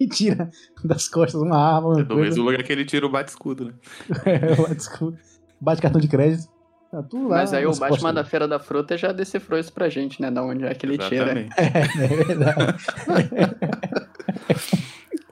e 0.00 0.06
tira 0.08 0.50
das 0.84 1.08
costas 1.08 1.40
uma 1.40 1.56
arma, 1.56 1.88
uma 1.88 2.00
É 2.00 2.04
do 2.04 2.16
mesmo 2.16 2.44
lugar 2.44 2.62
que 2.62 2.72
ele 2.72 2.84
tira 2.84 3.06
o 3.06 3.10
bate-escudo, 3.10 3.66
né? 3.66 3.72
É, 4.26 4.60
lá, 4.60 4.74
desculpa. 4.74 5.18
Bate 5.60 5.80
cartão 5.80 6.00
de 6.00 6.08
crédito. 6.08 6.48
Tá 6.90 7.02
tudo 7.02 7.28
lá. 7.28 7.36
Mas 7.38 7.52
aí 7.52 7.66
o 7.66 7.70
Batman 7.70 7.88
costas 7.88 8.14
da 8.14 8.24
Feira 8.24 8.46
da 8.46 8.58
Fruta 8.58 8.96
já 8.96 9.10
decifrou 9.12 9.58
isso 9.58 9.72
pra 9.72 9.88
gente, 9.88 10.20
né? 10.22 10.30
Da 10.30 10.42
onde 10.42 10.64
é 10.64 10.74
que 10.74 10.86
ele 10.86 10.98
tira. 10.98 11.24
Exatamente. 11.48 11.54
dele. 11.56 12.04
É 12.04 12.24
verdade. 12.24 12.84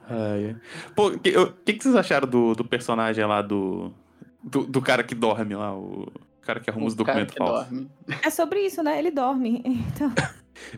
Ai, 0.09 0.45
ai. 0.47 0.55
Pô, 0.95 1.07
o 1.07 1.19
que, 1.19 1.31
que, 1.65 1.73
que 1.73 1.83
vocês 1.83 1.95
acharam 1.95 2.27
do, 2.27 2.53
do 2.53 2.63
personagem 2.63 3.25
lá 3.25 3.41
do, 3.41 3.91
do. 4.43 4.65
do 4.65 4.81
cara 4.81 5.03
que 5.03 5.15
dorme 5.15 5.55
lá, 5.55 5.75
o 5.75 6.11
cara 6.41 6.59
que 6.59 6.69
arruma 6.69 6.85
os 6.87 6.93
O 6.93 7.03
cara 7.03 7.25
documentos 7.25 7.35
falsos? 7.35 7.69
dorme. 7.69 7.91
É 8.23 8.29
sobre 8.29 8.59
isso, 8.59 8.83
né? 8.83 8.99
Ele 8.99 9.11
dorme. 9.11 9.63
Então. 9.95 10.11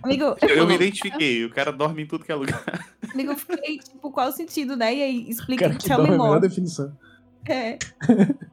Amigo, 0.02 0.24
Eu, 0.42 0.50
eu 0.50 0.64
me 0.66 0.70
não- 0.70 0.76
identifiquei, 0.76 1.46
o 1.46 1.50
cara 1.50 1.72
dorme 1.72 2.04
em 2.04 2.08
tudo 2.08 2.24
que 2.26 2.32
é 2.32 2.36
lugar. 2.36 2.64
amigo, 3.14 3.32
eu 3.32 3.38
fiquei, 3.38 3.78
tipo, 3.80 4.12
qual 4.12 4.30
o 4.30 4.32
sentido, 4.32 4.76
né? 4.76 4.94
E 4.96 5.04
aí, 5.04 5.30
explica 5.30 5.66
Cara 5.68 5.78
que 5.78 5.92
é 5.92 5.96
a 5.96 5.98
melhor 6.00 6.18
more. 6.18 6.42
definição. 6.42 6.92
É. 7.48 7.78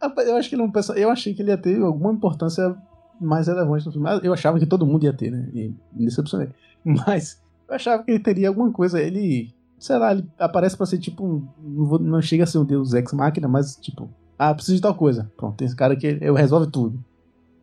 Rapaz, 0.00 0.28
Eu 0.28 0.36
acho 0.36 0.48
que 0.48 0.54
ele 0.54 0.62
é 0.62 1.02
Eu 1.02 1.10
achei 1.10 1.34
que 1.34 1.42
ele 1.42 1.50
ia 1.50 1.58
ter 1.58 1.80
alguma 1.80 2.12
importância 2.12 2.74
mais 3.20 3.46
relevante 3.46 3.84
no 3.86 3.92
filme. 3.92 4.08
Ah, 4.08 4.20
Eu 4.22 4.32
achava 4.32 4.58
que 4.58 4.66
todo 4.66 4.86
mundo 4.86 5.04
ia 5.04 5.12
ter, 5.12 5.30
né? 5.30 5.48
E 5.52 5.68
me 5.92 6.04
decepcionei. 6.06 6.48
Mas 6.84 7.42
eu 7.68 7.74
achava 7.74 8.02
que 8.02 8.10
ele 8.10 8.18
teria 8.20 8.48
alguma 8.48 8.70
coisa. 8.72 9.00
Ele. 9.00 9.52
Sei 9.78 9.96
lá, 9.98 10.12
ele 10.12 10.26
aparece 10.38 10.76
pra 10.76 10.86
ser 10.86 10.98
tipo 10.98 11.24
um. 11.26 11.46
Não, 11.62 11.84
vou- 11.86 11.98
não 11.98 12.20
chega 12.22 12.44
a 12.44 12.46
ser 12.46 12.58
um 12.58 12.64
Deus 12.64 12.92
Ex 12.94 13.12
Machina, 13.12 13.48
mas 13.48 13.76
tipo. 13.76 14.10
Ah, 14.38 14.54
preciso 14.54 14.76
de 14.76 14.82
tal 14.82 14.94
coisa. 14.94 15.30
Pronto, 15.36 15.56
tem 15.56 15.66
esse 15.66 15.76
cara 15.76 15.94
que 15.94 16.18
eu 16.22 16.32
resolve 16.34 16.70
tudo. 16.70 17.02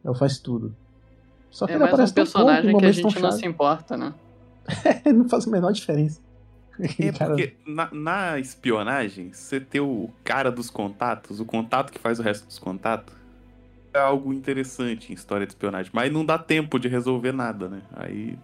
Eu 0.04 0.14
faço 0.14 0.42
tudo. 0.44 0.76
Só 1.50 1.66
que 1.66 1.74
É 1.74 1.76
ele 1.76 1.84
mais 1.84 1.92
um 1.92 1.96
aparece 1.96 2.14
pouco, 2.14 2.30
em 2.30 2.34
personagem 2.34 2.78
que 2.78 2.86
a 2.86 2.92
gente 2.92 3.20
não 3.20 3.32
se 3.32 3.46
importa, 3.46 3.98
né? 3.98 4.14
não 5.14 5.28
faz 5.30 5.48
a 5.48 5.52
menor 5.52 5.72
diferença. 5.72 6.22
É 7.00 7.12
cara- 7.12 7.32
porque 7.32 7.56
na, 7.66 7.90
na 7.92 8.40
espionagem, 8.40 9.32
você 9.34 9.60
ter 9.60 9.80
o 9.80 10.10
cara 10.24 10.52
dos 10.52 10.70
contatos, 10.70 11.40
o 11.40 11.46
contato 11.46 11.92
que 11.92 12.00
faz 12.00 12.20
o 12.20 12.24
resto 12.24 12.46
dos 12.46 12.60
contatos, 12.60 13.16
é 13.94 14.00
algo 14.00 14.32
interessante 14.34 15.12
em 15.12 15.16
história 15.16 15.46
de 15.48 15.54
espionagem. 15.54 15.92
Mas 15.94 16.12
não 16.12 16.24
dá 16.26 16.38
tempo 16.38 16.78
de 16.78 16.88
resolver 16.88 17.32
nada, 17.32 17.68
né? 17.68 17.82
Aí. 17.96 18.38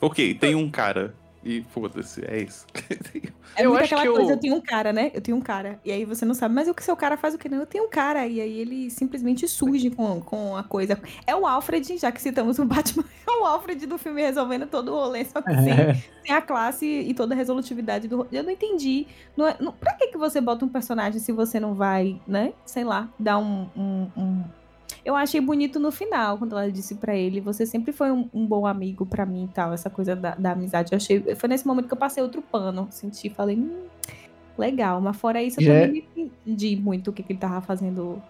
Ok, 0.00 0.34
tem 0.34 0.54
um 0.54 0.70
cara. 0.70 1.14
E 1.44 1.62
foda-se, 1.70 2.24
é 2.24 2.42
isso. 2.42 2.66
É 3.54 3.66
Eu 3.66 3.70
muito 3.70 3.82
acho 3.82 3.94
aquela 3.94 4.10
que 4.10 4.16
coisa, 4.16 4.32
o- 4.32 4.36
eu 4.36 4.40
tenho 4.40 4.54
um 4.56 4.60
cara, 4.62 4.94
né? 4.94 5.10
Eu 5.12 5.20
tenho 5.20 5.36
um 5.36 5.40
cara. 5.42 5.78
E 5.84 5.92
aí 5.92 6.06
você 6.06 6.24
não 6.24 6.34
sabe, 6.34 6.54
mas 6.54 6.68
o 6.68 6.72
que 6.74 6.82
seu 6.82 6.96
cara 6.96 7.18
faz 7.18 7.34
o 7.34 7.38
que 7.38 7.50
não? 7.50 7.58
Eu 7.58 7.66
tenho 7.66 7.84
um 7.84 7.90
cara. 7.90 8.26
E 8.26 8.40
aí 8.40 8.58
ele 8.58 8.88
simplesmente 8.90 9.46
surge 9.46 9.90
com, 9.90 10.22
com 10.22 10.56
a 10.56 10.62
coisa. 10.62 10.98
É 11.26 11.36
o 11.36 11.46
Alfred, 11.46 11.98
já 11.98 12.10
que 12.10 12.22
citamos 12.22 12.58
o 12.58 12.64
Batman, 12.64 13.04
é 13.28 13.30
o 13.30 13.44
Alfred 13.44 13.84
do 13.84 13.98
filme 13.98 14.22
resolvendo 14.22 14.66
todo 14.66 14.90
o 14.92 14.94
rolê, 14.94 15.26
só 15.26 15.42
que 15.42 15.52
sem, 15.54 15.70
É. 15.72 15.94
sem 16.24 16.34
a 16.34 16.40
classe 16.40 16.86
e 16.86 17.12
toda 17.12 17.34
a 17.34 17.36
resolutividade 17.36 18.08
do 18.08 18.18
rolê. 18.18 18.28
Eu 18.32 18.42
não 18.42 18.50
entendi. 18.50 19.06
Não 19.36 19.46
é, 19.46 19.54
não, 19.60 19.70
pra 19.72 19.92
que, 19.94 20.06
que 20.06 20.16
você 20.16 20.40
bota 20.40 20.64
um 20.64 20.68
personagem 20.68 21.20
se 21.20 21.30
você 21.32 21.60
não 21.60 21.74
vai, 21.74 22.18
né? 22.26 22.54
Sei 22.64 22.84
lá, 22.84 23.10
dar 23.18 23.36
um. 23.36 23.68
um- 23.76 24.10
um- 24.16 24.44
Eu 25.04 25.14
achei 25.16 25.40
bonito 25.40 25.78
no 25.80 25.90
final, 25.92 26.38
quando 26.38 26.52
ela 26.52 26.70
disse 26.70 26.94
pra 26.96 27.14
ele: 27.16 27.40
Você 27.40 27.64
sempre 27.66 27.92
foi 27.92 28.10
um, 28.12 28.28
um 28.32 28.46
bom 28.46 28.66
amigo 28.66 29.04
pra 29.06 29.24
mim 29.26 29.44
e 29.44 29.48
tal, 29.48 29.72
essa 29.72 29.88
coisa 29.90 30.14
da, 30.16 30.34
da 30.34 30.52
amizade. 30.52 30.92
Eu 30.92 30.96
achei. 30.96 31.34
Foi 31.36 31.48
nesse 31.48 31.66
momento 31.66 31.86
que 31.88 31.92
eu 31.94 31.98
passei 31.98 32.22
outro 32.22 32.42
pano. 32.42 32.86
Senti, 32.90 33.28
falei, 33.30 33.56
hum, 33.56 33.84
legal. 34.58 35.00
Mas 35.00 35.16
fora 35.16 35.42
isso, 35.42 35.60
eu 35.60 35.64
Já 35.64 35.72
é- 35.74 35.86
também 35.86 36.04
não 36.16 36.24
entendi 36.46 36.76
muito 36.76 37.08
o 37.10 37.12
que, 37.12 37.22
que 37.22 37.32
ele 37.32 37.38
tava 37.40 37.60
fazendo 37.60 38.20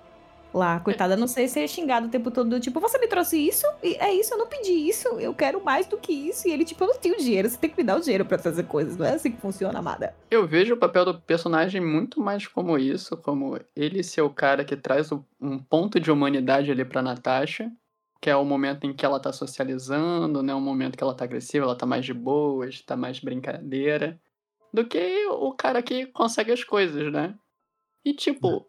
lá. 0.59 0.81
Coitada, 0.81 1.17
não 1.17 1.27
sei 1.27 1.49
ser 1.49 1.69
xingado 1.69 2.07
o 2.07 2.11
tempo 2.11 2.31
todo. 2.31 2.51
do 2.51 2.61
Tipo, 2.61 2.81
você 2.81 2.99
me 2.99 3.07
trouxe 3.07 3.39
isso? 3.39 3.67
E 3.83 3.97
é 3.97 4.13
isso, 4.13 4.35
eu 4.35 4.39
não 4.39 4.47
pedi 4.47 4.73
isso. 4.73 5.09
Eu 5.19 5.35
quero 5.35 5.63
mais 5.65 5.87
do 5.87 5.97
que 5.97 6.13
isso. 6.13 6.49
E 6.49 6.53
ele, 6.53 6.65
tipo, 6.65 6.83
eu 6.85 6.89
não 6.89 6.99
tenho 6.99 7.17
dinheiro. 7.19 7.49
Você 7.49 7.57
tem 7.57 7.71
que 7.71 7.77
me 7.77 7.85
dar 7.85 7.97
o 7.97 8.01
dinheiro 8.01 8.25
pra 8.25 8.39
fazer 8.39 8.65
coisas. 8.65 8.97
Não 8.97 9.07
é 9.07 9.15
assim 9.15 9.33
que 9.33 9.41
funciona, 9.41 9.79
amada. 9.79 10.15
Eu 10.31 10.47
vejo 10.47 10.75
o 10.75 10.79
papel 10.79 11.05
do 11.05 11.21
personagem 11.21 11.81
muito 11.81 12.21
mais 12.21 12.47
como 12.47 12.79
isso, 12.79 13.17
como 13.17 13.59
ele 13.75 14.03
ser 14.03 14.23
o 14.23 14.31
cara 14.31 14.65
que 14.65 14.77
traz 14.77 15.11
um 15.41 15.59
ponto 15.59 15.99
de 15.99 16.11
humanidade 16.11 16.71
ali 16.71 16.85
pra 16.85 17.03
Natasha, 17.03 17.71
que 18.21 18.31
é 18.31 18.37
o 18.37 18.45
momento 18.45 18.87
em 18.87 18.93
que 18.93 19.05
ela 19.05 19.19
tá 19.19 19.33
socializando, 19.33 20.43
né? 20.43 20.55
O 20.55 20.61
momento 20.61 20.97
que 20.97 21.03
ela 21.03 21.15
tá 21.15 21.25
agressiva, 21.25 21.65
ela 21.65 21.77
tá 21.77 21.85
mais 21.85 22.05
de 22.05 22.15
boas, 22.15 22.81
tá 22.81 22.97
mais 22.97 23.19
brincadeira, 23.19 24.21
do 24.73 24.87
que 24.87 25.27
o 25.27 25.53
cara 25.53 25.83
que 25.83 26.07
consegue 26.07 26.53
as 26.53 26.65
coisas, 26.65 27.13
né? 27.13 27.35
E 28.05 28.15
tipo, 28.15 28.67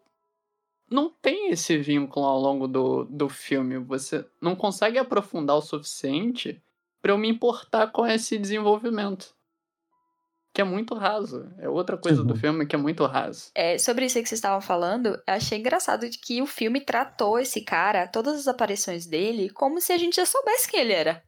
não 0.94 1.10
tem 1.10 1.50
esse 1.50 1.76
vínculo 1.76 2.24
ao 2.24 2.38
longo 2.38 2.68
do, 2.68 3.04
do 3.04 3.28
filme. 3.28 3.78
Você 3.78 4.24
não 4.40 4.54
consegue 4.54 4.96
aprofundar 4.96 5.56
o 5.56 5.60
suficiente 5.60 6.62
pra 7.02 7.12
eu 7.12 7.18
me 7.18 7.28
importar 7.28 7.88
com 7.88 8.06
esse 8.06 8.38
desenvolvimento. 8.38 9.34
Que 10.54 10.60
é 10.60 10.64
muito 10.64 10.94
raso. 10.94 11.52
É 11.58 11.68
outra 11.68 11.98
coisa 11.98 12.22
do 12.22 12.34
Sim. 12.34 12.40
filme 12.40 12.66
que 12.66 12.76
é 12.76 12.78
muito 12.78 13.04
raso. 13.06 13.50
É, 13.56 13.76
sobre 13.76 14.06
isso 14.06 14.22
que 14.22 14.28
vocês 14.28 14.38
estavam 14.38 14.60
falando, 14.60 15.08
eu 15.08 15.22
achei 15.26 15.58
engraçado 15.58 16.08
de 16.08 16.16
que 16.16 16.40
o 16.40 16.46
filme 16.46 16.80
tratou 16.80 17.40
esse 17.40 17.60
cara, 17.62 18.06
todas 18.06 18.38
as 18.38 18.46
aparições 18.46 19.04
dele, 19.04 19.50
como 19.50 19.80
se 19.80 19.92
a 19.92 19.98
gente 19.98 20.14
já 20.14 20.24
soubesse 20.24 20.70
quem 20.70 20.80
ele 20.80 20.92
era. 20.92 21.24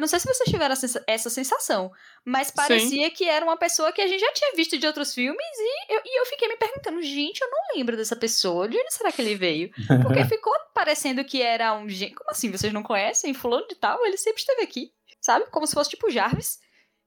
Eu 0.00 0.02
não 0.02 0.08
sei 0.08 0.18
se 0.18 0.26
vocês 0.26 0.48
tiveram 0.50 0.72
essa- 1.06 1.30
sensação, 1.30 1.92
mas 2.24 2.50
parecia 2.50 3.10
que 3.10 3.28
era 3.28 3.44
uma 3.44 3.56
pessoa 3.58 3.92
que 3.92 4.00
a 4.00 4.06
gente 4.08 4.20
já 4.20 4.32
tinha 4.32 4.52
visto 4.56 4.78
de 4.78 4.86
outros 4.86 5.12
filmes 5.12 5.44
e 5.58 5.92
eu, 5.94 6.00
e 6.04 6.20
eu 6.20 6.24
fiquei 6.26 6.48
me 6.48 6.56
perguntando, 6.56 7.02
gente, 7.02 7.40
eu 7.42 7.50
não 7.50 7.76
lembro 7.76 7.96
dessa 7.98 8.16
pessoa, 8.16 8.66
de 8.66 8.78
onde 8.78 8.94
será 8.94 9.12
que 9.12 9.20
ele 9.20 9.34
veio? 9.34 9.70
Porque 10.02 10.24
ficou 10.24 10.52
parecendo 10.74 11.22
que 11.22 11.42
era 11.42 11.74
um 11.74 11.86
gente. 11.86 12.14
Como 12.14 12.30
assim? 12.30 12.50
Vocês 12.50 12.72
não 12.72 12.82
conhecem? 12.82 13.34
Fulano 13.34 13.68
de 13.68 13.74
tal? 13.74 14.04
Ele 14.06 14.16
sempre 14.16 14.40
esteve 14.40 14.62
aqui, 14.62 14.90
sabe? 15.20 15.44
Como 15.50 15.66
se 15.66 15.74
fosse 15.74 15.90
tipo 15.90 16.10
Jarvis. 16.10 16.58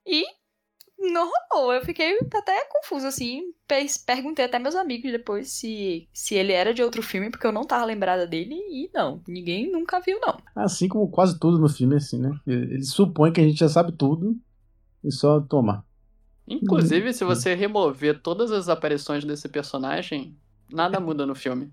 E 0.06 0.24
não 1.12 1.30
rolou. 1.52 1.74
Eu 1.74 1.84
fiquei 1.84 2.18
até 2.34 2.66
confusa, 2.66 3.08
assim. 3.10 3.42
Pe- 3.68 3.86
Perguntei 4.06 4.46
até 4.46 4.58
meus 4.60 4.76
amigos 4.76 5.12
depois 5.12 5.50
se, 5.52 6.08
se 6.14 6.36
ele 6.36 6.52
era 6.54 6.74
de 6.74 6.82
outro 6.84 7.02
filme, 7.02 7.30
porque 7.30 7.46
eu 7.48 7.52
não 7.52 7.64
tava 7.66 7.86
lembrada 7.86 8.26
dele. 8.28 8.56
E 8.56 8.90
não, 8.94 9.22
ninguém 9.28 9.72
nunca 9.72 10.00
viu, 10.00 10.20
não. 10.20 10.38
Assim 10.56 10.88
como 10.88 11.08
quase 11.10 11.40
tudo 11.40 11.58
no 11.60 11.70
filme, 11.70 11.96
assim, 11.96 12.20
né? 12.20 12.32
Ele 12.48 12.84
supõe 12.84 13.32
que 13.32 13.42
a 13.42 13.44
gente 13.44 13.60
já 13.60 13.70
sabe 13.70 13.92
tudo 13.92 14.36
e 15.04 15.12
só 15.12 15.40
toma. 15.42 15.86
Inclusive, 16.48 17.08
Uhum. 17.08 17.14
se 17.14 17.24
você 17.24 17.54
remover 17.56 18.22
todas 18.22 18.52
as 18.52 18.68
aparições 18.68 19.24
desse 19.24 19.48
personagem, 19.48 20.36
nada 20.72 21.00
muda 21.00 21.26
no 21.26 21.36
filme. 21.36 21.72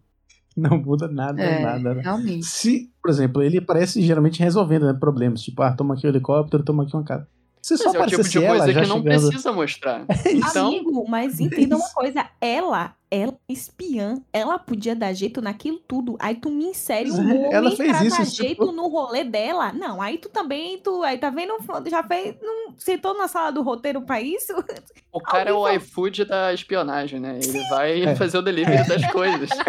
Não 0.57 0.79
muda 0.79 1.09
nada, 1.09 1.43
É, 1.43 1.61
nada. 1.61 2.01
realmente. 2.03 2.45
Se, 2.47 2.93
por 3.03 3.11
exemplo, 3.11 3.43
ele 3.43 3.59
aparece 3.59 4.03
geralmente 4.03 4.41
resolvendo 4.41 4.87
né, 4.87 4.93
problemas, 4.99 5.43
tipo, 5.43 5.63
ah, 5.63 5.73
toma 5.75 5.95
aqui 5.95 6.07
o 6.07 6.11
helicóptero, 6.11 6.65
toma 6.65 6.83
aqui 6.85 6.95
uma 6.95 7.05
casa. 7.05 7.27
Se 7.63 7.77
só 7.77 7.93
Mas 7.93 7.95
é 7.95 8.01
o 8.01 8.07
tipo 8.07 8.29
de 8.29 8.47
coisa 8.47 8.67
que 8.67 8.81
não 8.81 8.97
chegando... 8.99 9.03
precisa 9.03 9.53
mostrar. 9.53 10.05
Então, 10.27 10.69
Amigo, 10.69 11.05
mas 11.09 11.41
entenda 11.41 11.77
uma 11.77 11.89
coisa. 11.91 12.29
Ela, 12.41 12.95
ela 13.11 13.33
é 13.49 13.53
espiã. 13.53 14.21
Ela 14.33 14.59
podia 14.59 14.95
dar 14.95 15.13
jeito 15.13 15.41
naquilo 15.43 15.79
tudo. 15.87 16.17
Aí 16.21 16.35
tu 16.37 16.51
me 16.51 16.67
insere 16.67 17.11
um 17.11 17.17
Mas 17.17 17.27
homem 17.27 17.53
ela 17.53 17.71
fez 17.77 17.91
pra 17.97 18.05
isso, 18.05 18.17
dar 18.19 18.25
tipo- 18.27 18.43
jeito 18.43 18.73
no 18.73 18.89
rolê 18.89 19.25
dela. 19.25 19.73
Não, 19.73 20.01
aí 20.01 20.19
tu 20.19 20.29
também, 20.29 20.79
tu 20.79 21.03
aí 21.03 21.19
tá 21.19 21.31
vendo, 21.31 21.55
já 21.89 22.03
fez, 22.03 22.37
não 22.41 22.75
sentou 22.79 23.17
na 23.19 23.27
sala 23.29 23.51
do 23.51 23.63
roteiro 23.63 24.01
pra 24.03 24.21
isso? 24.21 24.53
o 25.13 25.21
cara 25.21 25.51
é 25.51 25.53
o 25.53 25.57
Alguém 25.67 25.77
iFood 25.77 26.25
da 26.25 26.53
espionagem, 26.55 27.19
né? 27.21 27.39
Ele 27.43 27.59
vai 27.69 28.03
É. 28.03 28.15
fazer 28.15 28.39
o 28.39 28.43
delivery 28.43 28.87
das 28.87 29.05
coisas. 29.11 29.51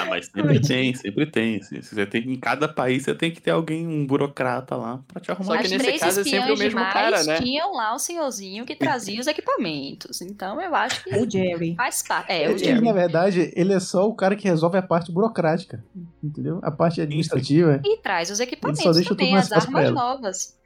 Ah, 0.00 0.04
mas 0.06 0.26
sempre 0.26 0.60
tem, 0.60 0.94
sempre 0.94 1.26
tem. 1.26 1.60
Você 1.60 2.06
tem. 2.06 2.22
Em 2.32 2.36
cada 2.38 2.68
país 2.68 3.02
você 3.04 3.14
tem 3.14 3.30
que 3.32 3.40
ter 3.40 3.50
alguém, 3.50 3.86
um 3.86 4.06
burocrata 4.06 4.76
lá, 4.76 5.00
pra 5.08 5.20
te 5.20 5.30
arrumar. 5.30 5.54
Só 5.54 5.58
que 5.58 5.64
As 5.66 5.70
nesse 5.72 5.98
caso 5.98 6.20
é 6.20 6.24
sempre 6.24 6.52
o 6.52 6.56
mesmo 6.56 6.78
cara, 6.80 7.22
né? 7.24 7.36
tinham 7.40 7.72
lá 7.74 7.94
o 7.94 7.98
senhorzinho 7.98 8.64
que 8.64 8.74
trazia 8.76 9.20
os 9.20 9.26
equipamentos. 9.26 10.20
Então 10.20 10.60
eu 10.60 10.74
acho 10.74 11.02
que 11.04 11.14
O 11.16 11.28
Jerry. 11.30 11.74
faz 11.76 12.02
parte. 12.02 12.30
É, 12.32 12.47
o 12.48 12.52
Ele, 12.52 12.58
Jerry. 12.58 12.80
na 12.84 12.92
verdade, 12.92 13.52
ele 13.54 13.72
é 13.72 13.80
só 13.80 14.08
o 14.08 14.14
cara 14.14 14.36
que 14.36 14.48
resolve 14.48 14.78
a 14.78 14.82
parte 14.82 15.10
burocrática, 15.12 15.84
entendeu? 16.22 16.58
A 16.62 16.70
parte 16.70 17.00
administrativa. 17.00 17.80
E 17.84 17.96
traz 17.98 18.30
os 18.30 18.40
equipamentos 18.40 18.82
deixa 18.82 19.08
tudo 19.08 19.18
também, 19.18 19.32
mais 19.32 19.50
as 19.50 19.64
armas 19.64 19.90
novas. 19.92 20.58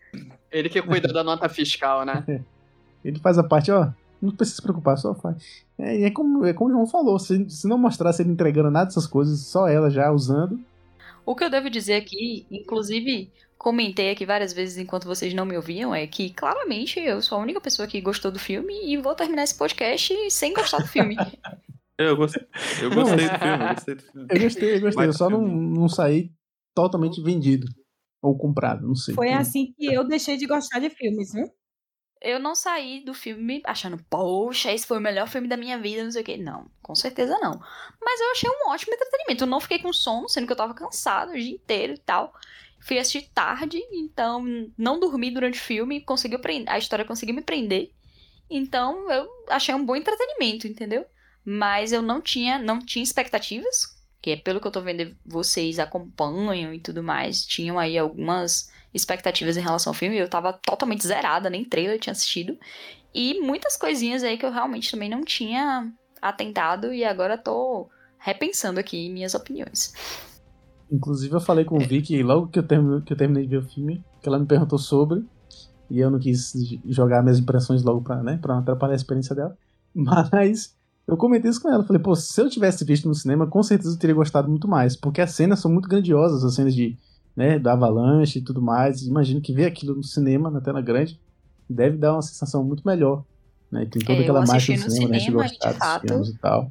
Ele 0.50 0.68
que 0.68 0.82
cuida 0.82 1.12
da 1.12 1.24
nota 1.24 1.48
fiscal, 1.48 2.04
né? 2.04 2.24
Ele 3.04 3.18
faz 3.18 3.36
a 3.36 3.42
parte, 3.42 3.72
ó, 3.72 3.88
não 4.20 4.30
precisa 4.30 4.56
se 4.56 4.62
preocupar, 4.62 4.96
só 4.96 5.12
faz. 5.14 5.64
É, 5.76 5.98
e 5.98 6.04
é 6.04 6.10
como, 6.10 6.44
é 6.44 6.52
como 6.52 6.70
o 6.70 6.72
João 6.72 6.86
falou, 6.86 7.18
se, 7.18 7.50
se 7.50 7.66
não 7.66 7.76
mostrasse 7.76 8.22
ele 8.22 8.30
entregando 8.30 8.70
nada 8.70 8.86
dessas 8.86 9.06
coisas, 9.08 9.40
só 9.40 9.66
ela 9.66 9.90
já 9.90 10.12
usando, 10.12 10.60
O 11.26 11.34
que 11.34 11.42
eu 11.42 11.50
devo 11.50 11.68
dizer 11.68 11.94
aqui, 11.94 12.46
inclusive 12.48 13.30
comentei 13.58 14.10
aqui 14.10 14.26
várias 14.26 14.52
vezes 14.52 14.76
enquanto 14.76 15.06
vocês 15.06 15.32
não 15.32 15.44
me 15.46 15.56
ouviam, 15.56 15.94
é 15.94 16.04
que 16.04 16.30
claramente 16.30 16.98
eu 16.98 17.22
sou 17.22 17.38
a 17.38 17.40
única 17.40 17.60
pessoa 17.60 17.86
que 17.86 18.00
gostou 18.00 18.30
do 18.32 18.38
filme 18.38 18.74
e 18.84 18.96
vou 18.96 19.14
terminar 19.14 19.44
esse 19.44 19.54
podcast 19.56 20.12
sem 20.30 20.52
gostar 20.52 20.78
do 20.78 20.88
filme. 20.88 21.16
Eu 22.08 22.16
gostei, 22.16 22.46
eu 22.82 22.90
Não, 22.90 22.96
gostei 22.96 23.28
do 23.28 23.38
filme, 23.38 23.64
eu 23.64 23.74
gostei 23.74 23.94
do 23.94 24.02
filme. 24.02 24.28
eu 24.30 24.40
gostei, 24.40 24.76
eu 24.76 24.80
gostei, 24.80 25.06
eu 25.06 25.12
só 25.12 25.30
não, 25.30 25.40
não 25.40 25.88
saí 25.88 26.30
totalmente 26.74 27.22
vendido. 27.22 27.66
Ou 28.20 28.36
comprado, 28.38 28.86
não 28.86 28.94
sei. 28.94 29.14
Foi 29.14 29.32
assim 29.32 29.72
que 29.76 29.86
eu 29.86 30.06
deixei 30.06 30.36
de 30.36 30.46
gostar 30.46 30.78
de 30.78 30.90
filmes, 30.90 31.32
viu? 31.32 31.50
Eu 32.20 32.38
não 32.38 32.54
saí 32.54 33.04
do 33.04 33.12
filme 33.12 33.60
achando, 33.64 34.00
poxa, 34.08 34.72
esse 34.72 34.86
foi 34.86 34.98
o 34.98 35.00
melhor 35.00 35.26
filme 35.26 35.48
da 35.48 35.56
minha 35.56 35.76
vida, 35.76 36.04
não 36.04 36.10
sei 36.12 36.22
o 36.22 36.24
quê. 36.24 36.36
Não, 36.36 36.70
com 36.80 36.94
certeza 36.94 37.36
não. 37.40 37.58
Mas 38.00 38.20
eu 38.20 38.30
achei 38.30 38.48
um 38.48 38.70
ótimo 38.70 38.94
entretenimento. 38.94 39.42
Eu 39.42 39.48
não 39.48 39.60
fiquei 39.60 39.80
com 39.80 39.92
sono, 39.92 40.28
sendo 40.28 40.46
que 40.46 40.52
eu 40.52 40.56
tava 40.56 40.72
cansado 40.72 41.32
o 41.32 41.36
dia 41.36 41.50
inteiro 41.56 41.94
e 41.94 41.98
tal. 41.98 42.32
Fui 42.78 42.98
assistir 42.98 43.28
tarde, 43.32 43.80
então 43.92 44.44
não 44.78 45.00
dormi 45.00 45.32
durante 45.32 45.58
o 45.58 45.62
filme, 45.62 46.00
conseguiu 46.00 46.38
prender, 46.38 46.72
a 46.72 46.78
história 46.78 47.04
conseguiu 47.04 47.34
me 47.34 47.42
prender. 47.42 47.92
Então 48.48 49.10
eu 49.10 49.28
achei 49.48 49.74
um 49.74 49.84
bom 49.84 49.96
entretenimento, 49.96 50.66
entendeu? 50.66 51.04
Mas 51.44 51.92
eu 51.92 52.02
não 52.02 52.20
tinha, 52.20 52.58
não 52.58 52.78
tinha 52.78 53.02
expectativas, 53.02 53.96
que 54.20 54.30
é 54.30 54.36
pelo 54.36 54.60
que 54.60 54.66
eu 54.66 54.70
tô 54.70 54.80
vendo 54.80 55.16
vocês 55.26 55.78
acompanham 55.78 56.72
e 56.72 56.78
tudo 56.78 57.02
mais, 57.02 57.44
tinham 57.44 57.78
aí 57.78 57.98
algumas 57.98 58.70
expectativas 58.94 59.56
em 59.56 59.60
relação 59.60 59.90
ao 59.90 59.94
filme, 59.94 60.16
eu 60.16 60.28
tava 60.28 60.52
totalmente 60.52 61.06
zerada, 61.06 61.50
nem 61.50 61.64
trailer 61.64 61.96
eu 61.96 62.00
tinha 62.00 62.12
assistido. 62.12 62.56
E 63.14 63.40
muitas 63.40 63.76
coisinhas 63.76 64.22
aí 64.22 64.38
que 64.38 64.46
eu 64.46 64.52
realmente 64.52 64.90
também 64.90 65.08
não 65.08 65.24
tinha 65.24 65.92
atentado 66.20 66.92
e 66.92 67.04
agora 67.04 67.36
tô 67.36 67.88
repensando 68.18 68.78
aqui 68.78 69.10
minhas 69.10 69.34
opiniões. 69.34 69.92
Inclusive 70.90 71.34
eu 71.34 71.40
falei 71.40 71.64
com 71.64 71.76
o 71.76 71.80
Vicky 71.80 72.22
logo 72.22 72.48
que 72.48 72.58
eu, 72.58 72.64
que 73.02 73.12
eu 73.12 73.16
terminei 73.16 73.44
de 73.44 73.48
ver 73.48 73.56
o 73.58 73.68
filme, 73.68 74.04
que 74.20 74.28
ela 74.28 74.38
me 74.38 74.46
perguntou 74.46 74.78
sobre, 74.78 75.24
e 75.90 75.98
eu 75.98 76.10
não 76.10 76.18
quis 76.18 76.52
jogar 76.86 77.22
minhas 77.22 77.38
impressões 77.38 77.82
logo 77.82 78.02
pra, 78.02 78.22
né, 78.22 78.38
pra 78.40 78.54
não 78.54 78.62
atrapalhar 78.62 78.92
a 78.92 78.96
experiência 78.96 79.34
dela. 79.34 79.56
Mas 79.94 80.76
eu 81.06 81.16
comentei 81.16 81.50
isso 81.50 81.60
com 81.60 81.68
ela, 81.68 81.84
falei, 81.84 82.00
pô, 82.00 82.14
se 82.14 82.40
eu 82.40 82.48
tivesse 82.48 82.84
visto 82.84 83.08
no 83.08 83.14
cinema, 83.14 83.46
com 83.46 83.62
certeza 83.62 83.94
eu 83.94 83.98
teria 83.98 84.14
gostado 84.14 84.48
muito 84.48 84.68
mais, 84.68 84.96
porque 84.96 85.20
as 85.20 85.32
cenas 85.32 85.60
são 85.60 85.70
muito 85.70 85.88
grandiosas, 85.88 86.44
as 86.44 86.54
cenas 86.54 86.74
de, 86.74 86.96
né, 87.36 87.58
da 87.58 87.72
avalanche 87.72 88.38
e 88.38 88.42
tudo 88.42 88.62
mais. 88.62 89.02
Imagino 89.02 89.40
que 89.40 89.52
ver 89.52 89.66
aquilo 89.66 89.94
no 89.94 90.04
cinema, 90.04 90.50
na 90.50 90.60
tela 90.60 90.80
grande, 90.80 91.18
deve 91.68 91.96
dar 91.96 92.12
uma 92.14 92.22
sensação 92.22 92.62
muito 92.64 92.86
melhor. 92.86 93.24
Né? 93.70 93.86
Tem 93.90 94.00
toda 94.02 94.12
É, 94.12 94.18
eu 94.18 94.22
aquela 94.22 94.46
mágica 94.46 94.78
do 94.78 94.84
no 94.84 94.90
cinema, 94.90 95.10
né, 95.12 95.18
de 95.18 95.24
cinema 95.24 95.42
gostar 95.42 95.68
de 95.68 95.74
dos 95.74 95.78
fato, 95.86 96.08
filmes 96.08 96.28
e 96.28 96.38
tal. 96.38 96.62
Eu 96.62 96.70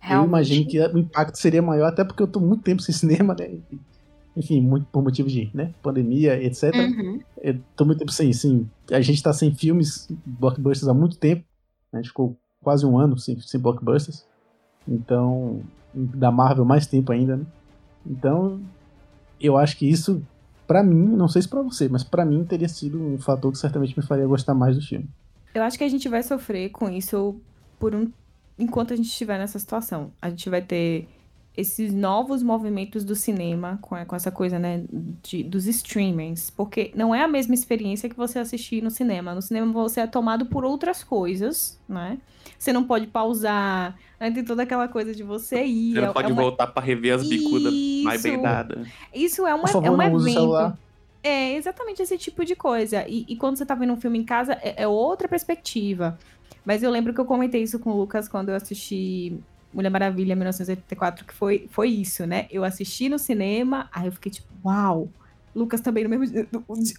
Realmente. 0.00 0.28
imagino 0.28 0.66
que 0.66 0.80
o 0.80 0.98
impacto 0.98 1.36
seria 1.36 1.62
maior, 1.62 1.86
até 1.86 2.02
porque 2.02 2.22
eu 2.22 2.26
tô 2.26 2.40
muito 2.40 2.62
tempo 2.62 2.82
sem 2.82 2.94
cinema, 2.94 3.36
né? 3.38 3.58
Enfim, 4.36 4.60
muito 4.60 4.86
por 4.86 5.02
motivo 5.02 5.28
de 5.28 5.50
né, 5.52 5.74
pandemia, 5.82 6.42
etc. 6.42 6.74
Uhum. 6.74 7.20
Eu 7.42 7.60
tô 7.76 7.84
muito 7.84 7.98
tempo 7.98 8.12
sem, 8.12 8.32
sem. 8.32 8.68
A 8.90 9.00
gente 9.00 9.22
tá 9.22 9.32
sem 9.32 9.54
filmes, 9.54 10.08
blockbusters 10.24 10.88
há 10.88 10.94
muito 10.94 11.18
tempo. 11.18 11.44
né? 11.92 11.98
A 11.98 12.02
gente 12.02 12.08
ficou 12.08 12.38
quase 12.62 12.86
um 12.86 12.98
ano 12.98 13.18
sem, 13.18 13.38
sem 13.40 13.60
blockbusters. 13.60 14.24
Então, 14.86 15.62
da 15.94 16.30
Marvel 16.30 16.64
mais 16.64 16.86
tempo 16.86 17.12
ainda, 17.12 17.36
né? 17.36 17.46
Então, 18.06 18.60
eu 19.40 19.56
acho 19.56 19.76
que 19.76 19.88
isso, 19.88 20.22
pra 20.66 20.82
mim, 20.82 21.16
não 21.16 21.28
sei 21.28 21.42
se 21.42 21.48
pra 21.48 21.62
você, 21.62 21.88
mas 21.88 22.02
pra 22.02 22.24
mim 22.24 22.44
teria 22.44 22.68
sido 22.68 23.00
um 23.00 23.18
fator 23.18 23.52
que 23.52 23.58
certamente 23.58 23.98
me 23.98 24.04
faria 24.04 24.26
gostar 24.26 24.54
mais 24.54 24.76
do 24.76 24.82
filme. 24.82 25.08
Eu 25.54 25.62
acho 25.62 25.76
que 25.76 25.84
a 25.84 25.88
gente 25.88 26.08
vai 26.08 26.22
sofrer 26.22 26.70
com 26.70 26.88
isso 26.88 27.40
por 27.78 27.94
um 27.94 28.10
enquanto 28.58 28.92
a 28.92 28.96
gente 28.96 29.08
estiver 29.08 29.38
nessa 29.38 29.58
situação. 29.58 30.12
A 30.20 30.28
gente 30.28 30.48
vai 30.48 30.62
ter 30.62 31.08
esses 31.56 31.92
novos 31.92 32.42
movimentos 32.42 33.04
do 33.04 33.14
cinema 33.14 33.78
com, 33.82 34.02
com 34.06 34.16
essa 34.16 34.30
coisa, 34.30 34.58
né, 34.58 34.84
de, 35.22 35.42
dos 35.42 35.66
streamings, 35.66 36.48
porque 36.50 36.92
não 36.94 37.14
é 37.14 37.22
a 37.22 37.28
mesma 37.28 37.54
experiência 37.54 38.08
que 38.08 38.16
você 38.16 38.38
assistir 38.38 38.82
no 38.82 38.90
cinema. 38.90 39.34
No 39.34 39.42
cinema 39.42 39.72
você 39.72 40.00
é 40.00 40.06
tomado 40.06 40.46
por 40.46 40.64
outras 40.64 41.02
coisas, 41.02 41.78
né? 41.88 42.18
Você 42.58 42.72
não 42.72 42.84
pode 42.84 43.06
pausar, 43.06 43.96
né? 44.18 44.30
tem 44.30 44.44
toda 44.44 44.62
aquela 44.62 44.86
coisa 44.86 45.14
de 45.14 45.22
você 45.22 45.64
ir. 45.64 45.92
Você 45.94 45.98
é- 45.98 46.06
não 46.06 46.12
pode 46.12 46.30
é 46.30 46.32
uma- 46.32 46.42
voltar 46.42 46.66
pra 46.68 46.82
rever 46.82 47.14
as 47.14 47.28
bicudas 47.28 47.72
mais 48.04 48.22
bem 48.22 48.34
Isso. 48.34 48.42
dadas. 48.42 48.88
Isso 49.14 49.46
é, 49.46 49.54
uma, 49.54 49.62
Por 49.64 49.70
favor, 49.72 49.86
é 49.86 49.90
um 49.90 49.96
não 49.96 50.12
use 50.12 50.38
o 50.38 50.56
evento. 50.58 50.78
É 51.22 51.54
exatamente 51.54 52.00
esse 52.00 52.16
tipo 52.16 52.44
de 52.44 52.54
coisa. 52.56 53.06
E, 53.06 53.26
e 53.28 53.36
quando 53.36 53.56
você 53.56 53.66
tá 53.66 53.74
vendo 53.74 53.92
um 53.92 54.00
filme 54.00 54.18
em 54.18 54.24
casa, 54.24 54.54
é, 54.62 54.84
é 54.84 54.88
outra 54.88 55.28
perspectiva. 55.28 56.18
Mas 56.64 56.82
eu 56.82 56.90
lembro 56.90 57.12
que 57.12 57.20
eu 57.20 57.24
comentei 57.26 57.62
isso 57.62 57.78
com 57.78 57.90
o 57.90 57.96
Lucas 57.96 58.28
quando 58.28 58.48
eu 58.50 58.54
assisti 58.54 59.38
Mulher 59.72 59.90
Maravilha 59.90 60.34
1984, 60.34 61.24
que 61.24 61.32
foi, 61.34 61.68
foi 61.70 61.88
isso, 61.88 62.26
né? 62.26 62.46
Eu 62.50 62.64
assisti 62.64 63.08
no 63.08 63.18
cinema, 63.18 63.88
aí 63.92 64.06
eu 64.06 64.12
fiquei 64.12 64.32
tipo, 64.32 64.48
uau! 64.64 65.08
Lucas 65.54 65.80
também 65.80 66.04
no 66.04 66.10
mesmo 66.10 66.26
dia, 66.26 66.46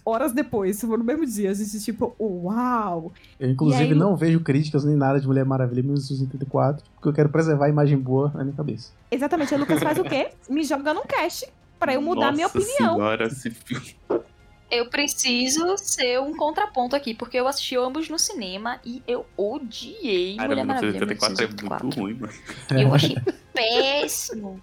horas 0.04 0.32
depois, 0.34 0.78
foi 0.78 0.98
no 0.98 1.04
mesmo 1.04 1.24
dia, 1.24 1.50
a 1.50 1.54
gente 1.54 1.80
tipo, 1.80 2.14
uau! 2.20 3.10
Eu, 3.40 3.50
inclusive, 3.50 3.82
aí- 3.84 3.94
não 3.94 4.14
vejo 4.14 4.40
críticas 4.40 4.84
nem 4.84 4.94
nada 4.94 5.18
de 5.18 5.26
Mulher 5.26 5.44
Maravilha 5.44 5.82
1984, 5.82 6.84
porque 6.94 7.08
eu 7.08 7.12
quero 7.14 7.28
preservar 7.30 7.66
a 7.66 7.68
imagem 7.70 7.96
boa 7.98 8.30
na 8.34 8.44
minha 8.44 8.54
cabeça. 8.56 8.90
Exatamente, 9.10 9.54
aí 9.54 9.58
o 9.58 9.60
Lucas 9.62 9.82
faz 9.82 9.98
o 9.98 10.04
quê? 10.04 10.30
Me 10.50 10.64
joga 10.64 10.92
num 10.92 11.04
cast 11.04 11.48
pra 11.78 11.94
eu 11.94 12.02
mudar 12.02 12.28
a 12.28 12.32
minha 12.32 12.46
Nossa 12.46 12.58
opinião. 12.58 12.94
Senhora, 12.96 13.26
esse 13.26 13.50
filme. 13.50 13.96
Eu 14.74 14.86
preciso 14.86 15.76
ser 15.76 16.18
um 16.20 16.34
contraponto 16.34 16.96
aqui, 16.96 17.12
porque 17.12 17.36
eu 17.38 17.46
assisti 17.46 17.76
ambos 17.76 18.08
no 18.08 18.18
cinema 18.18 18.80
e 18.84 19.02
eu 19.06 19.26
odiei 19.36 20.36
Cara, 20.36 20.48
Mulher 20.48 20.64
Maravilha 20.64 20.92
1984 21.06 21.44
é 21.44 21.46
1984. 21.46 21.86
muito 21.86 22.00
ruim, 22.00 22.14
mano. 22.14 22.32
Eu 22.80 22.94
achei 22.96 23.16
péssimo. 23.52 24.60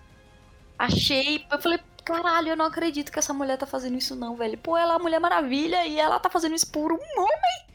Achei. 0.77 1.45
Eu 1.51 1.59
falei, 1.61 1.79
caralho, 2.03 2.49
eu 2.49 2.57
não 2.57 2.65
acredito 2.65 3.11
que 3.11 3.19
essa 3.19 3.33
mulher 3.33 3.57
tá 3.57 3.65
fazendo 3.65 3.97
isso, 3.97 4.15
não, 4.15 4.35
velho. 4.35 4.57
Pô, 4.57 4.75
ela 4.77 4.93
é 4.93 4.95
a 4.95 4.99
Mulher 4.99 5.19
Maravilha 5.19 5.85
e 5.85 5.99
ela 5.99 6.19
tá 6.19 6.29
fazendo 6.29 6.55
isso 6.55 6.71
por 6.71 6.91
um 6.91 6.95
homem? 6.95 7.69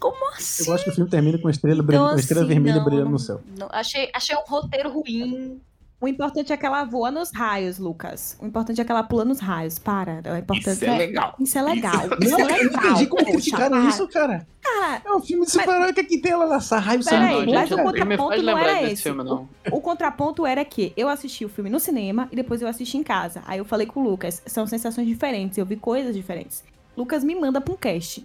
Como 0.00 0.30
assim? 0.34 0.62
Eu 0.64 0.66
gosto 0.66 0.84
que 0.84 0.90
o 0.90 0.94
filme 0.94 1.10
termina 1.10 1.38
com 1.38 1.48
a 1.48 1.50
estrela, 1.50 1.82
brilha- 1.82 1.96
Então, 1.98 2.08
com 2.10 2.16
a 2.16 2.20
estrela 2.20 2.42
assim, 2.44 2.52
vermelha 2.54 2.76
não, 2.76 2.84
brilhando 2.84 3.10
no 3.10 3.18
céu. 3.18 3.40
não- 3.58 3.68
achei, 3.72 4.10
achei 4.14 4.36
um 4.36 4.42
roteiro 4.46 4.90
ruim. 4.92 5.60
O 6.00 6.06
importante 6.06 6.52
é 6.52 6.56
que 6.56 6.64
ela 6.64 6.84
voa 6.84 7.10
nos 7.10 7.32
raios, 7.32 7.76
Lucas. 7.78 8.36
O 8.40 8.46
importante 8.46 8.80
é 8.80 8.84
que 8.84 8.92
ela 8.92 9.02
pula 9.02 9.24
nos 9.24 9.40
raios. 9.40 9.80
Para. 9.80 10.22
O 10.32 10.36
importante 10.36 10.76
Isso 10.76 10.84
é 10.84 10.96
legal. 10.96 11.34
Isso 11.40 11.58
é 11.58 11.62
legal. 11.62 11.92
Isso 12.22 12.30
Não, 12.30 12.38
é 12.38 12.42
eu 12.42 12.46
legal. 12.46 12.82
não 12.82 12.90
entendi 12.90 13.06
como 13.08 13.22
poxa, 13.24 13.32
criticaram 13.34 13.70
para. 13.80 13.88
isso, 13.88 14.08
cara. 14.08 14.46
Cara, 14.62 15.02
É 15.04 15.12
um 15.12 15.20
filme 15.20 15.44
de 15.44 15.50
super-herói 15.50 15.92
que 15.92 16.00
aqui 16.00 16.18
tem 16.18 16.30
ela 16.32 16.44
lançar 16.44 16.78
raio 16.78 17.02
Peraí, 17.04 17.34
sangue. 17.40 17.52
mas 17.52 17.70
o 17.72 17.76
contraponto 17.78 18.42
não 18.42 18.58
era 18.58 18.82
esse. 18.84 19.02
filme, 19.02 19.24
não. 19.24 19.48
O 19.72 19.80
contraponto 19.80 20.46
era 20.46 20.64
que 20.64 20.92
eu 20.96 21.08
assisti 21.08 21.44
o 21.44 21.48
filme 21.48 21.68
no 21.68 21.80
cinema 21.80 22.28
e 22.30 22.36
depois 22.36 22.62
eu 22.62 22.68
assisti 22.68 22.96
em 22.96 23.02
casa. 23.02 23.42
Aí 23.44 23.58
eu 23.58 23.64
falei 23.64 23.86
com 23.86 23.98
o 24.00 24.04
Lucas, 24.08 24.40
são 24.46 24.66
sensações 24.68 25.06
diferentes, 25.06 25.58
eu 25.58 25.66
vi 25.66 25.74
coisas 25.76 26.14
diferentes. 26.14 26.62
Lucas 26.96 27.24
me 27.24 27.34
manda 27.34 27.60
pra 27.60 27.74
um 27.74 27.76
cast. 27.76 28.24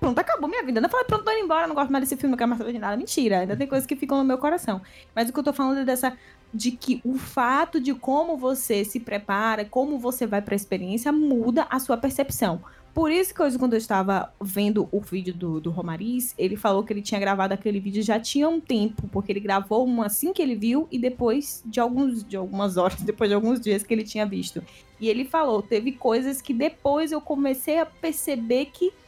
Pronto, 0.00 0.18
acabou 0.18 0.48
minha 0.48 0.64
vida. 0.64 0.80
Eu 0.80 0.88
falei, 0.88 1.04
pronto, 1.06 1.24
tô 1.24 1.30
indo 1.30 1.44
embora, 1.44 1.66
não 1.66 1.74
gosto 1.74 1.92
mais 1.92 2.02
desse 2.02 2.16
filme, 2.16 2.30
não 2.30 2.38
quero 2.38 2.48
mais 2.48 2.58
saber 2.58 2.72
de 2.72 2.78
nada. 2.78 2.96
Mentira, 2.96 3.40
ainda 3.40 3.54
tem 3.54 3.66
coisas 3.66 3.86
que 3.86 3.94
ficam 3.94 4.16
no 4.16 4.24
meu 4.24 4.38
coração. 4.38 4.80
Mas 5.14 5.28
o 5.28 5.32
que 5.32 5.38
eu 5.38 5.44
tô 5.44 5.52
falando 5.52 5.80
é 5.80 5.84
dessa. 5.84 6.16
De 6.52 6.72
que 6.72 7.00
o 7.04 7.14
fato 7.14 7.78
de 7.78 7.94
como 7.94 8.36
você 8.36 8.84
se 8.84 8.98
prepara, 8.98 9.64
como 9.64 10.00
você 10.00 10.26
vai 10.26 10.42
pra 10.42 10.56
experiência, 10.56 11.12
muda 11.12 11.64
a 11.70 11.78
sua 11.78 11.96
percepção. 11.96 12.60
Por 12.92 13.12
isso 13.12 13.32
que 13.32 13.40
hoje, 13.40 13.56
quando 13.56 13.74
eu 13.74 13.78
estava 13.78 14.32
vendo 14.40 14.88
o 14.90 15.00
vídeo 15.00 15.32
do, 15.32 15.60
do 15.60 15.70
Romariz, 15.70 16.34
ele 16.36 16.56
falou 16.56 16.82
que 16.82 16.92
ele 16.92 17.02
tinha 17.02 17.20
gravado 17.20 17.54
aquele 17.54 17.78
vídeo 17.78 18.02
já 18.02 18.18
tinha 18.18 18.48
um 18.48 18.60
tempo, 18.60 19.08
porque 19.12 19.30
ele 19.30 19.38
gravou 19.38 19.86
um 19.86 20.02
assim 20.02 20.32
que 20.32 20.42
ele 20.42 20.56
viu 20.56 20.88
e 20.90 20.98
depois 20.98 21.62
de 21.64 21.78
alguns 21.78 22.24
de 22.24 22.36
algumas 22.36 22.76
horas, 22.76 23.00
depois 23.02 23.30
de 23.30 23.34
alguns 23.34 23.60
dias 23.60 23.84
que 23.84 23.94
ele 23.94 24.02
tinha 24.02 24.26
visto. 24.26 24.60
E 25.00 25.08
ele 25.08 25.24
falou, 25.24 25.62
teve 25.62 25.92
coisas 25.92 26.42
que 26.42 26.52
depois 26.52 27.12
eu 27.12 27.20
comecei 27.20 27.78
a 27.78 27.86
perceber 27.86 28.66
que 28.66 28.90
não 28.90 28.99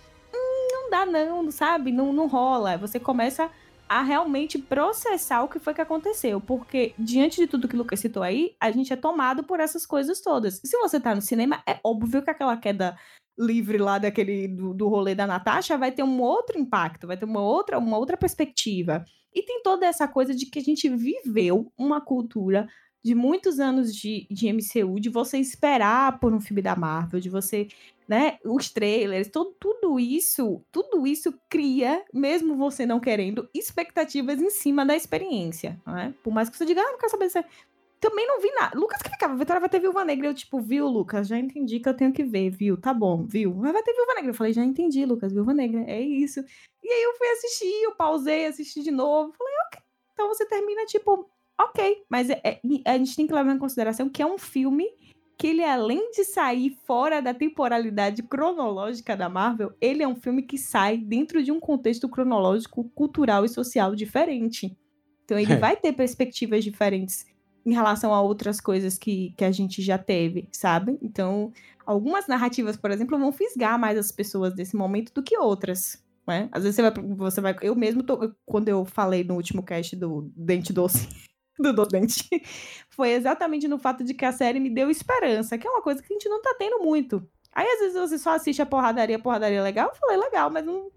dá 0.93 1.07
não, 1.07 1.51
sabe? 1.51 1.91
Não, 1.91 2.13
não 2.13 2.27
rola. 2.27 2.77
Você 2.77 3.01
começa 3.01 3.51
a 3.89 4.03
realmente 4.03 4.59
processar 4.59 5.43
o 5.43 5.49
que 5.49 5.59
foi 5.59 5.75
que 5.75 5.81
aconteceu, 5.81 6.41
porque 6.41 6.95
diante 6.99 7.41
de 7.41 7.47
tudo 7.47 7.67
que 7.69 7.75
o 7.75 7.79
Lucas 7.79 8.01
citou 8.01 8.23
aí, 8.23 8.55
a 8.61 8.71
gente 8.71 8.93
é 8.93 8.97
tomado 8.97 9.43
por 9.43 9.59
essas 9.59 9.85
coisas 9.85 10.21
todas. 10.21 10.61
Se 10.65 10.79
você 10.79 11.01
tá 11.01 11.15
no 11.15 11.21
cinema, 11.21 11.63
é 11.67 11.79
óbvio 11.83 12.23
que 12.23 12.31
aquela 12.31 12.57
queda 12.57 12.97
livre 13.39 13.79
lá 13.79 13.99
daquele 13.99 14.49
do, 14.49 14.75
do 14.75 14.89
rolê 14.89 15.15
da 15.15 15.27
Natasha 15.27 15.77
vai 15.77 15.91
ter 15.91 16.03
um 16.03 16.21
outro 16.21 16.59
impacto, 16.59 17.07
vai 17.07 17.17
ter 17.17 17.25
uma 17.25 17.41
outra, 17.41 17.79
uma 17.79 17.99
outra 17.99 18.17
perspectiva. 18.17 19.05
E 19.35 19.43
tem 19.43 19.63
toda 19.63 19.87
essa 19.87 20.07
coisa 20.07 20.35
de 20.35 20.47
que 20.47 20.59
a 20.59 20.63
gente 20.63 20.89
viveu 20.89 21.73
uma 21.77 22.01
cultura 22.01 22.69
de 23.05 23.15
muitos 23.15 23.59
anos 23.59 23.95
de, 23.95 24.27
de 24.31 24.53
MCU, 24.53 25.01
de 25.01 25.09
você 25.09 25.39
esperar 25.39 26.21
por 26.21 26.33
um 26.33 26.41
filme 26.41 26.63
da 26.63 26.77
Marvel, 26.77 27.19
de 27.19 27.29
você, 27.29 27.67
né, 28.09 28.39
os 28.45 28.71
trailers, 28.71 29.29
todo, 29.29 29.55
tudo 29.59 29.99
isso, 29.99 30.63
tudo 30.71 31.07
isso 31.07 31.33
cria, 31.49 32.05
mesmo 32.13 32.57
você 32.57 32.85
não 32.85 33.01
querendo, 33.01 33.49
expectativas 33.55 34.41
em 34.41 34.51
cima 34.51 34.85
da 34.85 34.95
experiência, 34.97 35.81
né? 35.87 36.15
Por 36.23 36.33
mais 36.33 36.49
que 36.49 36.57
você 36.57 36.65
diga, 36.65 36.81
ah, 36.83 36.93
não 36.93 36.99
quero 36.99 37.11
saber 37.11 37.31
se 37.31 37.45
também 38.03 38.27
não 38.27 38.41
vi 38.41 38.51
nada. 38.51 38.77
Lucas 38.77 39.01
que 39.01 39.09
ficava, 39.09 39.37
Vitória 39.37 39.61
vai 39.61 39.69
ter 39.69 39.79
Viúva 39.79 40.05
Negra. 40.05 40.27
Eu, 40.27 40.35
tipo, 40.35 40.61
viu, 40.61 40.89
Lucas? 40.89 41.29
Já 41.29 41.39
entendi 41.39 41.79
que 41.79 41.89
eu 41.89 41.95
tenho 41.95 42.13
que 42.13 42.25
ver, 42.25 42.51
viu? 42.51 42.77
Tá 42.77 42.93
bom, 42.93 43.25
viu? 43.25 43.55
Mas 43.55 43.73
vai 43.73 43.83
ter 43.83 43.93
Viúva 43.95 44.15
Negra. 44.15 44.31
Eu 44.31 44.35
falei, 44.35 44.53
já 44.53 44.65
entendi, 44.65 45.07
Lucas, 45.07 45.33
Viúva 45.33 45.55
Negra. 45.55 45.85
É 45.87 46.01
isso. 46.01 46.41
E 46.83 46.89
aí 46.91 47.03
eu 47.05 47.15
fui 47.15 47.29
assistir, 47.29 47.83
eu 47.85 47.95
pausei, 47.95 48.47
assisti 48.47 48.83
de 48.83 48.91
novo. 48.91 49.33
Falei, 49.33 49.55
ok. 49.69 49.81
Então 50.13 50.27
você 50.27 50.45
termina, 50.47 50.85
tipo, 50.85 51.31
ok. 51.57 52.03
Mas 52.09 52.29
é- 52.29 52.41
é- 52.43 52.61
a 52.85 52.99
gente 52.99 53.15
tem 53.15 53.25
que 53.25 53.33
levar 53.33 53.55
em 53.55 53.59
consideração 53.59 54.09
que 54.09 54.21
é 54.21 54.27
um 54.27 54.37
filme 54.37 54.89
que 55.39 55.47
ele, 55.49 55.65
além 55.65 56.11
de 56.13 56.25
sair 56.25 56.77
fora 56.87 57.21
da 57.21 57.35
temporalidade 57.35 58.23
cronológica 58.23 59.17
da 59.17 59.29
Marvel, 59.29 59.73
ele 59.81 60.03
é 60.03 60.09
um 60.09 60.15
filme 60.15 60.43
que 60.43 60.57
sai 60.57 60.97
dentro 60.97 61.43
de 61.43 61.51
um 61.51 61.59
contexto 61.59 62.09
cronológico, 62.09 62.85
cultural 62.95 63.45
e 63.45 63.49
social 63.49 63.95
diferente. 63.95 64.77
Então 65.25 65.39
ele 65.39 65.55
É. 65.55 65.57
vai 65.57 65.77
ter 65.77 65.93
perspectivas 65.93 66.63
diferentes 66.63 67.27
em 67.65 67.73
relação 67.73 68.13
a 68.13 68.21
outras 68.21 68.61
coisas 68.61 68.99
que, 68.99 69.33
que 69.37 69.45
a 69.45 69.51
gente 69.53 69.81
já 69.83 69.97
teve, 69.97 70.49
sabe? 70.53 70.99
Então, 71.01 71.53
algumas 71.87 72.27
narrativas, 72.27 72.77
por 72.77 72.91
exemplo, 72.91 73.19
vão 73.19 73.33
fisgar 73.33 73.79
mais 73.79 73.97
as 73.97 74.11
pessoas 74.11 74.53
desse 74.55 74.77
momento 74.77 75.13
do 75.15 75.23
que 75.23 75.39
outras. 75.39 76.03
Né? 76.27 76.49
Às 76.53 76.63
vezes 76.65 76.77
você 76.77 76.83
vai, 76.83 76.93
você 77.17 77.41
vai. 77.41 77.57
Eu 77.63 77.75
mesmo, 77.75 78.03
tô, 78.03 78.33
quando 78.45 78.69
eu 78.69 78.85
falei 78.85 79.25
no 79.25 79.35
último 79.35 79.63
cast 79.63 79.95
do 79.97 80.31
Dente 80.37 80.73
Doce, 80.73 81.09
do 81.59 81.73
Doce 81.73 81.91
Dente, 81.91 82.29
foi 82.91 83.11
exatamente 83.11 83.69
no 83.69 83.79
fato 83.79 84.03
de 84.05 84.15
que 84.15 84.25
a 84.25 84.33
série 84.33 84.61
me 84.61 84.71
deu 84.71 84.91
esperança, 84.91 85.59
que 85.59 85.67
é 85.67 85.71
uma 85.71 85.83
coisa 85.83 86.03
que 86.03 86.13
a 86.13 86.17
gente 86.17 86.29
não 86.29 86.41
tá 86.41 86.55
tendo 86.59 86.81
muito. 86.81 87.27
Aí, 87.55 87.67
às 87.67 87.81
vezes, 87.81 87.99
você 88.01 88.19
só 88.19 88.35
assiste 88.35 88.63
a 88.63 88.67
porradaria, 88.67 89.17
a 89.17 89.19
porradaria 89.19 89.63
legal, 89.63 89.89
eu 89.91 89.95
falei, 89.95 90.17
legal, 90.17 90.51
mas 90.51 90.65
não, 90.65 90.91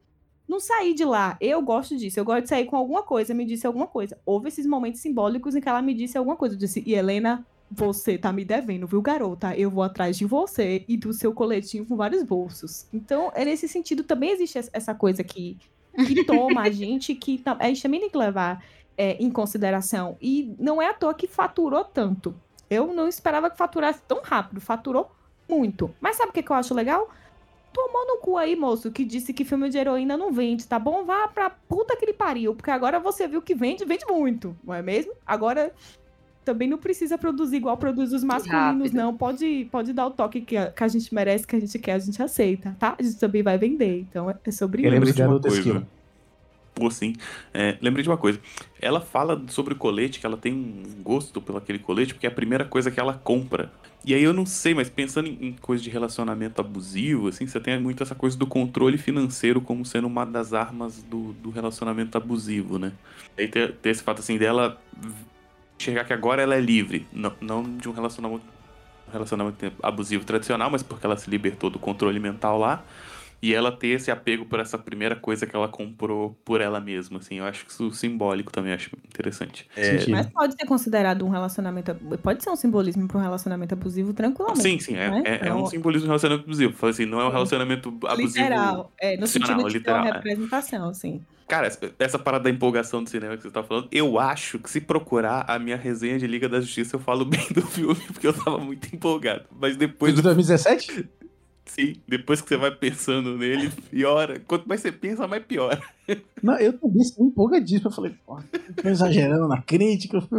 não 0.48 0.60
saí 0.60 0.94
de 0.94 1.04
lá. 1.04 1.38
Eu 1.42 1.62
gosto 1.62 1.98
disso. 1.98 2.18
Eu 2.20 2.24
gosto 2.26 2.44
de 2.44 2.50
sair 2.50 2.66
com 2.66 2.78
alguma 2.78 3.04
coisa, 3.04 3.34
me 3.34 3.46
disse 3.46 3.68
alguma 3.68 3.88
coisa. 3.88 4.18
Houve 4.26 4.48
esses 4.48 4.66
momentos 4.66 5.02
simbólicos 5.02 5.54
em 5.56 5.60
que 5.62 5.68
ela 5.68 5.82
me 5.82 5.94
disse 5.94 6.18
alguma 6.18 6.38
coisa. 6.38 6.56
Eu 6.56 6.60
disse, 6.60 6.82
e 6.86 6.94
Helena, 6.94 7.46
você 7.70 8.18
tá 8.18 8.32
me 8.32 8.46
devendo, 8.46 8.88
viu, 8.88 9.02
garota? 9.02 9.54
Eu 9.56 9.70
vou 9.70 9.84
atrás 9.84 10.18
de 10.18 10.24
você 10.26 10.86
e 10.88 10.96
do 10.96 11.12
seu 11.12 11.34
coletinho 11.34 11.86
com 11.86 11.98
vários 11.98 12.24
bolsos. 12.24 12.86
Então, 12.94 13.32
é 13.36 13.44
nesse 13.44 13.68
sentido, 13.68 14.04
também 14.04 14.30
existe 14.32 14.58
es- 14.58 14.70
essa 14.72 14.96
coisa 14.96 15.24
que, 15.26 15.58
que 16.08 16.24
toma 16.24 16.62
a 16.62 16.70
gente, 16.72 17.14
que 17.16 17.42
a 17.46 17.68
gente 17.68 17.82
também 17.82 18.00
tem 18.00 18.10
que 18.10 18.18
levar 18.18 18.64
é, 18.98 19.14
em 19.22 19.30
consideração. 19.30 20.18
E 20.22 20.56
não 20.60 20.82
é 20.82 20.90
à 20.90 20.94
toa 20.94 21.14
que 21.14 21.28
faturou 21.28 21.84
tanto. 21.84 22.36
Eu 22.70 22.94
não 22.94 23.08
esperava 23.08 23.50
que 23.50 23.58
faturasse 23.58 24.02
tão 24.08 24.22
rápido. 24.24 24.60
Faturou 24.60 25.12
muito. 25.48 25.94
Mas 26.02 26.16
sabe 26.16 26.30
o 26.30 26.34
que, 26.34 26.42
que 26.44 26.52
eu 26.52 26.56
acho 26.56 26.74
legal? 26.74 27.10
Tomou 27.72 28.08
no 28.08 28.18
cu 28.22 28.38
aí, 28.38 28.56
moço, 28.56 28.90
que 28.90 29.04
disse 29.04 29.34
que 29.34 29.44
filme 29.44 29.70
de 29.70 29.78
heroína 29.78 30.16
não 30.16 30.32
vende, 30.32 30.66
tá 30.66 30.80
bom? 30.80 31.04
Vá 31.04 31.28
pra 31.28 31.50
puta 31.50 31.96
que 31.98 32.06
ele 32.06 32.14
pariu, 32.14 32.56
porque 32.56 32.72
agora 32.72 33.00
você 33.02 33.28
viu 33.28 33.42
que 33.42 33.54
vende, 33.54 33.84
vende 33.84 34.06
muito, 34.10 34.56
não 34.64 34.74
é 34.74 34.82
mesmo? 34.82 35.12
Agora 35.26 35.74
também 36.46 36.70
não 36.70 36.78
precisa 36.78 37.18
produzir 37.18 37.58
igual 37.58 37.76
produz 37.76 38.14
os 38.14 38.24
masculinos, 38.24 38.92
não. 38.94 39.18
Pode, 39.18 39.68
pode 39.72 39.92
dar 39.92 40.06
o 40.08 40.12
toque 40.12 40.40
que 40.42 40.56
a, 40.56 40.72
que 40.72 40.84
a 40.84 40.88
gente 40.88 41.14
merece, 41.14 41.46
que 41.46 41.56
a 41.56 41.60
gente 41.60 41.78
quer, 41.80 41.94
a 41.94 42.00
gente 42.00 42.22
aceita, 42.24 42.76
tá? 42.80 42.96
A 42.98 43.04
gente 43.04 43.18
também 43.18 43.44
vai 43.44 43.58
vender, 43.58 44.00
então 44.00 44.30
é- 44.30 44.52
sobre 44.52 44.86
Eu 44.86 44.92
lembro 44.92 45.10
isso. 45.10 45.18
de 45.18 45.24
uma 45.24 45.40
coisa. 45.42 45.88
Pô, 46.76 46.92
sim. 46.92 47.14
É, 47.54 47.78
lembrei 47.82 48.04
de 48.04 48.10
uma 48.10 48.18
coisa. 48.18 48.38
Ela 48.82 49.00
fala 49.00 49.42
sobre 49.48 49.74
o 49.74 49.78
colete, 49.78 50.20
que 50.20 50.26
ela 50.26 50.36
tem 50.36 50.54
um 50.54 51.02
gosto 51.02 51.42
pelo 51.42 51.58
aquele 51.58 51.80
colete, 51.80 52.14
porque 52.14 52.28
é 52.28 52.30
a 52.30 52.34
primeira 52.34 52.66
coisa 52.66 52.92
que 52.92 53.00
ela 53.00 53.14
compra. 53.14 53.72
E 54.04 54.14
aí 54.14 54.22
eu 54.22 54.34
não 54.34 54.46
sei, 54.46 54.74
mas 54.74 54.90
pensando 54.90 55.28
em, 55.28 55.48
em 55.48 55.54
coisa 55.54 55.82
de 55.82 55.90
relacionamento 55.90 56.60
abusivo, 56.60 57.30
assim, 57.30 57.48
você 57.48 57.62
tem 57.62 57.80
muito 57.80 58.04
essa 58.04 58.14
coisa 58.14 58.38
do 58.38 58.46
controle 58.46 58.98
financeiro 58.98 59.62
como 59.62 59.86
sendo 59.86 60.06
uma 60.06 60.26
das 60.26 60.54
armas 60.54 61.02
do, 61.02 61.32
do 61.34 61.50
relacionamento 61.50 62.18
abusivo, 62.18 62.78
né? 62.78 62.92
Aí 63.38 63.48
tem, 63.48 63.72
tem 63.72 63.92
esse 63.92 64.04
fato 64.04 64.20
assim 64.20 64.38
dela 64.38 64.80
enxergar 65.80 66.04
que 66.04 66.14
agora 66.14 66.42
ela 66.42 66.56
é 66.56 66.60
livre, 66.60 67.08
não, 67.12 67.34
não 67.40 67.64
de 67.64 67.88
um 67.88 67.94
relacionamento, 67.94 68.44
relacionamento 69.12 69.72
abusivo 69.82 70.26
tradicional, 70.26 70.70
mas 70.70 70.84
porque 70.84 71.06
ela 71.06 71.18
se 71.18 71.30
libertou 71.30 71.70
do 71.70 71.80
controle 71.80 72.20
mental 72.20 72.60
lá. 72.60 72.84
E 73.42 73.54
ela 73.54 73.72
ter 73.72 73.90
esse 73.90 74.10
apego 74.10 74.46
por 74.46 74.60
essa 74.60 74.78
primeira 74.78 75.16
coisa 75.16 75.46
que 75.46 75.56
ela 75.56 75.68
comprou 75.68 76.38
por 76.44 76.62
ela 76.62 76.80
mesma, 76.80 77.20
assim. 77.20 77.40
Eu 77.40 77.46
acho 77.46 77.66
isso 77.68 77.92
simbólico 77.92 78.52
também, 78.52 78.74
acho 78.74 78.90
interessante. 79.08 79.68
É. 79.76 80.08
Mas 80.10 80.28
pode 80.28 80.56
ser 80.56 80.66
considerado 80.66 81.26
um 81.26 81.30
relacionamento. 81.30 81.96
Pode 82.24 82.44
ser 82.44 82.50
um 82.50 82.56
simbolismo 82.56 83.08
para 83.08 83.18
um 83.18 83.22
relacionamento 83.22 83.74
abusivo 83.74 84.14
tranquilamente. 84.14 84.62
sim, 84.62 84.80
sim, 84.80 84.96
é, 84.96 85.10
né? 85.12 85.24
é, 85.26 85.46
é 85.48 85.50
Não- 85.50 85.64
um 85.64 85.66
simbolismo 85.68 86.04
de 86.04 86.08
relacionamento 86.08 86.46
abusivo. 86.46 86.88
Assim, 86.88 87.06
não 87.06 87.22
é 87.22 87.26
um 87.28 87.32
relacionamento 87.32 87.90
abusivo. 88.08 88.44
Literal. 88.46 88.92
É, 89.00 89.18
no 89.18 89.28
sentido 89.28 89.58
de 89.58 89.64
ter 89.64 89.78
literal, 89.78 90.02
uma 90.02 90.10
é. 90.10 90.14
representação, 90.14 90.94
sim. 90.94 91.22
Cara, 91.48 91.68
essa- 92.00 92.18
parada 92.18 92.46
da 92.46 92.50
empolgação 92.50 93.04
do 93.04 93.10
cinema 93.10 93.38
que 93.38 93.44
você 93.44 93.52
tá 93.52 93.62
falando, 93.64 93.88
eu 93.92 94.18
acho 94.18 94.58
que 94.58 94.68
se 94.70 94.82
procurar 94.82 95.46
a 95.48 95.60
minha 95.60 95.78
resenha 95.78 96.18
de 96.18 96.26
Liga 96.26 96.50
da 96.50 96.60
Justiça, 96.60 96.96
eu 96.96 97.00
falo 97.00 97.24
bem 97.30 97.48
do 97.54 97.62
filme, 97.62 98.02
porque 98.08 98.26
eu 98.26 98.34
tava 98.34 98.58
muito 98.58 98.88
empolgado. 98.96 99.44
Mas 99.60 99.78
depois 99.78 100.14
de 100.16 100.22
do 100.22 100.24
2017? 100.24 101.08
Sim, 101.66 101.96
depois 102.08 102.42
que 102.42 102.48
você 102.48 102.58
vai 102.58 102.72
pensando 102.72 103.38
nele, 103.38 103.70
piora. 103.90 104.40
Quanto 104.40 104.68
mais 104.68 104.82
você 104.82 104.92
pensa, 104.92 105.28
mais 105.28 105.44
piora. 105.44 105.82
Não, 106.42 106.58
eu 106.58 106.78
também 106.78 107.04
sou 107.04 107.26
empolgadíssimo. 107.26 107.90
Eu 107.90 107.94
falei, 107.94 108.16
pô, 108.26 108.40
tô 108.82 108.88
exagerando 108.88 109.48
na 109.48 109.62
crítica. 109.62 110.20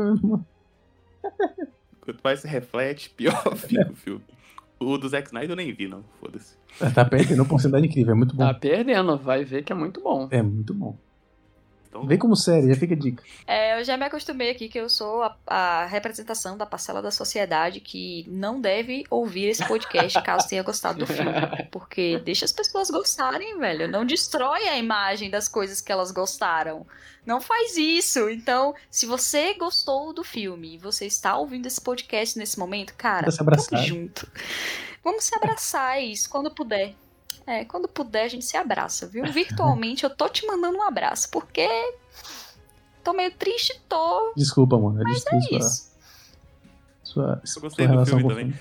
Quanto 2.00 2.20
mais 2.22 2.40
você 2.40 2.48
reflete, 2.48 3.10
pior 3.10 3.34
fica 3.56 3.90
o 3.90 3.96
filme. 3.96 4.22
O 4.78 4.96
do 4.96 5.08
Zack 5.08 5.26
Snyder 5.28 5.50
eu 5.50 5.56
nem 5.56 5.72
vi, 5.72 5.88
não. 5.88 6.04
Foda-se. 6.20 6.54
Tá 6.94 7.04
perdendo 7.04 7.40
uma 7.40 7.48
porcentagem 7.48 7.88
incrível, 7.88 8.12
é 8.12 8.16
muito 8.16 8.36
bom. 8.36 8.46
Tá 8.46 8.54
perdendo, 8.54 9.16
vai 9.16 9.44
ver 9.44 9.64
que 9.64 9.72
é 9.72 9.76
muito 9.76 10.00
bom. 10.00 10.28
É 10.30 10.42
muito 10.42 10.72
bom. 10.72 10.96
Então, 11.97 12.06
Vem 12.06 12.18
como 12.18 12.36
série, 12.36 12.68
já 12.68 12.74
fica 12.78 12.94
a 12.94 12.97
dica. 12.98 13.23
É, 13.47 13.78
eu 13.81 13.85
já 13.85 13.97
me 13.97 14.05
acostumei 14.05 14.51
aqui 14.51 14.68
que 14.68 14.78
eu 14.78 14.89
sou 14.89 15.23
a, 15.23 15.36
a 15.47 15.86
representação 15.86 16.56
da 16.56 16.66
parcela 16.66 17.01
da 17.01 17.10
sociedade 17.10 17.81
que 17.81 18.24
não 18.28 18.60
deve 18.60 19.05
ouvir 19.10 19.47
esse 19.47 19.66
podcast 19.66 20.20
caso 20.23 20.48
tenha 20.48 20.62
gostado 20.62 20.98
do 20.98 21.06
filme. 21.06 21.31
Porque 21.70 22.18
deixa 22.18 22.44
as 22.44 22.52
pessoas 22.52 22.90
gostarem, 22.90 23.59
velho. 23.59 23.89
Não 23.89 24.05
destrói 24.05 24.68
a 24.68 24.77
imagem 24.77 25.31
das 25.31 25.48
coisas 25.48 25.81
que 25.81 25.90
elas 25.90 26.10
gostaram. 26.10 26.86
Não 27.24 27.40
faz 27.40 27.77
isso. 27.77 28.28
Então, 28.28 28.74
se 28.90 29.06
você 29.06 29.55
gostou 29.55 30.12
do 30.12 30.23
filme 30.23 30.74
e 30.74 30.78
você 30.78 31.06
está 31.06 31.36
ouvindo 31.36 31.66
esse 31.66 31.81
podcast 31.81 32.39
nesse 32.39 32.59
momento, 32.59 32.94
cara, 32.94 33.23
Pra 33.24 33.32
se 33.32 33.40
abraçar. 33.40 33.70
vamos 33.70 33.86
junto. 33.86 34.31
Vamos 35.02 35.24
se 35.24 35.35
abraçar, 35.35 35.98
é 35.98 36.05
isso, 36.05 36.28
quando 36.28 36.51
puder. 36.51 36.94
É, 37.47 37.64
quando 37.64 37.86
puder 37.86 38.24
a 38.24 38.28
gente 38.28 38.44
se 38.44 38.56
abraça, 38.56 39.06
viu? 39.06 39.24
Virtualmente 39.32 40.02
eu 40.05 40.10
tô 40.10 40.28
te 40.28 40.44
mandando 40.47 40.78
um 40.78 40.82
abraço, 40.82 41.31
porque 41.31 41.68
tô 43.05 43.12
meio 43.12 43.31
triste, 43.32 43.81
tô. 43.89 44.32
Desculpa, 44.36 44.77
mano. 44.77 45.01
Mas 45.02 45.23
desculpa 45.23 45.47
é 45.55 45.59
isso. 45.59 45.90
Sua, 47.05 47.40
Eu 47.40 47.47
sua 47.47 47.62
gostei 47.62 47.86
do 47.86 48.05
filme 48.05 48.23
também. 48.23 48.36
filme. 48.47 48.60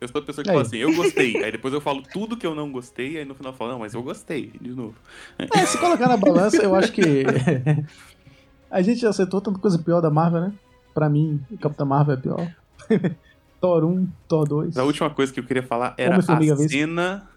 Eu 0.00 0.08
sou 0.08 0.20
a 0.20 0.24
pessoa 0.24 0.42
que 0.42 0.50
Aí. 0.50 0.54
fala 0.54 0.66
assim, 0.66 0.78
eu 0.78 0.94
gostei. 0.94 1.44
Aí 1.44 1.52
depois 1.52 1.74
eu 1.74 1.80
falo 1.80 2.02
tudo 2.02 2.36
que 2.36 2.46
eu 2.46 2.54
não 2.54 2.70
gostei, 2.72 3.18
aí 3.18 3.24
no 3.24 3.34
final 3.34 3.52
eu 3.52 3.56
falo, 3.56 3.72
não, 3.72 3.78
mas 3.80 3.92
eu 3.92 4.02
gostei, 4.02 4.50
de 4.60 4.70
novo. 4.70 4.94
É, 5.38 5.66
se 5.66 5.78
colocar 5.78 6.08
na 6.08 6.16
balança, 6.16 6.62
eu 6.62 6.74
acho 6.74 6.92
que. 6.92 7.24
a 8.70 8.80
gente 8.82 9.00
já 9.00 9.10
aceitou 9.10 9.40
tanta 9.40 9.58
coisa 9.58 9.78
pior 9.78 10.00
da 10.00 10.10
Marvel, 10.10 10.40
né? 10.40 10.52
Pra 10.94 11.08
mim, 11.08 11.42
Capitã 11.60 11.84
Marvel 11.84 12.14
é 12.14 12.18
pior. 12.18 12.54
Thor 13.60 13.84
1, 13.84 14.08
Thor 14.26 14.48
2. 14.48 14.68
Mas 14.68 14.78
a 14.78 14.84
última 14.84 15.10
coisa 15.10 15.32
que 15.32 15.40
eu 15.40 15.44
queria 15.44 15.62
falar 15.62 15.94
era 15.98 16.16
a 16.16 16.34
vez. 16.34 16.70
cena, 16.70 17.29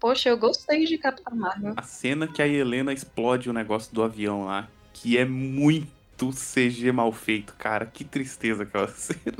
Poxa, 0.00 0.28
eu 0.28 0.38
gostei 0.38 0.84
de 0.84 0.96
Capitã 0.96 1.34
Marvel. 1.34 1.74
a 1.76 1.82
cena 1.82 2.26
que 2.28 2.40
a 2.40 2.46
Helena 2.46 2.92
explode 2.92 3.50
o 3.50 3.52
negócio 3.52 3.92
do 3.92 4.02
avião 4.02 4.44
lá, 4.44 4.68
que 4.92 5.18
é 5.18 5.24
muito 5.24 5.97
CG 6.32 6.90
mal 6.92 7.12
feito, 7.12 7.54
cara. 7.56 7.86
Que 7.86 8.04
tristeza 8.04 8.64
aquela 8.64 8.88
cena. 8.92 9.36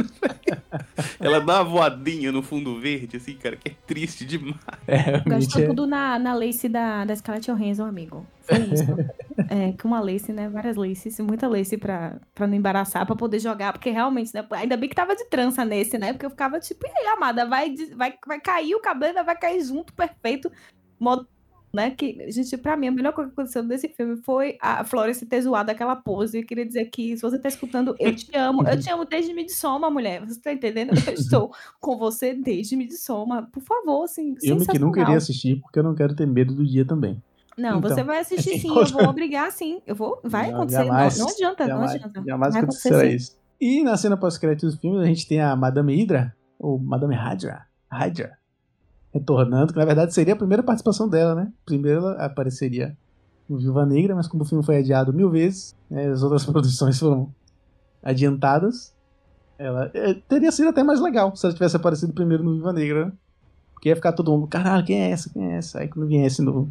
Ela 1.20 1.40
dá 1.40 1.56
uma 1.56 1.64
voadinha 1.64 2.30
no 2.30 2.42
fundo 2.42 2.80
verde, 2.80 3.16
assim, 3.16 3.34
cara, 3.36 3.56
que 3.56 3.70
é 3.70 3.74
triste 3.86 4.24
demais. 4.24 4.56
É, 4.86 5.20
Gastou 5.28 5.62
é. 5.62 5.66
tudo 5.66 5.86
na, 5.86 6.18
na 6.18 6.34
lace 6.34 6.68
da, 6.68 7.04
da 7.04 7.14
Scarlett 7.16 7.50
Johansson, 7.50 7.84
amigo. 7.84 8.26
Foi 8.42 8.58
isso. 8.58 8.84
é, 9.50 9.72
com 9.80 9.88
uma 9.88 10.00
lace, 10.00 10.32
né? 10.32 10.48
Várias 10.48 10.76
laces, 10.76 11.18
muita 11.20 11.48
lace 11.48 11.76
pra, 11.76 12.16
pra 12.34 12.46
não 12.46 12.54
embaraçar, 12.54 13.04
pra 13.04 13.16
poder 13.16 13.40
jogar. 13.40 13.72
Porque 13.72 13.90
realmente, 13.90 14.32
né? 14.32 14.46
Ainda 14.52 14.76
bem 14.76 14.88
que 14.88 14.94
tava 14.94 15.14
de 15.16 15.24
trança 15.28 15.64
nesse, 15.64 15.98
né? 15.98 16.12
Porque 16.12 16.26
eu 16.26 16.30
ficava 16.30 16.58
tipo, 16.60 16.86
e 16.86 16.90
aí, 16.90 17.06
amada, 17.08 17.44
vai, 17.46 17.70
de- 17.70 17.94
vai, 17.94 18.14
vai 18.26 18.40
cair 18.40 18.74
o 18.74 18.80
cabelo, 18.80 19.24
vai 19.24 19.36
cair 19.36 19.62
junto, 19.62 19.92
perfeito. 19.92 20.50
Modo, 20.98 21.28
né? 21.72 21.90
Que, 21.90 22.30
gente, 22.30 22.56
pra 22.56 22.76
mim, 22.76 22.88
a 22.88 22.92
melhor 22.92 23.12
coisa 23.12 23.30
que 23.30 23.34
aconteceu 23.34 23.62
nesse 23.62 23.88
filme 23.88 24.16
foi 24.16 24.56
a 24.60 24.84
Florence 24.84 25.24
ter 25.26 25.42
zoado 25.42 25.70
aquela 25.70 25.96
pose. 25.96 26.38
Eu 26.38 26.46
queria 26.46 26.64
dizer 26.66 26.86
que, 26.86 27.16
se 27.16 27.22
você 27.22 27.38
tá 27.38 27.48
escutando, 27.48 27.94
eu 27.98 28.14
te 28.14 28.30
amo. 28.36 28.66
Eu 28.66 28.78
te 28.78 28.90
amo 28.90 29.04
desde 29.04 29.32
Midsommar, 29.34 29.90
mulher. 29.90 30.24
Você 30.26 30.40
tá 30.40 30.52
entendendo? 30.52 30.92
Eu 31.06 31.12
estou 31.14 31.52
com 31.80 31.96
você 31.98 32.34
desde 32.34 32.76
Midsommar. 32.76 33.48
Por 33.50 33.62
favor, 33.62 34.04
assim, 34.04 34.34
Eu 34.42 34.56
me 34.56 34.66
que 34.66 34.78
não 34.78 34.92
queria 34.92 35.16
assistir 35.16 35.60
porque 35.60 35.78
eu 35.78 35.82
não 35.82 35.94
quero 35.94 36.14
ter 36.14 36.26
medo 36.26 36.54
do 36.54 36.66
dia 36.66 36.84
também. 36.84 37.22
Não, 37.56 37.78
Então, 37.78 37.90
você 37.90 38.04
vai 38.04 38.20
assistir 38.20 38.58
sim, 38.60 38.68
eu 38.68 38.86
vou 38.86 39.08
obrigar 39.08 39.50
sim. 39.50 39.82
Eu 39.86 39.94
vou, 39.94 40.20
vai 40.22 40.48
Não, 40.50 40.58
acontecer. 40.58 40.78
Não, 40.78 40.86
jamais, 40.86 41.18
não 41.18 41.28
adianta, 41.28 41.66
jamais, 41.66 41.90
não 41.90 41.96
adianta. 41.96 42.22
Jamais 42.24 42.52
vai 42.54 42.62
acontecerá 42.62 42.96
acontecer. 42.98 43.16
isso. 43.16 43.38
E 43.60 43.82
na 43.82 43.96
cena 43.96 44.16
pós-crédito 44.16 44.70
do 44.70 44.76
filme, 44.78 45.02
a 45.02 45.06
gente 45.06 45.26
tem 45.26 45.40
a 45.40 45.56
Madame 45.56 45.92
Hydra, 46.00 46.32
ou 46.58 46.78
Madame 46.78 47.16
Hydra, 47.16 47.66
Hydra, 47.90 48.38
retornando, 49.18 49.72
que 49.72 49.78
na 49.78 49.84
verdade 49.84 50.14
seria 50.14 50.34
a 50.34 50.36
primeira 50.36 50.62
participação 50.62 51.08
dela, 51.08 51.34
né? 51.34 51.52
Primeiro 51.64 52.00
ela 52.00 52.24
apareceria 52.24 52.96
no 53.48 53.58
Viúva 53.58 53.86
Negra, 53.86 54.14
mas 54.14 54.26
como 54.26 54.42
o 54.42 54.46
filme 54.46 54.64
foi 54.64 54.78
adiado 54.78 55.12
mil 55.12 55.30
vezes, 55.30 55.74
né, 55.90 56.08
as 56.08 56.22
outras 56.22 56.44
produções 56.46 56.98
foram 56.98 57.32
adiantadas, 58.02 58.94
ela 59.58 59.90
eh, 59.94 60.14
teria 60.28 60.52
sido 60.52 60.68
até 60.68 60.82
mais 60.82 61.00
legal 61.00 61.34
se 61.34 61.44
ela 61.44 61.54
tivesse 61.54 61.76
aparecido 61.76 62.12
primeiro 62.12 62.44
no 62.44 62.54
Viúva 62.54 62.72
Negra, 62.72 63.06
né? 63.06 63.12
Porque 63.72 63.88
ia 63.88 63.96
ficar 63.96 64.12
todo 64.12 64.32
mundo, 64.32 64.46
caralho, 64.46 64.84
quem 64.84 65.00
é 65.00 65.10
essa? 65.10 65.30
Quem 65.30 65.52
é 65.52 65.56
essa? 65.56 65.80
Aí 65.80 65.88
quando 65.88 66.08
viesse 66.08 66.42
no 66.42 66.70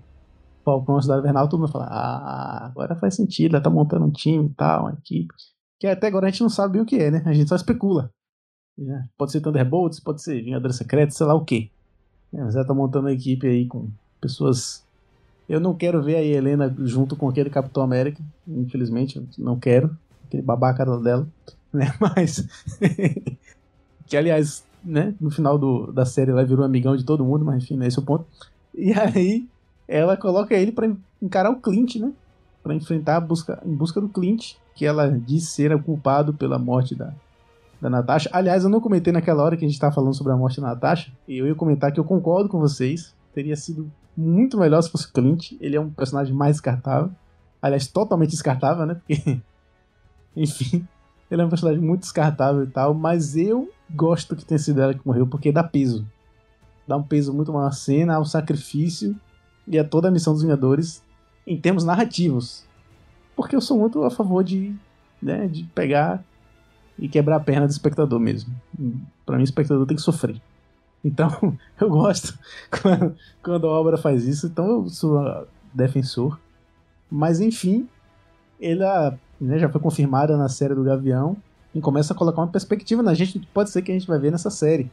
Falcão 0.63 1.01
Cidade 1.01 1.21
Invernal, 1.21 1.47
todo 1.47 1.61
mundo 1.61 1.71
fala, 1.71 1.85
ah, 1.85 2.65
agora 2.67 2.95
faz 2.95 3.15
sentido, 3.15 3.55
ela 3.55 3.63
tá 3.63 3.69
montando 3.69 4.05
um 4.05 4.11
time 4.11 4.47
e 4.47 4.53
tal, 4.53 4.83
uma 4.83 4.93
equipe. 4.93 5.33
Que 5.79 5.87
até 5.87 6.07
agora 6.07 6.27
a 6.27 6.29
gente 6.29 6.41
não 6.41 6.49
sabe 6.49 6.79
o 6.79 6.85
que 6.85 6.97
é, 6.97 7.09
né? 7.11 7.23
A 7.25 7.33
gente 7.33 7.47
só 7.47 7.55
especula. 7.55 8.11
Pode 9.17 9.31
ser 9.31 9.41
Thunderbolts, 9.41 9.99
pode 9.99 10.21
ser 10.21 10.43
Vingadores 10.43 10.75
Secretos, 10.75 11.15
sei 11.15 11.25
lá 11.25 11.33
o 11.33 11.45
quê. 11.45 11.71
É, 12.33 12.39
ela 12.39 12.65
tá 12.65 12.73
montando 12.73 13.07
uma 13.07 13.13
equipe 13.13 13.47
aí 13.47 13.65
com 13.65 13.87
pessoas. 14.19 14.83
Eu 15.47 15.59
não 15.59 15.73
quero 15.73 16.01
ver 16.01 16.15
a 16.15 16.23
Helena 16.23 16.73
junto 16.79 17.15
com 17.15 17.29
aquele 17.29 17.49
Capitão 17.49 17.83
América, 17.83 18.21
infelizmente, 18.47 19.21
não 19.37 19.57
quero. 19.57 19.95
Aquele 20.25 20.43
babaca 20.43 20.85
dela, 20.99 21.27
né? 21.71 21.93
Mas. 21.99 22.45
que 24.05 24.17
aliás, 24.17 24.63
né? 24.83 25.13
No 25.19 25.31
final 25.31 25.57
do, 25.57 25.91
da 25.91 26.05
série 26.05 26.31
ela 26.31 26.45
virou 26.45 26.65
amigão 26.65 26.95
de 26.95 27.03
todo 27.03 27.23
mundo, 27.23 27.45
mas 27.45 27.63
enfim, 27.63 27.75
não 27.75 27.83
é 27.83 27.87
esse 27.87 27.99
o 27.99 28.03
ponto. 28.03 28.25
E 28.73 28.93
aí 28.93 29.47
ela 29.87 30.17
coloca 30.17 30.53
ele 30.55 30.71
pra 30.71 30.91
encarar 31.21 31.49
o 31.49 31.61
Clint, 31.61 31.95
né? 31.95 32.11
Pra 32.61 32.75
enfrentar 32.75 33.17
a 33.17 33.21
busca, 33.21 33.61
em 33.65 33.73
busca 33.73 34.01
do 34.01 34.09
Clint, 34.09 34.55
que 34.75 34.85
ela 34.85 35.09
diz 35.09 35.49
ser 35.49 35.73
o 35.73 35.81
culpado 35.81 36.33
pela 36.33 36.59
morte 36.59 36.93
da, 36.93 37.13
da 37.81 37.89
Natasha. 37.89 38.29
Aliás, 38.33 38.63
eu 38.63 38.69
não 38.69 38.81
comentei 38.81 39.13
naquela 39.13 39.43
hora 39.43 39.55
que 39.55 39.65
a 39.65 39.67
gente 39.67 39.79
tava 39.79 39.93
falando 39.93 40.13
sobre 40.13 40.33
a 40.33 40.37
morte 40.37 40.59
da 40.59 40.67
Natasha. 40.67 41.11
E 41.27 41.37
eu 41.37 41.47
ia 41.47 41.55
comentar 41.55 41.91
que 41.91 41.99
eu 41.99 42.03
concordo 42.03 42.49
com 42.49 42.59
vocês. 42.59 43.15
Teria 43.33 43.55
sido 43.55 43.91
muito 44.15 44.57
melhor 44.57 44.81
se 44.81 44.89
fosse 44.89 45.07
o 45.07 45.13
Clint. 45.13 45.53
Ele 45.59 45.75
é 45.75 45.79
um 45.79 45.89
personagem 45.89 46.33
mais 46.33 46.53
descartável. 46.53 47.11
Aliás, 47.61 47.87
totalmente 47.87 48.31
descartável, 48.31 48.85
né? 48.85 48.95
Porque. 48.95 49.39
Enfim. 50.35 50.87
Ele 51.29 51.41
é 51.41 51.45
um 51.45 51.49
personagem 51.49 51.81
muito 51.81 52.01
descartável 52.01 52.63
e 52.63 52.67
tal. 52.67 52.93
Mas 52.93 53.35
eu 53.35 53.69
gosto 53.89 54.35
que 54.35 54.45
tenha 54.45 54.59
sido 54.59 54.81
ela 54.81 54.93
que 54.93 55.05
morreu, 55.05 55.27
porque 55.27 55.51
dá 55.51 55.63
peso. 55.63 56.05
Dá 56.87 56.95
um 56.95 57.03
peso 57.03 57.33
muito 57.33 57.51
maior 57.51 57.67
à 57.67 57.71
cena, 57.71 58.15
ao 58.15 58.25
sacrifício 58.25 59.15
e 59.67 59.77
a 59.77 59.83
toda 59.83 60.07
a 60.07 60.11
missão 60.11 60.33
dos 60.33 60.41
Vingadores 60.41 61.03
em 61.45 61.59
termos 61.59 61.83
narrativos. 61.83 62.65
Porque 63.35 63.55
eu 63.55 63.61
sou 63.61 63.77
muito 63.77 64.03
a 64.03 64.09
favor 64.09 64.43
de, 64.43 64.73
né, 65.21 65.47
de 65.47 65.63
pegar 65.75 66.23
e 66.99 67.07
quebrar 67.07 67.37
a 67.37 67.39
perna 67.39 67.67
do 67.67 67.71
espectador 67.71 68.19
mesmo. 68.19 68.53
Pra 69.25 69.35
mim, 69.37 69.43
o 69.43 69.45
espectador 69.45 69.85
tem 69.85 69.95
que 69.95 70.01
sofrer. 70.01 70.41
Então, 71.03 71.57
eu 71.79 71.89
gosto 71.89 72.37
quando, 72.81 73.15
quando 73.43 73.67
a 73.67 73.71
obra 73.71 73.97
faz 73.97 74.25
isso. 74.25 74.47
Então, 74.47 74.65
eu 74.65 74.89
sou 74.89 75.47
defensor. 75.73 76.39
Mas, 77.09 77.39
enfim, 77.39 77.87
ela 78.59 79.17
né, 79.39 79.59
já 79.59 79.69
foi 79.69 79.79
confirmada 79.79 80.35
na 80.37 80.49
série 80.49 80.75
do 80.75 80.83
Gavião 80.83 81.37
e 81.73 81.79
começa 81.79 82.13
a 82.13 82.15
colocar 82.15 82.41
uma 82.41 82.47
perspectiva 82.47 83.03
na 83.03 83.13
gente 83.13 83.37
do 83.37 83.45
que 83.45 83.51
pode 83.53 83.69
ser 83.69 83.81
que 83.81 83.91
a 83.91 83.93
gente 83.93 84.07
vai 84.07 84.19
ver 84.19 84.31
nessa 84.31 84.49
série. 84.49 84.91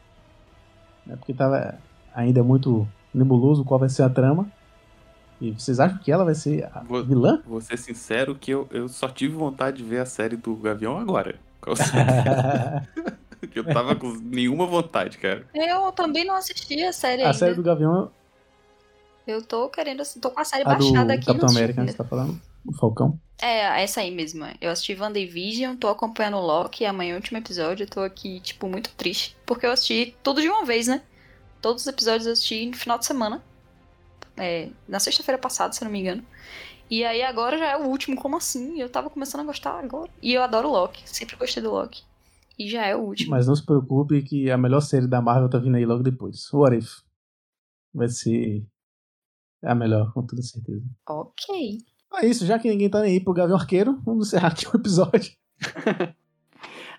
Né, 1.05 1.15
porque 1.15 1.33
tava 1.33 1.75
ainda 2.13 2.43
muito 2.43 2.87
nebuloso 3.13 3.65
qual 3.65 3.79
vai 3.79 3.89
ser 3.89 4.03
a 4.03 4.09
trama. 4.09 4.47
E 5.41 5.51
vocês 5.51 5.79
acham 5.79 5.97
que 5.97 6.11
ela 6.11 6.23
vai 6.23 6.35
ser 6.35 6.63
a 6.71 6.81
Vou, 6.87 7.03
vilã? 7.03 7.41
vou 7.45 7.59
ser 7.59 7.77
sincero 7.77 8.35
que 8.35 8.51
eu, 8.51 8.67
eu 8.71 8.87
só 8.87 9.07
tive 9.09 9.35
vontade 9.35 9.77
de 9.77 9.83
ver 9.83 9.99
a 9.99 10.05
série 10.05 10.37
do 10.37 10.55
Gavião 10.55 10.97
agora. 10.97 11.35
eu 13.55 13.63
tava 13.63 13.95
com 13.95 14.11
nenhuma 14.13 14.65
vontade, 14.65 15.17
cara. 15.17 15.47
Eu 15.53 15.91
também 15.91 16.25
não 16.25 16.35
assisti 16.35 16.83
a 16.83 16.91
série 16.93 17.21
a 17.21 17.27
ainda. 17.27 17.37
série 17.37 17.55
do 17.55 17.63
Gavião, 17.63 18.11
Eu 19.25 19.41
tô 19.41 19.69
querendo, 19.69 20.03
tô 20.21 20.29
com 20.29 20.39
a 20.39 20.45
série 20.45 20.63
a 20.63 20.73
do 20.73 20.77
baixada 20.77 21.13
aqui. 21.13 21.25
Capitão 21.25 21.49
América, 21.49 21.83
né, 21.83 21.91
você 21.91 21.97
tá 21.97 22.03
falando? 22.03 22.39
O 22.65 22.73
Falcão. 22.73 23.19
É, 23.41 23.83
essa 23.83 24.01
aí 24.01 24.11
mesmo. 24.11 24.45
Eu 24.61 24.71
assisti 24.71 24.95
WandaVision, 24.95 25.75
tô 25.75 25.87
acompanhando 25.87 26.37
o 26.37 26.41
Loki, 26.45 26.85
amanhã 26.85 27.11
é 27.11 27.13
o 27.13 27.17
último 27.17 27.37
episódio, 27.37 27.83
eu 27.83 27.89
tô 27.89 28.01
aqui, 28.01 28.39
tipo, 28.39 28.67
muito 28.67 28.89
triste. 28.91 29.35
Porque 29.45 29.65
eu 29.65 29.71
assisti 29.71 30.15
tudo 30.23 30.41
de 30.41 30.49
uma 30.49 30.65
vez, 30.65 30.87
né? 30.87 31.01
Todos 31.61 31.83
os 31.83 31.87
episódios 31.87 32.25
eu 32.25 32.33
assisti 32.33 32.65
no 32.65 32.75
final 32.75 32.97
de 32.97 33.05
semana. 33.05 33.43
É, 34.37 34.69
na 34.87 34.99
sexta-feira 34.99 35.37
passada, 35.37 35.73
se 35.73 35.81
eu 35.81 35.85
não 35.85 35.91
me 35.91 35.99
engano. 35.99 36.23
E 36.89 37.03
aí 37.03 37.21
agora 37.23 37.57
já 37.57 37.71
é 37.71 37.77
o 37.77 37.87
último, 37.87 38.15
como 38.15 38.37
assim? 38.37 38.79
Eu 38.79 38.89
tava 38.89 39.09
começando 39.09 39.41
a 39.41 39.45
gostar 39.45 39.79
agora. 39.79 40.09
E 40.21 40.33
eu 40.33 40.43
adoro 40.43 40.69
o 40.69 40.71
Loki, 40.71 41.01
sempre 41.05 41.35
gostei 41.35 41.61
do 41.61 41.71
Loki. 41.71 42.03
E 42.57 42.69
já 42.69 42.85
é 42.85 42.95
o 42.95 42.99
último. 42.99 43.31
Mas 43.31 43.47
não 43.47 43.55
se 43.55 43.65
preocupe 43.65 44.21
que 44.21 44.49
a 44.49 44.57
melhor 44.57 44.81
série 44.81 45.07
da 45.07 45.21
Marvel 45.21 45.49
tá 45.49 45.57
vindo 45.57 45.75
aí 45.75 45.85
logo 45.85 46.03
depois. 46.03 46.51
What 46.53 46.77
If? 46.77 47.01
Vai 47.93 48.07
ser 48.07 48.65
a 49.63 49.73
melhor, 49.73 50.13
com 50.13 50.25
toda 50.25 50.41
certeza. 50.41 50.85
Ok. 51.09 51.79
É 52.21 52.25
isso, 52.25 52.45
já 52.45 52.57
que 52.59 52.69
ninguém 52.69 52.89
tá 52.89 53.01
nem 53.01 53.13
aí 53.13 53.19
pro 53.19 53.33
Gavião 53.33 53.57
Arqueiro, 53.57 53.99
vamos 54.05 54.27
encerrar 54.27 54.49
aqui 54.49 54.67
o 54.67 54.77
episódio. 54.77 55.33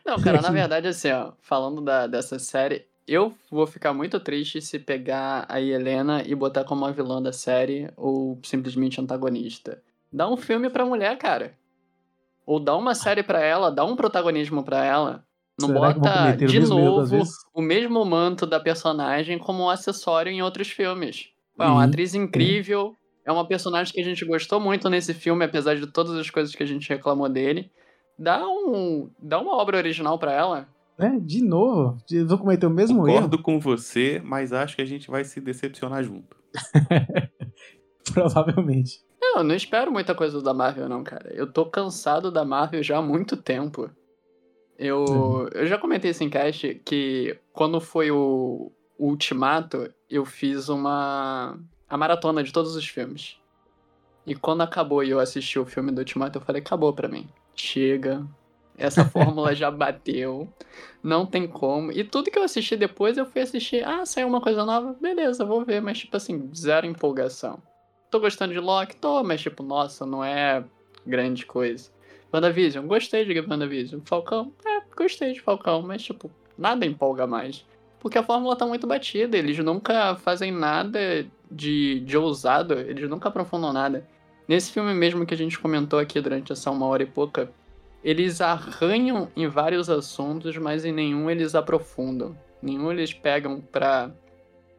Não, 0.05 0.21
cara, 0.21 0.43
na 0.43 0.51
verdade, 0.53 0.89
assim, 0.89 1.11
ó, 1.11 1.33
falando 1.41 1.81
da, 1.81 2.07
dessa 2.07 2.39
série, 2.39 2.87
eu 3.07 3.35
vou 3.51 3.67
ficar 3.67 3.93
muito 3.93 4.19
triste 4.19 4.61
se 4.61 4.79
pegar 4.79 5.47
a 5.49 5.61
Helena 5.61 6.23
e 6.27 6.35
botar 6.35 6.65
como 6.65 6.85
a 6.85 6.91
vilã 6.91 7.23
da 7.23 7.33
série 7.33 7.89
ou 7.97 8.39
simplesmente 8.43 9.01
antagonista. 9.01 9.83
Dá 10.13 10.29
um 10.29 10.37
filme 10.37 10.69
pra 10.71 10.85
mulher, 10.85 11.17
cara. 11.19 11.55
Ou 12.45 12.59
dá 12.61 12.77
uma 12.77 12.95
série 12.95 13.23
pra 13.23 13.41
ela, 13.41 13.71
dá 13.71 13.85
um 13.85 13.97
protagonismo 13.97 14.65
pra 14.65 14.85
ela. 14.85 15.25
Não 15.59 15.69
Será 15.69 15.93
bota 15.93 16.37
de 16.37 16.61
novo 16.61 17.23
o 17.55 17.63
mesmo 17.63 18.05
manto 18.05 18.47
da 18.47 18.61
personagem 18.61 19.39
como 19.39 19.65
um 19.65 19.71
acessório 19.71 20.31
em 20.31 20.43
outros 20.43 20.69
filmes. 20.69 21.31
É 21.59 21.65
uma 21.65 21.83
Sim, 21.83 21.89
atriz 21.89 22.15
incrível, 22.15 22.95
é 23.25 23.33
uma 23.33 23.47
personagem 23.47 23.93
que 23.93 24.01
a 24.01 24.05
gente 24.05 24.25
gostou 24.25 24.61
muito 24.61 24.91
nesse 24.91 25.15
filme, 25.15 25.45
apesar 25.45 25.75
de 25.77 25.87
todas 25.87 26.15
as 26.17 26.29
coisas 26.29 26.55
que 26.55 26.63
a 26.63 26.67
gente 26.67 26.89
reclamou 26.89 27.29
dele. 27.29 27.71
Dá 28.19 28.47
um, 28.47 29.11
dá 29.19 29.41
uma 29.41 29.57
obra 29.57 29.79
original 29.79 30.19
pra 30.19 30.33
ela. 30.33 30.69
É, 30.99 31.11
de 31.19 31.43
novo, 31.43 31.99
eles 32.11 32.29
vão 32.29 32.39
cometer 32.39 32.67
o 32.67 32.71
mesmo 32.71 33.07
erro. 33.07 33.17
Concordo 33.17 33.43
com 33.43 33.61
você, 33.61 34.21
mas 34.25 34.53
acho 34.53 34.77
que 34.77 34.83
a 34.83 34.87
gente 34.87 35.11
vai 35.11 35.25
se 35.25 35.41
decepcionar 35.41 36.03
junto. 36.03 36.37
Provavelmente. 38.13 39.05
Não, 39.21 39.39
eu 39.39 39.45
não 39.45 39.55
espero 39.55 39.93
muita 39.93 40.15
coisa 40.15 40.41
da 40.41 40.55
Marvel, 40.55 40.89
não, 40.89 41.05
cara. 41.05 41.31
Eu 41.35 41.53
tô 41.53 41.67
cansado 41.67 42.31
da 42.31 42.45
Marvel 42.45 42.83
já 42.83 42.99
há 42.99 43.03
muito 43.03 43.37
tempo. 43.37 43.91
Eu, 44.79 45.49
eu 45.53 45.67
já 45.67 45.79
comentei 45.79 46.11
isso 46.11 46.23
em 46.23 46.31
cast 46.31 46.81
que 46.85 47.39
quando 47.53 47.81
foi 47.81 48.11
o, 48.11 48.71
o 48.99 49.09
Ultimato, 49.09 49.91
eu 50.09 50.25
fiz 50.25 50.69
uma. 50.69 51.59
a 51.89 51.97
maratona 51.97 52.43
de 52.43 52.53
todos 52.53 52.77
os 52.77 52.87
filmes. 52.87 53.37
E 54.27 54.35
quando 54.35 54.63
acabou 54.63 55.03
e 55.03 55.11
eu 55.11 55.21
assisti 55.21 55.59
o 55.59 55.67
filme 55.67 55.93
do 55.93 55.99
Ultimato, 55.99 56.39
eu 56.39 56.43
falei: 56.43 56.61
acabou 56.61 56.93
pra 56.93 57.09
mim. 57.09 57.29
Chega. 57.55 58.27
Essa 58.77 59.05
fórmula 59.09 59.55
já 59.55 59.71
bateu. 59.71 60.49
Não 61.03 61.25
tem 61.25 61.47
como. 61.47 61.93
E 61.93 62.05
tudo 62.05 62.31
que 62.31 62.39
eu 62.39 62.43
assisti 62.43 62.77
depois, 62.77 63.17
eu 63.17 63.27
fui 63.27 63.41
assistir. 63.41 63.87
Ah, 63.87 64.05
saiu 64.05 64.29
uma 64.29 64.41
coisa 64.41 64.65
nova? 64.65 64.97
Beleza, 65.01 65.45
vou 65.45 65.65
ver. 65.65 65.81
Mas, 65.81 65.99
tipo 65.99 66.17
assim, 66.17 66.51
zero 66.55 66.87
empolgação. 66.87 67.63
Tô 68.11 68.21
gostando 68.21 68.53
de 68.53 68.61
Loki? 68.61 68.97
Tô, 68.97 69.23
mas, 69.23 69.41
tipo, 69.41 69.63
nossa, 69.63 70.05
não 70.05 70.23
é 70.23 70.65
grande 71.07 71.47
coisa. 71.47 71.91
WandaVision? 72.33 72.87
Gostei 72.87 73.25
de 73.25 73.41
WandaVision. 73.41 74.01
Falcão? 74.05 74.53
É, 74.67 74.81
gostei 74.97 75.33
de 75.33 75.41
Falcão. 75.41 75.83
Mas, 75.83 76.03
tipo, 76.03 76.31
nada 76.59 76.85
empolga 76.85 77.27
mais. 77.27 77.65
Porque 78.01 78.19
a 78.19 78.23
fórmula 78.23 78.57
tá 78.57 78.67
muito 78.67 78.87
batida. 78.87 79.37
Eles 79.37 79.59
nunca 79.59 80.17
fazem 80.17 80.53
nada 80.53 81.27
de, 81.51 82.01
de 82.01 82.17
ousado. 82.17 82.75
Eles 82.75 83.09
nunca 83.09 83.29
aprofundam 83.29 83.73
nada. 83.73 84.07
Nesse 84.49 84.71
filme 84.71 84.95
mesmo 84.95 85.27
que 85.27 85.35
a 85.35 85.37
gente 85.37 85.59
comentou 85.59 85.99
aqui 85.99 86.21
durante 86.21 86.53
essa 86.53 86.71
uma 86.71 86.87
hora 86.87 87.03
e 87.03 87.07
pouca, 87.07 87.51
eles 88.03 88.41
arranham 88.41 89.31
em 89.37 89.47
vários 89.47 89.91
assuntos, 89.91 90.57
mas 90.57 90.85
em 90.85 90.93
nenhum 90.93 91.31
eles 91.31 91.55
aprofundam. 91.55 92.37
Nenhum 92.63 92.91
eles 92.93 93.13
pegam 93.13 93.61
pra, 93.61 94.13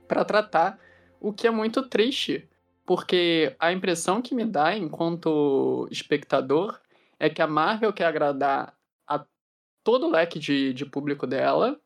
pra 0.08 0.24
tratar, 0.24 0.80
o 1.20 1.34
que 1.34 1.48
é 1.48 1.52
muito 1.52 1.84
triste. 1.84 2.48
Porque 2.86 3.54
a 3.60 3.74
impressão 3.74 4.22
que 4.22 4.34
me 4.34 4.46
dá 4.46 4.78
enquanto 4.78 5.88
espectador 5.92 6.80
é 7.20 7.30
que 7.30 7.42
a 7.42 7.48
Marvel 7.48 7.92
quer 7.92 8.06
agradar 8.06 8.74
a 9.06 9.26
todo 9.84 10.08
o 10.08 10.10
leque 10.10 10.40
de, 10.40 10.74
de 10.74 10.86
público 10.86 11.28
dela 11.28 11.78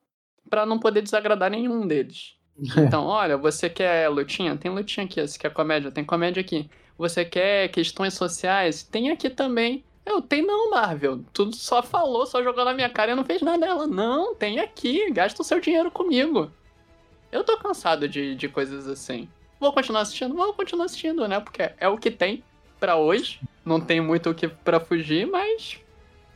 pra 0.47 0.65
não 0.65 0.79
poder 0.79 1.01
desagradar 1.01 1.49
nenhum 1.49 1.87
deles. 1.87 2.35
Então, 2.77 3.05
olha, 3.05 3.37
você 3.37 3.69
quer 3.69 4.07
lutinha? 4.09 4.55
Tem 4.55 4.69
lutinha 4.69 5.05
aqui. 5.05 5.19
Você 5.19 5.39
quer 5.39 5.51
comédia? 5.51 5.89
Tem 5.89 6.03
comédia 6.03 6.41
aqui. 6.41 6.69
Você 6.97 7.25
quer 7.25 7.69
questões 7.69 8.13
sociais? 8.13 8.83
Tem 8.83 9.09
aqui 9.09 9.29
também. 9.29 9.83
Eu 10.05 10.21
tenho 10.21 10.47
não, 10.47 10.71
Marvel. 10.71 11.23
Tu 11.31 11.55
só 11.55 11.81
falou, 11.83 12.25
só 12.25 12.43
jogou 12.43 12.65
na 12.65 12.73
minha 12.73 12.89
cara 12.89 13.11
e 13.11 13.15
não 13.15 13.23
fez 13.23 13.41
nada 13.41 13.65
dela. 13.65 13.87
Não, 13.87 14.35
tem 14.35 14.59
aqui. 14.59 15.11
Gasta 15.11 15.41
o 15.41 15.45
seu 15.45 15.59
dinheiro 15.59 15.91
comigo. 15.91 16.51
Eu 17.31 17.43
tô 17.43 17.57
cansado 17.57 18.09
de, 18.09 18.35
de 18.35 18.49
coisas 18.49 18.87
assim. 18.87 19.29
Vou 19.59 19.71
continuar 19.71 20.01
assistindo? 20.01 20.35
Vou 20.35 20.53
continuar 20.53 20.85
assistindo, 20.85 21.27
né? 21.27 21.39
Porque 21.39 21.71
é 21.77 21.87
o 21.87 21.97
que 21.97 22.09
tem 22.09 22.43
pra 22.79 22.97
hoje. 22.97 23.39
Não 23.63 23.79
tem 23.79 24.01
muito 24.01 24.29
o 24.29 24.33
que 24.33 24.47
pra 24.47 24.79
fugir, 24.79 25.27
mas. 25.27 25.79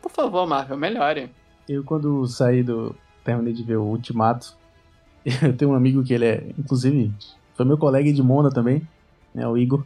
Por 0.02 0.12
favor, 0.12 0.46
Marvel, 0.46 0.78
melhore. 0.78 1.32
Eu, 1.68 1.84
quando 1.84 2.26
saí 2.28 2.62
do. 2.62 2.96
Terminei 3.24 3.54
de 3.54 3.64
ver 3.64 3.78
o 3.78 3.84
Ultimato. 3.84 4.56
Eu 5.42 5.58
tenho 5.58 5.72
um 5.72 5.76
amigo 5.76 6.04
que 6.04 6.14
ele 6.14 6.26
é. 6.26 6.48
Inclusive, 6.58 7.12
foi 7.56 7.66
meu 7.66 7.78
colega 7.78 8.14
de 8.14 8.22
Mona 8.22 8.52
também, 8.52 8.88
né? 9.34 9.48
O 9.48 9.58
Igor. 9.58 9.84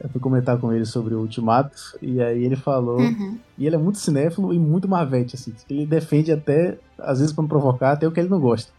Eu 0.00 0.08
fui 0.08 0.20
comentar 0.20 0.58
com 0.58 0.72
ele 0.72 0.84
sobre 0.84 1.14
o 1.14 1.20
Ultimato. 1.20 1.76
E 2.00 2.20
aí 2.20 2.44
ele 2.44 2.56
falou. 2.56 3.00
Uhum. 3.00 3.38
E 3.56 3.66
ele 3.66 3.74
é 3.74 3.78
muito 3.78 3.98
cinéfilo 3.98 4.54
e 4.54 4.58
muito 4.58 4.88
marvete, 4.88 5.34
assim. 5.34 5.52
Ele 5.68 5.84
defende 5.84 6.30
até, 6.30 6.78
às 6.98 7.18
vezes, 7.18 7.34
pra 7.34 7.42
me 7.42 7.48
provocar, 7.48 7.92
até 7.92 8.06
o 8.06 8.12
que 8.12 8.20
ele 8.20 8.28
não 8.28 8.40
gosta. 8.40 8.72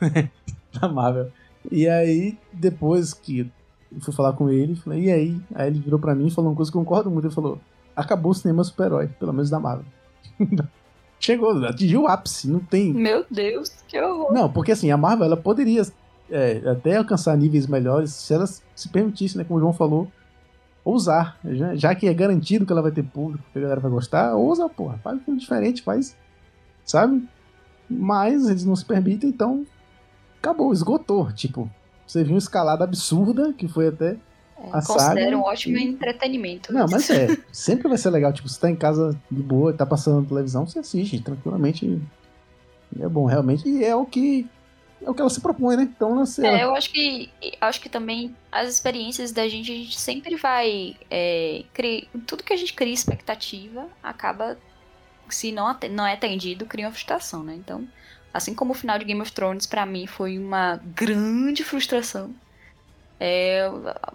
da 0.80 0.88
Marvel. 0.88 1.30
E 1.70 1.88
aí, 1.88 2.36
depois 2.52 3.14
que 3.14 3.50
eu 3.92 4.00
fui 4.00 4.12
falar 4.12 4.32
com 4.32 4.50
ele, 4.50 4.74
falei, 4.74 5.04
e 5.04 5.12
aí? 5.12 5.40
Aí 5.54 5.68
ele 5.68 5.78
virou 5.78 5.98
pra 5.98 6.14
mim 6.14 6.26
e 6.26 6.30
falou 6.30 6.50
uma 6.50 6.56
coisa 6.56 6.70
que 6.70 6.76
eu 6.76 6.82
concordo 6.82 7.10
muito. 7.10 7.26
Ele 7.26 7.34
falou: 7.34 7.58
acabou 7.94 8.32
o 8.32 8.34
cinema 8.34 8.64
super-herói, 8.64 9.08
pelo 9.08 9.32
menos 9.32 9.50
da 9.50 9.60
Marvel. 9.60 9.86
Chegou, 11.20 11.64
atingiu 11.64 12.02
o 12.02 12.06
ápice, 12.06 12.50
não 12.50 12.60
tem. 12.60 12.92
Meu 12.92 13.24
Deus, 13.30 13.70
que 13.88 13.98
horror. 13.98 14.32
Não, 14.32 14.52
porque 14.52 14.72
assim, 14.72 14.90
a 14.90 14.96
Marvel 14.96 15.24
ela 15.24 15.36
poderia 15.36 15.82
é, 16.30 16.60
até 16.68 16.96
alcançar 16.96 17.36
níveis 17.36 17.66
melhores 17.66 18.12
se 18.12 18.34
ela 18.34 18.46
se 18.46 18.88
permitisse, 18.90 19.38
né? 19.38 19.44
Como 19.44 19.56
o 19.56 19.60
João 19.60 19.72
falou, 19.72 20.10
ousar. 20.84 21.38
Já, 21.44 21.74
já 21.74 21.94
que 21.94 22.06
é 22.06 22.14
garantido 22.14 22.66
que 22.66 22.72
ela 22.72 22.82
vai 22.82 22.92
ter 22.92 23.02
público, 23.02 23.44
que 23.52 23.58
a 23.58 23.62
galera 23.62 23.80
vai 23.80 23.90
gostar, 23.90 24.34
ousa, 24.34 24.68
porra. 24.68 24.98
Faz 25.02 25.16
um 25.16 25.20
filme 25.20 25.40
diferente, 25.40 25.82
faz. 25.82 26.16
Sabe? 26.84 27.26
Mas 27.88 28.48
eles 28.48 28.64
não 28.64 28.76
se 28.76 28.84
permitem, 28.84 29.30
então. 29.30 29.66
Acabou, 30.38 30.72
esgotou. 30.72 31.32
Tipo, 31.32 31.70
você 32.06 32.22
viu 32.22 32.34
uma 32.34 32.38
escalada 32.38 32.84
absurda, 32.84 33.52
que 33.52 33.66
foi 33.66 33.88
até 33.88 34.16
a 34.72 34.80
saga. 34.80 35.00
Considero 35.00 35.38
um 35.38 35.42
ótimo 35.42 35.78
entretenimento. 35.78 36.72
Não, 36.72 36.86
mas 36.90 37.08
é, 37.10 37.36
sempre 37.50 37.88
vai 37.88 37.96
ser 37.96 38.10
legal. 38.10 38.32
Tipo, 38.32 38.48
você 38.48 38.60
tá 38.60 38.70
em 38.70 38.76
casa 38.76 39.18
de 39.30 39.42
boa, 39.42 39.72
tá 39.72 39.86
passando 39.86 40.26
televisão, 40.26 40.66
você 40.66 40.78
assiste 40.78 41.20
tranquilamente. 41.20 42.00
É 43.00 43.08
bom, 43.08 43.24
realmente. 43.24 43.68
E 43.68 43.84
é 43.84 43.94
o 43.96 44.04
que. 44.04 44.46
É 45.02 45.10
o 45.10 45.14
que 45.14 45.20
ela 45.20 45.30
se 45.30 45.40
propõe, 45.40 45.76
né? 45.76 45.82
Então, 45.84 46.16
você. 46.16 46.42
É, 46.42 46.64
eu 46.64 46.74
acho 46.74 46.90
que 46.90 47.32
acho 47.60 47.80
que 47.80 47.88
também 47.88 48.36
as 48.52 48.68
experiências 48.68 49.32
da 49.32 49.48
gente, 49.48 49.72
a 49.72 49.74
gente 49.74 49.98
sempre 49.98 50.36
vai. 50.36 50.96
É, 51.10 51.64
cri- 51.72 52.08
tudo 52.26 52.44
que 52.44 52.52
a 52.52 52.56
gente 52.56 52.74
cria 52.74 52.92
expectativa 52.92 53.88
acaba, 54.02 54.58
se 55.30 55.52
não, 55.52 55.66
não 55.90 56.06
é 56.06 56.14
atendido, 56.14 56.66
cria 56.66 56.86
uma 56.86 56.92
frustração, 56.92 57.42
né? 57.44 57.54
Então, 57.56 57.88
assim 58.32 58.54
como 58.54 58.72
o 58.72 58.74
final 58.74 58.98
de 58.98 59.04
Game 59.06 59.20
of 59.22 59.32
Thrones, 59.32 59.66
pra 59.66 59.86
mim, 59.86 60.06
foi 60.06 60.38
uma 60.38 60.76
grande 60.76 61.64
frustração. 61.64 62.34
É, 63.18 63.70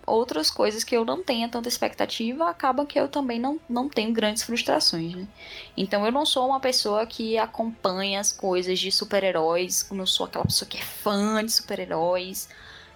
outras 0.06 0.52
coisas 0.52 0.84
que 0.84 0.96
eu 0.96 1.06
não 1.06 1.24
tenha 1.24 1.48
tanta 1.48 1.70
expectativa 1.70 2.50
acabam 2.50 2.86
que 2.86 3.00
eu 3.00 3.08
também 3.08 3.40
não, 3.40 3.60
não 3.70 3.88
tenho 3.88 4.12
grandes 4.12 4.44
frustrações, 4.44 5.16
né? 5.16 5.28
Então 5.76 6.06
eu 6.06 6.12
não 6.12 6.26
sou 6.26 6.48
uma 6.48 6.60
pessoa 6.60 7.06
que 7.08 7.38
acompanha 7.38 8.20
as 8.20 8.32
coisas 8.32 8.78
de 8.78 8.92
super-heróis, 8.92 9.88
não 9.90 10.06
sou 10.06 10.26
aquela 10.26 10.46
pessoa 10.46 10.68
que 10.68 10.78
é 10.78 10.82
fã 10.82 11.44
de 11.44 11.52
super-heróis. 11.52 12.50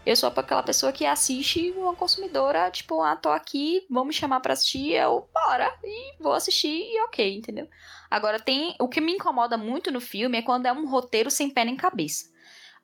Eu 0.06 0.18
sou 0.18 0.28
aquela 0.28 0.62
pessoa 0.62 0.92
que 0.92 1.06
assiste 1.06 1.72
uma 1.78 1.96
consumidora, 1.96 2.70
tipo, 2.70 3.02
ah, 3.02 3.16
tô 3.16 3.30
aqui, 3.30 3.86
me 3.90 4.12
chamar 4.12 4.42
pra 4.42 4.52
assistir, 4.52 4.92
eu, 4.92 5.30
bora, 5.34 5.74
e 5.82 6.22
vou 6.22 6.34
assistir 6.34 6.68
e 6.68 7.02
ok, 7.04 7.38
entendeu? 7.38 7.70
Agora 8.12 8.38
tem, 8.38 8.76
o 8.82 8.90
que 8.90 9.00
me 9.00 9.14
incomoda 9.14 9.58
muito 9.58 9.90
no 9.90 10.02
filme 10.02 10.38
é 10.38 10.42
quando 10.42 10.66
é 10.66 10.74
um 10.74 10.90
roteiro 10.90 11.32
sem 11.32 11.50
pé 11.50 11.64
nem 11.64 11.78
cabeça 11.78 12.33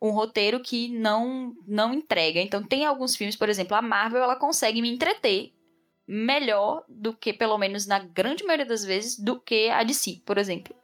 um 0.02 0.12
roteiro 0.12 0.60
que 0.62 0.88
não 0.90 1.54
não 1.68 1.94
entrega. 1.94 2.40
Então 2.40 2.64
tem 2.64 2.86
alguns 2.86 3.16
filmes, 3.16 3.36
por 3.36 3.50
exemplo, 3.50 3.76
a 3.76 3.82
Marvel, 3.82 4.24
ela 4.24 4.36
consegue 4.36 4.82
me 4.82 4.90
entreter 4.90 5.54
melhor 6.08 6.84
do 6.88 7.14
que 7.14 7.32
pelo 7.32 7.58
menos 7.58 7.86
na 7.86 8.00
grande 8.00 8.44
maioria 8.44 8.66
das 8.66 8.84
vezes 8.84 9.20
do 9.20 9.40
que 9.40 9.70
a 9.70 9.84
DC, 9.84 10.22
por 10.26 10.38
exemplo. 10.38 10.76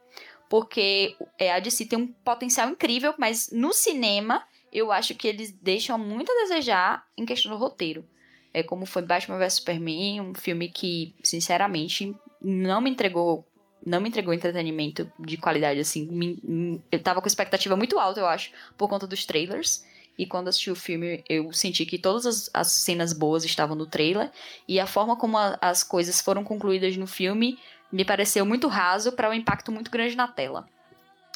Porque 0.48 1.16
é, 1.38 1.52
a 1.52 1.58
DC 1.58 1.86
tem 1.86 1.98
um 1.98 2.06
potencial 2.06 2.68
incrível, 2.68 3.14
mas 3.18 3.50
no 3.50 3.72
cinema 3.72 4.46
eu 4.72 4.92
acho 4.92 5.14
que 5.14 5.26
eles 5.26 5.50
deixam 5.50 5.98
muito 5.98 6.30
a 6.30 6.42
desejar 6.42 7.04
em 7.16 7.24
questão 7.26 7.50
do 7.50 7.58
roteiro. 7.58 8.04
É 8.52 8.62
como 8.62 8.86
foi 8.86 9.02
Batman 9.02 9.38
vs 9.38 9.54
Superman, 9.54 10.20
um 10.20 10.34
filme 10.34 10.68
que, 10.68 11.14
sinceramente, 11.22 12.14
não 12.40 12.80
me 12.80 12.90
entregou 12.90 13.46
não 13.86 14.00
me 14.00 14.08
entregou 14.08 14.34
entretenimento 14.34 15.10
de 15.18 15.36
qualidade, 15.36 15.78
assim. 15.78 16.06
Me- 16.06 16.38
me- 16.42 16.82
eu 16.90 16.98
tava 17.00 17.20
com 17.22 17.28
expectativa 17.28 17.76
muito 17.76 17.98
alta, 17.98 18.18
eu 18.18 18.26
acho, 18.26 18.50
por 18.76 18.88
conta 18.88 19.06
dos 19.06 19.24
trailers. 19.24 19.84
E 20.18 20.26
quando 20.26 20.48
assisti 20.48 20.70
o 20.70 20.74
filme, 20.74 21.22
eu 21.28 21.52
senti 21.52 21.86
que 21.86 21.98
todas 21.98 22.26
as, 22.26 22.50
as 22.52 22.72
cenas 22.72 23.12
boas 23.12 23.44
estavam 23.44 23.76
no 23.76 23.86
trailer. 23.86 24.30
E 24.66 24.80
a 24.80 24.86
forma 24.86 25.14
como 25.16 25.38
a- 25.38 25.56
as 25.60 25.84
coisas 25.84 26.20
foram 26.20 26.42
concluídas 26.42 26.96
no 26.96 27.06
filme 27.06 27.58
me 27.92 28.04
pareceu 28.04 28.44
muito 28.44 28.66
raso 28.66 29.12
para 29.12 29.30
um 29.30 29.34
impacto 29.34 29.70
muito 29.70 29.90
grande 29.90 30.16
na 30.16 30.26
tela. 30.26 30.68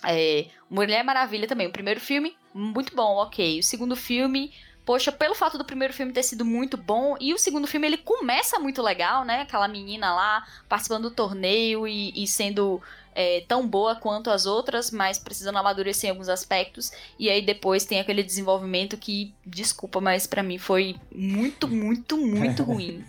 É, 0.04 0.46
Mulher 0.68 1.04
Maravilha 1.04 1.46
também. 1.46 1.66
O 1.66 1.72
primeiro 1.72 2.00
filme, 2.00 2.36
muito 2.52 2.96
bom, 2.96 3.16
ok. 3.16 3.60
O 3.60 3.62
segundo 3.62 3.94
filme, 3.94 4.52
poxa, 4.84 5.12
pelo 5.12 5.34
fato 5.34 5.58
do 5.58 5.64
primeiro 5.64 5.94
filme 5.94 6.12
ter 6.12 6.22
sido 6.22 6.44
muito 6.44 6.76
bom, 6.76 7.16
e 7.20 7.32
o 7.32 7.38
segundo 7.38 7.66
filme 7.66 7.86
ele 7.86 7.98
começa 7.98 8.58
muito 8.58 8.82
legal, 8.82 9.24
né? 9.24 9.42
Aquela 9.42 9.68
menina 9.68 10.14
lá 10.14 10.46
participando 10.68 11.08
do 11.08 11.14
torneio 11.14 11.86
e, 11.86 12.12
e 12.22 12.26
sendo 12.26 12.80
é, 13.14 13.42
tão 13.46 13.66
boa 13.66 13.96
quanto 13.96 14.30
as 14.30 14.46
outras, 14.46 14.90
mas 14.90 15.18
precisando 15.18 15.58
amadurecer 15.58 16.08
em 16.08 16.10
alguns 16.12 16.28
aspectos. 16.28 16.92
E 17.18 17.28
aí 17.28 17.42
depois 17.42 17.84
tem 17.84 18.00
aquele 18.00 18.22
desenvolvimento 18.22 18.96
que, 18.96 19.34
desculpa, 19.44 20.00
mas 20.00 20.26
para 20.26 20.42
mim 20.42 20.58
foi 20.58 20.96
muito, 21.14 21.68
muito, 21.68 22.16
muito 22.16 22.62
ruim. 22.64 23.04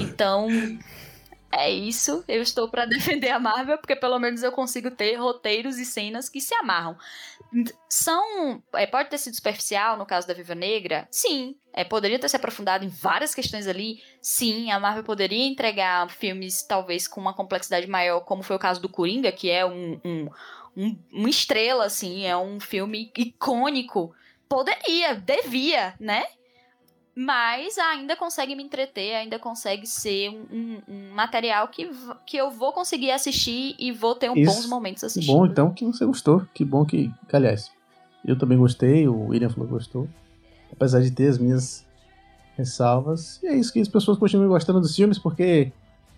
Então, 0.00 0.48
é 1.52 1.70
isso. 1.70 2.24
Eu 2.28 2.42
estou 2.42 2.68
para 2.68 2.84
defender 2.86 3.30
a 3.30 3.38
Marvel, 3.38 3.78
porque 3.78 3.96
pelo 3.96 4.18
menos 4.18 4.42
eu 4.42 4.52
consigo 4.52 4.90
ter 4.90 5.16
roteiros 5.16 5.78
e 5.78 5.84
cenas 5.84 6.28
que 6.28 6.40
se 6.40 6.54
amarram. 6.54 6.96
São. 7.88 8.62
É, 8.74 8.86
pode 8.86 9.10
ter 9.10 9.18
sido 9.18 9.34
superficial 9.34 9.96
no 9.96 10.06
caso 10.06 10.26
da 10.26 10.34
Viva 10.34 10.54
Negra? 10.54 11.08
Sim. 11.10 11.56
É, 11.72 11.84
poderia 11.84 12.18
ter 12.18 12.28
se 12.28 12.36
aprofundado 12.36 12.84
em 12.84 12.88
várias 12.88 13.34
questões 13.34 13.66
ali? 13.66 14.02
Sim. 14.20 14.70
A 14.70 14.78
Marvel 14.78 15.02
poderia 15.02 15.46
entregar 15.46 16.08
filmes, 16.10 16.62
talvez, 16.62 17.08
com 17.08 17.20
uma 17.20 17.34
complexidade 17.34 17.86
maior, 17.86 18.20
como 18.20 18.42
foi 18.42 18.56
o 18.56 18.60
caso 18.60 18.80
do 18.80 18.88
Coringa, 18.88 19.32
que 19.32 19.50
é 19.50 19.66
um, 19.66 20.00
um, 20.04 20.28
um 20.76 20.98
uma 21.12 21.28
estrela, 21.28 21.84
assim, 21.84 22.24
é 22.24 22.36
um 22.36 22.60
filme 22.60 23.10
icônico. 23.16 24.14
Poderia, 24.48 25.14
devia, 25.14 25.94
né? 25.98 26.24
Mas 27.20 27.76
ainda 27.76 28.16
consegue 28.16 28.56
me 28.56 28.62
entreter, 28.62 29.14
ainda 29.14 29.38
consegue 29.38 29.86
ser 29.86 30.30
um, 30.30 30.46
um, 30.50 30.82
um, 30.88 31.14
material 31.14 31.68
que, 31.68 31.90
que 32.24 32.38
eu 32.38 32.50
vou 32.50 32.72
conseguir 32.72 33.10
assistir 33.10 33.74
e 33.78 33.92
vou 33.92 34.14
ter 34.14 34.30
um 34.30 34.34
Isso, 34.34 34.50
bons 34.50 34.66
momentos 34.66 35.04
assistindo. 35.04 35.30
Que 35.30 35.38
bom 35.38 35.44
então 35.44 35.70
que 35.70 35.84
você 35.84 36.06
gostou, 36.06 36.46
que 36.54 36.64
bom 36.64 36.82
que, 36.82 37.12
que 37.28 37.36
aliás, 37.36 37.70
eu 38.24 38.38
também 38.38 38.56
gostei, 38.56 39.06
o 39.06 39.26
William 39.26 39.50
falou 39.50 39.66
que 39.66 39.74
gostou, 39.74 40.08
apesar 40.72 41.02
de 41.02 41.10
ter 41.10 41.28
as 41.28 41.36
minhas 41.36 41.86
ressalvas, 42.56 43.38
e 43.42 43.48
é 43.48 43.54
isso 43.54 43.70
que 43.70 43.80
as 43.80 43.88
pessoas 43.88 44.16
continuam 44.16 44.48
gostando 44.48 44.80
dos 44.80 44.96
filmes, 44.96 45.18
porque 45.18 45.70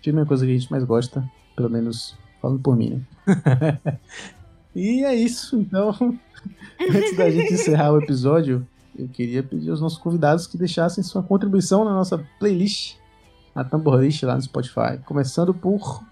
filme 0.04 0.20
é 0.20 0.22
a 0.22 0.26
coisa 0.26 0.46
que 0.46 0.52
a 0.52 0.56
gente 0.56 0.70
mais 0.70 0.84
gosta, 0.84 1.28
pelo 1.56 1.68
menos 1.68 2.16
falando 2.40 2.60
por 2.60 2.76
mim, 2.76 3.04
né? 3.26 3.80
e 4.72 5.02
é 5.02 5.16
isso, 5.16 5.56
então, 5.56 5.92
antes 6.80 7.16
da 7.16 7.28
gente 7.28 7.54
encerrar 7.54 7.90
o 7.90 8.00
episódio, 8.00 8.64
eu 8.96 9.08
queria 9.08 9.42
pedir 9.42 9.70
aos 9.70 9.80
nossos 9.80 9.98
convidados 9.98 10.46
que 10.46 10.56
deixassem 10.56 11.02
sua 11.02 11.22
contribuição 11.22 11.84
na 11.84 11.92
nossa 11.92 12.18
playlist, 12.38 12.96
na 13.54 13.64
Tamborlist 13.64 14.22
lá 14.22 14.34
no 14.34 14.42
Spotify. 14.42 14.98
Começando 15.04 15.52
por 15.54 16.02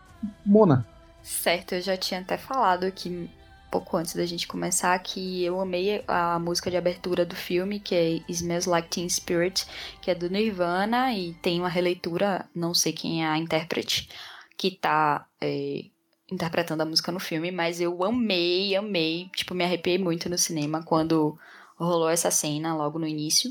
Mona. 0.45 0.87
Certo, 1.23 1.75
eu 1.75 1.83
já 1.83 1.97
tinha 1.97 2.21
até 2.21 2.37
falado 2.37 2.85
aqui 2.85 3.31
pouco 3.71 3.97
antes 3.97 4.15
da 4.15 4.27
gente 4.27 4.49
começar 4.49 4.99
que 4.99 5.45
eu 5.45 5.61
amei 5.61 6.03
a 6.09 6.39
música 6.39 6.71
de 6.71 6.77
abertura 6.77 7.25
do 7.25 7.37
filme, 7.37 7.79
que 7.79 7.95
é 7.95 8.21
Smells 8.29 8.69
Like 8.69 8.89
Teen 8.89 9.09
Spirit, 9.09 9.65
que 10.03 10.11
é 10.11 10.15
do 10.15 10.29
Nirvana 10.29 11.13
e 11.13 11.35
tem 11.35 11.61
uma 11.61 11.69
releitura, 11.69 12.49
não 12.55 12.75
sei 12.75 12.93
quem 12.93 13.25
é 13.25 13.29
a 13.29 13.39
intérprete, 13.39 14.09
que 14.57 14.73
tá 14.73 15.27
é, 15.41 15.85
interpretando 16.31 16.81
a 16.81 16.85
música 16.85 17.13
no 17.13 17.21
filme, 17.21 17.51
mas 17.51 17.81
eu 17.81 18.03
amei, 18.03 18.75
amei, 18.75 19.31
tipo, 19.35 19.55
me 19.55 19.65
arrepiei 19.65 19.99
muito 19.99 20.29
no 20.29 20.37
cinema 20.37 20.83
quando 20.83 21.39
rolou 21.85 22.09
essa 22.09 22.31
cena 22.31 22.75
logo 22.75 22.99
no 22.99 23.07
início. 23.07 23.51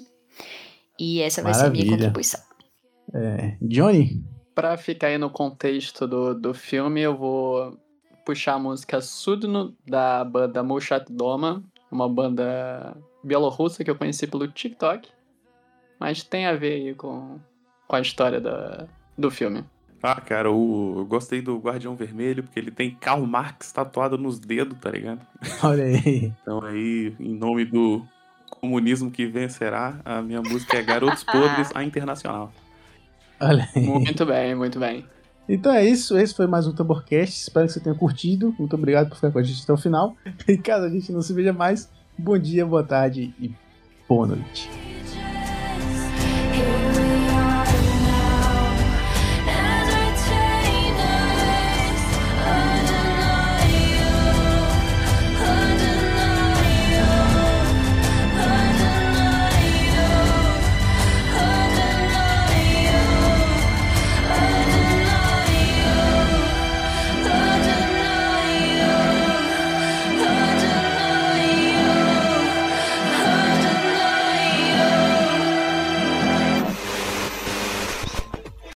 E 0.97 1.21
essa 1.21 1.41
vai 1.41 1.53
Maravilha. 1.53 1.81
ser 1.81 1.81
a 1.81 1.85
minha 1.85 1.97
contribuição. 1.97 2.41
É, 3.13 3.57
Johnny? 3.61 4.23
Pra 4.53 4.77
ficar 4.77 5.07
aí 5.07 5.17
no 5.17 5.29
contexto 5.29 6.07
do, 6.07 6.33
do 6.35 6.53
filme, 6.53 7.01
eu 7.01 7.17
vou 7.17 7.77
puxar 8.25 8.55
a 8.55 8.59
música 8.59 9.01
Sudno, 9.01 9.75
da 9.87 10.23
banda 10.23 10.61
Mushat 10.61 11.11
Doma, 11.11 11.63
uma 11.91 12.07
banda 12.07 12.95
bielorrussa 13.23 13.83
que 13.83 13.89
eu 13.89 13.95
conheci 13.95 14.27
pelo 14.27 14.47
TikTok, 14.47 15.09
mas 15.99 16.23
tem 16.23 16.45
a 16.45 16.55
ver 16.55 16.73
aí 16.73 16.95
com, 16.95 17.39
com 17.87 17.95
a 17.95 18.01
história 18.01 18.39
da, 18.39 18.85
do 19.17 19.31
filme. 19.31 19.63
Ah, 20.03 20.19
cara, 20.19 20.51
o, 20.51 20.99
eu 20.99 21.05
gostei 21.05 21.41
do 21.41 21.57
Guardião 21.57 21.95
Vermelho, 21.95 22.43
porque 22.43 22.59
ele 22.59 22.71
tem 22.71 22.95
Karl 22.95 23.25
Marx 23.25 23.71
tatuado 23.71 24.17
nos 24.17 24.39
dedos, 24.39 24.77
tá 24.79 24.91
ligado? 24.91 25.25
Olha 25.63 25.83
aí. 25.83 26.33
Então 26.41 26.63
aí, 26.63 27.13
em 27.19 27.35
nome 27.35 27.65
do 27.65 28.05
comunismo 28.59 29.09
que 29.09 29.25
vencerá, 29.25 29.99
a 30.03 30.21
minha 30.21 30.41
música 30.41 30.77
é 30.77 30.83
Garotos 30.83 31.23
Podres, 31.25 31.71
a 31.73 31.83
Internacional. 31.83 32.51
Olha 33.39 33.67
aí. 33.75 33.81
Muito 33.81 34.25
bem, 34.25 34.55
muito 34.55 34.79
bem. 34.79 35.05
Então 35.47 35.73
é 35.73 35.83
isso, 35.83 36.17
esse 36.17 36.35
foi 36.35 36.45
mais 36.45 36.67
um 36.67 36.73
Tamborcast. 36.73 37.41
Espero 37.41 37.65
que 37.65 37.73
você 37.73 37.79
tenha 37.79 37.95
curtido. 37.95 38.53
Muito 38.59 38.75
obrigado 38.75 39.09
por 39.09 39.15
ficar 39.15 39.31
com 39.31 39.39
a 39.39 39.43
gente 39.43 39.63
até 39.63 39.73
o 39.73 39.77
final. 39.77 40.15
E 40.47 40.57
caso 40.57 40.85
a 40.85 40.89
gente 40.89 41.11
não 41.11 41.21
se 41.21 41.33
veja 41.33 41.51
mais, 41.51 41.89
bom 42.17 42.37
dia, 42.37 42.65
boa 42.65 42.83
tarde 42.83 43.33
e 43.39 43.51
boa 44.07 44.27
noite. 44.27 44.69